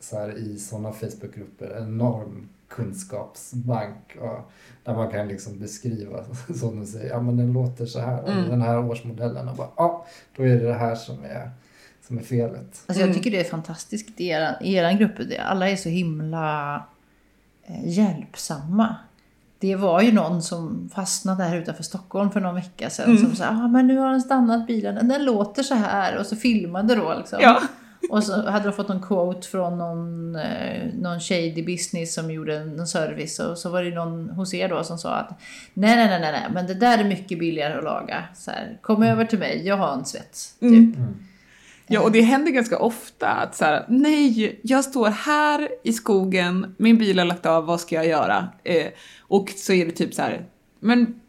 så 0.00 0.18
här 0.18 0.38
i 0.38 0.58
sådana 0.58 0.92
Facebookgrupper 0.92 1.78
enorm 1.82 2.48
kunskapsbank 2.68 4.16
och 4.20 4.50
där 4.84 4.94
man 4.94 5.10
kan 5.10 5.28
liksom 5.28 5.58
beskriva 5.58 6.24
som 6.60 6.80
du 6.80 6.86
säger, 6.86 7.10
ja 7.10 7.20
men 7.20 7.36
den 7.36 7.52
låter 7.52 7.86
så 7.86 8.00
här, 8.00 8.22
Mm. 8.32 8.48
den 8.50 8.62
här 8.62 8.78
årsmodellen 8.90 9.48
och 9.48 9.56
bara, 9.56 9.68
ja, 9.76 10.06
då 10.36 10.42
är 10.42 10.48
det 10.48 10.66
det 10.66 10.74
här 10.74 10.94
som 10.94 11.24
är, 11.24 11.50
som 12.06 12.18
är 12.18 12.22
felet. 12.22 12.82
Alltså 12.86 13.02
Mm. 13.02 13.06
jag 13.08 13.14
tycker 13.14 13.30
det 13.30 13.40
är 13.40 13.50
fantastiskt 13.50 14.20
i 14.20 14.26
er, 14.28 14.56
i 14.60 14.74
er 14.74 14.92
grupp. 14.98 15.12
Alla 15.40 15.68
är 15.70 15.76
så 15.76 15.88
himla 15.88 16.74
eh, 17.64 17.88
hjälpsamma. 17.88 18.96
Det 19.60 19.76
var 19.76 20.00
ju 20.02 20.12
någon 20.12 20.42
som 20.42 20.90
fastnade 20.94 21.44
här 21.44 21.56
utanför 21.56 21.82
Stockholm 21.82 22.30
för 22.30 22.40
någon 22.40 22.54
vecka 22.54 22.90
sedan. 22.90 23.10
Mm. 23.10 23.18
Som 23.22 23.36
sa, 23.36 23.48
ah, 23.48 23.68
men 23.68 23.86
nu 23.86 23.96
har 23.98 24.10
den 24.10 24.20
stannat 24.20 24.66
bilen. 24.66 25.08
Den 25.08 25.24
låter 25.24 25.62
så 25.62 25.74
här. 25.74 26.18
Och 26.18 26.26
så 26.26 26.36
filmade 26.36 26.94
då 26.94 27.14
liksom. 27.18 27.38
Ja. 27.42 27.62
Och 28.10 28.24
så 28.24 28.50
hade 28.50 28.64
de 28.64 28.72
fått 28.72 28.90
en 28.90 29.02
quote 29.02 29.48
från 29.48 29.78
någon, 29.78 30.36
eh, 30.36 30.94
någon 30.94 31.20
shady 31.20 31.62
business 31.62 32.14
som 32.14 32.30
gjorde 32.30 32.56
en 32.56 32.86
service. 32.86 33.38
Och 33.38 33.58
så 33.58 33.70
var 33.70 33.82
det 33.82 33.90
någon 33.90 34.30
hos 34.30 34.54
er 34.54 34.68
då 34.68 34.84
som 34.84 34.98
sa 34.98 35.14
att 35.14 35.40
nej, 35.74 35.96
nej, 35.96 36.06
nej, 36.06 36.20
nej, 36.20 36.32
nej 36.32 36.50
men 36.52 36.66
det 36.66 36.74
där 36.74 36.98
är 36.98 37.04
mycket 37.04 37.38
billigare 37.38 37.78
att 37.78 37.84
laga. 37.84 38.24
Så 38.34 38.50
här, 38.50 38.78
Kom 38.82 39.02
över 39.02 39.24
till 39.24 39.38
mig, 39.38 39.66
jag 39.66 39.76
har 39.76 39.92
en 39.92 40.04
svets. 40.04 40.54
Typ. 40.60 40.96
Mm. 40.96 41.16
Ja, 41.86 42.00
och 42.00 42.12
det 42.12 42.20
händer 42.20 42.52
ganska 42.52 42.78
ofta 42.78 43.28
att 43.28 43.54
så 43.54 43.64
här, 43.64 43.84
nej, 43.88 44.60
jag 44.62 44.84
står 44.84 45.08
här 45.08 45.68
i 45.84 45.92
skogen, 45.92 46.74
min 46.78 46.98
bil 46.98 47.18
har 47.18 47.26
lagt 47.26 47.46
av, 47.46 47.66
vad 47.66 47.80
ska 47.80 47.94
jag 47.94 48.06
göra? 48.06 48.48
Eh, 48.64 48.86
och 49.20 49.52
så 49.56 49.72
är 49.72 49.86
det 49.86 49.92
typ 49.92 50.14
så 50.14 50.22
här, 50.22 50.46
men 50.80 51.20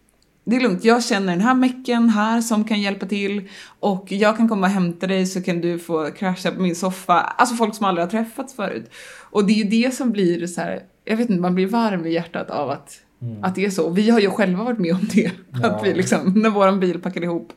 det 0.50 0.56
är 0.56 0.60
lugnt, 0.60 0.84
jag 0.84 1.04
känner 1.04 1.34
den 1.34 1.42
här 1.42 1.54
mecken 1.54 2.10
här 2.10 2.42
som 2.42 2.64
kan 2.64 2.82
hjälpa 2.82 3.06
till 3.06 3.50
och 3.80 4.12
jag 4.12 4.38
kan 4.38 4.50
komma 4.50 4.68
och 4.68 4.74
hämta 4.74 5.08
dig 5.08 5.26
så 5.26 5.42
kan 5.42 5.62
du 5.62 5.80
få 5.80 6.12
krascha 6.12 6.52
på 6.52 6.62
min 6.62 6.76
soffa. 6.76 7.14
Alltså 7.14 7.56
folk 7.56 7.76
som 7.76 7.86
aldrig 7.86 8.06
har 8.06 8.12
träffats 8.12 8.56
förut. 8.56 8.92
Och 9.32 9.46
det 9.46 9.54
är 9.54 9.58
ju 9.58 9.84
det 9.84 9.96
som 9.96 10.12
blir 10.12 10.48
så 10.48 10.62
här, 10.62 10.84
jag 11.06 11.18
vet 11.18 11.30
inte, 11.30 11.42
man 11.42 11.56
blir 11.56 11.68
varm 11.68 12.06
i 12.06 12.14
hjärtat 12.14 12.50
av 12.50 12.70
att, 12.70 13.02
att 13.42 13.56
det 13.56 13.66
är 13.66 13.70
så. 13.70 13.90
Vi 13.90 14.10
har 14.10 14.20
ju 14.20 14.30
själva 14.30 14.64
varit 14.64 14.80
med 14.80 14.94
om 14.94 15.08
det. 15.14 15.32
Ja. 15.62 15.68
Att 15.68 15.86
vi 15.86 15.94
liksom, 15.94 16.34
när 16.36 16.50
våran 16.50 16.80
bil 16.80 17.02
packade 17.02 17.26
ihop 17.26 17.54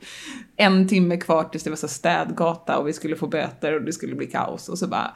en 0.56 0.88
timme 0.88 1.16
kvar 1.16 1.44
tills 1.44 1.64
det 1.64 1.70
var 1.70 1.76
så 1.76 1.88
städgata 1.88 2.78
och 2.78 2.88
vi 2.88 2.92
skulle 2.92 3.16
få 3.16 3.26
böter 3.26 3.72
och 3.74 3.82
det 3.82 3.92
skulle 3.92 4.14
bli 4.14 4.26
kaos 4.26 4.68
och 4.68 4.78
så 4.78 4.86
bara 4.86 5.10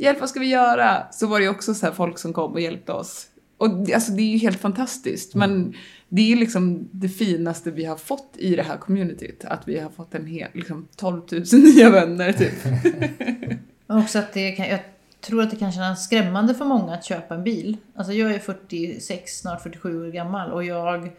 Hjälp, 0.00 0.20
vad 0.20 0.28
ska 0.28 0.40
vi 0.40 0.46
göra? 0.46 1.02
Så 1.12 1.26
var 1.26 1.38
det 1.38 1.44
ju 1.44 1.50
också 1.50 1.74
så 1.74 1.92
folk 1.92 2.18
som 2.18 2.32
kom 2.32 2.52
och 2.52 2.60
hjälpte 2.60 2.92
oss. 2.92 3.26
Och 3.56 3.70
det, 3.70 3.94
alltså 3.94 4.12
det 4.12 4.22
är 4.22 4.32
ju 4.32 4.38
helt 4.38 4.60
fantastiskt. 4.60 5.34
Men 5.34 5.74
det 6.12 6.32
är 6.32 6.36
liksom 6.36 6.88
det 6.92 7.08
finaste 7.08 7.70
vi 7.70 7.84
har 7.84 7.96
fått 7.96 8.34
i 8.38 8.56
det 8.56 8.62
här 8.62 8.76
communityt. 8.76 9.44
Att 9.44 9.68
vi 9.68 9.78
har 9.78 9.90
fått 9.90 10.14
en 10.14 10.26
hel, 10.26 10.48
liksom 10.52 10.88
12 10.96 11.22
000 11.32 11.42
nya 11.52 11.90
vänner 11.90 12.32
typ. 12.32 12.64
Men 13.86 13.98
också 13.98 14.18
att 14.18 14.32
det 14.32 14.52
kan, 14.52 14.68
jag 14.68 14.80
tror 15.20 15.42
att 15.42 15.50
det 15.50 15.56
kan 15.56 15.72
kännas 15.72 16.04
skrämmande 16.04 16.54
för 16.54 16.64
många 16.64 16.94
att 16.94 17.04
köpa 17.04 17.34
en 17.34 17.44
bil. 17.44 17.76
Alltså 17.94 18.12
jag 18.12 18.34
är 18.34 18.38
46, 18.38 19.40
snart 19.40 19.62
47 19.62 20.06
år 20.06 20.12
gammal 20.12 20.52
och 20.52 20.64
jag 20.64 21.10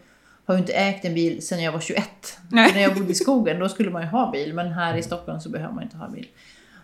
har 0.44 0.54
ju 0.54 0.60
inte 0.60 0.72
ägt 0.72 1.04
en 1.04 1.14
bil 1.14 1.46
sedan 1.46 1.62
jag 1.62 1.72
var 1.72 1.80
21. 1.80 2.04
Nej. 2.48 2.72
När 2.74 2.80
jag 2.80 2.94
bodde 2.94 3.12
i 3.12 3.14
skogen 3.14 3.58
då 3.58 3.68
skulle 3.68 3.90
man 3.90 4.02
ju 4.02 4.08
ha 4.08 4.30
bil 4.30 4.54
men 4.54 4.72
här 4.72 4.96
i 4.96 5.02
Stockholm 5.02 5.40
så 5.40 5.48
behöver 5.48 5.74
man 5.74 5.84
inte 5.84 5.96
ha 5.96 6.08
bil. 6.08 6.26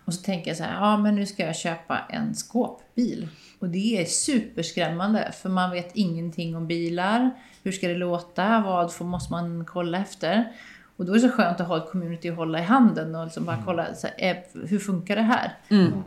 Och 0.04 0.14
så 0.14 0.22
tänker 0.22 0.50
jag 0.50 0.56
så 0.56 0.64
här, 0.64 0.74
ja 0.74 0.96
men 0.96 1.14
nu 1.14 1.26
ska 1.26 1.46
jag 1.46 1.56
köpa 1.56 1.98
en 2.10 2.34
skåpbil. 2.34 3.28
Och 3.58 3.68
det 3.68 4.00
är 4.00 4.04
superskrämmande 4.04 5.32
för 5.42 5.48
man 5.48 5.70
vet 5.70 5.90
ingenting 5.94 6.56
om 6.56 6.66
bilar. 6.66 7.30
Hur 7.68 7.72
ska 7.72 7.88
det 7.88 7.94
låta? 7.94 8.60
Vad 8.66 8.92
får, 8.92 9.04
måste 9.04 9.32
man 9.32 9.64
kolla 9.64 9.98
efter? 9.98 10.52
Och 10.96 11.04
då 11.04 11.12
är 11.12 11.14
det 11.14 11.20
så 11.20 11.28
skönt 11.30 11.60
att 11.60 11.68
ha 11.68 11.76
ett 11.76 11.90
community 11.90 12.30
att 12.30 12.36
hålla 12.36 12.58
i 12.58 12.62
handen 12.62 13.14
och 13.14 13.24
liksom 13.24 13.44
bara 13.44 13.62
kolla, 13.64 13.94
så 13.94 14.06
här, 14.06 14.30
eh, 14.30 14.36
hur 14.68 14.78
funkar 14.78 15.16
det 15.16 15.22
här? 15.22 15.52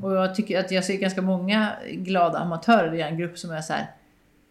Och 0.02 0.16
jag 0.16 0.36
tycker 0.36 0.60
att 0.60 0.72
jag 0.72 0.86
ser 0.86 0.98
ganska 0.98 1.22
många 1.22 1.72
glada 1.92 2.40
amatörer 2.40 2.94
i 2.94 3.02
en 3.02 3.18
grupp 3.18 3.38
som 3.38 3.52
är 3.52 3.62
så 3.62 3.74
här. 3.74 3.92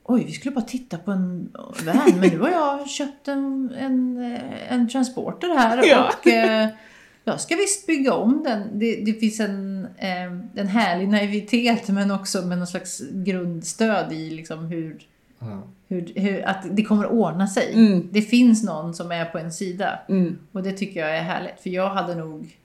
Oj, 0.05 0.25
vi 0.25 0.33
skulle 0.33 0.55
bara 0.55 0.65
titta 0.65 0.99
på 0.99 1.11
en 1.11 1.51
van, 1.55 2.13
men 2.21 2.31
nu 2.31 2.39
har 2.39 2.51
jag 2.51 2.89
köpt 2.99 3.29
en, 3.29 3.75
en, 3.79 4.33
eh, 4.35 4.73
en 4.73 4.89
transporter 4.89 5.49
här 5.59 5.89
Ja. 5.89 6.09
och 6.21 6.27
eh, 6.27 6.69
jag 7.25 7.41
ska 7.41 7.57
visst 7.57 7.87
bygga 7.87 8.13
om 8.15 8.43
den. 8.45 8.79
Det, 8.79 9.05
det 9.05 9.13
finns 9.13 9.41
en, 9.41 9.87
eh, 9.99 10.61
en 10.61 10.69
härlig 10.69 11.09
naivitet 11.09 11.89
men 11.89 12.11
också 12.11 12.43
med 12.43 12.59
någon 12.59 12.67
slags 12.67 13.01
grundstöd 13.11 14.13
i 14.13 14.31
liksom 14.31 14.65
hur, 14.67 15.01
Ja. 15.39 15.63
Hur, 15.91 16.13
hur, 16.15 16.49
att 16.49 16.77
det 16.77 16.83
kommer 16.83 17.05
att 17.05 17.11
ordna 17.11 17.47
sig. 17.47 17.73
Mm. 17.73 18.09
Det 18.13 18.23
finns 18.23 18.65
någon 18.65 18.95
som 18.95 19.13
är 19.13 19.25
på 19.25 19.39
en 19.39 19.53
sida. 19.53 20.01
Mm. 20.09 20.39
Och 20.53 20.63
det 20.63 20.73
tycker 20.73 21.01
jag 21.01 21.17
är 21.17 21.23
härligt. 21.23 21.61
För 21.61 21.71
jag 21.71 21.91
hade 21.91 22.15
nog 22.15 22.57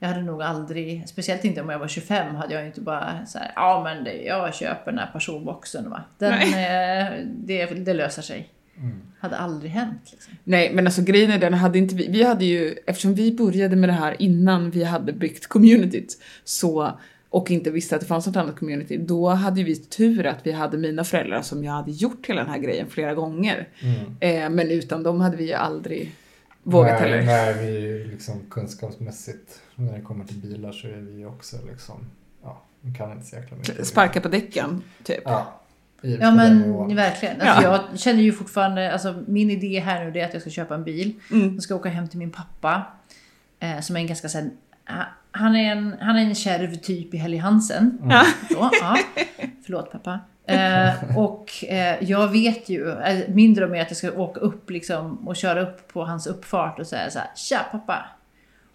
jag 0.00 0.08
hade 0.08 0.22
nog 0.22 0.42
aldrig, 0.42 1.08
speciellt 1.08 1.44
inte 1.44 1.60
om 1.60 1.68
jag 1.68 1.78
var 1.78 1.88
25, 1.88 2.34
hade 2.34 2.54
jag 2.54 2.66
inte 2.66 2.80
bara 2.80 3.26
så 3.26 3.38
här, 3.38 3.52
ja 3.56 3.80
men 3.84 4.04
det, 4.04 4.22
jag 4.22 4.54
köper 4.54 4.90
den 4.92 4.98
här 4.98 5.10
personboxen 5.12 5.90
va. 5.90 6.02
Den, 6.18 6.32
eh, 6.32 7.26
det, 7.26 7.66
det 7.66 7.94
löser 7.94 8.22
sig. 8.22 8.48
Hade 9.20 9.36
aldrig 9.36 9.70
hänt 9.70 10.08
liksom. 10.10 10.34
Nej, 10.44 10.70
men 10.74 10.86
alltså 10.86 11.02
grejen 11.02 11.30
är 11.30 11.38
den, 11.38 11.54
hade 11.54 11.78
inte 11.78 11.94
vi, 11.94 12.08
vi 12.08 12.22
hade 12.22 12.44
ju, 12.44 12.76
eftersom 12.86 13.14
vi 13.14 13.32
började 13.32 13.76
med 13.76 13.88
det 13.88 13.92
här 13.92 14.22
innan 14.22 14.70
vi 14.70 14.84
hade 14.84 15.12
byggt 15.12 15.46
communityt, 15.46 16.18
så, 16.44 16.98
och 17.30 17.50
inte 17.50 17.70
visste 17.70 17.94
att 17.94 18.00
det 18.00 18.06
fanns 18.06 18.26
något 18.26 18.36
annat 18.36 18.58
community, 18.58 18.96
då 18.96 19.28
hade 19.28 19.62
vi 19.62 19.76
tur 19.76 20.26
att 20.26 20.46
vi 20.46 20.52
hade 20.52 20.78
mina 20.78 21.04
föräldrar 21.04 21.42
som 21.42 21.64
jag 21.64 21.72
hade 21.72 21.90
gjort 21.90 22.26
hela 22.26 22.40
den 22.40 22.50
här 22.50 22.58
grejen 22.58 22.86
flera 22.90 23.14
gånger. 23.14 23.68
Eh, 24.20 24.50
men 24.50 24.70
utan 24.70 25.02
dem 25.02 25.20
hade 25.20 25.36
vi 25.36 25.46
ju 25.46 25.52
aldrig 25.52 26.14
vågat 26.62 27.00
nej, 27.00 27.10
heller. 27.10 27.26
Nej, 27.26 27.54
vi 27.54 27.76
är 27.76 27.80
ju 27.80 28.10
liksom 28.10 28.40
kunskapsmässigt, 28.50 29.60
när 29.74 29.92
det 29.92 30.00
kommer 30.00 30.24
till 30.24 30.36
bilar 30.36 30.72
så 30.72 30.86
är 30.86 30.96
vi 30.96 31.18
ju 31.18 31.26
också 31.26 31.56
liksom, 31.70 32.10
ja, 32.42 32.62
vi 32.80 32.94
kan 32.94 33.12
inte 33.12 33.26
så 33.26 33.36
jäkla 33.36 33.56
mycket. 33.56 33.86
Sparka 33.86 34.20
på 34.20 34.28
däcken, 34.28 34.82
typ. 35.04 35.22
Ja, 35.24 35.60
Ja 36.00 36.30
men 36.30 36.96
verkligen. 36.96 37.40
Alltså, 37.40 37.62
Ja. 37.62 37.84
Jag 37.90 38.00
känner 38.00 38.22
ju 38.22 38.32
fortfarande, 38.32 38.92
alltså 38.92 39.24
min 39.26 39.50
idé 39.50 39.80
här 39.80 40.04
nu 40.04 40.20
är 40.20 40.24
att 40.24 40.32
jag 40.32 40.42
ska 40.42 40.50
köpa 40.50 40.74
en 40.74 40.84
bil. 40.84 41.14
Mm. 41.30 41.54
Jag 41.54 41.62
ska 41.62 41.74
åka 41.74 41.88
hem 41.88 42.08
till 42.08 42.18
min 42.18 42.30
pappa. 42.30 42.82
Eh, 43.60 43.80
som 43.80 43.96
är 43.96 44.00
en 44.00 44.06
ganska 44.06 44.28
såhär, 44.28 44.50
han 45.38 45.56
är 45.56 45.72
en, 45.72 45.96
han 46.00 46.16
är 46.16 46.22
en 46.22 46.34
kärv 46.34 46.74
typ 46.74 47.14
i 47.14 47.16
Helly 47.16 47.36
Hansen. 47.36 47.98
Så, 48.48 48.70
ja. 48.80 48.98
Förlåt 49.64 49.92
pappa. 49.92 50.20
Eh, 50.44 51.18
och 51.18 51.64
eh, 51.68 52.04
jag 52.04 52.28
vet 52.28 52.68
ju, 52.68 52.90
eh, 52.90 53.28
min 53.28 53.54
dröm 53.54 53.74
är 53.74 53.82
att 53.82 53.90
jag 53.90 53.96
ska 53.96 54.12
åka 54.12 54.40
upp 54.40 54.70
liksom 54.70 55.28
och 55.28 55.36
köra 55.36 55.60
upp 55.60 55.92
på 55.92 56.04
hans 56.04 56.26
uppfart 56.26 56.78
och 56.78 56.86
säga 56.86 57.10
så 57.10 57.18
här, 57.18 57.28
Tja 57.36 57.58
pappa! 57.70 58.04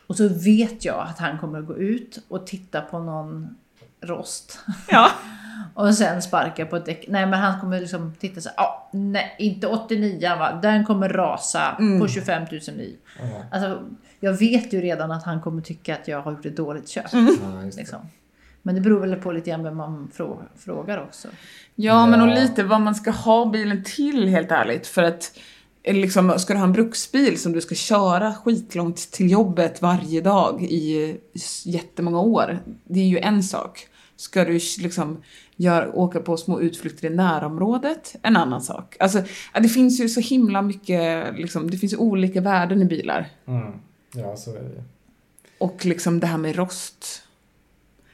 Och 0.07 0.17
så 0.17 0.27
vet 0.27 0.85
jag 0.85 1.07
att 1.07 1.19
han 1.19 1.39
kommer 1.39 1.59
att 1.59 1.67
gå 1.67 1.77
ut 1.77 2.19
och 2.27 2.47
titta 2.47 2.81
på 2.81 2.99
någon 2.99 3.55
rost. 4.01 4.59
Ja. 4.89 5.09
Och 5.73 5.95
sen 5.95 6.21
sparka 6.21 6.65
på 6.65 6.75
ett 6.75 6.85
däck. 6.85 7.05
Nej 7.07 7.25
men 7.25 7.39
han 7.39 7.59
kommer 7.59 7.79
liksom 7.79 8.13
titta 8.19 8.41
så 8.41 8.49
ja, 8.57 8.89
nej 8.93 9.35
inte 9.39 9.67
89 9.67 10.29
va, 10.39 10.59
den 10.61 10.85
kommer 10.85 11.09
rasa 11.09 11.75
på 11.99 12.07
25 12.07 12.43
000 12.51 12.61
mil. 12.77 12.95
Ja, 13.19 13.25
Alltså, 13.51 13.83
jag 14.19 14.33
vet 14.33 14.73
ju 14.73 14.81
redan 14.81 15.11
att 15.11 15.23
han 15.23 15.41
kommer 15.41 15.61
tycka 15.61 15.93
att 15.95 16.07
jag 16.07 16.21
har 16.21 16.31
gjort 16.31 16.45
ett 16.45 16.57
dåligt 16.57 16.89
köp. 16.89 17.11
det. 17.11 17.75
Liksom. 17.77 17.99
Men 18.61 18.75
det 18.75 18.81
beror 18.81 18.99
väl 18.99 19.15
på 19.15 19.31
lite 19.31 19.49
grann 19.49 19.63
vem 19.63 19.77
man 19.77 20.11
frå- 20.17 20.37
frågar 20.57 21.03
också. 21.03 21.27
Ja, 21.75 22.05
men 22.05 22.21
och 22.21 22.27
lite 22.27 22.63
vad 22.63 22.81
man 22.81 22.95
ska 22.95 23.11
ha 23.11 23.45
bilen 23.45 23.83
till 23.83 24.27
helt 24.27 24.51
ärligt. 24.51 24.87
För 24.87 25.03
att 25.03 25.31
eh, 25.83 25.95
liksom, 25.95 26.39
ska 26.39 26.53
du 26.53 26.59
ha 26.59 26.65
en 26.65 26.73
bruksbil 26.73 27.39
som 27.41 27.51
du 27.51 27.61
ska 27.61 27.75
köra 27.75 28.33
skitlångt 28.35 29.11
till 29.11 29.31
jobbet 29.31 29.81
varje 29.81 30.21
dag 30.21 30.63
i 30.63 31.17
jättemånga 31.65 32.19
år. 32.19 32.59
Det 32.83 32.99
är 32.99 33.07
ju 33.07 33.19
en 33.19 33.43
sak. 33.43 33.87
Ska 34.15 34.45
du 34.45 34.53
liksom 34.79 35.21
gör, 35.55 35.91
åka 35.97 36.19
på 36.19 36.37
små 36.37 36.61
utflykter 36.61 37.07
i 37.11 37.15
närområdet, 37.15 38.15
en 38.21 38.35
annan 38.37 38.61
sak. 38.61 38.95
Alltså, 38.99 39.23
det 39.53 39.69
finns 39.69 39.99
ju 40.01 40.09
så 40.09 40.19
himla 40.19 40.61
mycket, 40.61 41.33
liksom, 41.39 41.71
det 41.71 41.77
finns 41.77 41.93
ju 41.93 41.97
olika 41.97 42.41
värden 42.41 42.81
i 42.81 42.85
bilar. 42.85 43.29
Mm. 43.47 43.71
Ja, 44.15 44.35
så 44.35 44.49
är 44.55 44.59
det. 44.63 44.83
Och 45.57 45.85
liksom 45.85 46.19
det 46.19 46.27
här 46.27 46.37
med 46.37 46.55
rost. 46.55 47.23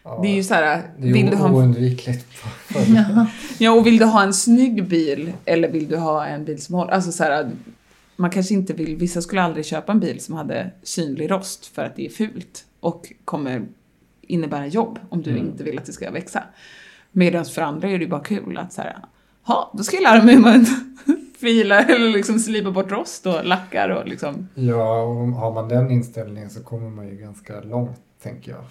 Ja, 0.04 0.20
Det 0.22 0.28
är 0.28 0.36
ju 0.36 0.44
så 0.44 0.54
här, 0.54 0.82
vill 0.98 1.30
du 1.30 1.36
ha 1.36 1.48
en 1.48 1.54
oundvikligt. 1.56 2.26
Ja. 2.88 3.28
Ja, 3.58 3.72
och 3.72 3.86
vill 3.88 3.98
du 3.98 4.06
ha 4.06 4.24
en 4.24 4.34
snygg 4.34 4.88
bil 4.88 5.34
eller 5.46 5.72
vill 5.72 5.88
du 5.88 5.98
ha 5.98 6.26
en 6.26 6.46
bil 6.46 6.62
som 6.62 6.76
håller... 6.76 6.92
Alltså 6.92 7.12
så 7.12 7.24
här, 7.24 7.52
man 8.16 8.30
kanske 8.30 8.54
inte 8.54 8.74
vill... 8.74 8.96
Vissa 8.96 9.22
skulle 9.22 9.42
aldrig 9.42 9.66
köpa 9.66 9.92
en 9.92 10.00
bil 10.00 10.20
som 10.20 10.36
hade 10.36 10.72
synlig 10.84 11.32
rost 11.32 11.66
för 11.66 11.84
att 11.86 11.96
det 11.96 12.06
är 12.06 12.10
fult 12.10 12.66
och 12.80 13.14
kommer 13.26 13.66
innebära 14.22 14.68
jobb 14.68 15.00
om 15.10 15.22
du 15.22 15.30
Mm. 15.32 15.46
inte 15.46 15.64
vill 15.64 15.78
att 15.80 15.86
det 15.86 15.94
ska 15.94 16.12
växa. 16.12 16.44
Medan 17.12 17.46
för 17.46 17.62
andra 17.62 17.90
är 17.90 18.00
det 18.00 18.08
bara 18.08 18.24
kul 18.24 18.58
att 18.58 18.74
så 18.74 18.82
här, 18.82 18.98
ja, 19.48 19.72
då 19.74 19.84
ska 19.84 19.96
jag 19.96 20.04
lära 20.04 20.24
mig 20.24 20.36
hur 20.36 20.42
man 20.42 20.66
fila 21.40 21.80
eller 21.84 22.10
liksom 22.10 22.40
slipa 22.40 22.72
bort 22.72 22.92
rost 22.92 23.26
och 23.26 23.46
lackar 23.46 23.90
och 23.90 24.08
liksom. 24.08 24.48
Ja, 24.56 25.02
och 25.02 25.16
har 25.28 25.54
man 25.54 25.70
den 25.70 25.92
inställningen 25.92 26.50
så 26.50 26.64
kommer 26.64 26.90
man 26.90 27.08
ju 27.08 27.16
ganska 27.16 27.62
långt, 27.62 28.00
tänker 28.24 28.52
jag. 28.52 28.64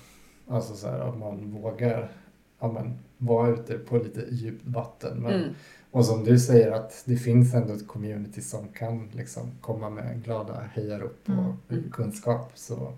Alltså 0.57 0.75
så 0.75 0.87
här, 0.89 0.99
att 0.99 1.19
man 1.19 1.51
vågar 1.63 2.11
ja, 2.61 2.73
men, 2.73 2.99
vara 3.19 3.49
ute 3.49 3.75
på 3.79 3.97
lite 3.99 4.25
djupt 4.31 4.67
vatten. 4.67 5.17
Men, 5.19 5.33
Mm. 5.33 5.55
Och 5.91 6.05
som 6.05 6.25
du 6.25 6.39
säger 6.39 6.73
att 6.73 7.03
det 7.05 7.17
finns 7.17 7.55
ändå 7.55 7.73
ett 7.75 7.89
community 7.89 8.41
som 8.41 8.69
kan 8.69 9.09
liksom 9.13 9.51
komma 9.61 9.91
med 9.91 10.25
glada 10.25 10.61
hejarop 10.75 11.23
och 11.25 11.73
Mm. 11.75 11.91
kunskap. 11.93 12.53
Så 12.55 12.93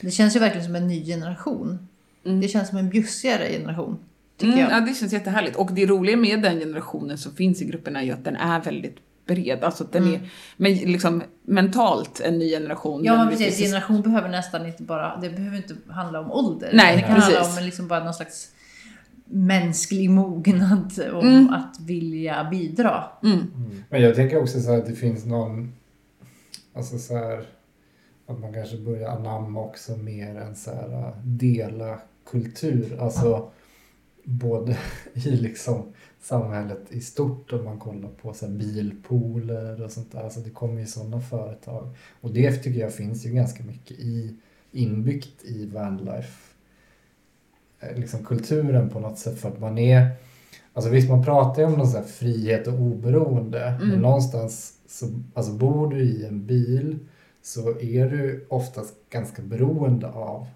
Det 0.00 0.10
känns 0.10 0.36
ju 0.36 0.40
verkligen 0.40 0.66
som 0.66 0.74
en 0.76 0.86
ny 0.88 1.04
generation. 1.04 1.88
Mm. 2.24 2.40
Det 2.40 2.48
känns 2.48 2.68
som 2.68 2.78
en 2.78 2.88
bjussigare 2.90 3.48
generation, 3.48 3.98
tycker 4.36 4.52
Mm, 4.52 4.58
jag. 4.70 4.72
ja, 4.82 4.86
det 4.86 4.94
känns 4.94 5.12
jättehärligt. 5.12 5.56
Och 5.56 5.70
det 5.72 5.86
roliga 5.86 6.16
med 6.16 6.42
den 6.42 6.58
generationen 6.58 7.18
som 7.18 7.34
finns 7.34 7.62
i 7.62 7.64
gruppen 7.64 7.96
är 7.96 8.02
ju 8.02 8.10
att 8.12 8.24
den 8.24 8.36
är 8.36 8.60
väldigt 8.60 8.96
bred. 9.26 9.64
Alltså 9.64 9.84
att 9.84 9.92
den 9.92 10.02
Mm. 10.02 10.14
är 10.14 10.28
men 10.56 10.74
liksom 10.74 11.22
mentalt 11.42 12.20
en 12.20 12.38
ny 12.38 12.50
generation. 12.50 13.04
Ja, 13.04 13.26
precis. 13.30 13.46
finns- 13.56 13.58
Generation 13.70 14.02
behöver 14.02 14.28
nästan 14.28 14.66
inte 14.66 14.82
bara, 14.82 15.16
det 15.16 15.30
behöver 15.30 15.56
inte 15.56 15.74
handla 15.88 16.20
om 16.20 16.32
ålder. 16.32 16.70
Nej, 16.72 16.96
det 16.96 17.02
kan 17.02 17.10
handla 17.20 17.38
precis. 17.40 17.58
om 17.58 17.64
liksom 17.64 17.88
bara 17.88 18.04
någon 18.04 18.14
slags 18.14 18.50
mänsklig 19.24 20.10
mognad 20.10 20.92
om 21.12 21.28
Mm. 21.28 21.48
att 21.52 21.80
vilja 21.80 22.44
bidra. 22.50 23.04
Mm. 23.22 23.46
Men 23.90 24.02
jag 24.02 24.14
tänker 24.14 24.42
också 24.42 24.60
så 24.60 24.70
här 24.70 24.78
att 24.78 24.86
det 24.86 24.94
finns 24.94 25.24
någon, 25.24 25.72
alltså 26.74 26.98
så 26.98 27.16
här, 27.16 27.44
att 28.28 28.40
man 28.40 28.52
kanske 28.54 28.76
börjar 28.76 29.10
anamma 29.10 29.60
också 29.60 29.96
mer 29.96 30.36
än 30.40 30.56
så 30.56 30.70
här 30.70 30.92
äh, 30.92 31.16
dela 31.24 31.98
kultur, 32.30 32.98
alltså 33.00 33.48
både 34.28 34.76
i 35.14 35.30
liksom 35.30 35.82
samhället 36.20 36.80
i 36.90 37.00
stort 37.00 37.52
om 37.52 37.64
man 37.64 37.78
kollar 37.78 38.08
på 38.08 38.32
så 38.32 38.48
bilpooler 38.48 39.82
och 39.82 39.90
sånt 39.90 40.12
där, 40.12 40.24
alltså 40.24 40.40
det 40.40 40.50
kommer 40.50 40.80
ju 40.80 40.86
sådana 40.86 41.20
företag. 41.20 41.88
Och 42.20 42.30
det 42.30 42.52
tycker 42.52 42.80
jag 42.80 42.94
finns 42.94 43.26
ju 43.26 43.30
ganska 43.30 43.64
mycket 43.64 43.98
i 43.98 44.36
inbyggt 44.72 45.44
i 45.44 45.66
vanlife 45.66 46.54
eh, 47.80 47.96
liksom 47.98 48.24
kulturen 48.24 48.90
på 48.90 49.00
något 49.00 49.18
sätt. 49.18 49.38
För 49.40 49.48
att 49.48 49.60
man 49.60 49.78
är 49.78 50.10
Alltså 50.72 50.90
visst 50.90 51.08
man 51.08 51.24
pratar 51.24 51.62
ju 51.62 51.68
om 51.68 51.72
någon 51.78 52.04
frihet 52.04 52.66
och 52.66 52.80
oberoende 52.80 53.76
men 53.78 53.88
Mm. 53.88 54.00
någonstans 54.00 54.72
så 54.88 55.06
alltså 55.34 55.52
bor 55.52 55.90
du 55.90 56.00
i 56.00 56.26
en 56.26 56.46
bil 56.46 56.98
så 57.42 57.80
är 57.80 58.10
du 58.10 58.46
oftast 58.48 58.94
ganska 59.10 59.42
beroende 59.42 60.06
av 60.08 60.46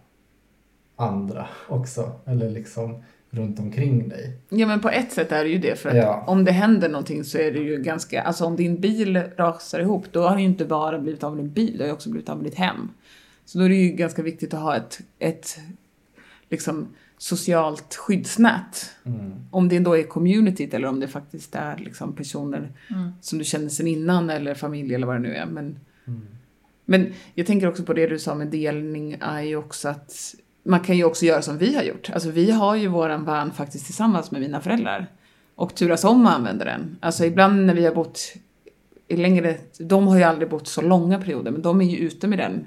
andra 0.96 1.46
också. 1.68 2.12
Eller 2.24 2.50
liksom 2.50 3.02
runt 3.30 3.58
omkring 3.58 4.08
dig. 4.08 4.36
Ja 4.48 4.66
men 4.66 4.80
på 4.80 4.88
ett 4.90 5.12
sätt 5.12 5.32
är 5.32 5.44
det 5.44 5.50
ju 5.50 5.58
det 5.58 5.78
för 5.78 5.88
att 5.88 5.96
Ja. 5.96 6.24
om 6.26 6.44
det 6.44 6.52
händer 6.52 6.88
någonting 6.88 7.24
så 7.24 7.38
är 7.38 7.52
det 7.52 7.58
ju 7.58 7.76
ganska, 7.82 8.22
alltså 8.22 8.44
om 8.44 8.56
din 8.56 8.80
bil 8.80 9.16
rasar 9.36 9.80
ihop 9.80 10.04
då 10.12 10.22
har 10.22 10.34
det 10.36 10.42
ju 10.42 10.48
inte 10.48 10.64
bara 10.64 10.98
blivit 10.98 11.24
av 11.24 11.36
med 11.36 11.44
din 11.44 11.52
bil, 11.52 11.72
det 11.78 11.84
har 11.84 11.86
ju 11.88 11.92
också 11.92 12.10
blivit 12.10 12.28
av 12.28 12.36
med 12.36 12.44
ditt 12.46 12.54
hem. 12.58 12.88
Så 13.44 13.58
då 13.58 13.64
är 13.64 13.68
det 13.68 13.74
ju 13.74 13.92
ganska 13.92 14.22
viktigt 14.22 14.54
att 14.54 14.60
ha 14.60 14.76
ett, 14.76 15.00
ett 15.18 15.58
liksom 16.48 16.88
socialt 17.18 17.94
skyddsnät. 17.94 18.90
Mm. 19.04 19.32
Om 19.50 19.68
det 19.68 19.78
då 19.78 19.96
är 19.98 20.02
communityt 20.02 20.74
eller 20.74 20.88
om 20.88 21.00
det 21.00 21.08
faktiskt 21.08 21.54
är 21.54 21.76
liksom 21.76 22.12
personer 22.12 22.72
Mm. 22.90 23.10
som 23.20 23.38
du 23.38 23.44
känner 23.44 23.68
sen 23.68 23.86
innan 23.86 24.30
eller 24.30 24.54
familj 24.54 24.94
eller 24.94 25.06
vad 25.06 25.16
det 25.16 25.20
nu 25.20 25.34
är. 25.34 25.46
Men, 25.46 25.78
Mm. 26.06 26.20
men 26.84 27.12
jag 27.34 27.46
tänker 27.46 27.68
också 27.68 27.82
på 27.82 27.92
det 27.92 28.06
du 28.06 28.18
sa 28.18 28.34
med 28.34 28.46
delning 28.48 29.16
är 29.20 29.40
ju 29.42 29.56
också 29.56 29.88
att 29.88 30.34
man 30.62 30.80
kan 30.80 30.96
ju 30.96 31.04
också 31.04 31.24
göra 31.24 31.42
som 31.42 31.58
vi 31.58 31.74
har 31.74 31.82
gjort. 31.82 32.10
Alltså 32.10 32.30
vi 32.30 32.50
har 32.50 32.76
ju 32.76 32.86
våran 32.88 33.24
van 33.24 33.52
faktiskt 33.52 33.86
tillsammans 33.86 34.30
med 34.30 34.40
mina 34.40 34.60
föräldrar 34.60 35.06
och 35.54 35.74
turas 35.74 36.04
om 36.04 36.26
att 36.26 36.34
använda 36.34 36.64
den. 36.64 36.96
Alltså 37.00 37.24
ibland 37.24 37.66
när 37.66 37.74
vi 37.74 37.84
har 37.84 37.94
bott 37.94 38.34
i 39.08 39.16
längre, 39.16 39.56
de 39.78 40.08
har 40.08 40.16
ju 40.16 40.22
aldrig 40.22 40.50
bott 40.50 40.68
så 40.68 40.82
långa 40.82 41.18
perioder 41.18 41.50
men 41.50 41.62
de 41.62 41.80
är 41.80 41.84
ju 41.84 41.96
ute 41.96 42.26
med 42.26 42.38
den. 42.38 42.66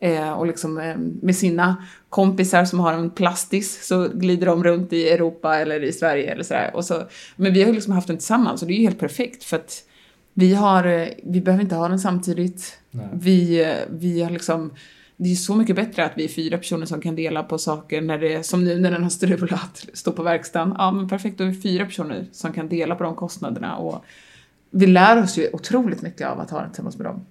Eh, 0.00 0.32
och 0.32 0.46
liksom 0.46 0.78
eh, 0.78 0.96
med 0.98 1.36
sina 1.36 1.76
kompisar 2.08 2.64
som 2.64 2.80
har 2.80 2.92
en 2.92 3.10
plastis 3.10 3.86
så 3.86 4.08
glider 4.08 4.46
de 4.46 4.64
runt 4.64 4.92
i 4.92 5.08
Europa 5.08 5.56
eller 5.56 5.84
i 5.84 5.92
Sverige 5.92 6.32
eller 6.32 6.42
sådär. 6.42 6.70
Och 6.74 6.84
så, 6.84 7.02
men 7.36 7.52
vi 7.52 7.60
har 7.60 7.68
ju 7.68 7.74
liksom 7.74 7.92
haft 7.92 8.06
den 8.06 8.16
tillsammans 8.16 8.62
och 8.62 8.68
det 8.68 8.74
är 8.74 8.76
ju 8.76 8.82
helt 8.82 8.98
perfekt 8.98 9.44
för 9.44 9.56
att 9.56 9.82
vi 10.34 10.54
har, 10.54 10.84
eh, 10.84 11.08
vi 11.22 11.40
behöver 11.40 11.62
inte 11.62 11.74
ha 11.74 11.88
den 11.88 11.98
samtidigt. 11.98 12.78
Nej. 12.90 13.06
Vi, 13.12 13.64
eh, 13.64 13.76
vi 13.90 14.22
har 14.22 14.30
liksom, 14.30 14.70
det 15.16 15.32
är 15.32 15.34
så 15.34 15.54
mycket 15.54 15.76
bättre 15.76 16.04
att 16.04 16.12
vi 16.16 16.24
är 16.24 16.28
fyra 16.28 16.58
personer 16.58 16.86
som 16.86 17.00
kan 17.00 17.16
dela 17.16 17.42
på 17.42 17.58
saker 17.58 18.00
när 18.00 18.18
det 18.18 18.34
är, 18.34 18.42
som 18.42 18.64
nu 18.64 18.80
när 18.80 18.90
den 18.90 19.02
har 19.02 19.10
strulat, 19.10 19.86
står 19.92 20.12
på 20.12 20.22
verkstaden. 20.22 20.74
Ja 20.78 20.90
men 20.90 21.08
perfekt, 21.08 21.38
då 21.38 21.44
är 21.44 21.48
vi 21.48 21.60
fyra 21.60 21.84
personer 21.84 22.26
som 22.32 22.52
kan 22.52 22.68
dela 22.68 22.94
på 22.94 23.04
de 23.04 23.14
kostnaderna 23.14 23.76
och 23.76 24.04
vi 24.70 24.86
lär 24.86 25.22
oss 25.22 25.38
ju 25.38 25.50
otroligt 25.52 26.02
mycket 26.02 26.28
av 26.28 26.40
att 26.40 26.50
ha 26.50 26.60
den 26.60 26.70
tillsammans 26.70 26.96
med 26.96 27.06
dem. 27.06 27.26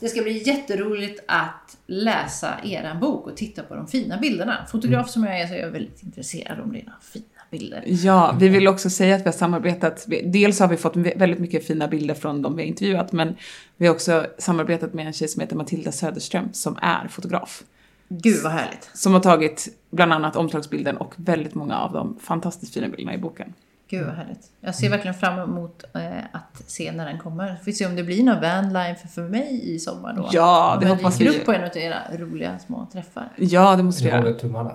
Det 0.00 0.08
ska 0.08 0.22
bli 0.22 0.48
jätteroligt 0.48 1.24
att 1.28 1.76
läsa 1.86 2.54
er 2.64 2.94
bok 3.00 3.26
och 3.26 3.36
titta 3.36 3.62
på 3.62 3.74
de 3.74 3.86
fina 3.86 4.18
bilderna. 4.18 4.66
Fotograf 4.70 5.10
som 5.10 5.24
jag 5.24 5.40
är 5.40 5.46
så 5.46 5.54
är 5.54 5.58
jag 5.58 5.70
väldigt 5.70 6.02
intresserad 6.02 6.60
om 6.60 6.72
dina 6.72 6.92
fina 7.00 7.31
bilder. 7.52 7.84
Ja, 7.86 8.36
vi 8.40 8.48
vill 8.48 8.68
också 8.68 8.90
säga 8.90 9.14
att 9.14 9.20
vi 9.20 9.24
har 9.24 9.32
samarbetat. 9.32 10.06
Dels 10.24 10.60
har 10.60 10.68
vi 10.68 10.76
fått 10.76 10.96
väldigt 10.96 11.38
mycket 11.38 11.66
fina 11.66 11.88
bilder 11.88 12.14
från 12.14 12.42
de 12.42 12.56
vi 12.56 12.62
har 12.62 12.66
intervjuat, 12.68 13.12
men 13.12 13.36
vi 13.76 13.86
har 13.86 13.94
också 13.94 14.26
samarbetat 14.38 14.94
med 14.94 15.06
en 15.06 15.12
tjej 15.12 15.28
som 15.28 15.40
heter 15.40 15.56
Matilda 15.56 15.92
Söderström 15.92 16.48
som 16.52 16.78
är 16.82 17.08
fotograf. 17.08 17.62
Gud 18.08 18.42
vad 18.42 18.52
härligt. 18.52 18.90
Som 18.94 19.12
har 19.14 19.20
tagit 19.20 19.68
bland 19.90 20.12
annat 20.12 20.36
omslagsbilden 20.36 20.96
och 20.96 21.14
väldigt 21.16 21.54
många 21.54 21.78
av 21.78 21.92
de 21.92 22.18
fantastiskt 22.22 22.74
fina 22.74 22.88
bilderna 22.88 23.14
i 23.14 23.18
boken. 23.18 23.52
Gud 23.90 24.06
vad 24.06 24.14
härligt. 24.14 24.50
Jag 24.60 24.74
ser 24.74 24.90
verkligen 24.90 25.14
fram 25.14 25.38
emot 25.38 25.84
eh, 25.94 26.02
att 26.32 26.62
se 26.66 26.92
när 26.92 27.06
den 27.06 27.18
kommer. 27.18 27.56
Får 27.56 27.64
vi 27.64 27.72
se 27.72 27.86
om 27.86 27.96
det 27.96 28.02
blir 28.02 28.22
någon 28.24 28.40
vanlife 28.40 29.08
för 29.08 29.22
mig 29.22 29.74
i 29.74 29.78
sommar 29.78 30.12
då. 30.16 30.28
Ja, 30.32 30.76
det 30.80 30.86
jag 30.88 30.94
hoppas 30.96 31.18
dyker 31.18 31.32
vi. 31.32 31.38
upp 31.38 31.44
på 31.44 31.52
en 31.52 31.64
av 31.64 31.76
era 31.76 31.98
roliga 32.18 32.58
små 32.58 32.86
träffar. 32.92 33.28
Ja, 33.36 33.76
det 33.76 33.82
måste 33.82 34.02
Vi 34.04 34.10
vi 34.10 34.16
göra. 34.16 34.22
håller 34.24 34.38
tummarna. 34.38 34.70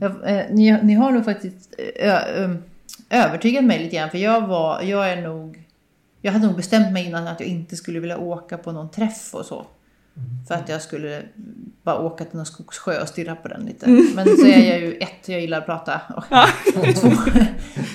Jag, 0.00 0.10
eh, 0.10 0.44
ni, 0.50 0.82
ni 0.82 0.94
har 0.94 1.12
nog 1.12 1.24
faktiskt 1.24 1.74
eh, 1.78 2.08
ö, 2.08 2.18
ö, 2.26 2.56
övertygat 3.10 3.64
mig 3.64 3.78
lite 3.78 3.96
grann. 3.96 4.10
För 4.10 4.18
jag 4.18 4.46
var, 4.46 4.82
jag 4.82 5.10
är 5.10 5.22
nog... 5.22 5.58
Jag 6.24 6.32
hade 6.32 6.46
nog 6.46 6.56
bestämt 6.56 6.92
mig 6.92 7.06
innan 7.06 7.26
att 7.26 7.40
jag 7.40 7.48
inte 7.48 7.76
skulle 7.76 8.00
vilja 8.00 8.18
åka 8.18 8.58
på 8.58 8.72
någon 8.72 8.90
träff 8.90 9.34
och 9.34 9.46
så. 9.46 9.66
För 10.48 10.54
att 10.54 10.68
jag 10.68 10.82
skulle 10.82 11.22
bara 11.82 11.98
åka 11.98 12.24
till 12.24 12.36
någon 12.36 12.46
skogssjö 12.46 13.02
och 13.02 13.08
stirra 13.08 13.36
på 13.36 13.48
den 13.48 13.64
lite. 13.64 13.86
Men 13.86 14.24
så 14.36 14.46
är 14.46 14.70
jag 14.70 14.80
ju 14.80 14.96
ett, 14.96 15.28
jag 15.28 15.40
gillar 15.40 15.58
att 15.58 15.66
prata. 15.66 16.00
Och 16.16 16.24
två, 17.00 17.10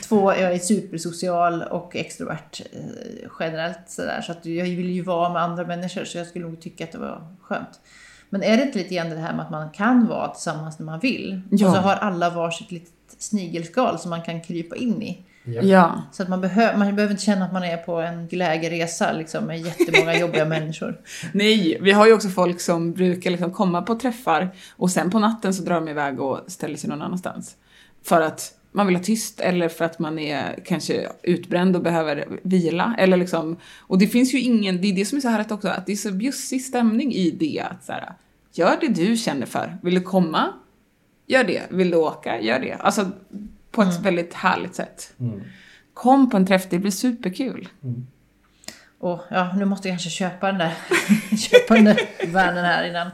två, 0.03 0.33
jag 0.33 0.53
är 0.53 0.59
supersocial 0.59 1.63
och 1.63 1.95
extrovert 1.95 2.61
eh, 2.73 3.29
generellt 3.39 3.79
sådär. 3.87 4.21
Så 4.21 4.31
att 4.31 4.45
jag 4.45 4.65
vill 4.65 4.89
ju 4.89 5.01
vara 5.01 5.33
med 5.33 5.41
andra 5.41 5.65
människor 5.65 6.05
så 6.05 6.17
jag 6.17 6.27
skulle 6.27 6.45
nog 6.45 6.61
tycka 6.61 6.83
att 6.83 6.91
det 6.91 6.97
var 6.97 7.35
skönt. 7.41 7.79
Men 8.29 8.43
är 8.43 8.57
det 8.57 8.63
inte 8.63 8.77
lite 8.77 8.95
grann 8.95 9.09
det 9.09 9.15
här 9.15 9.33
med 9.33 9.45
att 9.45 9.51
man 9.51 9.69
kan 9.69 10.07
vara 10.07 10.27
tillsammans 10.27 10.79
när 10.79 10.85
man 10.85 10.99
vill? 10.99 11.41
Ja. 11.51 11.67
Och 11.67 11.75
så 11.75 11.81
har 11.81 11.95
alla 11.95 12.29
varsitt 12.29 12.71
litet 12.71 12.93
snigelskal 13.17 13.99
som 13.99 14.09
man 14.09 14.21
kan 14.21 14.41
krypa 14.41 14.75
in 14.75 15.01
i. 15.03 15.23
Ja. 15.43 15.61
Ja, 15.61 16.01
Så 16.11 16.23
att 16.23 16.29
man, 16.29 16.41
behö 16.41 16.77
man 16.77 16.95
behöver 16.95 17.11
inte 17.11 17.23
känna 17.23 17.45
att 17.45 17.53
man 17.53 17.63
är 17.63 17.77
på 17.77 18.01
en 18.01 18.27
lägerresa 18.27 19.11
liksom, 19.11 19.45
med 19.45 19.61
jättemånga 19.61 20.15
jobbiga 20.19 20.45
människor. 20.45 21.01
nej, 21.33 21.77
vi 21.81 21.91
har 21.91 22.07
ju 22.07 22.13
också 22.13 22.29
folk 22.29 22.61
som 22.61 22.93
brukar 22.93 23.31
liksom 23.31 23.53
komma 23.53 23.81
på 23.81 23.95
träffar 23.95 24.49
och 24.77 24.91
sen 24.91 25.11
på 25.11 25.19
natten 25.19 25.53
så 25.53 25.63
drar 25.63 25.75
de 25.75 25.87
iväg 25.87 26.19
och 26.19 26.39
ställer 26.47 26.77
sig 26.77 26.89
någon 26.89 27.01
annanstans. 27.01 27.55
För 28.03 28.21
att 28.21 28.53
man 28.71 28.87
vill 28.87 28.95
ha 28.95 29.03
tyst 29.03 29.39
eller 29.39 29.69
för 29.69 29.85
att 29.85 29.99
man 29.99 30.19
är 30.19 30.59
kanske 30.65 31.07
utbränd 31.23 31.75
och 31.75 31.81
behöver 31.81 32.39
vila. 32.43 32.95
Eller 32.97 33.17
liksom, 33.17 33.57
och 33.79 33.97
det 33.97 34.07
finns 34.07 34.33
ju 34.33 34.39
ingen, 34.39 34.81
det 34.81 34.87
är 34.87 34.93
det 34.93 35.05
som 35.05 35.17
är 35.17 35.21
så 35.21 35.29
härligt 35.29 35.51
också, 35.51 35.67
att 35.67 35.85
det 35.85 35.91
är 35.91 35.95
så 35.95 36.11
bjussig 36.11 36.61
stämning 36.61 37.13
i 37.13 37.31
det. 37.31 37.65
Att 37.71 37.85
så 37.85 37.91
här, 37.91 38.13
gör 38.57 38.77
det 38.81 38.87
du 38.87 39.17
känner 39.17 39.45
för. 39.45 39.77
Vill 39.81 39.95
du 39.95 40.01
komma? 40.01 40.53
Gör 41.27 41.43
det. 41.43 41.63
Vill 41.69 41.91
du 41.91 41.97
åka? 41.97 42.41
Gör 42.41 42.59
det. 42.59 42.73
Alltså 42.73 43.11
på 43.71 43.81
ett 43.81 43.99
väldigt 43.99 44.33
härligt 44.33 44.75
sätt. 44.75 45.13
Mm. 45.19 45.43
Kom 45.93 46.29
på 46.29 46.37
en 46.37 46.45
träff, 46.45 46.69
det 46.69 46.79
blir 46.79 46.91
superkul. 46.91 47.69
Och 48.99 49.21
ja, 49.29 49.53
nu 49.55 49.65
måste 49.65 49.87
jag 49.87 49.93
kanske 49.93 50.09
köpa 50.09 50.47
den 50.47 50.57
där, 50.57 50.73
köpa 51.37 51.73
den 51.73 51.85
där 51.85 51.99
vanen 52.33 52.65
här 52.65 52.89
innan. 52.89 53.09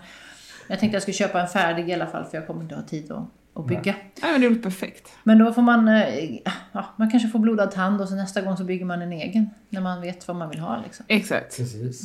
Jag 0.67 0.79
tänkte 0.79 0.95
jag 0.95 1.01
skulle 1.01 1.15
köpa 1.15 1.41
en 1.41 1.47
färdig 1.47 1.89
i 1.89 1.93
alla 1.93 2.07
fall 2.07 2.25
för 2.25 2.37
jag 2.37 2.47
kommer 2.47 2.61
inte 2.61 2.75
ha 2.75 2.81
tid 2.81 3.11
att, 3.11 3.27
att 3.53 3.67
bygga. 3.67 3.95
Ja, 4.21 4.27
men 4.31 4.41
det 4.41 4.49
blir 4.49 4.61
perfekt. 4.61 5.09
Men 5.23 5.37
då 5.37 5.53
får 5.53 5.61
man, 5.61 5.87
eh, 5.87 6.37
ja, 6.71 6.85
man 6.95 7.11
kanske 7.11 7.29
får 7.29 7.39
blodad 7.39 7.71
tand 7.71 8.01
och 8.01 8.09
så 8.09 8.15
nästa 8.15 8.41
gång 8.41 8.57
så 8.57 8.63
bygger 8.63 8.85
man 8.85 9.01
en 9.01 9.13
egen. 9.13 9.49
När 9.69 9.81
man 9.81 10.01
vet 10.01 10.27
vad 10.27 10.37
man 10.37 10.49
vill 10.49 10.59
ha 10.59 10.81
liksom. 10.83 11.05
Exakt. 11.09 11.57
Precis. 11.57 12.01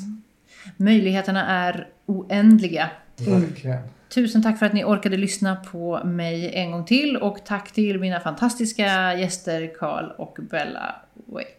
Möjligheterna 0.76 1.46
är 1.46 1.88
oändliga. 2.06 2.90
Verkligen. 3.26 3.78
Tusen 4.08 4.42
tack 4.42 4.58
för 4.58 4.66
att 4.66 4.72
ni 4.72 4.84
orkade 4.84 5.16
lyssna 5.16 5.56
på 5.56 6.04
mig 6.04 6.54
en 6.54 6.70
gång 6.70 6.84
till 6.84 7.16
och 7.16 7.38
tack 7.44 7.72
till 7.72 8.00
mina 8.00 8.20
fantastiska 8.20 9.14
gäster 9.14 9.74
Karl 9.78 10.10
och 10.18 10.38
Bella 10.50 10.94
Wait. 11.26 11.57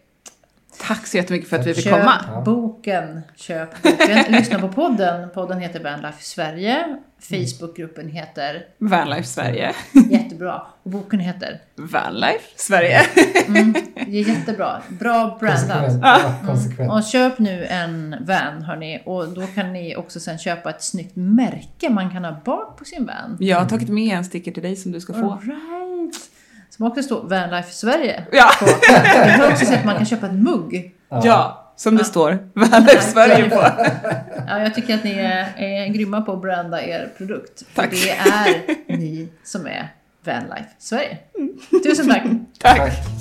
Tack 0.82 1.06
så 1.06 1.16
jättemycket 1.16 1.48
för 1.48 1.58
att 1.58 1.66
vi 1.66 1.74
fick 1.74 1.84
Köp 1.84 2.00
komma. 2.00 2.42
boken, 2.44 3.20
köp 3.36 3.82
boken. 3.82 4.18
Lyssna 4.32 4.58
på 4.58 4.68
podden. 4.68 5.30
Podden 5.30 5.60
heter 5.60 5.82
Vanlife 5.84 6.22
Sverige. 6.22 6.96
Facebookgruppen 7.20 8.08
heter 8.08 8.66
Vanlife 8.78 9.24
Sverige. 9.28 9.72
jättebra. 10.10 10.62
Och 10.82 10.90
boken 10.90 11.20
heter 11.20 11.60
Vanlife 11.76 12.44
Sverige. 12.56 13.00
Det 13.94 14.18
är 14.18 14.28
jättebra. 14.28 14.82
Bra 14.88 15.36
brandat. 15.40 15.92
Ja, 16.02 16.34
konsekvent. 16.46 16.92
Och 16.92 17.04
köp 17.04 17.38
nu 17.38 17.64
en 17.64 18.16
van 18.20 18.62
hörni. 18.62 19.02
Och 19.04 19.28
då 19.28 19.46
kan 19.46 19.72
ni 19.72 19.96
också 19.96 20.20
sen 20.20 20.38
köpa 20.38 20.70
ett 20.70 20.82
snyggt 20.82 21.16
märke 21.16 21.90
man 21.90 22.10
kan 22.10 22.24
ha 22.24 22.40
bak 22.44 22.78
på 22.78 22.84
sin 22.84 23.06
van. 23.06 23.36
Jag 23.40 23.58
har 23.58 23.66
tagit 23.66 23.88
med 23.88 24.16
en 24.16 24.24
sticker 24.24 24.52
till 24.52 24.62
dig 24.62 24.76
som 24.76 24.92
du 24.92 25.00
ska 25.00 25.12
få. 25.12 25.30
Alright. 25.32 26.30
Som 26.70 26.86
också 26.86 27.02
står 27.02 27.22
Vanlife 27.28 27.72
Sverige 27.72 28.24
Ja, 28.32 28.50
på. 28.60 28.66
Jag 29.26 29.38
har 29.38 29.50
också 29.52 29.64
sett 29.66 29.78
att 29.78 29.84
man 29.84 29.96
kan 29.96 30.06
köpa 30.06 30.26
en 30.26 30.42
mugg. 30.42 30.94
ja, 31.08 31.72
som 31.76 31.96
det 31.96 32.04
står 32.04 32.38
Vanlife 32.54 33.00
Sverige 33.02 33.50
på. 33.50 33.56
Ja, 34.48 34.60
jag 34.60 34.74
tycker 34.74 34.94
att 34.94 35.04
ni 35.04 35.10
är, 35.12 35.54
är 35.56 35.86
grymma 35.86 36.20
på 36.20 36.32
att 36.32 36.40
branda 36.42 36.82
er 36.82 37.08
produkt. 37.16 37.62
För 37.74 37.82
Tack. 37.82 37.90
det 37.90 38.10
är 38.10 38.96
ni 38.98 39.28
som 39.44 39.66
är 39.66 39.92
Vanlife 40.24 40.68
Sverige. 40.78 41.18
Tusen 41.84 42.08
tack! 42.08 42.22
Tack. 42.58 42.76
Tack. 42.78 43.19